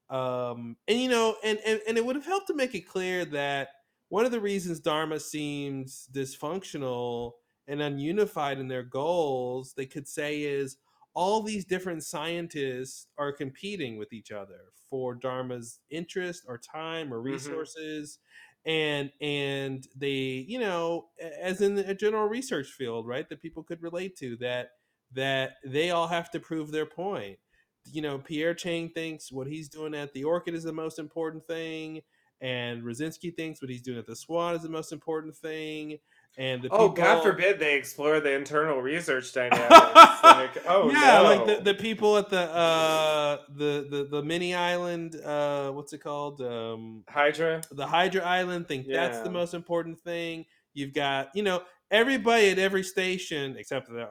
um 0.09 0.75
and 0.87 0.99
you 0.99 1.09
know 1.09 1.35
and 1.43 1.59
and, 1.65 1.81
and 1.87 1.97
it 1.97 2.05
would 2.05 2.15
have 2.15 2.25
helped 2.25 2.47
to 2.47 2.53
make 2.53 2.75
it 2.75 2.87
clear 2.87 3.25
that 3.25 3.69
one 4.09 4.25
of 4.25 4.31
the 4.31 4.39
reasons 4.39 4.79
dharma 4.79 5.19
seems 5.19 6.07
dysfunctional 6.13 7.33
and 7.67 7.81
ununified 7.81 8.59
in 8.59 8.67
their 8.67 8.83
goals 8.83 9.73
they 9.75 9.85
could 9.85 10.07
say 10.07 10.41
is 10.41 10.77
all 11.15 11.43
these 11.43 11.65
different 11.65 12.03
scientists 12.03 13.07
are 13.17 13.31
competing 13.31 13.97
with 13.97 14.11
each 14.13 14.31
other 14.31 14.71
for 14.89 15.15
dharma's 15.15 15.79
interest 15.89 16.43
or 16.47 16.57
time 16.57 17.13
or 17.13 17.19
Mhm. 17.19 17.25
resources 17.25 18.19
and 18.65 19.11
and 19.21 19.87
they 19.95 20.45
you 20.47 20.59
know 20.59 21.09
as 21.41 21.61
in 21.61 21.77
a 21.79 21.93
general 21.93 22.27
research 22.27 22.67
field 22.67 23.07
right 23.07 23.27
that 23.29 23.41
people 23.41 23.63
could 23.63 23.81
relate 23.81 24.15
to 24.17 24.37
that 24.37 24.69
that 25.13 25.57
they 25.65 25.91
all 25.91 26.07
have 26.07 26.29
to 26.31 26.39
prove 26.39 26.71
their 26.71 26.85
point 26.85 27.37
you 27.85 28.01
know 28.01 28.17
pierre 28.17 28.53
chang 28.53 28.89
thinks 28.89 29.31
what 29.31 29.47
he's 29.47 29.69
doing 29.69 29.93
at 29.93 30.13
the 30.13 30.23
orchid 30.23 30.53
is 30.53 30.63
the 30.63 30.73
most 30.73 30.99
important 30.99 31.45
thing 31.45 32.01
and 32.43 32.83
Radzinsky 32.83 33.33
thinks 33.33 33.61
what 33.61 33.71
he's 33.71 33.81
doing 33.81 33.97
at 33.97 34.05
the 34.05 34.17
Swan 34.17 34.53
is 34.53 34.61
the 34.61 34.69
most 34.69 34.91
important 34.91 35.33
thing, 35.33 35.97
and 36.37 36.61
the 36.61 36.67
Oh, 36.71 36.89
people, 36.89 37.05
God 37.05 37.23
forbid 37.23 37.57
they 37.57 37.75
explore 37.75 38.19
the 38.19 38.33
internal 38.33 38.81
research 38.81 39.31
dynamics. 39.33 39.69
like, 39.71 40.67
oh 40.67 40.91
yeah, 40.91 41.21
no. 41.21 41.23
like 41.23 41.45
the, 41.45 41.63
the 41.63 41.73
people 41.73 42.17
at 42.17 42.29
the 42.29 42.41
uh 42.41 43.37
the 43.55 43.87
the 43.89 44.07
the 44.11 44.21
mini 44.21 44.53
island, 44.53 45.15
uh 45.15 45.71
what's 45.71 45.93
it 45.93 45.99
called? 45.99 46.41
Um 46.41 47.05
Hydra. 47.07 47.61
The 47.71 47.87
Hydra 47.87 48.21
Island 48.21 48.67
think 48.67 48.87
that's 48.87 49.19
the 49.19 49.31
most 49.31 49.53
important 49.53 49.99
thing. 49.99 50.45
You've 50.73 50.93
got, 50.93 51.29
you 51.33 51.43
know, 51.43 51.61
everybody 51.91 52.49
at 52.49 52.59
every 52.59 52.83
station 52.83 53.55
except 53.57 53.87
the 53.87 54.09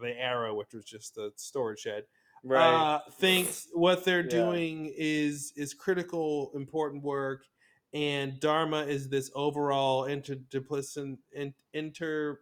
the 0.00 0.18
Arrow, 0.18 0.54
which 0.54 0.72
was 0.72 0.84
just 0.84 1.14
the 1.14 1.32
storage 1.36 1.80
shed. 1.80 2.04
Right. 2.42 2.74
Uh, 2.74 3.00
thinks 3.18 3.68
what 3.72 4.04
they're 4.04 4.22
Yeah. 4.24 4.30
doing 4.30 4.92
is 4.96 5.52
is 5.56 5.74
critical, 5.74 6.50
important 6.54 7.02
work, 7.02 7.44
and 7.92 8.40
Dharma 8.40 8.84
is 8.84 9.08
this 9.08 9.30
overall 9.34 10.04
interdisciplinary, 10.04 11.52
inter 11.74 12.40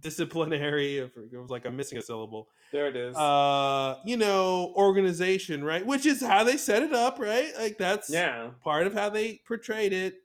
disciplinary. 0.00 0.98
It 0.98 1.12
was 1.16 1.50
like 1.50 1.64
I'm 1.64 1.76
missing 1.76 1.98
a 1.98 2.02
syllable. 2.02 2.48
There 2.72 2.88
it 2.88 2.96
is. 2.96 3.16
Uh, 3.16 3.98
you 4.04 4.16
know, 4.16 4.72
organization, 4.76 5.62
right? 5.64 5.84
Which 5.84 6.06
is 6.06 6.20
how 6.20 6.44
they 6.44 6.56
set 6.56 6.82
it 6.82 6.92
up, 6.92 7.18
right? 7.18 7.52
Like 7.58 7.78
that's 7.78 8.10
Yeah. 8.10 8.50
part 8.62 8.86
of 8.86 8.92
how 8.94 9.08
they 9.08 9.40
portrayed 9.46 9.92
it. 9.92 10.20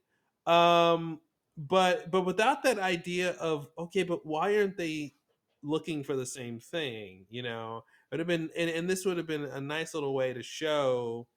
Um, 0.51 1.21
but 1.57 2.09
but 2.09 2.21
without 2.21 2.63
that 2.63 2.79
idea 2.79 3.31
of 3.33 3.67
okay, 3.77 4.03
but 4.03 4.25
why 4.25 4.57
aren't 4.57 4.77
they 4.77 5.13
looking 5.61 6.03
for 6.03 6.15
the 6.15 6.25
same 6.25 6.59
thing? 6.59 7.25
You 7.29 7.43
know, 7.43 7.77
it 8.11 8.15
would 8.15 8.19
have 8.19 8.27
been, 8.27 8.49
and, 8.57 8.69
and 8.69 8.89
this 8.89 9.05
would 9.05 9.17
have 9.17 9.27
been 9.27 9.45
a 9.45 9.61
nice 9.61 9.93
little 9.93 10.13
way 10.13 10.33
to 10.33 10.43
show 10.43 11.27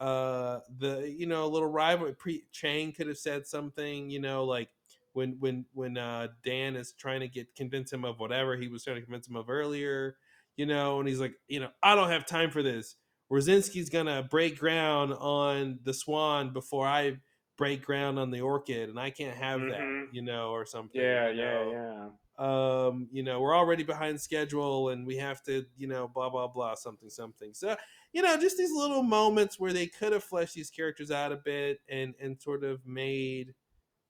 uh 0.00 0.60
the 0.78 1.12
you 1.16 1.26
know 1.26 1.44
a 1.44 1.48
little 1.48 1.68
rival 1.68 2.12
Pierre 2.14 2.42
Chang 2.52 2.92
could 2.92 3.08
have 3.08 3.18
said 3.18 3.46
something 3.46 4.08
you 4.10 4.20
know 4.20 4.44
like 4.44 4.70
when 5.12 5.32
when 5.40 5.66
when 5.72 5.98
uh 5.98 6.28
Dan 6.44 6.76
is 6.76 6.92
trying 6.92 7.20
to 7.20 7.28
get 7.28 7.52
convince 7.56 7.92
him 7.92 8.04
of 8.04 8.20
whatever 8.20 8.56
he 8.56 8.68
was 8.68 8.84
trying 8.84 8.96
to 8.96 9.02
convince 9.02 9.26
him 9.28 9.34
of 9.36 9.50
earlier 9.50 10.16
you 10.56 10.66
know 10.66 11.00
and 11.00 11.08
he's 11.08 11.20
like 11.20 11.34
you 11.48 11.58
know 11.58 11.70
I 11.82 11.96
don't 11.96 12.10
have 12.10 12.26
time 12.26 12.50
for 12.50 12.62
this 12.62 12.96
Radzinsky's 13.32 13.90
gonna 13.90 14.22
break 14.22 14.58
ground 14.58 15.14
on 15.14 15.80
the 15.82 15.92
Swan 15.94 16.52
before 16.52 16.86
I 16.86 17.18
break 17.56 17.84
ground 17.84 18.20
on 18.20 18.30
the 18.30 18.40
Orchid 18.40 18.88
and 18.88 19.00
I 19.00 19.10
can't 19.10 19.36
have 19.36 19.66
that 19.66 19.80
Mhm. 19.80 20.12
you 20.12 20.22
know 20.22 20.50
or 20.50 20.64
something 20.64 21.02
Yeah, 21.02 21.28
you 21.30 21.30
yeah, 21.30 21.70
yeah. 21.70 22.08
Um 22.38 23.08
you 23.10 23.22
know 23.22 23.40
we're 23.40 23.56
already 23.56 23.82
behind 23.82 24.20
schedule 24.20 24.90
and 24.90 25.06
we 25.06 25.16
have 25.16 25.42
to 25.42 25.64
you 25.76 25.88
know 25.88 26.06
blah 26.06 26.30
blah 26.30 26.46
blah 26.46 26.74
something 26.74 27.10
something 27.10 27.52
so 27.52 27.76
you 28.12 28.22
know 28.22 28.36
just 28.38 28.56
these 28.56 28.72
little 28.72 29.02
moments 29.02 29.58
where 29.58 29.72
they 29.72 29.86
could 29.86 30.12
have 30.12 30.22
fleshed 30.22 30.54
these 30.54 30.70
characters 30.70 31.10
out 31.10 31.32
a 31.32 31.36
bit 31.36 31.80
and 31.88 32.14
and 32.20 32.40
sort 32.40 32.62
of 32.62 32.84
made 32.86 33.54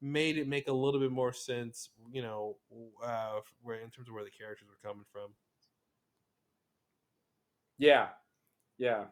made 0.02 0.38
it 0.38 0.48
make 0.48 0.68
a 0.68 0.72
little 0.72 1.00
bit 1.00 1.12
more 1.12 1.32
sense 1.32 1.90
you 2.12 2.22
know 2.22 2.56
uh 3.04 3.40
where 3.62 3.76
in 3.80 3.90
terms 3.90 4.08
of 4.08 4.14
where 4.14 4.24
the 4.24 4.30
characters 4.30 4.68
were 4.68 4.88
coming 4.88 5.04
from 5.12 5.30
Yeah. 7.78 8.10
Yeah. 8.78 9.06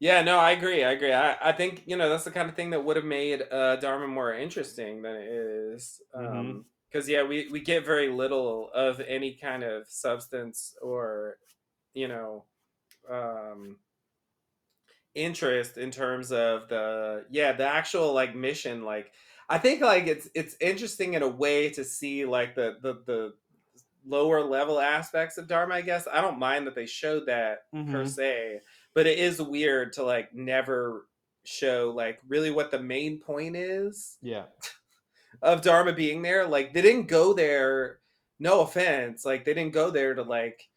Yeah, 0.00 0.22
no, 0.22 0.38
I 0.38 0.50
agree. 0.50 0.82
I 0.82 0.92
agree. 0.92 1.12
I, 1.12 1.36
I 1.40 1.52
think, 1.52 1.84
you 1.86 1.96
know, 1.96 2.08
that's 2.08 2.24
the 2.24 2.32
kind 2.32 2.48
of 2.48 2.56
thing 2.56 2.70
that 2.70 2.84
would 2.84 2.96
have 2.96 3.04
made 3.04 3.42
uh, 3.52 3.76
Dharma 3.76 4.08
more 4.08 4.34
interesting 4.34 5.02
than 5.02 5.14
it 5.14 5.28
is. 5.28 6.00
Um, 6.14 6.64
Because, 6.92 7.08
yeah, 7.08 7.22
we, 7.24 7.48
we 7.48 7.60
get 7.60 7.84
very 7.86 8.08
little 8.10 8.70
of 8.74 9.00
any 9.00 9.34
kind 9.34 9.62
of 9.64 9.88
substance 9.88 10.76
or, 10.82 11.38
you 11.94 12.08
know, 12.08 12.46
um, 13.10 13.78
interest 15.14 15.76
in 15.76 15.90
terms 15.90 16.32
of 16.32 16.68
the 16.68 17.26
yeah 17.30 17.52
the 17.52 17.66
actual 17.66 18.14
like 18.14 18.34
mission 18.34 18.82
like 18.82 19.12
i 19.50 19.58
think 19.58 19.82
like 19.82 20.06
it's 20.06 20.28
it's 20.34 20.56
interesting 20.58 21.12
in 21.12 21.22
a 21.22 21.28
way 21.28 21.68
to 21.68 21.84
see 21.84 22.24
like 22.24 22.54
the 22.54 22.78
the 22.80 22.94
the 23.06 23.34
lower 24.06 24.42
level 24.42 24.80
aspects 24.80 25.38
of 25.38 25.46
dharma 25.46 25.74
i 25.74 25.82
guess 25.82 26.08
i 26.12 26.20
don't 26.20 26.38
mind 26.38 26.66
that 26.66 26.74
they 26.74 26.86
showed 26.86 27.26
that 27.26 27.60
per 27.88 28.04
Mhm. 28.04 28.06
se 28.06 28.60
but 28.94 29.06
it 29.06 29.18
is 29.18 29.40
weird 29.42 29.92
to 29.92 30.02
like 30.02 30.32
never 30.34 31.08
show 31.44 31.92
like 31.94 32.20
really 32.26 32.50
what 32.50 32.70
the 32.70 32.80
main 32.82 33.20
point 33.20 33.54
is 33.56 34.18
Yeah. 34.22 34.46
Of 35.42 35.60
dharma 35.62 35.92
being 35.92 36.22
there 36.22 36.46
like 36.46 36.72
they 36.72 36.82
didn't 36.82 37.08
go 37.08 37.32
there 37.32 37.98
no 38.38 38.60
offense 38.62 39.24
like 39.24 39.44
they 39.44 39.54
didn't 39.54 39.72
go 39.72 39.90
there 39.90 40.14
to 40.14 40.22
like 40.22 40.68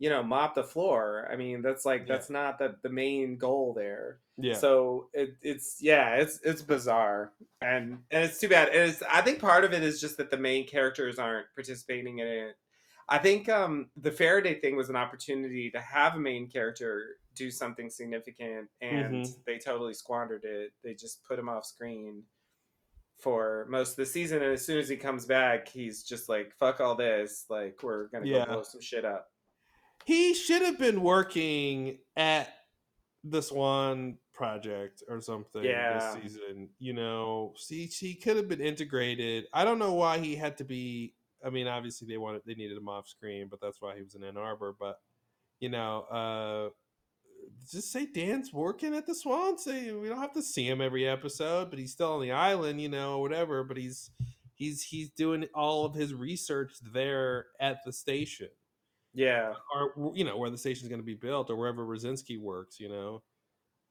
you 0.00 0.10
know 0.10 0.22
mop 0.22 0.54
the 0.56 0.64
floor. 0.64 1.28
I 1.32 1.36
mean 1.36 1.62
that's 1.62 1.84
like 1.84 2.00
Yeah. 2.02 2.14
that's 2.14 2.28
not 2.28 2.58
the 2.58 2.76
the 2.82 2.88
main 2.90 3.36
goal 3.38 3.72
there. 3.74 4.18
Yeah. 4.36 4.54
so 4.54 5.08
it, 5.12 5.36
it's 5.40 5.78
yeah 5.80 6.16
it's 6.16 6.40
it's 6.42 6.62
bizarre. 6.62 7.32
And 7.62 7.98
and 8.10 8.24
it's 8.24 8.40
too 8.40 8.48
bad. 8.48 8.68
And 8.70 8.90
it's 8.90 9.02
i 9.10 9.20
think 9.22 9.38
part 9.38 9.64
of 9.64 9.72
it 9.72 9.82
is 9.84 10.00
just 10.00 10.16
that 10.16 10.30
the 10.30 10.36
main 10.36 10.66
characters 10.66 11.18
aren't 11.20 11.46
participating 11.54 12.18
in 12.18 12.26
it. 12.26 12.56
I 13.08 13.18
think 13.18 13.48
um 13.48 13.88
the 13.96 14.10
faraday 14.10 14.58
thing 14.60 14.74
was 14.76 14.90
an 14.90 14.96
opportunity 14.96 15.70
to 15.70 15.80
have 15.80 16.16
a 16.16 16.20
main 16.20 16.48
character 16.50 17.16
do 17.36 17.50
something 17.50 17.88
significant 17.88 18.68
and 18.80 19.24
Mhm. 19.24 19.44
they 19.46 19.58
totally 19.58 19.94
squandered 19.94 20.44
it. 20.44 20.72
They 20.82 20.94
just 20.94 21.22
put 21.24 21.38
him 21.38 21.48
off 21.48 21.64
screen 21.66 22.24
for 23.24 23.66
most 23.70 23.90
of 23.92 23.96
the 23.96 24.06
season 24.06 24.42
and 24.42 24.52
as 24.52 24.64
soon 24.64 24.78
as 24.78 24.88
he 24.88 24.96
comes 24.96 25.24
back 25.26 25.66
he's 25.66 26.02
just 26.04 26.28
like 26.28 26.52
fuck 26.60 26.78
all 26.80 26.94
this 26.94 27.46
like 27.48 27.82
we're 27.82 28.08
gonna 28.08 28.26
Yeah. 28.26 28.44
go 28.44 28.52
blow 28.52 28.62
some 28.62 28.80
shit 28.82 29.04
up 29.04 29.28
He 30.04 30.34
should 30.34 30.60
have 30.62 30.78
been 30.78 31.00
working 31.02 31.98
at 32.16 32.52
this 33.24 33.50
one 33.50 34.18
project 34.34 35.02
or 35.08 35.20
something 35.22 35.64
Yeah. 35.64 36.12
this 36.14 36.22
season. 36.22 36.68
You 36.78 36.92
know, 36.92 37.54
see, 37.56 37.86
he 37.86 38.14
could 38.14 38.36
have 38.36 38.46
been 38.48 38.60
integrated. 38.60 39.46
I 39.54 39.64
don't 39.64 39.78
know 39.78 39.94
why 39.94 40.18
he 40.18 40.36
had 40.36 40.58
to 40.58 40.64
be. 40.64 41.14
I 41.42 41.48
mean, 41.48 41.66
obviously 41.66 42.06
they 42.06 42.18
wanted 42.18 42.42
they 42.44 42.54
needed 42.54 42.76
him 42.76 42.88
off 42.88 43.08
screen, 43.08 43.48
but 43.48 43.60
that's 43.62 43.80
why 43.80 43.96
he 43.96 44.02
was 44.02 44.14
in 44.14 44.22
Ann 44.24 44.36
Arbor. 44.36 44.76
But 44.78 45.00
you 45.60 45.70
know, 45.70 46.02
uh 46.10 46.70
just 47.70 47.90
say 47.92 48.06
Dan's 48.06 48.52
working 48.52 48.94
at 48.94 49.06
the 49.06 49.14
Swan. 49.14 49.58
Say 49.58 49.92
we 49.92 50.08
don't 50.08 50.20
have 50.20 50.32
to 50.34 50.42
see 50.42 50.68
him 50.68 50.80
every 50.80 51.06
episode, 51.08 51.70
but 51.70 51.78
he's 51.78 51.92
still 51.92 52.14
on 52.14 52.22
the 52.22 52.32
island, 52.32 52.80
you 52.80 52.88
know, 52.88 53.18
whatever. 53.18 53.64
But 53.64 53.76
he's 53.76 54.10
he's 54.54 54.82
he's 54.82 55.10
doing 55.10 55.46
all 55.54 55.84
of 55.84 55.94
his 55.94 56.14
research 56.14 56.72
there 56.92 57.46
at 57.60 57.78
the 57.84 57.92
station 57.92 58.48
yeah 59.16 59.52
or 59.74 60.12
you 60.16 60.24
know 60.24 60.36
where 60.36 60.50
the 60.50 60.58
station's 60.58 60.88
going 60.88 61.00
to 61.00 61.04
be 61.06 61.14
built 61.14 61.48
or 61.50 61.56
wherever 61.56 61.84
Radzinsky 61.84 62.38
works. 62.40 62.80
You 62.80 62.88
know. 62.88 63.22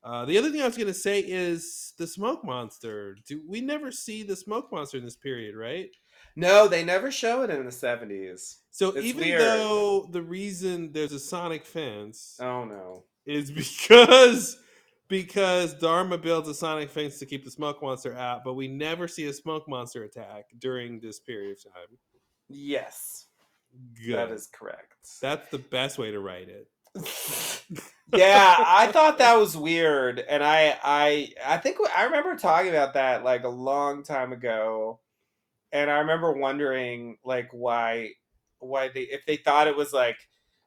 Uh, 0.03 0.25
the 0.25 0.37
other 0.37 0.51
thing 0.51 0.61
I 0.61 0.65
was 0.65 0.75
going 0.75 0.87
to 0.87 0.93
say 0.93 1.21
is 1.21 1.93
the 1.97 2.05
smoke 2.07 2.43
monster. 2.43 3.15
Do 3.25 3.41
we 3.47 3.61
never 3.61 3.89
see 3.89 4.21
the 4.23 4.35
smoke 4.35 4.69
monster 4.69 4.97
in 4.97 5.05
this 5.05 5.15
period, 5.15 5.55
right? 5.55 5.89
no 6.35 6.67
they 6.67 6.83
never 6.83 7.11
show 7.11 7.43
it 7.43 7.49
in 7.49 7.63
the 7.65 7.71
70s 7.71 8.57
So 8.71 8.89
It's 8.89 9.05
even 9.05 9.21
weird. 9.23 9.41
though 9.41 10.07
the 10.09 10.21
reason 10.21 10.91
there's 10.91 11.11
a 11.13 11.19
sonic 11.19 11.65
fence 11.65 12.37
oh 12.39 12.65
no 12.65 13.03
is 13.25 13.51
because 13.51 14.57
because 15.09 15.73
Dharma 15.75 16.17
builds 16.17 16.47
a 16.47 16.53
sonic 16.53 16.89
fence 16.89 17.19
to 17.19 17.25
keep 17.25 17.43
the 17.43 17.51
smoke 17.51 17.81
monster 17.83 18.15
out, 18.15 18.43
but 18.43 18.53
we 18.53 18.67
never 18.67 19.07
see 19.07 19.25
a 19.25 19.33
smoke 19.33 19.67
monster 19.67 20.03
attack 20.03 20.45
during 20.57 20.99
this 20.99 21.19
period 21.19 21.57
of 21.57 21.63
time. 21.73 21.97
yes 22.49 23.27
Good. 24.05 24.15
that 24.15 24.31
is 24.31 24.47
correct 24.51 24.93
That's 25.21 25.49
the 25.49 25.57
best 25.59 25.97
way 25.97 26.11
to 26.11 26.19
write 26.19 26.47
it. 26.49 26.67
yeah 28.15 28.55
i 28.67 28.85
thought 28.91 29.17
that 29.17 29.35
was 29.35 29.57
weird 29.57 30.19
and 30.19 30.43
i 30.43 30.77
i 30.83 31.29
i 31.43 31.57
think 31.57 31.77
i 31.97 32.03
remember 32.03 32.35
talking 32.35 32.69
about 32.69 32.93
that 32.93 33.23
like 33.23 33.43
a 33.45 33.49
long 33.49 34.03
time 34.03 34.31
ago 34.31 34.99
and 35.71 35.89
i 35.89 35.97
remember 35.97 36.31
wondering 36.33 37.17
like 37.25 37.49
why 37.51 38.09
why 38.59 38.89
they 38.89 39.01
if 39.01 39.25
they 39.25 39.37
thought 39.37 39.65
it 39.65 39.75
was 39.75 39.91
like 39.91 40.17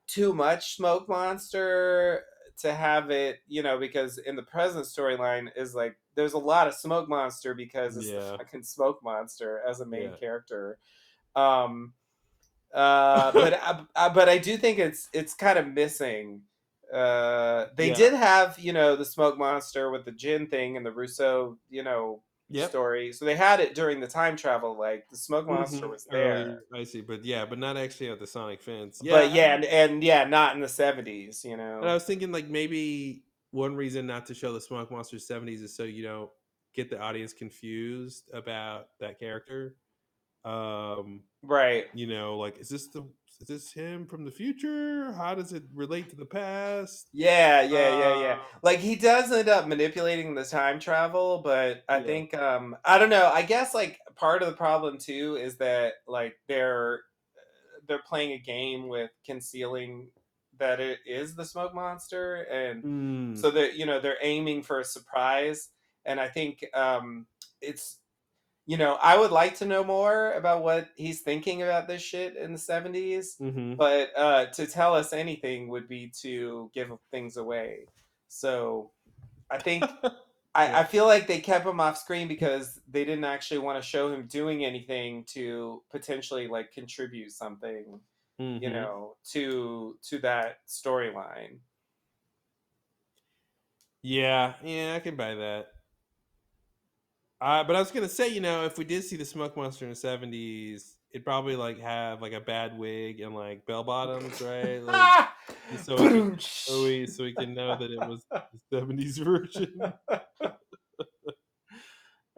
too 0.09 0.33
much 0.35 0.75
smoke 0.75 1.09
monster 1.09 2.25
to 2.59 2.73
have 2.75 3.11
it 3.11 3.41
you 3.47 3.63
know 3.63 3.79
because 3.79 4.19
in 4.19 4.37
the 4.37 4.43
present 4.43 4.85
storyline 4.87 5.49
is 5.57 5.75
like 5.75 5.97
there's 6.15 6.33
a 6.33 6.39
lot 6.39 6.67
of 6.67 6.75
smoke 6.75 7.09
monster 7.09 7.55
because 7.55 7.97
it's 7.97 8.11
Yeah. 8.11 8.33
the 8.33 8.39
fucking 8.39 8.63
smoke 8.63 9.01
monster 9.03 9.61
as 9.69 9.81
a 9.81 9.87
main 9.87 10.11
Yeah. 10.11 10.17
character 10.19 10.79
um 11.35 11.93
uh 12.75 13.33
but 13.33 13.55
I, 13.63 13.85
I, 13.95 14.09
but 14.09 14.29
i 14.29 14.39
do 14.39 14.57
think 14.57 14.79
it's 14.79 15.09
it's 15.13 15.35
kind 15.35 15.59
of 15.59 15.67
missing 15.69 16.43
uh 16.93 17.67
they 17.77 17.89
Yeah. 17.89 17.95
did 17.95 18.13
have 18.15 18.59
you 18.59 18.73
know 18.73 18.97
the 18.97 19.05
smoke 19.05 19.37
monster 19.37 19.91
with 19.91 20.05
the 20.05 20.13
Jin 20.13 20.47
thing 20.47 20.77
and 20.77 20.87
the 20.87 20.93
Rousseau 20.93 21.59
you 21.69 21.83
know 21.83 22.23
Yep. 22.51 22.69
story 22.71 23.13
so 23.13 23.25
they 23.25 23.35
had 23.35 23.59
it 23.61 23.75
during 23.75 23.99
the 23.99 24.07
time 24.07 24.37
travel 24.37 24.79
like 24.79 25.09
the 25.11 25.17
smoke 25.17 25.47
monster 25.47 25.87
Mhm. 25.87 25.91
was 25.91 26.05
there 26.05 26.33
Earlier, 26.33 26.61
I 26.73 26.85
see, 26.85 27.01
but 27.01 27.25
yeah, 27.25 27.45
but 27.45 27.59
not 27.59 27.77
actually 27.77 28.09
at 28.09 28.21
the 28.21 28.27
sonic 28.27 28.63
fence. 28.63 29.01
but 29.03 29.33
yeah 29.33 29.55
and, 29.57 29.65
and 29.65 30.03
yeah 30.05 30.25
not 30.25 30.55
in 30.55 30.61
the 30.61 30.69
70s 30.69 31.45
you 31.45 31.57
know 31.57 31.81
And 31.81 31.91
I 31.91 31.95
was 31.95 32.05
thinking 32.05 32.31
like 32.33 32.49
maybe 32.49 33.25
one 33.51 33.75
reason 33.75 34.07
not 34.07 34.27
to 34.27 34.35
show 34.35 34.53
the 34.53 34.61
Smoke 34.61 34.91
Monster 34.91 35.17
70s 35.19 35.63
is 35.63 35.75
so 35.75 35.83
you 35.85 36.03
don't 36.03 36.31
get 36.75 36.89
the 36.91 37.01
audience 37.01 37.33
confused 37.33 38.29
about 38.33 38.89
that 39.01 39.19
character. 39.19 39.77
Um 40.47 41.25
right 41.43 41.87
you 41.93 42.07
know, 42.07 42.39
like 42.39 42.59
is 42.59 42.69
this 42.71 42.89
the 42.91 43.03
is 43.41 43.49
this 43.49 43.73
him 43.73 44.07
from 44.07 44.25
the 44.25 44.31
future? 44.33 45.13
How 45.13 45.35
does 45.35 45.53
it 45.53 45.65
relate 45.75 46.11
to 46.11 46.17
the 46.17 46.27
past? 46.27 47.13
Yeah, 47.13 47.63
yeah, 47.63 47.89
yeah, 47.89 48.13
yeah. 48.13 48.39
Um, 48.43 48.61
Like 48.63 48.79
he 48.81 48.95
does 48.97 49.33
end 49.33 49.49
up 49.49 49.67
manipulating 49.67 50.35
the 50.35 50.45
time 50.45 50.79
travel, 50.79 51.39
but 51.43 51.83
I 51.89 51.99
Yeah. 51.99 52.01
think 52.01 52.35
um 52.35 52.77
I 52.85 52.99
don't 52.99 53.09
know. 53.11 53.31
I 53.33 53.43
guess 53.43 53.73
like 53.75 53.99
part 54.17 54.43
of 54.43 54.49
the 54.51 54.57
problem 54.57 54.99
too 54.99 55.37
is 55.37 55.57
that 55.59 55.95
like 56.07 56.37
they're 56.49 57.05
they're 57.89 58.03
playing 58.07 58.33
a 58.33 58.39
game 58.39 58.89
with 58.89 59.11
concealing 59.27 60.11
that 60.59 60.81
it 60.81 61.01
is 61.07 61.37
the 61.37 61.45
smoke 61.45 61.75
monster 61.75 62.43
and 62.45 62.85
Mm. 62.85 63.35
so 63.35 63.51
they're 63.51 63.73
you 63.73 63.87
know 63.87 64.01
they're 64.01 64.19
aiming 64.23 64.63
for 64.63 64.81
a 64.81 64.85
surprise 64.85 65.71
and 66.07 66.21
I 66.21 66.29
think 66.29 66.65
um 66.75 67.27
it's 67.61 68.01
you 68.67 68.77
know, 68.77 68.95
I 69.01 69.17
would 69.19 69.31
like 69.31 69.57
to 69.59 69.67
know 69.67 69.85
more 69.85 70.33
about 70.33 70.63
what 70.63 70.89
he's 70.97 71.21
thinking 71.23 71.63
about 71.63 71.89
this 71.89 72.03
shit 72.03 72.37
in 72.37 72.53
the 72.53 72.59
70s 72.59 73.41
Mhm. 73.41 73.77
but 73.79 74.11
uh, 74.17 74.47
to 74.47 74.67
tell 74.67 74.95
us 74.95 75.13
anything 75.13 75.69
would 75.69 75.87
be 75.89 76.09
to 76.23 76.71
give 76.75 76.91
things 77.11 77.37
away. 77.37 77.89
So 78.29 78.93
I 79.51 79.59
think 79.59 79.85
I, 80.55 80.81
I 80.81 80.85
feel 80.85 81.07
like 81.07 81.27
they 81.27 81.41
kept 81.41 81.67
him 81.67 81.81
off 81.81 81.99
screen 81.99 82.29
because 82.29 82.81
they 82.89 83.05
didn't 83.05 83.25
actually 83.25 83.59
want 83.59 83.83
to 83.83 83.89
show 83.89 84.13
him 84.13 84.27
doing 84.27 84.65
anything 84.65 85.25
to 85.35 85.83
potentially 85.91 86.49
like 86.49 86.73
contribute 86.73 87.33
something, 87.33 88.01
you 88.61 88.71
Mhm. 88.71 88.73
know, 88.73 89.17
to 89.33 89.99
to 90.11 90.19
that 90.21 90.61
storyline. 90.69 91.61
Yeah, 94.03 94.55
yeah, 94.63 94.95
I 94.97 95.01
can 95.01 95.17
buy 95.17 95.35
that. 95.35 95.76
Uh, 97.41 97.65
but 97.65 97.77
I 97.77 97.81
was 97.81 97.91
gonna 97.91 98.09
say, 98.09 98.29
you 98.29 98.41
know, 98.41 98.65
if 98.65 98.79
we 98.79 98.85
did 98.85 99.05
see 99.05 99.17
the 99.17 99.25
smoke 99.25 99.57
monster 99.57 99.85
in 99.85 99.91
the 99.91 99.97
seventies, 99.97 100.97
it'd 101.13 101.25
probably 101.25 101.57
like 101.57 101.79
have 101.81 102.23
like 102.23 102.33
a 102.33 102.41
bad 102.41 102.79
wig 102.79 103.21
and 103.21 103.35
like 103.35 103.67
bell 103.67 103.85
bottoms, 103.85 104.41
right? 104.41 104.83
Like, 104.83 105.29
so 105.83 105.97
we, 105.97 106.09
can, 106.09 106.39
so 106.39 106.83
we 106.85 107.07
so 107.07 107.25
we 107.25 107.35
can 107.35 107.55
know 107.55 107.77
that 107.79 107.91
it 107.91 107.99
was 107.99 108.25
the 108.31 108.43
seventies 108.73 109.19
version. 109.19 109.81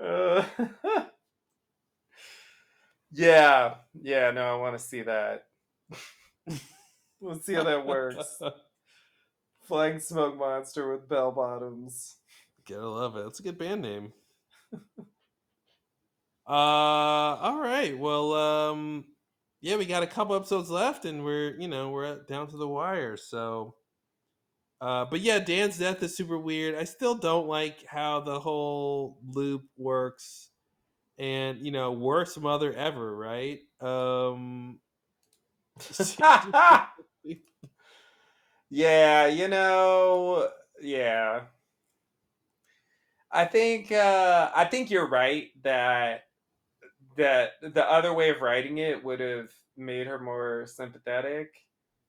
Uh, 0.01 0.45
yeah, 3.13 3.75
yeah, 4.01 4.31
no, 4.31 4.43
I 4.43 4.57
want 4.57 4.79
to 4.79 4.85
see 4.85 5.03
that. 5.03 5.47
Let's 7.21 7.45
see 7.45 7.55
how 7.55 7.65
that 7.65 7.85
works. 7.85 8.41
Flying 9.65 9.99
smoke 9.99 10.39
monster 10.39 10.93
with 10.93 11.09
bell 11.09 11.33
bottoms. 11.33 12.15
Gotta 12.67 12.89
love 12.89 13.17
it. 13.17 13.25
That's 13.25 13.41
a 13.41 13.43
good 13.43 13.59
band 13.59 13.83
name. 13.83 14.13
uh, 16.47 16.51
all 16.51 17.61
right. 17.61 17.97
Well, 17.99 18.35
um, 18.35 19.05
yeah, 19.61 19.77
we 19.77 19.87
got 19.87 20.03
a 20.03 20.07
couple 20.07 20.35
episodes 20.37 20.71
left, 20.71 21.05
and 21.05 21.25
we're 21.25 21.57
you 21.59 21.69
know 21.69 21.91
we're 21.91 22.23
down 22.25 22.49
to 22.49 22.57
the 22.57 22.69
wire. 22.69 23.17
So, 23.17 23.75
uh, 24.81 25.05
but 25.11 25.21
yeah, 25.21 25.39
Dan's 25.41 25.79
death 25.79 26.03
is 26.03 26.17
super 26.17 26.39
weird. 26.39 26.77
I 26.77 26.85
still 26.85 27.15
don't 27.17 27.49
like 27.49 27.85
how 27.87 28.21
the 28.21 28.39
whole 28.39 29.19
loop 29.27 29.65
works, 29.77 30.51
and 31.19 31.59
you 31.61 31.73
know, 31.73 31.93
worst 31.93 32.41
mother 32.41 32.73
ever, 32.75 33.17
right? 33.17 33.61
Um, 33.81 34.81
yeah, 38.71 39.27
you 39.27 39.49
know, 39.49 40.49
yeah. 40.81 41.43
I 43.31 43.45
think 43.45 43.93
uh 43.93 44.51
I 44.55 44.65
think 44.65 44.91
you're 44.91 45.09
right 45.09 45.51
that 45.63 46.25
that 47.17 47.53
the 47.63 47.85
other 47.91 48.13
way 48.13 48.31
of 48.31 48.41
writing 48.41 48.79
it 48.79 49.03
would 49.05 49.21
have 49.21 49.53
made 49.77 50.07
her 50.07 50.19
more 50.19 50.67
sympathetic 50.67 51.55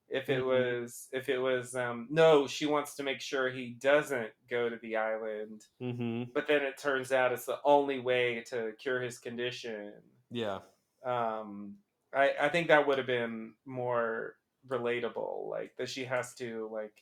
If 0.10 0.30
it 0.30 0.41
Mhm. 0.41 0.46
was, 0.46 1.08
if 1.14 1.30
it 1.30 1.40
was, 1.40 1.76
um, 1.76 2.08
no, 2.12 2.48
she 2.48 2.66
wants 2.68 2.96
to 2.96 3.04
make 3.04 3.22
sure 3.22 3.50
he 3.50 3.72
doesn't 3.72 4.34
go 4.50 4.70
to 4.70 4.78
the 4.78 4.98
island. 4.98 5.64
Mm-hmm. 5.82 6.32
But 6.34 6.48
then 6.48 6.64
it 6.64 6.78
turns 6.78 7.12
out 7.12 7.32
it's 7.34 7.46
the 7.46 7.62
only 7.64 8.00
way 8.00 8.44
to 8.50 8.74
cure 8.82 9.02
his 9.02 9.20
condition. 9.20 9.94
Yeah. 10.32 10.60
Um, 11.04 11.78
I 12.14 12.34
I 12.41 12.50
think 12.50 12.68
that 12.68 12.88
would 12.88 12.98
have 12.98 13.08
been 13.08 13.56
more 13.66 14.36
relatable. 14.68 15.50
Like 15.50 15.76
that 15.78 15.90
she 15.90 16.06
has 16.06 16.34
to 16.36 16.68
like 16.72 16.94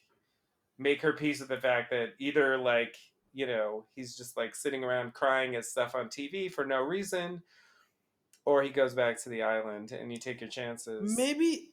make 0.77 1.01
her 1.01 1.13
peace 1.13 1.39
with 1.39 1.49
the 1.49 1.59
fact 1.61 1.91
that 1.91 2.15
either 2.19 2.57
like 2.57 2.97
you 3.37 3.45
know 3.45 3.85
he's 3.95 4.17
just 4.17 4.35
like 4.35 4.55
sitting 4.55 4.83
around 4.83 5.13
crying 5.13 5.55
at 5.55 5.63
stuff 5.63 5.93
on 5.93 6.07
TV 6.07 6.51
for 6.51 6.65
no 6.65 6.81
reason, 6.81 7.43
or 8.45 8.63
he 8.63 8.69
goes 8.71 8.95
back 8.95 9.21
to 9.23 9.29
the 9.29 9.43
island 9.43 9.91
and 9.91 10.11
you 10.11 10.17
take 10.17 10.41
your 10.41 10.49
chances. 10.49 11.15
Maybe 11.15 11.69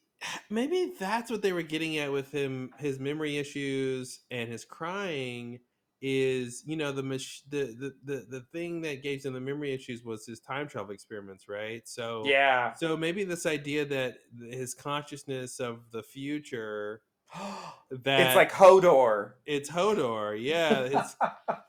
maybe 0.51 0.93
that's 0.99 1.31
what 1.31 1.41
they 1.41 1.53
were 1.53 1.63
getting 1.63 1.97
at 1.97 2.11
with 2.11 2.31
him 2.31 2.69
his 2.77 2.99
memory 2.99 3.37
issues 3.37 4.19
and 4.29 4.47
his 4.47 4.63
crying 4.63 5.59
is 6.01 6.63
you 6.67 6.75
know 6.75 6.91
the 6.91 7.01
the, 7.01 7.41
the 7.49 7.95
the 8.03 8.25
the 8.29 8.41
thing 8.51 8.81
that 8.81 9.01
gave 9.01 9.23
him 9.23 9.33
the 9.33 9.39
memory 9.39 9.73
issues 9.73 10.03
was 10.03 10.25
his 10.25 10.39
time 10.39 10.67
travel 10.67 10.91
experiments 10.93 11.49
right 11.49 11.87
so 11.87 12.23
Yeah. 12.25 12.73
so 12.75 12.95
maybe 12.95 13.23
this 13.23 13.45
idea 13.45 13.85
that 13.85 14.17
his 14.51 14.73
consciousness 14.73 15.59
of 15.59 15.91
the 15.91 16.03
future 16.03 17.01
that 18.03 18.21
it's 18.27 18.35
like 18.35 18.51
Hodor. 18.51 19.33
it's 19.45 19.69
Hodor, 19.69 20.37
yeah. 20.41 20.83
His, 20.87 21.15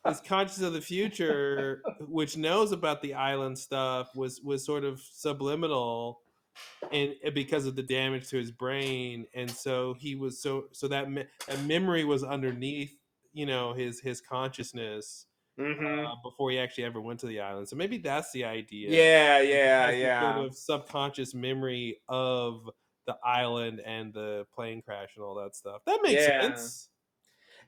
his 0.09 0.21
conscious 0.27 0.61
of 0.63 0.73
the 0.73 0.81
future, 0.81 1.83
which 2.01 2.37
knows 2.37 2.73
about 2.73 3.03
the 3.03 3.15
island 3.15 3.59
stuff, 3.59 4.15
was 4.15 4.41
was 4.43 4.65
sort 4.65 4.85
of 4.85 5.01
subliminal, 5.01 6.21
and 6.93 7.15
because 7.35 7.67
of 7.67 7.77
the 7.77 7.83
damage 7.83 8.29
to 8.31 8.37
his 8.39 8.51
brain, 8.51 9.27
and 9.35 9.51
so 9.51 9.95
he 9.99 10.15
was 10.15 10.41
so 10.41 10.65
so 10.73 10.89
that 10.89 11.11
me- 11.11 11.25
that 11.49 11.63
memory 11.65 12.05
was 12.05 12.25
underneath, 12.25 12.95
you 13.33 13.47
know, 13.47 13.73
his 13.73 14.01
his 14.01 14.21
consciousness 14.21 15.27
Mhm. 15.59 16.07
uh, 16.07 16.15
before 16.23 16.51
he 16.51 16.59
actually 16.59 16.85
ever 16.85 17.01
went 17.01 17.19
to 17.21 17.27
the 17.27 17.41
island. 17.41 17.67
So 17.67 17.77
maybe 17.77 17.97
that's 17.97 18.31
the 18.33 18.45
idea. 18.45 18.91
Yeah, 18.91 19.41
yeah, 19.41 19.91
yeah. 19.91 20.35
Sort 20.35 20.47
of 20.49 20.55
subconscious 20.55 21.35
memory 21.35 21.99
of 22.11 22.69
the 23.07 23.17
island 23.25 23.81
and 23.85 24.13
the 24.13 24.47
plane 24.55 24.83
crash 24.83 25.11
and 25.17 25.25
all 25.25 25.35
that 25.37 25.55
stuff. 25.57 25.83
That 25.87 26.01
makes 26.03 26.23
Yeah. 26.23 26.43
sense. 26.43 26.89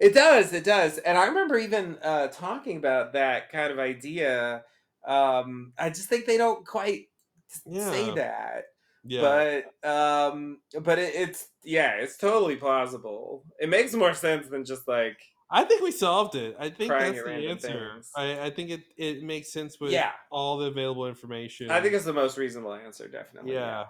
It 0.00 0.14
does, 0.14 0.52
it 0.52 0.64
does. 0.64 0.98
And 0.98 1.18
I 1.18 1.26
remember 1.26 1.58
even 1.58 1.98
uh, 2.02 2.28
talking 2.28 2.76
about 2.76 3.12
that 3.14 3.50
kind 3.50 3.72
of 3.72 3.78
idea. 3.78 4.62
Um, 5.06 5.72
I 5.78 5.88
just 5.90 6.08
think 6.08 6.26
they 6.26 6.36
don't 6.36 6.64
quite 6.66 7.06
s- 7.50 7.62
say 7.90 8.14
that. 8.14 8.64
Yeah. 9.04 9.62
But 9.82 9.88
um, 9.88 10.58
but 10.82 10.98
it, 10.98 11.14
it's 11.14 11.48
yeah, 11.64 11.92
it's 11.96 12.16
totally 12.16 12.56
plausible. 12.56 13.44
It 13.58 13.68
makes 13.68 13.94
more 13.94 14.12
sense 14.14 14.48
than 14.48 14.64
just 14.64 14.86
like 14.86 15.16
I 15.50 15.64
think 15.64 15.82
we 15.82 15.92
solved 15.92 16.34
it. 16.34 16.56
I 16.60 16.68
think 16.68 16.90
that's 16.92 17.22
the 17.22 17.30
answer. 17.48 17.92
I, 18.14 18.40
I 18.46 18.50
think 18.50 18.70
it, 18.70 18.82
it 18.98 19.22
makes 19.22 19.50
sense 19.50 19.80
with 19.80 19.92
Yeah. 19.92 20.10
all 20.30 20.58
the 20.58 20.66
available 20.66 21.06
information. 21.06 21.70
I 21.70 21.80
think 21.80 21.94
it's 21.94 22.04
the 22.04 22.12
most 22.12 22.36
reasonable 22.36 22.74
answer, 22.74 23.08
definitely. 23.08 23.54
yeah. 23.54 23.86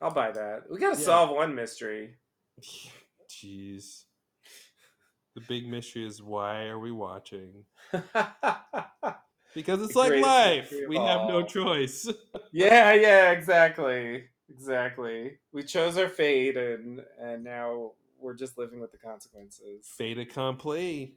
I'll 0.00 0.12
buy 0.12 0.30
that. 0.30 0.70
We 0.70 0.78
gotta 0.78 0.98
Yeah. 0.98 1.04
solve 1.04 1.30
one 1.30 1.54
mystery. 1.54 2.14
Jeez. 3.30 4.04
The 5.34 5.40
big 5.42 5.68
mystery 5.68 6.06
is 6.06 6.22
why 6.22 6.66
are 6.66 6.78
we 6.78 6.92
watching? 6.92 7.64
Because 9.54 9.82
it's 9.82 9.94
The 9.94 9.98
like 9.98 10.22
life. 10.22 10.72
We 10.88 10.96
have 10.96 11.26
no 11.26 11.42
choice. 11.42 12.06
yeah, 12.52 12.92
yeah, 12.92 13.30
exactly. 13.32 14.24
Exactly. 14.50 15.38
We 15.52 15.62
chose 15.64 15.96
our 15.96 16.08
fate 16.08 16.56
and 16.56 17.00
and 17.18 17.44
now 17.44 17.92
we're 18.20 18.34
just 18.34 18.58
living 18.58 18.78
with 18.78 18.92
the 18.92 18.98
consequences. 18.98 19.88
Fait 19.96 20.18
accompli. 20.18 21.16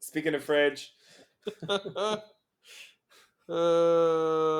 Speaking 0.00 0.34
of 0.34 0.44
French, 0.44 0.92
Uh, 1.68 2.16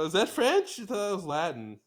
is 0.07 0.13
that 0.13 0.29
French? 0.29 0.81
I 0.81 0.85
thought 0.87 1.13
it 1.13 1.17
was 1.17 1.25
Latin. 1.25 1.79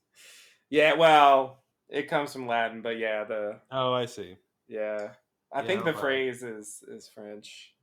Yeah, 0.74 0.94
well, 0.96 1.60
it 1.88 2.08
comes 2.10 2.34
from 2.34 2.48
Latin, 2.48 2.82
but 2.82 2.98
yeah, 2.98 3.24
the 3.26 3.60
Oh, 3.72 3.94
I 3.94 4.06
see. 4.06 4.38
yeah. 4.68 5.10
I 5.54 5.62
Yeah, 5.62 5.68
think 5.68 5.84
the 5.86 5.92
okay. 5.92 6.00
phrase 6.00 6.42
is 6.42 6.84
is 6.88 7.08
French. 7.08 7.76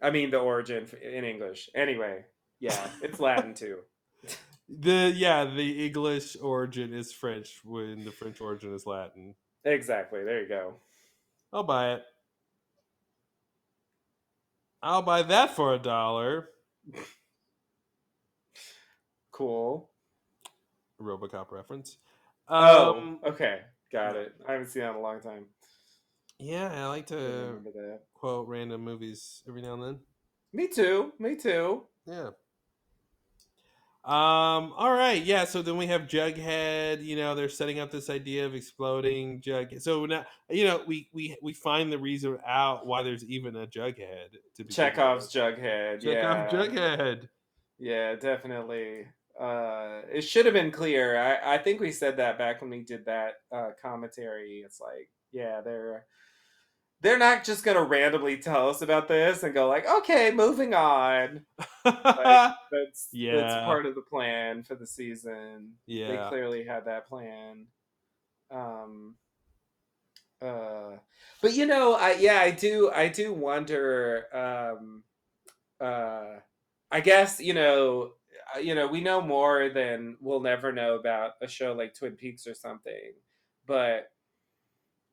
I 0.00 0.10
mean 0.10 0.30
the 0.30 0.38
origin 0.38 0.84
f- 0.84 0.94
in 0.94 1.24
English. 1.24 1.68
Anyway, 1.74 2.24
yeah, 2.58 2.88
it's 3.02 3.20
Latin 3.20 3.52
too. 3.52 3.80
The 4.68 5.12
yeah, 5.14 5.44
the 5.44 5.84
English 5.84 6.36
origin 6.40 6.94
is 6.94 7.12
French 7.12 7.60
when 7.64 8.04
the 8.04 8.12
French 8.12 8.40
origin 8.40 8.74
is 8.74 8.86
Latin. 8.86 9.34
Exactly. 9.64 10.24
There 10.24 10.40
you 10.40 10.48
go. 10.48 10.74
I'll 11.52 11.64
buy 11.64 11.94
it. 11.94 12.04
I'll 14.82 15.02
buy 15.02 15.22
that 15.22 15.54
for 15.54 15.74
a 15.74 15.78
dollar. 15.78 16.48
Cool. 19.32 19.90
RoboCop 21.00 21.50
reference. 21.50 21.98
Oh, 22.48 22.94
Um, 22.98 23.18
okay. 23.26 23.60
Got 23.92 24.16
it. 24.16 24.34
I 24.46 24.52
haven't 24.52 24.68
seen 24.68 24.82
that 24.82 24.90
in 24.90 24.96
a 24.96 25.00
long 25.00 25.20
time. 25.20 25.46
yeah, 26.38 26.84
I 26.84 26.86
like 26.88 27.06
to 27.08 27.16
that. 27.64 28.00
quote 28.14 28.46
random 28.48 28.82
movies 28.82 29.42
every 29.48 29.62
now 29.62 29.74
and 29.74 29.82
then. 29.82 29.98
Me 30.52 30.66
too. 30.68 31.12
Me 31.18 31.36
too. 31.36 31.84
Yeah. 32.06 32.30
Um. 34.02 34.72
All 34.76 34.92
right. 34.92 35.22
Yeah. 35.22 35.44
So 35.44 35.60
then 35.60 35.76
we 35.76 35.86
have 35.88 36.02
Jughead. 36.02 37.04
You 37.04 37.16
know, 37.16 37.34
they're 37.34 37.50
setting 37.50 37.78
up 37.80 37.90
this 37.90 38.08
idea 38.08 38.46
of 38.46 38.54
exploding 38.54 39.42
Jughead. 39.42 39.82
So 39.82 40.06
now, 40.06 40.24
you 40.48 40.64
know, 40.64 40.82
we 40.86 41.08
we 41.12 41.36
we 41.42 41.52
find 41.52 41.92
the 41.92 41.98
reason 41.98 42.38
out 42.46 42.86
why 42.86 43.02
there's 43.02 43.24
even 43.24 43.54
a 43.56 43.66
Jughead 43.66 44.30
to 44.56 44.64
be 44.64 44.72
Chekhov's. 44.72 45.32
Jughead. 45.32 46.02
yeah. 46.02 46.48
Jughead. 46.50 47.28
Yeah, 47.78 48.14
definitely. 48.16 49.06
Uh, 49.40 50.02
it 50.12 50.20
should 50.20 50.44
have 50.44 50.52
been 50.52 50.70
clear. 50.70 51.18
I, 51.18 51.54
I 51.54 51.58
think 51.58 51.80
we 51.80 51.92
said 51.92 52.18
that 52.18 52.36
back 52.36 52.60
when 52.60 52.68
we 52.68 52.82
did 52.82 53.06
that 53.06 53.36
uh, 53.50 53.70
commentary. 53.80 54.62
It's 54.64 54.80
like, 54.80 55.08
yeah, 55.32 55.62
they're 55.62 56.04
they're 57.00 57.18
not 57.18 57.44
just 57.44 57.64
gonna 57.64 57.82
randomly 57.82 58.36
tell 58.36 58.68
us 58.68 58.82
about 58.82 59.08
this 59.08 59.42
and 59.42 59.54
go 59.54 59.66
like, 59.66 59.88
okay, 59.88 60.30
moving 60.30 60.74
on. 60.74 61.46
Like, 61.84 62.02
that's 62.04 63.08
that's 63.12 63.64
part 63.64 63.86
of 63.86 63.94
the 63.94 64.02
plan 64.02 64.62
for 64.62 64.74
the 64.74 64.86
season. 64.86 65.72
Yeah, 65.86 66.08
they 66.08 66.28
clearly 66.28 66.64
had 66.64 66.84
that 66.84 67.08
plan. 67.08 67.66
Um. 68.50 69.14
Uh, 70.42 70.96
but 71.40 71.54
you 71.54 71.64
know, 71.66 71.94
I 71.94 72.12
yeah, 72.12 72.40
I 72.40 72.50
do, 72.50 72.90
I 72.94 73.08
do 73.08 73.32
wonder. 73.32 74.26
Um, 74.34 75.02
uh, 75.80 76.40
I 76.90 77.00
guess 77.00 77.40
you 77.40 77.54
know, 77.54 78.12
you 78.58 78.74
know, 78.74 78.86
we 78.86 79.00
know 79.00 79.20
more 79.20 79.68
than 79.70 80.16
we'll 80.20 80.40
never 80.40 80.72
know 80.72 80.94
about 80.94 81.32
a 81.42 81.48
show 81.48 81.72
like 81.72 81.94
Twin 81.94 82.16
Peaks 82.16 82.46
or 82.46 82.54
something. 82.54 83.14
But 83.66 84.10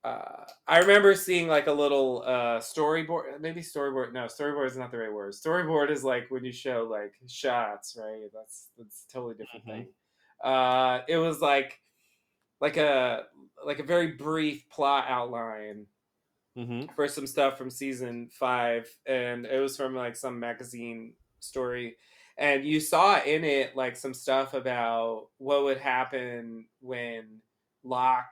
uh, 0.04 0.46
I 0.68 0.80
remember 0.80 1.16
seeing 1.16 1.48
like 1.48 1.68
a 1.68 1.72
little 1.74 2.24
uh, 2.26 2.60
storyboard, 2.60 3.42
maybe 3.42 3.62
storyboard. 3.62 4.14
No, 4.14 4.26
storyboard 4.26 4.68
is 4.68 4.78
not 4.78 4.92
the 4.92 5.00
right 5.00 5.12
word. 5.12 5.34
Storyboard 5.34 5.92
is 5.92 6.04
like 6.04 6.30
when 6.30 6.46
you 6.46 6.52
show 6.52 6.88
like 6.90 7.16
shots, 7.28 7.98
right? 8.00 8.30
That's 8.34 8.70
that's 8.78 9.06
a 9.10 9.14
totally 9.14 9.36
different 9.36 9.66
Mhm. 9.66 9.66
thing. 9.66 9.88
Uh, 10.44 11.02
it 11.08 11.18
was 11.18 11.42
like 11.42 11.82
like 12.62 12.78
a 12.78 13.28
like 13.66 13.80
a 13.80 13.84
very 13.84 14.14
brief 14.14 14.70
plot 14.70 15.06
outline 15.10 15.88
Mm-hmm. 16.58 16.88
for 16.96 17.08
some 17.08 17.28
stuff 17.28 17.58
from 17.58 17.70
season 17.70 18.30
five, 18.30 18.90
and 19.06 19.46
it 19.46 19.60
was 19.60 19.78
from 19.78 19.96
like 19.96 20.16
some 20.16 20.40
magazine 20.40 21.14
story. 21.40 21.98
And 22.38 22.66
you 22.66 22.80
saw 22.80 23.20
in 23.22 23.44
it 23.44 23.76
like 23.76 23.96
some 23.96 24.14
stuff 24.14 24.54
about 24.54 25.28
what 25.40 25.64
would 25.64 25.80
happen 25.80 26.66
when 26.82 27.42
Locke, 27.84 28.32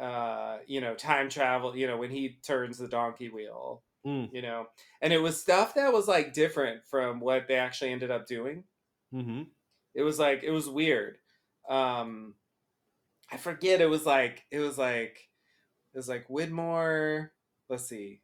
uh, 0.00 0.58
you 0.66 0.80
know, 0.80 0.94
time 0.94 1.28
travel, 1.28 1.76
you 1.76 1.86
know, 1.86 1.96
when 1.96 2.10
he 2.10 2.38
turns 2.46 2.78
the 2.78 2.88
donkey 2.88 3.28
wheel, 3.28 3.82
Mm. 4.06 4.28
you 4.34 4.42
know, 4.42 4.66
and 5.00 5.14
it 5.14 5.18
was 5.18 5.40
stuff 5.40 5.74
that 5.76 5.90
was 5.90 6.06
like 6.06 6.34
different 6.34 6.84
from 6.84 7.20
what 7.20 7.48
they 7.48 7.54
actually 7.54 7.90
ended 7.90 8.10
up 8.10 8.26
doing. 8.26 8.64
Mm-hmm. 9.14 9.44
It 9.94 10.02
was 10.02 10.18
like 10.18 10.42
it 10.42 10.50
was 10.50 10.68
weird. 10.68 11.16
Um, 11.70 12.34
I 13.32 13.38
forget. 13.38 13.80
It 13.80 13.88
was 13.88 14.04
like 14.04 14.44
it 14.50 14.58
was 14.58 14.76
like 14.76 15.30
it 15.94 15.96
was 15.96 16.06
like 16.08 16.28
Widmore. 16.28 17.30
Let's 17.70 17.86
see. 17.88 18.20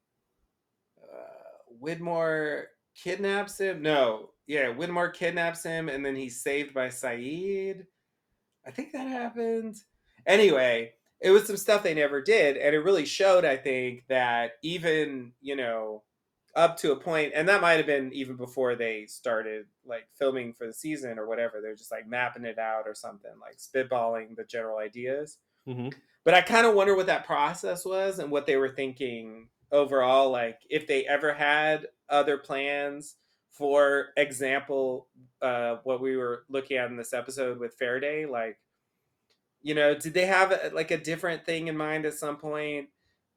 Uh, 1.02 1.74
Widmore 1.82 2.64
kidnaps 2.94 3.58
him. 3.58 3.80
No, 3.80 4.30
yeah, 4.50 4.64
Widmore 4.74 5.14
kidnaps 5.14 5.62
him, 5.62 5.88
and 5.88 6.04
then 6.04 6.16
he's 6.16 6.40
saved 6.40 6.74
by 6.74 6.88
Sayid. 6.88 7.86
I 8.66 8.72
think 8.72 8.90
that 8.90 9.06
happened. 9.06 9.76
Anyway, 10.26 10.92
it 11.20 11.30
was 11.30 11.46
some 11.46 11.56
stuff 11.56 11.84
they 11.84 11.94
never 11.94 12.20
did, 12.20 12.56
and 12.56 12.74
it 12.74 12.80
really 12.80 13.04
showed. 13.04 13.44
I 13.44 13.56
think 13.56 14.08
that 14.08 14.54
even 14.62 15.30
you 15.40 15.54
know, 15.54 16.02
up 16.56 16.76
to 16.78 16.90
a 16.90 16.96
point, 16.96 17.30
and 17.36 17.48
that 17.48 17.60
might 17.60 17.76
have 17.76 17.86
been 17.86 18.12
even 18.12 18.34
before 18.34 18.74
they 18.74 19.06
started 19.06 19.66
like 19.86 20.08
filming 20.18 20.52
for 20.52 20.66
the 20.66 20.72
season 20.72 21.16
or 21.16 21.28
whatever. 21.28 21.60
They're 21.60 21.76
just 21.76 21.92
like 21.92 22.08
mapping 22.08 22.44
it 22.44 22.58
out 22.58 22.88
or 22.88 22.94
something, 22.96 23.30
like 23.40 23.58
spitballing 23.58 24.34
the 24.34 24.42
general 24.42 24.78
ideas. 24.78 25.38
Mhm. 25.68 25.94
But 26.24 26.34
I 26.34 26.42
kind 26.42 26.66
of 26.66 26.74
wonder 26.74 26.96
what 26.96 27.06
that 27.06 27.24
process 27.24 27.84
was 27.84 28.18
and 28.18 28.32
what 28.32 28.46
they 28.46 28.56
were 28.56 28.74
thinking 28.74 29.48
overall. 29.70 30.28
Like 30.28 30.58
if 30.68 30.88
they 30.88 31.06
ever 31.06 31.32
had 31.32 31.86
other 32.08 32.36
plans. 32.36 33.14
For 33.50 34.08
example, 34.16 35.08
uh, 35.42 35.78
what 35.84 36.00
we 36.00 36.16
were 36.16 36.44
looking 36.48 36.76
at 36.78 36.90
in 36.90 36.96
this 36.96 37.12
episode 37.12 37.58
with 37.58 37.74
Faraday, 37.74 38.26
like 38.26 38.58
you 39.62 39.74
know 39.74 39.94
did 39.94 40.14
they 40.14 40.26
have 40.26 40.52
uh, 40.52 40.70
like 40.72 40.90
a 40.90 40.98
different 40.98 41.44
thing 41.44 41.68
in 41.68 41.76
mind 41.76 42.06
at 42.06 42.14
some 42.14 42.36
point 42.36 42.88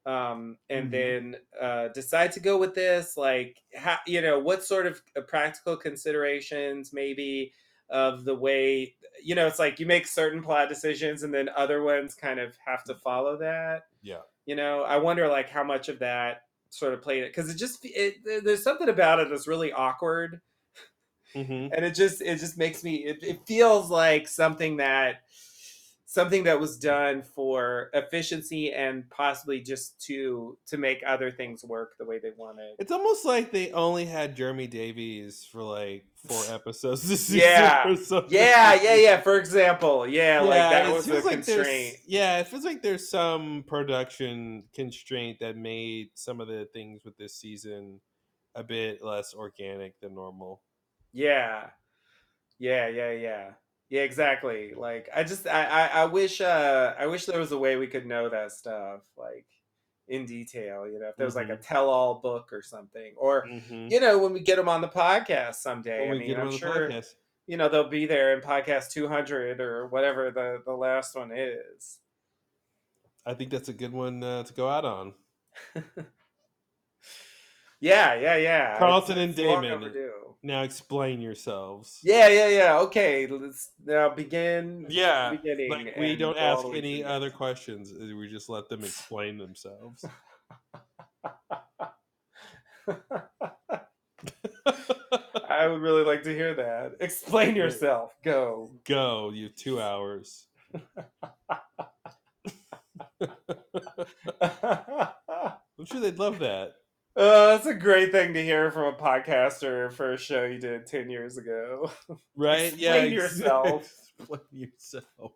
um 0.06 0.58
and 0.68 0.90
Mhm. 0.90 0.92
then 0.92 1.36
uh 1.60 1.88
decide 1.88 2.32
to 2.32 2.40
go 2.40 2.58
with 2.58 2.74
this 2.74 3.16
like 3.16 3.62
how 3.74 3.98
you 4.06 4.20
know 4.20 4.38
what 4.38 4.62
sort 4.64 4.86
of 4.86 5.02
uh, 5.16 5.20
practical 5.22 5.76
considerations 5.76 6.92
maybe 6.92 7.52
of 7.90 8.24
the 8.24 8.34
way 8.34 8.96
you 9.22 9.34
know 9.34 9.46
it's 9.46 9.58
like 9.58 9.78
you 9.78 9.86
make 9.86 10.06
certain 10.06 10.42
plot 10.42 10.68
decisions 10.68 11.22
and 11.22 11.32
then 11.32 11.48
other 11.56 11.82
ones 11.82 12.14
kind 12.14 12.40
of 12.40 12.56
have 12.64 12.84
to 12.84 12.94
follow 12.94 13.36
that 13.38 13.84
Yeah. 14.02 14.22
you 14.46 14.56
know 14.56 14.82
i 14.82 14.96
wonder 14.96 15.28
like 15.28 15.50
how 15.50 15.64
much 15.64 15.88
of 15.88 15.98
that 16.00 16.43
sort 16.74 16.94
of 16.94 17.02
played 17.02 17.22
it 17.22 17.34
because 17.34 17.50
it 17.50 17.56
just 17.56 17.78
it, 17.84 18.44
there's 18.44 18.62
something 18.62 18.88
about 18.88 19.20
it 19.20 19.28
that's 19.30 19.46
really 19.48 19.72
awkward 19.72 20.40
Mhm. 21.34 21.70
and 21.74 21.84
it 21.84 21.94
just 21.94 22.20
it 22.22 22.38
just 22.38 22.56
makes 22.58 22.84
me 22.84 22.96
it, 22.96 23.22
it 23.22 23.40
feels 23.46 23.90
like 23.90 24.28
something 24.28 24.76
that 24.76 25.22
something 26.06 26.44
that 26.44 26.60
was 26.60 26.78
done 26.78 27.22
for 27.22 27.90
efficiency 27.94 28.72
and 28.72 29.08
possibly 29.10 29.60
just 29.60 30.00
to 30.02 30.58
to 30.66 30.76
make 30.76 31.02
other 31.06 31.30
things 31.30 31.64
work 31.64 31.92
the 31.98 32.04
way 32.04 32.18
they 32.18 32.30
wanted 32.36 32.74
It's 32.78 32.92
almost 32.92 33.24
like 33.24 33.50
they 33.50 33.72
only 33.72 34.04
had 34.04 34.36
Jeremy 34.36 34.66
Davies 34.66 35.46
for 35.50 35.62
like 35.62 36.04
four 36.28 36.42
episodes 36.54 37.08
this 37.08 37.26
season. 37.26 37.40
yeah 37.40 37.94
yeah 38.28 38.74
yeah 38.82 38.94
yeah 38.94 39.20
for 39.20 39.38
example 39.38 40.06
yeah, 40.06 40.40
like 40.40 40.58
that 40.58 40.92
was 40.92 41.08
a 41.08 41.14
like 41.14 41.44
constraint 41.44 41.96
yeah, 42.06 42.38
it 42.38 42.48
feels 42.48 42.64
like 42.64 42.82
there's 42.82 43.08
some 43.08 43.64
production 43.66 44.64
constraint 44.74 45.38
that 45.40 45.56
made 45.56 46.08
some 46.14 46.40
of 46.40 46.48
the 46.48 46.68
things 46.72 47.04
with 47.04 47.16
this 47.16 47.34
season 47.36 48.00
a 48.54 48.62
bit 48.62 49.02
less 49.02 49.34
organic 49.34 49.98
than 50.00 50.14
normal. 50.14 50.62
Yeah. 51.12 51.70
Yeah, 52.58 52.88
yeah, 52.88 53.10
yeah. 53.10 53.50
Yeah, 53.94 54.00
exactly. 54.02 54.72
Like 54.76 55.08
I 55.14 55.22
just 55.22 55.46
I, 55.46 55.64
I 55.66 55.86
I 56.02 56.04
wish 56.06 56.40
uh 56.40 56.94
I 56.98 57.06
wish 57.06 57.26
there 57.26 57.38
was 57.38 57.52
a 57.52 57.58
way 57.58 57.76
we 57.76 57.86
could 57.86 58.06
know 58.06 58.28
that 58.28 58.50
stuff 58.50 59.02
like 59.16 59.46
in 60.08 60.26
detail, 60.26 60.88
you 60.88 60.98
know, 60.98 61.10
if 61.10 61.16
there 61.16 61.26
was 61.26 61.36
like 61.36 61.48
a 61.48 61.56
Mhm. 61.56 61.60
tell-all 61.66 62.16
book 62.16 62.52
or 62.52 62.60
something 62.60 63.14
or 63.16 63.46
Mhm. 63.46 63.92
you 63.92 64.00
know, 64.00 64.18
when 64.18 64.32
we 64.32 64.40
get 64.40 64.56
them 64.56 64.68
on 64.68 64.80
the 64.80 64.88
podcast 64.88 65.56
someday. 65.56 66.00
When 66.00 66.08
I 66.08 66.12
we 66.14 66.18
mean, 66.18 66.28
get 66.30 66.38
I'm 66.38 66.46
on 66.48 66.52
the 66.52 66.58
sure 66.58 66.88
podcast. 66.88 67.14
you 67.46 67.56
know, 67.56 67.68
they'll 67.68 67.88
be 67.88 68.04
there 68.06 68.34
in 68.34 68.40
podcast 68.40 68.90
200 68.90 69.60
or 69.60 69.86
whatever 69.86 70.32
the 70.32 70.60
the 70.66 70.72
last 70.76 71.14
one 71.14 71.30
is. 71.30 72.00
I 73.24 73.34
think 73.34 73.50
that's 73.52 73.68
a 73.68 73.72
good 73.72 73.92
one 73.92 74.24
uh, 74.24 74.42
to 74.42 74.52
go 74.54 74.68
out 74.68 74.84
on. 74.84 75.14
Yeah, 77.84 78.14
yeah, 78.14 78.36
yeah. 78.36 78.78
Carlton 78.78 79.18
It's- 79.18 79.38
and 79.38 79.46
it's 79.46 79.62
Damon. 79.62 79.92
Now 80.42 80.62
explain 80.62 81.20
yourselves. 81.20 82.00
Yeah, 82.02 82.28
yeah, 82.28 82.48
yeah. 82.48 82.78
Okay, 82.80 83.26
let's 83.26 83.72
now 83.84 84.08
begin. 84.08 84.86
Yeah, 84.88 85.30
beginning. 85.30 85.70
like 85.70 85.96
we 85.98 86.16
don't 86.16 86.38
ask 86.38 86.64
any 86.66 87.02
through. 87.02 87.10
other 87.10 87.30
questions. 87.30 87.92
We 87.92 88.28
just 88.28 88.48
let 88.48 88.70
them 88.70 88.84
explain 88.84 89.36
themselves. 89.36 90.02
I 95.48 95.66
would 95.66 95.80
really 95.80 96.04
like 96.04 96.22
to 96.24 96.34
hear 96.34 96.54
that. 96.54 96.96
Explain 97.00 97.54
yourself. 97.54 98.14
Go. 98.24 98.70
Go, 98.86 99.30
you 99.34 99.50
two 99.50 99.80
hours. 99.80 100.46
I'm 104.40 105.86
sure 105.86 106.00
they'd 106.00 106.18
love 106.18 106.38
that. 106.40 106.74
Uh, 107.16 107.50
that's 107.50 107.66
a 107.66 107.74
great 107.74 108.10
thing 108.10 108.34
to 108.34 108.42
hear 108.42 108.72
from 108.72 108.92
a 108.92 108.96
podcaster 108.96 109.92
for 109.92 110.12
a 110.14 110.18
show 110.18 110.44
you 110.44 110.58
did 110.58 110.86
10 110.86 111.10
years 111.10 111.36
ago. 111.38 111.90
Right? 112.36 112.76
yeah. 112.76 112.94
Explain 112.94 113.12
ex- 113.12 113.38
yourself. 113.38 113.94
Explain 114.18 114.40
yourself. 114.50 115.32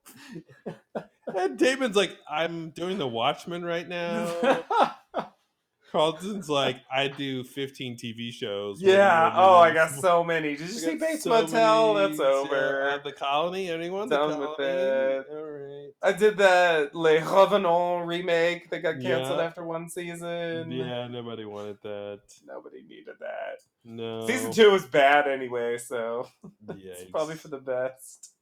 and 1.36 1.56
Damon's 1.56 1.94
like, 1.94 2.16
I'm 2.28 2.70
doing 2.70 2.98
the 2.98 3.06
Watchmen 3.06 3.64
right 3.64 3.88
now. 3.88 4.64
Carlton's 5.90 6.50
like, 6.50 6.76
I 6.94 7.08
do 7.08 7.42
15 7.42 7.96
TV 7.96 8.30
shows. 8.32 8.76
What 8.76 8.80
do 8.80 8.86
you 8.90 8.92
yeah. 8.92 9.32
Oh, 9.34 9.56
I 9.56 9.72
got 9.72 9.90
so 9.90 10.22
many. 10.22 10.50
Did 10.50 10.60
you 10.66 10.66
see 10.66 10.96
Bates 10.96 11.24
so 11.24 11.30
Motel? 11.30 11.94
many, 11.94 12.08
That's 12.08 12.20
over. 12.20 12.90
uh, 12.90 12.98
the 12.98 13.12
Colony? 13.12 13.70
Anyone? 13.70 14.08
Done 14.08 14.38
with 14.38 14.60
it. 14.60 15.26
All 15.30 15.42
right. 15.44 15.90
I 16.02 16.12
did 16.12 16.36
the 16.36 16.90
Les 16.92 17.20
Revenants 17.20 18.06
remake 18.06 18.70
that 18.70 18.80
got 18.82 19.00
canceled 19.00 19.38
Yeah. 19.38 19.44
after 19.44 19.64
one 19.64 19.88
season. 19.88 20.70
Yeah, 20.70 21.08
nobody 21.08 21.44
wanted 21.44 21.78
that. 21.82 22.20
Nobody 22.46 22.82
needed 22.82 23.14
that. 23.20 23.60
No. 23.84 24.26
Season 24.26 24.52
two 24.52 24.70
was 24.70 24.84
bad 24.84 25.26
anyway, 25.26 25.78
so 25.78 26.28
it's 26.68 27.10
probably 27.10 27.36
for 27.36 27.48
the 27.48 27.58
best. 27.58 28.32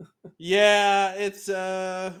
Yeah, 0.38 1.12
it's 1.12 1.48
uh 1.48 2.12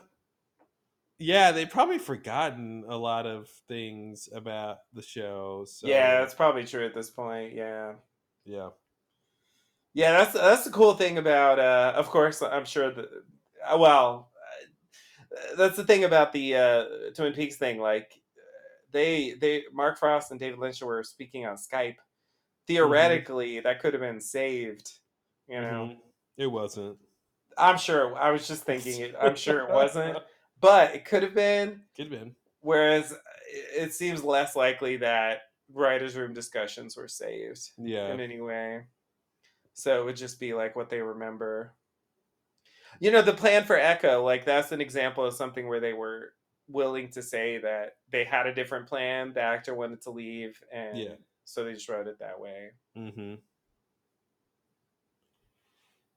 yeah, 1.18 1.52
they've 1.52 1.70
probably 1.70 1.98
forgotten 1.98 2.84
a 2.88 2.96
lot 2.96 3.26
of 3.26 3.48
things 3.68 4.28
about 4.32 4.78
the 4.92 5.02
show. 5.02 5.64
So 5.68 5.86
Yeah, 5.86 6.20
that's 6.20 6.34
probably 6.34 6.64
true 6.64 6.84
at 6.84 6.94
this 6.94 7.10
point. 7.10 7.54
Yeah. 7.54 7.94
yeah. 8.44 8.70
Yeah, 9.94 10.12
that's 10.18 10.32
that's 10.34 10.64
the 10.64 10.70
cool 10.70 10.94
thing 10.94 11.18
about. 11.18 11.58
Uh, 11.60 11.92
of 11.94 12.10
course, 12.10 12.42
I'm 12.42 12.64
sure 12.64 12.90
that. 12.90 13.04
uh, 13.64 13.78
Well, 13.78 14.32
uh, 15.32 15.54
that's 15.56 15.76
the 15.76 15.84
thing 15.84 16.02
about 16.02 16.32
the 16.32 16.56
uh, 16.56 16.84
Twin 17.14 17.32
Peaks 17.32 17.56
thing. 17.56 17.78
Like, 17.78 18.12
they 18.90 19.34
they 19.34 19.62
Mark 19.72 19.98
Frost 19.98 20.32
and 20.32 20.40
David 20.40 20.58
Lynch 20.58 20.82
were 20.82 21.04
speaking 21.04 21.46
on 21.46 21.56
Skype. 21.56 21.96
Theoretically, 22.66 23.60
that 23.60 23.80
could 23.80 23.94
have 23.94 24.00
been 24.00 24.20
saved. 24.20 24.90
You 25.46 25.60
know, 25.60 25.90
Mhm. 25.92 25.98
It 26.38 26.46
wasn't. 26.48 26.98
I'm 27.56 27.78
sure. 27.78 28.16
I 28.16 28.32
was 28.32 28.48
just 28.48 28.64
thinking 28.64 29.00
it. 29.00 29.14
I'm 29.20 29.36
sure 29.36 29.60
it 29.60 29.70
wasn't, 29.72 30.18
but 30.60 30.94
it 30.94 31.04
could 31.04 31.22
have 31.22 31.34
been. 31.34 31.82
Could 31.96 32.10
have 32.12 32.20
been. 32.20 32.34
Whereas 32.60 33.12
it 33.12 33.18
it 33.86 33.94
seems 33.94 34.24
less 34.24 34.56
likely 34.56 34.96
that 34.98 35.42
writers' 35.72 36.16
room 36.16 36.32
discussions 36.34 36.96
were 36.96 37.08
saved. 37.08 37.70
Yeah. 37.78 38.12
In 38.12 38.20
any 38.20 38.40
way. 38.40 38.86
So 39.74 40.00
it 40.00 40.04
would 40.04 40.16
just 40.16 40.38
be 40.40 40.54
like 40.54 40.76
what 40.76 40.88
they 40.90 41.00
remember. 41.00 41.74
You 43.00 43.10
know, 43.10 43.22
the 43.22 43.34
plan 43.34 43.64
for 43.64 43.76
Echo, 43.76 44.22
like 44.24 44.44
that's 44.44 44.70
an 44.72 44.80
example 44.80 45.24
of 45.24 45.34
something 45.34 45.66
where 45.68 45.80
they 45.80 45.92
were 45.92 46.32
willing 46.68 47.10
to 47.10 47.22
say 47.22 47.58
that 47.58 47.96
they 48.10 48.24
had 48.24 48.46
a 48.46 48.54
different 48.54 48.86
plan. 48.86 49.32
The 49.34 49.40
actor 49.42 49.74
wanted 49.74 50.00
to 50.02 50.10
leave, 50.10 50.58
and 50.72 50.96
Yeah. 50.96 51.14
so 51.44 51.64
they 51.64 51.72
just 51.74 51.88
wrote 51.88 52.06
it 52.06 52.20
that 52.20 52.38
way. 52.40 52.70
Mm-hmm. 52.96 53.34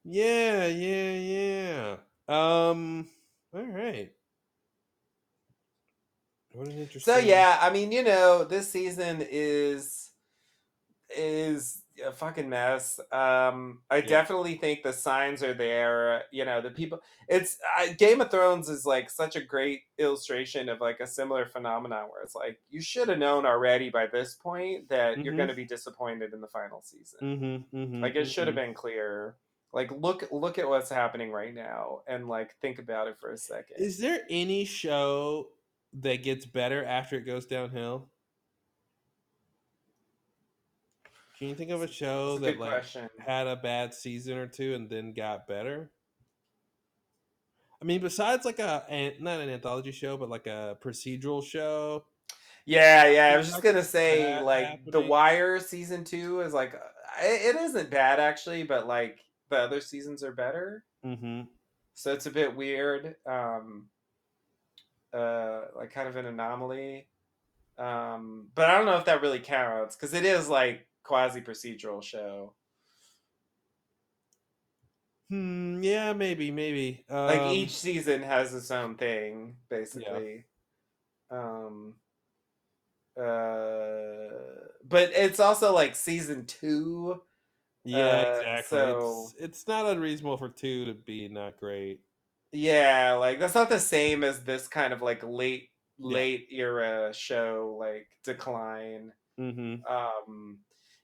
Yeah, 0.06 0.68
yeah, 0.68 1.14
yeah. 1.14 1.98
Um 2.30 3.08
all 3.54 3.64
right. 3.64 4.14
What 6.58 6.68
an 6.70 6.80
interesting 6.80 7.14
So 7.14 7.20
yeah, 7.20 7.60
I 7.62 7.70
mean, 7.70 7.92
you 7.92 8.04
know, 8.04 8.44
this 8.44 8.70
season 8.70 9.24
is 9.30 10.12
is 11.16 11.84
a 12.06 12.12
fucking 12.12 12.50
mess. 12.50 13.00
Um, 13.12 13.82
I 13.90 14.02
definitely 14.02 14.56
think 14.56 14.84
the 14.84 14.92
signs 14.92 15.42
are 15.44 15.54
there. 15.54 16.24
You 16.32 16.46
know, 16.46 16.60
the 16.62 16.72
people. 16.72 17.00
It's 17.28 17.58
I, 17.78 17.90
Game 17.94 18.22
of 18.22 18.32
Thrones 18.32 18.70
is 18.70 18.88
like 18.88 19.12
such 19.12 19.36
a 19.36 19.42
great 19.42 19.82
illustration 20.00 20.68
of 20.68 20.82
like 20.82 21.00
a 21.00 21.06
similar 21.08 21.46
phenomenon 21.46 22.08
where 22.10 22.24
it's 22.24 22.36
like 22.36 22.60
you 22.72 22.82
should 22.82 23.08
have 23.10 23.20
known 23.20 23.46
already 23.46 23.90
by 23.92 24.08
this 24.08 24.34
point 24.34 24.90
that 24.90 25.24
you're 25.24 25.34
Mhm. 25.34 25.38
going 25.38 25.50
to 25.50 25.56
be 25.56 25.66
disappointed 25.66 26.34
in 26.34 26.42
the 26.42 26.48
final 26.48 26.82
season. 26.82 27.20
Mm-hmm, 27.22 27.78
mm-hmm, 27.78 28.02
Like 28.02 28.16
it 28.16 28.26
should 28.26 28.48
have 28.48 28.56
been 28.56 28.74
clear. 28.74 29.36
Like 29.74 29.92
look 29.92 30.28
look 30.32 30.58
at 30.58 30.68
what's 30.68 30.90
happening 30.90 31.32
right 31.32 31.54
now 31.54 32.02
and 32.08 32.28
like 32.28 32.56
think 32.62 32.80
about 32.80 33.08
it 33.08 33.18
for 33.20 33.32
a 33.32 33.38
second. 33.38 33.78
Is 33.78 34.00
there 34.00 34.22
any 34.30 34.66
show 34.66 35.50
that 35.94 36.24
gets 36.24 36.46
better 36.46 36.84
after 36.84 37.18
it 37.18 37.26
goes 37.26 37.46
downhill? 37.46 38.10
Can 41.38 41.50
you 41.50 41.56
think 41.56 41.70
of 41.70 41.84
a 41.84 41.88
show 41.88 42.38
a 42.38 42.40
that 42.40 42.60
like 42.60 42.72
question. 42.72 43.10
had 43.20 43.46
a 43.46 43.56
bad 43.56 43.94
season 43.94 44.38
or 44.38 44.48
two 44.48 44.74
and 44.74 44.90
then 44.90 45.14
got 45.14 45.48
better? 45.48 45.92
I 47.80 47.86
mean, 47.86 48.02
besides 48.02 48.44
like 48.44 48.58
a 48.58 49.14
not 49.20 49.40
an 49.40 49.50
anthology 49.50 49.92
show, 49.92 50.18
but 50.18 50.30
like 50.30 50.48
a 50.48 50.78
procedural 50.84 51.46
show. 51.46 52.06
Yeah, 52.66 53.08
yeah. 53.08 53.28
I 53.28 53.38
was 53.38 53.48
just 53.48 53.62
gonna 53.62 53.84
say, 53.84 54.42
like, 54.42 54.84
The? 54.86 55.00
Wire 55.00 55.60
season 55.60 56.04
two 56.04 56.42
is 56.42 56.54
like, 56.54 56.74
uh, 56.74 57.24
it, 57.24 57.56
it 57.56 57.62
isn't 57.62 57.92
bad 57.92 58.20
actually, 58.20 58.64
but 58.64 58.88
like 58.88 59.20
the 59.50 59.58
other 59.58 59.80
seasons 59.80 60.24
are 60.24 60.34
better. 60.34 60.84
Mm-hmm. 61.06 61.42
So 61.94 62.14
it's 62.14 62.26
a 62.26 62.32
bit 62.32 62.56
weird. 62.56 63.16
Um, 63.30 63.90
uh, 65.14 65.62
like 65.76 65.92
kind 65.92 66.08
of 66.08 66.16
an 66.16 66.26
anomaly. 66.26 67.08
Um, 67.78 68.48
but 68.56 68.70
I 68.70 68.76
don't 68.78 68.86
know 68.86 68.98
if 68.98 69.06
that 69.06 69.22
really 69.22 69.40
counts 69.40 69.96
because 69.96 70.14
it 70.14 70.26
is 70.26 70.50
like 70.50 70.88
quasi 71.04 71.42
procedural 71.42 72.02
show. 72.04 72.54
Hmm. 75.30 75.82
Yeah. 75.84 76.14
Maybe. 76.14 76.52
Maybe. 76.52 77.04
Um, 77.10 77.26
like 77.26 77.52
each 77.52 77.72
season 77.78 78.24
has 78.24 78.54
its 78.54 78.72
own 78.72 78.96
thing, 78.96 79.58
basically. 79.70 80.46
Um. 81.30 81.96
Uh, 83.20 84.30
but 84.88 85.12
it's 85.14 85.40
also 85.40 85.74
like 85.74 85.96
season 85.96 86.46
two. 86.46 87.22
Yeah. 87.84 87.98
uh, 88.08 88.38
exactly. 88.38 88.78
so- 88.78 89.26
It's 89.34 89.34
it's 89.44 89.68
not 89.68 89.86
unreasonable 89.86 90.38
for 90.38 90.50
two 90.50 90.86
to 90.86 90.94
be 90.94 91.28
not 91.28 91.60
great. 91.60 92.00
Yeah, 92.60 93.14
like 93.14 93.40
that's 93.40 93.54
not 93.54 93.70
the 93.70 93.80
same 93.80 94.24
as 94.24 94.44
this 94.44 94.68
kind 94.68 94.92
of 94.92 95.02
like 95.04 95.22
late 95.24 95.70
Yeah. 96.00 96.14
late 96.16 96.48
era 96.52 97.14
show 97.14 97.78
like 97.80 98.08
decline. 98.24 99.12
Mm-hmm. 99.40 99.86
Um 99.86 100.60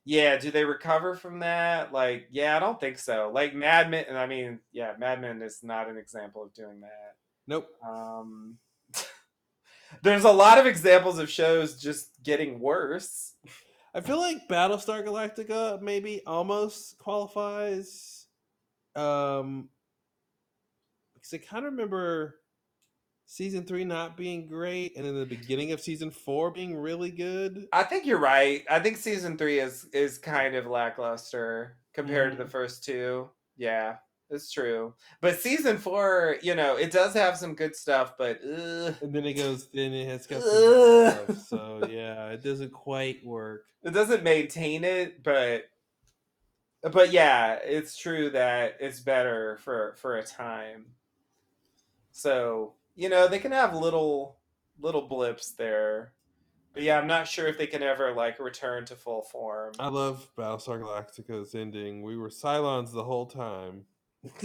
yeah, 0.05 0.37
do 0.37 0.49
they 0.51 0.65
recover 0.65 1.15
from 1.15 1.39
that? 1.39 1.93
Like, 1.93 2.27
yeah, 2.29 2.57
I 2.57 2.59
don't 2.59 2.79
think 2.79 2.97
so. 2.97 3.31
Like 3.33 3.53
Mad 3.55 3.89
Men, 3.89 4.03
and 4.09 4.17
I 4.17 4.25
mean, 4.25 4.59
yeah, 4.73 4.93
Mad 4.97 5.21
Men 5.21 5.41
is 5.43 5.59
not 5.63 5.87
an 5.87 5.95
example 5.97 6.43
of 6.43 6.53
doing 6.53 6.81
that. 6.81 7.13
Nope. 7.47 7.67
Um 7.87 8.57
There's 10.01 10.23
a 10.25 10.31
lot 10.31 10.57
of 10.57 10.65
examples 10.65 11.19
of 11.19 11.29
shows 11.29 11.79
just 11.79 12.09
getting 12.23 12.59
worse. 12.59 13.35
I 13.93 14.01
feel 14.01 14.17
like 14.17 14.47
Battlestar 14.49 15.05
Galactica 15.05 15.79
maybe 15.81 16.23
almost 16.25 16.97
qualifies. 16.97 18.25
Um, 18.95 19.69
because 21.23 21.33
I 21.33 21.39
kind 21.39 21.65
of 21.65 21.73
remember 21.73 22.41
season 23.25 23.65
three 23.65 23.85
not 23.85 24.17
being 24.17 24.47
great, 24.47 24.95
and 24.97 25.05
then 25.05 25.19
the 25.19 25.25
beginning 25.25 25.71
of 25.73 25.81
season 25.81 26.11
four 26.11 26.51
being 26.51 26.75
really 26.77 27.11
good. 27.11 27.69
I 27.71 27.83
think 27.83 28.05
you're 28.05 28.19
right. 28.19 28.63
I 28.69 28.79
think 28.79 28.97
season 28.97 29.37
three 29.37 29.59
is 29.59 29.85
is 29.93 30.17
kind 30.17 30.55
of 30.55 30.67
lackluster 30.67 31.77
compared 31.93 32.31
to 32.31 32.37
the 32.37 32.45
Mhm. 32.45 32.49
first 32.49 32.83
two. 32.83 33.31
Yeah, 33.57 33.97
it's 34.29 34.51
true. 34.51 34.95
But 35.21 35.39
season 35.39 35.77
four, 35.77 36.37
you 36.41 36.55
know, 36.55 36.75
it 36.77 36.91
does 36.91 37.13
have 37.15 37.37
some 37.37 37.55
good 37.55 37.75
stuff, 37.75 38.15
but 38.17 38.41
And 39.01 39.13
then 39.13 39.25
it 39.25 39.33
goes, 39.33 39.69
then 39.71 39.93
it 39.93 40.07
has 40.07 40.27
got 40.27 40.47
some 40.47 40.79
stuff. 40.79 41.35
So 41.35 41.81
yeah, 41.81 42.29
it 42.29 42.41
doesn't 42.41 42.71
quite 42.71 43.23
work. 43.25 43.65
it 43.83 43.91
doesn't 43.91 44.23
maintain 44.23 44.83
it. 44.83 45.23
But 45.23 45.65
but 46.81 47.11
yeah, 47.11 47.55
it's 47.63 47.95
true 47.97 48.29
that 48.31 48.77
it's 48.79 48.99
better 48.99 49.57
for 49.57 49.95
for 49.95 50.17
a 50.17 50.23
time. 50.23 50.95
So 52.13 52.75
you 52.95 53.09
know, 53.09 53.27
they 53.27 53.39
can 53.39 53.51
have 53.51 53.75
little 53.75 54.37
little 54.79 55.07
blips 55.07 55.51
there. 55.51 56.13
But 56.73 56.83
yeah, 56.83 56.97
I'm 56.97 57.07
not 57.07 57.27
sure 57.27 57.47
if 57.47 57.57
they 57.57 57.67
can 57.67 57.83
ever 57.83 58.13
like 58.13 58.39
return 58.39 58.85
to 58.85 58.95
full 58.95 59.21
form. 59.21 59.73
I 59.79 59.89
love 59.89 60.29
Battlestar 60.37 60.81
Galactica's 60.81 61.53
ending. 61.53 62.01
We 62.01 62.17
were 62.17 62.29
Cylons 62.29 62.93
the 62.93 63.03
whole 63.03 63.27
time. 63.27 63.83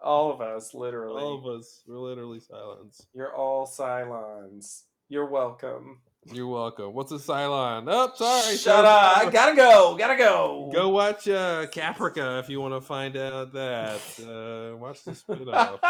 All 0.00 0.32
of 0.32 0.40
us, 0.40 0.74
literally. 0.74 1.22
All 1.22 1.38
of 1.38 1.46
us 1.46 1.82
We're 1.86 1.98
literally 1.98 2.40
Cylons. 2.40 3.06
You're 3.14 3.32
all 3.32 3.68
Cylons. 3.68 4.82
You're 5.08 5.28
welcome. 5.28 6.00
You're 6.30 6.46
welcome. 6.46 6.94
What's 6.94 7.10
a 7.10 7.16
Cylon? 7.16 7.84
Oh, 7.88 8.12
sorry. 8.14 8.56
Shut 8.56 8.84
up. 8.84 9.16
I 9.18 9.30
gotta 9.30 9.56
go. 9.56 9.96
Gotta 9.98 10.16
go. 10.16 10.70
Go 10.72 10.88
watch 10.90 11.26
uh, 11.28 11.66
Caprica 11.66 12.38
if 12.38 12.48
you 12.48 12.60
want 12.60 12.74
to 12.74 12.80
find 12.80 13.16
out 13.16 13.52
that. 13.54 14.00
Uh, 14.22 14.76
watch 14.76 15.02
the 15.04 15.14
spin-off. 15.16 15.80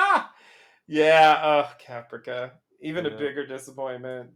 yeah, 0.86 1.32
uh 1.42 1.68
Caprica. 1.86 2.52
Even 2.80 3.04
a 3.06 3.10
bigger 3.10 3.46
disappointment. 3.46 4.30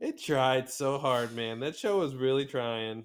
It 0.00 0.20
tried 0.20 0.70
so 0.70 0.98
hard, 0.98 1.34
man. 1.36 1.60
That 1.60 1.76
show 1.76 1.98
was 1.98 2.14
really 2.14 2.46
trying. 2.46 3.04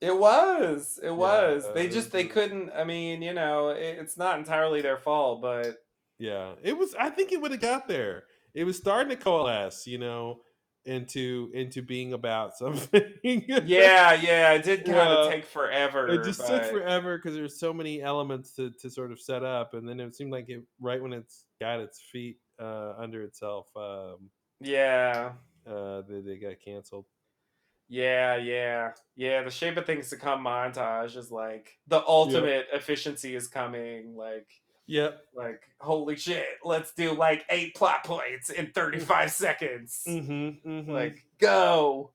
It 0.00 0.16
was. 0.16 0.98
It 1.02 1.10
was. 1.14 1.64
uh, 1.64 1.72
they 1.72 1.88
just 1.88 2.10
they 2.10 2.24
couldn't 2.24 2.70
I 2.74 2.84
mean, 2.84 3.20
you 3.22 3.34
know, 3.34 3.68
it, 3.68 3.98
it's 4.00 4.16
not 4.16 4.38
entirely 4.38 4.80
their 4.80 4.96
fault, 4.98 5.42
but 5.42 5.76
Yeah, 6.18 6.52
it 6.62 6.76
was. 6.76 6.94
I 6.98 7.10
think 7.10 7.32
it 7.32 7.40
would 7.40 7.50
have 7.50 7.60
got 7.60 7.86
there. 7.86 8.24
It 8.54 8.64
was 8.64 8.76
starting 8.78 9.10
to 9.10 9.22
coalesce, 9.22 9.86
you 9.86 9.98
know, 9.98 10.40
into 10.88 11.50
into 11.54 11.82
being 11.82 12.12
about 12.14 12.56
something. 12.56 13.02
yeah, 13.22 14.14
yeah, 14.14 14.52
it 14.54 14.64
did 14.64 14.84
kind 14.84 14.98
of 14.98 15.26
Yeah. 15.26 15.30
take 15.36 15.44
forever. 15.44 16.08
It 16.08 16.24
just 16.24 16.44
took 16.46 16.64
forever 16.64 17.18
because 17.18 17.34
there's 17.36 17.60
so 17.60 17.72
many 17.72 18.02
elements 18.02 18.52
to, 18.56 18.70
to 18.80 18.90
sort 18.90 19.12
of 19.12 19.20
set 19.20 19.44
up, 19.44 19.74
and 19.74 19.88
then 19.88 20.00
it 20.00 20.16
seemed 20.16 20.32
like 20.32 20.48
it 20.48 20.62
right 20.80 21.00
when 21.00 21.12
it's 21.12 21.44
got 21.60 21.78
its 21.80 22.00
feet 22.00 22.38
uh, 22.60 22.94
under 22.98 23.22
itself, 23.22 23.66
um, 23.76 24.30
Yeah. 24.60 25.32
uh, 25.66 26.02
they, 26.08 26.20
they 26.20 26.36
got 26.38 26.58
canceled. 26.64 27.04
Yeah, 27.90 28.36
yeah, 28.36 28.90
yeah. 29.16 29.42
The 29.42 29.50
shape 29.50 29.76
of 29.78 29.86
things 29.86 30.10
to 30.10 30.16
come 30.16 30.44
montage 30.44 31.16
is 31.16 31.30
like 31.30 31.78
the 31.86 32.02
ultimate 32.06 32.66
efficiency 32.72 33.34
is 33.34 33.48
coming. 33.48 34.14
Like, 34.14 34.48
Yep. 34.88 35.20
like 35.34 35.60
holy 35.80 36.16
shit, 36.16 36.46
let's 36.64 36.92
do 36.94 37.12
like 37.12 37.44
eight 37.50 37.74
plot 37.76 38.04
points 38.04 38.50
in 38.50 38.72
thirty 38.72 38.98
five 38.98 39.30
seconds. 39.30 40.02
Mm-hmm, 40.08 40.68
mm-hmm. 40.68 40.90
Like, 40.90 41.24
go. 41.38 42.10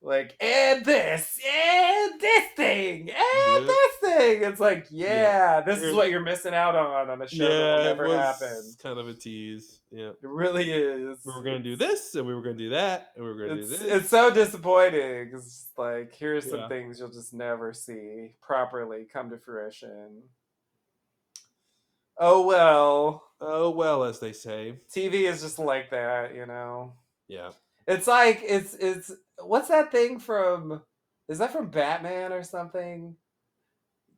Like, 0.00 0.36
and 0.40 0.84
this, 0.84 1.40
and 1.44 2.20
this 2.20 2.44
thing, 2.54 3.10
and 3.10 3.66
Yep. 3.66 3.66
this 3.66 3.92
thing. 4.00 4.42
It's 4.44 4.60
like, 4.60 4.86
yeah, 4.90 5.60
this 5.60 5.82
is 5.82 5.92
what 5.92 6.08
you're 6.08 6.20
missing 6.20 6.54
out 6.54 6.76
on 6.76 7.10
on 7.10 7.20
a 7.20 7.26
show 7.28 7.42
that 7.44 7.50
yeah, 7.50 7.74
will 7.74 7.80
it 7.80 7.84
never 7.84 8.16
happen. 8.16 8.62
kind 8.80 8.98
of 9.00 9.08
a 9.08 9.14
tease. 9.14 9.80
Yeah, 9.90 10.10
It 10.10 10.16
really 10.22 10.70
is. 10.70 11.18
we 11.24 11.32
were 11.32 11.42
gonna 11.42 11.58
do 11.58 11.74
this, 11.74 12.14
and 12.14 12.28
we 12.28 12.34
were 12.34 12.42
gonna 12.42 12.54
do 12.54 12.70
that, 12.70 13.10
and 13.16 13.24
we 13.24 13.32
were 13.32 13.48
gonna 13.48 13.60
do 13.60 13.66
this. 13.66 13.80
it's 13.82 14.08
so 14.08 14.30
disappointing. 14.32 15.32
It's 15.34 15.66
like 15.76 16.14
here's 16.14 16.48
some 16.48 16.68
things 16.68 17.00
you'll 17.00 17.10
just 17.10 17.34
never 17.34 17.72
see 17.72 18.34
properly 18.40 19.04
come 19.12 19.30
to 19.30 19.38
fruition. 19.38 20.22
Oh 22.18 22.46
well, 22.46 23.22
oh 23.40 23.70
well, 23.70 24.04
as 24.04 24.18
they 24.18 24.32
say. 24.32 24.74
TV 24.94 25.28
is 25.30 25.42
just 25.42 25.58
like 25.58 25.90
that, 25.90 26.34
you 26.34 26.46
know. 26.46 26.94
Yeah. 27.28 27.50
It's 27.86 28.06
like 28.06 28.40
it's 28.44 28.74
it's 28.74 29.10
what's 29.42 29.68
that 29.68 29.92
thing 29.92 30.18
from? 30.18 30.82
Is 31.28 31.38
that 31.38 31.52
from 31.52 31.70
Batman 31.70 32.32
or 32.32 32.42
something? 32.42 33.16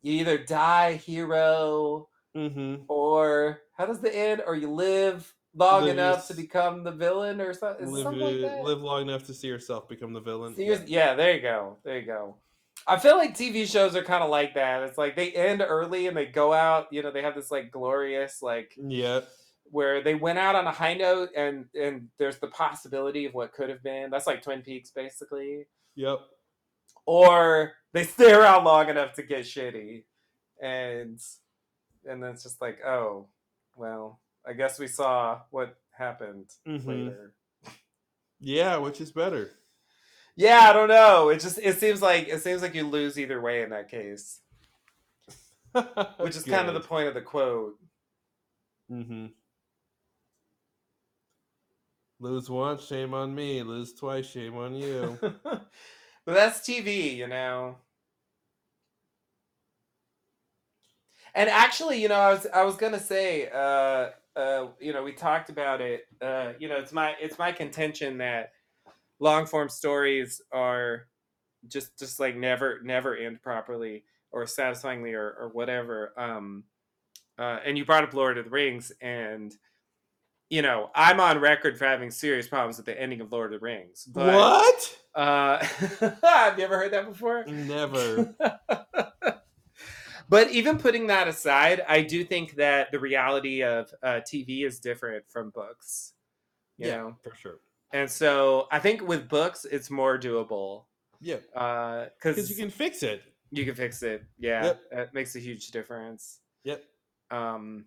You 0.02 0.12
either 0.20 0.39
die 0.39 0.94
hero, 0.94 2.09
Mm-hmm. 2.36 2.82
or 2.86 3.60
how 3.77 3.86
does 3.86 3.98
the 4.01 4.16
end? 4.16 4.40
Or 4.47 4.55
you 4.55 4.70
live 4.70 5.35
long 5.55 5.82
Live 5.85 5.94
enough 5.98 6.28
to 6.28 6.35
become 6.35 6.85
the 6.85 6.93
villain, 6.93 7.40
or 7.40 7.52
something? 7.52 7.86
Is 7.86 7.93
Live, 7.93 8.02
something 8.05 8.22
like 8.22 8.40
that? 8.40 8.62
live 8.62 8.81
long 8.82 9.02
enough 9.02 9.27
to 9.27 9.35
see 9.35 9.48
yourself 9.48 9.89
become 9.89 10.12
the 10.12 10.20
villain. 10.20 10.55
Yours- 10.56 10.89
yeah, 10.89 11.14
there 11.14 11.35
you 11.35 11.43
go. 11.43 11.77
There 11.85 11.98
you 11.98 12.06
go. 12.06 12.36
I 12.86 12.98
feel 12.98 13.16
like 13.16 13.36
TV 13.36 13.66
shows 13.70 13.94
are 13.94 14.02
kind 14.02 14.24
of 14.24 14.31
like 14.31 14.55
that. 14.55 14.82
It's 14.82 14.98
like 14.98 15.15
they 15.16 15.31
end 15.32 15.62
early 15.66 16.07
and 16.07 16.16
they 16.16 16.27
go 16.27 16.52
out, 16.52 16.86
you 16.90 17.02
know, 17.02 17.11
they 17.11 17.23
have 17.23 17.35
this 17.35 17.51
like 17.51 17.70
glorious 17.70 18.43
like 18.43 18.73
Yeah. 18.77 19.20
where 19.65 20.02
they 20.02 20.15
went 20.15 20.39
out 20.39 20.55
on 20.57 20.66
a 20.66 20.73
high 20.73 20.94
note 20.94 21.31
and 21.36 21.66
and 21.74 22.09
there's 22.19 22.39
the 22.39 22.48
possibility 22.48 23.27
of 23.27 23.35
what 23.35 23.52
could 23.52 23.69
have 23.69 23.82
been. 23.82 24.11
That's 24.11 24.27
like 24.27 24.43
Twin 24.43 24.62
Peaks 24.62 24.90
basically. 24.90 25.66
Yep. 25.94 26.19
Or 27.07 27.73
they 27.93 28.05
stay 28.05 28.32
around 28.32 28.65
long 28.65 28.89
enough 28.89 29.12
to 29.15 29.23
get 29.23 29.40
shitty. 29.44 30.05
And 30.62 31.19
and 32.07 32.23
then 32.23 32.31
it's 32.31 32.43
just 32.44 32.61
like, 32.62 32.78
"Oh, 32.85 33.28
well, 33.77 34.20
I 34.47 34.55
guess 34.55 34.78
we 34.78 34.86
saw 34.86 35.40
what 35.51 35.77
happened 35.93 36.51
Mhm. 36.66 36.86
later." 36.86 37.35
Yeah, 38.39 38.78
which 38.78 39.01
is 39.02 39.12
better. 39.12 39.51
Yeah, 40.40 40.70
I 40.70 40.72
don't 40.72 40.88
know. 40.88 41.28
It 41.28 41.38
just 41.38 41.58
it 41.58 41.78
seems 41.78 42.00
like 42.00 42.28
it 42.28 42.40
seems 42.42 42.62
like 42.62 42.74
you 42.74 42.86
lose 42.86 43.18
either 43.18 43.42
way 43.42 43.62
in 43.62 43.68
that 43.70 43.90
case. 43.90 44.40
Which 46.16 46.34
is 46.34 46.44
kind 46.44 46.66
of 46.66 46.72
the 46.72 46.80
point 46.80 47.08
of 47.08 47.12
the 47.12 47.20
quote. 47.20 47.78
Mm-hmm. 48.90 49.26
Lose 52.20 52.48
once, 52.48 52.86
shame 52.86 53.12
on 53.12 53.34
me. 53.34 53.62
Lose 53.62 53.92
twice, 53.92 54.30
shame 54.30 54.56
on 54.56 54.74
you. 54.74 55.18
but 55.20 55.62
that's 56.24 56.60
TV, 56.60 57.14
you 57.14 57.26
know. 57.26 57.76
And 61.34 61.50
actually, 61.50 62.00
you 62.00 62.08
know, 62.08 62.14
I 62.14 62.32
was 62.32 62.46
I 62.46 62.62
was 62.62 62.76
gonna 62.76 62.98
say, 62.98 63.50
uh, 63.50 64.08
uh, 64.36 64.68
you 64.80 64.94
know, 64.94 65.02
we 65.02 65.12
talked 65.12 65.50
about 65.50 65.82
it. 65.82 66.06
Uh, 66.22 66.54
you 66.58 66.70
know, 66.70 66.78
it's 66.78 66.94
my 66.94 67.14
it's 67.20 67.38
my 67.38 67.52
contention 67.52 68.16
that 68.18 68.52
long 69.20 69.47
form 69.47 69.68
stories 69.68 70.42
are 70.52 71.06
just 71.68 71.98
just 71.98 72.18
like 72.18 72.36
never 72.36 72.80
never 72.82 73.16
end 73.16 73.42
properly 73.42 74.05
or 74.32 74.47
satisfyingly 74.47 75.12
or 75.12 75.30
or 75.38 75.51
whatever. 75.52 76.12
Um, 76.16 76.64
uh, 77.38 77.59
and 77.64 77.78
you 77.78 77.84
brought 77.84 78.05
up 78.05 78.12
Lord 78.12 78.38
of 78.38 78.44
the 78.44 78.51
Rings, 78.51 78.92
and 79.01 79.55
you 80.48 80.62
know, 80.62 80.90
I'm 80.94 81.20
on 81.20 81.38
record 81.38 81.78
for 81.78 81.84
having 81.84 82.10
serious 82.10 82.48
problems 82.48 82.76
with 82.76 82.86
the 82.86 83.01
ending 83.01 83.20
of 83.20 83.30
Lord 83.30 83.55
of 83.55 83.60
the 83.60 83.64
Rings. 83.64 84.05
But, 84.05 84.34
what? 84.34 84.98
Uh, 85.14 85.64
have 86.22 86.59
you 86.59 86.64
ever 86.64 86.76
heard 86.76 86.92
that 86.92 87.06
before? 87.06 87.44
Never. 87.47 88.34
But 90.30 90.52
even 90.52 90.78
putting 90.78 91.09
that 91.09 91.26
aside, 91.26 91.82
I 91.88 92.02
do 92.02 92.22
think 92.22 92.55
that 92.55 92.92
the 92.92 93.01
reality 93.01 93.64
of 93.64 93.92
uh, 94.01 94.20
TV 94.24 94.64
is 94.64 94.78
different 94.78 95.24
from 95.28 95.51
books. 95.51 96.12
You 96.78 96.86
yeah, 96.86 96.97
know, 96.98 97.16
for 97.24 97.34
sure. 97.34 97.59
And 97.92 98.10
so 98.10 98.66
I 98.70 98.78
think 98.78 99.06
with 99.06 99.28
books 99.28 99.64
it's 99.64 99.90
more 99.90 100.18
doable. 100.18 100.84
Yeah. 101.20 101.36
Uh, 101.54 102.06
Because 102.16 102.36
because 102.36 102.50
you 102.50 102.56
can 102.56 102.70
fix 102.70 103.02
it. 103.02 103.22
you 103.50 103.64
can 103.64 103.74
fix 103.74 104.02
it. 104.02 104.24
Yeah, 104.38 104.64
Yep. 104.64 104.80
it 104.92 105.14
makes 105.14 105.36
a 105.36 105.40
huge 105.40 105.70
difference. 105.70 106.40
Yep. 106.64 106.84
Um, 107.30 107.86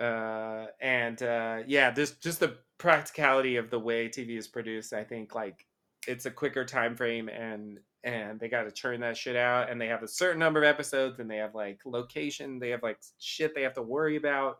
uh, 0.00 0.66
and 0.80 1.22
uh, 1.22 1.62
yeah, 1.66 1.90
there's 1.90 2.12
just 2.12 2.40
the 2.40 2.58
practicality 2.78 3.56
of 3.56 3.70
the 3.70 3.78
way 3.78 4.08
TV 4.08 4.36
is 4.36 4.46
produced. 4.48 4.92
I 4.92 5.04
think 5.04 5.34
like 5.34 5.64
it's 6.06 6.26
a 6.26 6.30
quicker 6.30 6.64
time 6.64 6.94
frame, 6.96 7.28
and 7.28 7.78
and 8.04 8.38
they 8.38 8.48
got 8.48 8.64
to 8.64 8.70
churn 8.70 9.00
that 9.00 9.16
shit 9.16 9.36
out, 9.36 9.70
and 9.70 9.80
they 9.80 9.88
have 9.88 10.02
a 10.02 10.08
certain 10.08 10.38
number 10.38 10.60
of 10.62 10.66
episodes, 10.68 11.18
and 11.18 11.30
they 11.30 11.38
have 11.38 11.54
like 11.54 11.80
location, 11.86 12.58
they 12.58 12.70
have 12.70 12.82
like 12.82 12.98
shit 13.18 13.54
they 13.54 13.62
have 13.62 13.72
to 13.74 13.82
worry 13.82 14.16
about, 14.16 14.58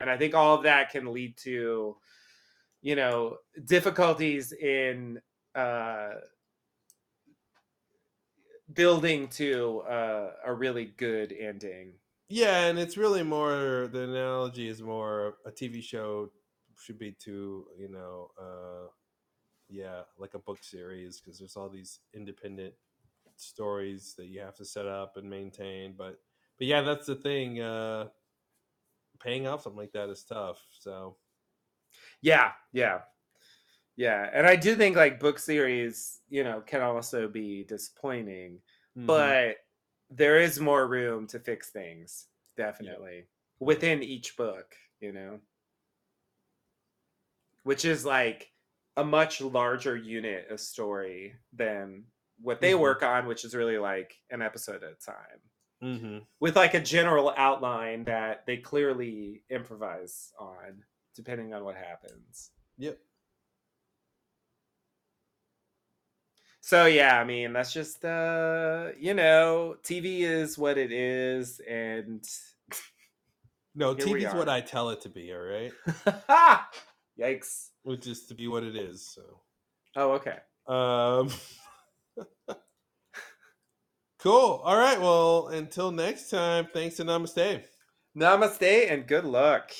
and 0.00 0.08
I 0.10 0.16
think 0.16 0.34
all 0.34 0.54
of 0.56 0.62
that 0.64 0.90
can 0.90 1.12
lead 1.12 1.36
to, 1.44 1.96
you 2.82 2.96
know, 2.96 3.38
difficulties 3.64 4.52
in 4.52 5.20
uh 5.54 6.10
building 8.72 9.28
to 9.28 9.80
uh, 9.80 10.32
a 10.44 10.52
really 10.52 10.86
good 10.96 11.32
ending. 11.32 11.94
Yeah, 12.28 12.66
and 12.66 12.78
it's 12.78 12.96
really 12.96 13.22
more 13.22 13.88
the 13.90 14.02
analogy 14.02 14.68
is 14.68 14.82
more 14.82 15.38
a 15.46 15.50
TV 15.50 15.80
show 15.80 16.30
should 16.76 16.98
be 16.98 17.12
to 17.12 17.66
you 17.78 17.88
know, 17.88 18.30
uh, 18.40 18.88
yeah, 19.68 20.02
like 20.18 20.34
a 20.34 20.38
book 20.38 20.62
series 20.62 21.20
because 21.20 21.38
there's 21.38 21.56
all 21.56 21.68
these 21.68 22.00
independent 22.14 22.74
stories 23.36 24.14
that 24.16 24.26
you 24.26 24.40
have 24.40 24.56
to 24.56 24.64
set 24.64 24.86
up 24.86 25.16
and 25.16 25.28
maintain. 25.28 25.94
But 25.96 26.20
but 26.58 26.66
yeah, 26.66 26.82
that's 26.82 27.06
the 27.06 27.16
thing. 27.16 27.60
Uh, 27.60 28.08
paying 29.20 29.46
off 29.46 29.62
something 29.62 29.78
like 29.78 29.92
that 29.92 30.10
is 30.10 30.24
tough. 30.24 30.62
So 30.78 31.16
Yeah, 32.22 32.52
yeah, 32.72 33.02
yeah. 33.96 34.30
And 34.32 34.46
I 34.46 34.56
do 34.56 34.76
think 34.76 34.96
like 34.96 35.20
book 35.20 35.38
series, 35.38 36.20
you 36.28 36.44
know, 36.44 36.60
can 36.62 36.82
also 36.82 37.28
be 37.28 37.64
disappointing, 37.64 38.62
Mhm. 38.96 39.06
but 39.06 39.58
there 40.10 40.40
is 40.40 40.60
more 40.60 40.86
room 40.88 41.26
to 41.28 41.40
fix 41.40 41.70
things, 41.70 42.28
definitely 42.56 43.28
within 43.60 44.02
each 44.02 44.36
book, 44.36 44.76
you 45.00 45.12
know, 45.12 45.40
which 47.62 47.84
is 47.84 48.04
like 48.04 48.52
a 48.96 49.04
much 49.04 49.40
larger 49.40 49.96
unit 49.96 50.50
of 50.50 50.60
story 50.60 51.36
than 51.52 52.04
what 52.40 52.60
they 52.60 52.72
Mhm. 52.72 52.80
work 52.80 53.02
on, 53.02 53.26
which 53.26 53.44
is 53.44 53.54
really 53.54 53.78
like 53.78 54.14
an 54.30 54.42
episode 54.42 54.82
at 54.82 54.92
a 54.92 54.96
time. 54.96 55.40
Mhm. 55.82 56.26
with 56.40 56.56
like 56.56 56.74
a 56.74 56.80
general 56.80 57.32
outline 57.36 58.04
that 58.04 58.46
they 58.46 58.56
clearly 58.58 59.44
improvise 59.50 60.32
on 60.38 60.84
depending 61.14 61.54
on 61.54 61.64
what 61.64 61.76
happens. 61.76 62.50
Yep. 62.78 62.98
So 66.60 66.84
yeah, 66.84 67.18
I 67.18 67.24
mean 67.24 67.54
that's 67.54 67.72
just 67.72 68.04
uh 68.04 68.88
you 68.98 69.14
know, 69.14 69.76
TV 69.82 70.20
is 70.20 70.58
what 70.58 70.76
it 70.76 70.92
is 70.92 71.60
and 71.60 72.22
no, 73.74 73.92
we 73.94 74.02
TV's 74.02 74.34
what. 74.34 74.48
I 74.48 74.60
tell 74.60 74.90
it 74.90 75.00
to 75.02 75.08
be. 75.08 75.32
All 75.32 75.40
right, 75.40 75.72
yikes. 77.18 77.68
which 77.84 78.06
is 78.06 78.26
to 78.26 78.34
be 78.34 78.48
what 78.48 78.64
it 78.64 78.76
is. 78.76 79.06
So. 79.06 79.22
Oh, 79.96 80.12
okay. 80.12 80.36
Um, 80.66 81.30
cool. 84.18 84.60
All 84.62 84.76
right. 84.76 85.00
Well, 85.00 85.48
until 85.48 85.90
next 85.90 86.28
time, 86.28 86.68
thanks 86.72 87.00
and 87.00 87.08
namaste. 87.08 87.62
Namaste 88.16 88.92
and 88.92 89.06
good 89.06 89.24
luck. 89.24 89.72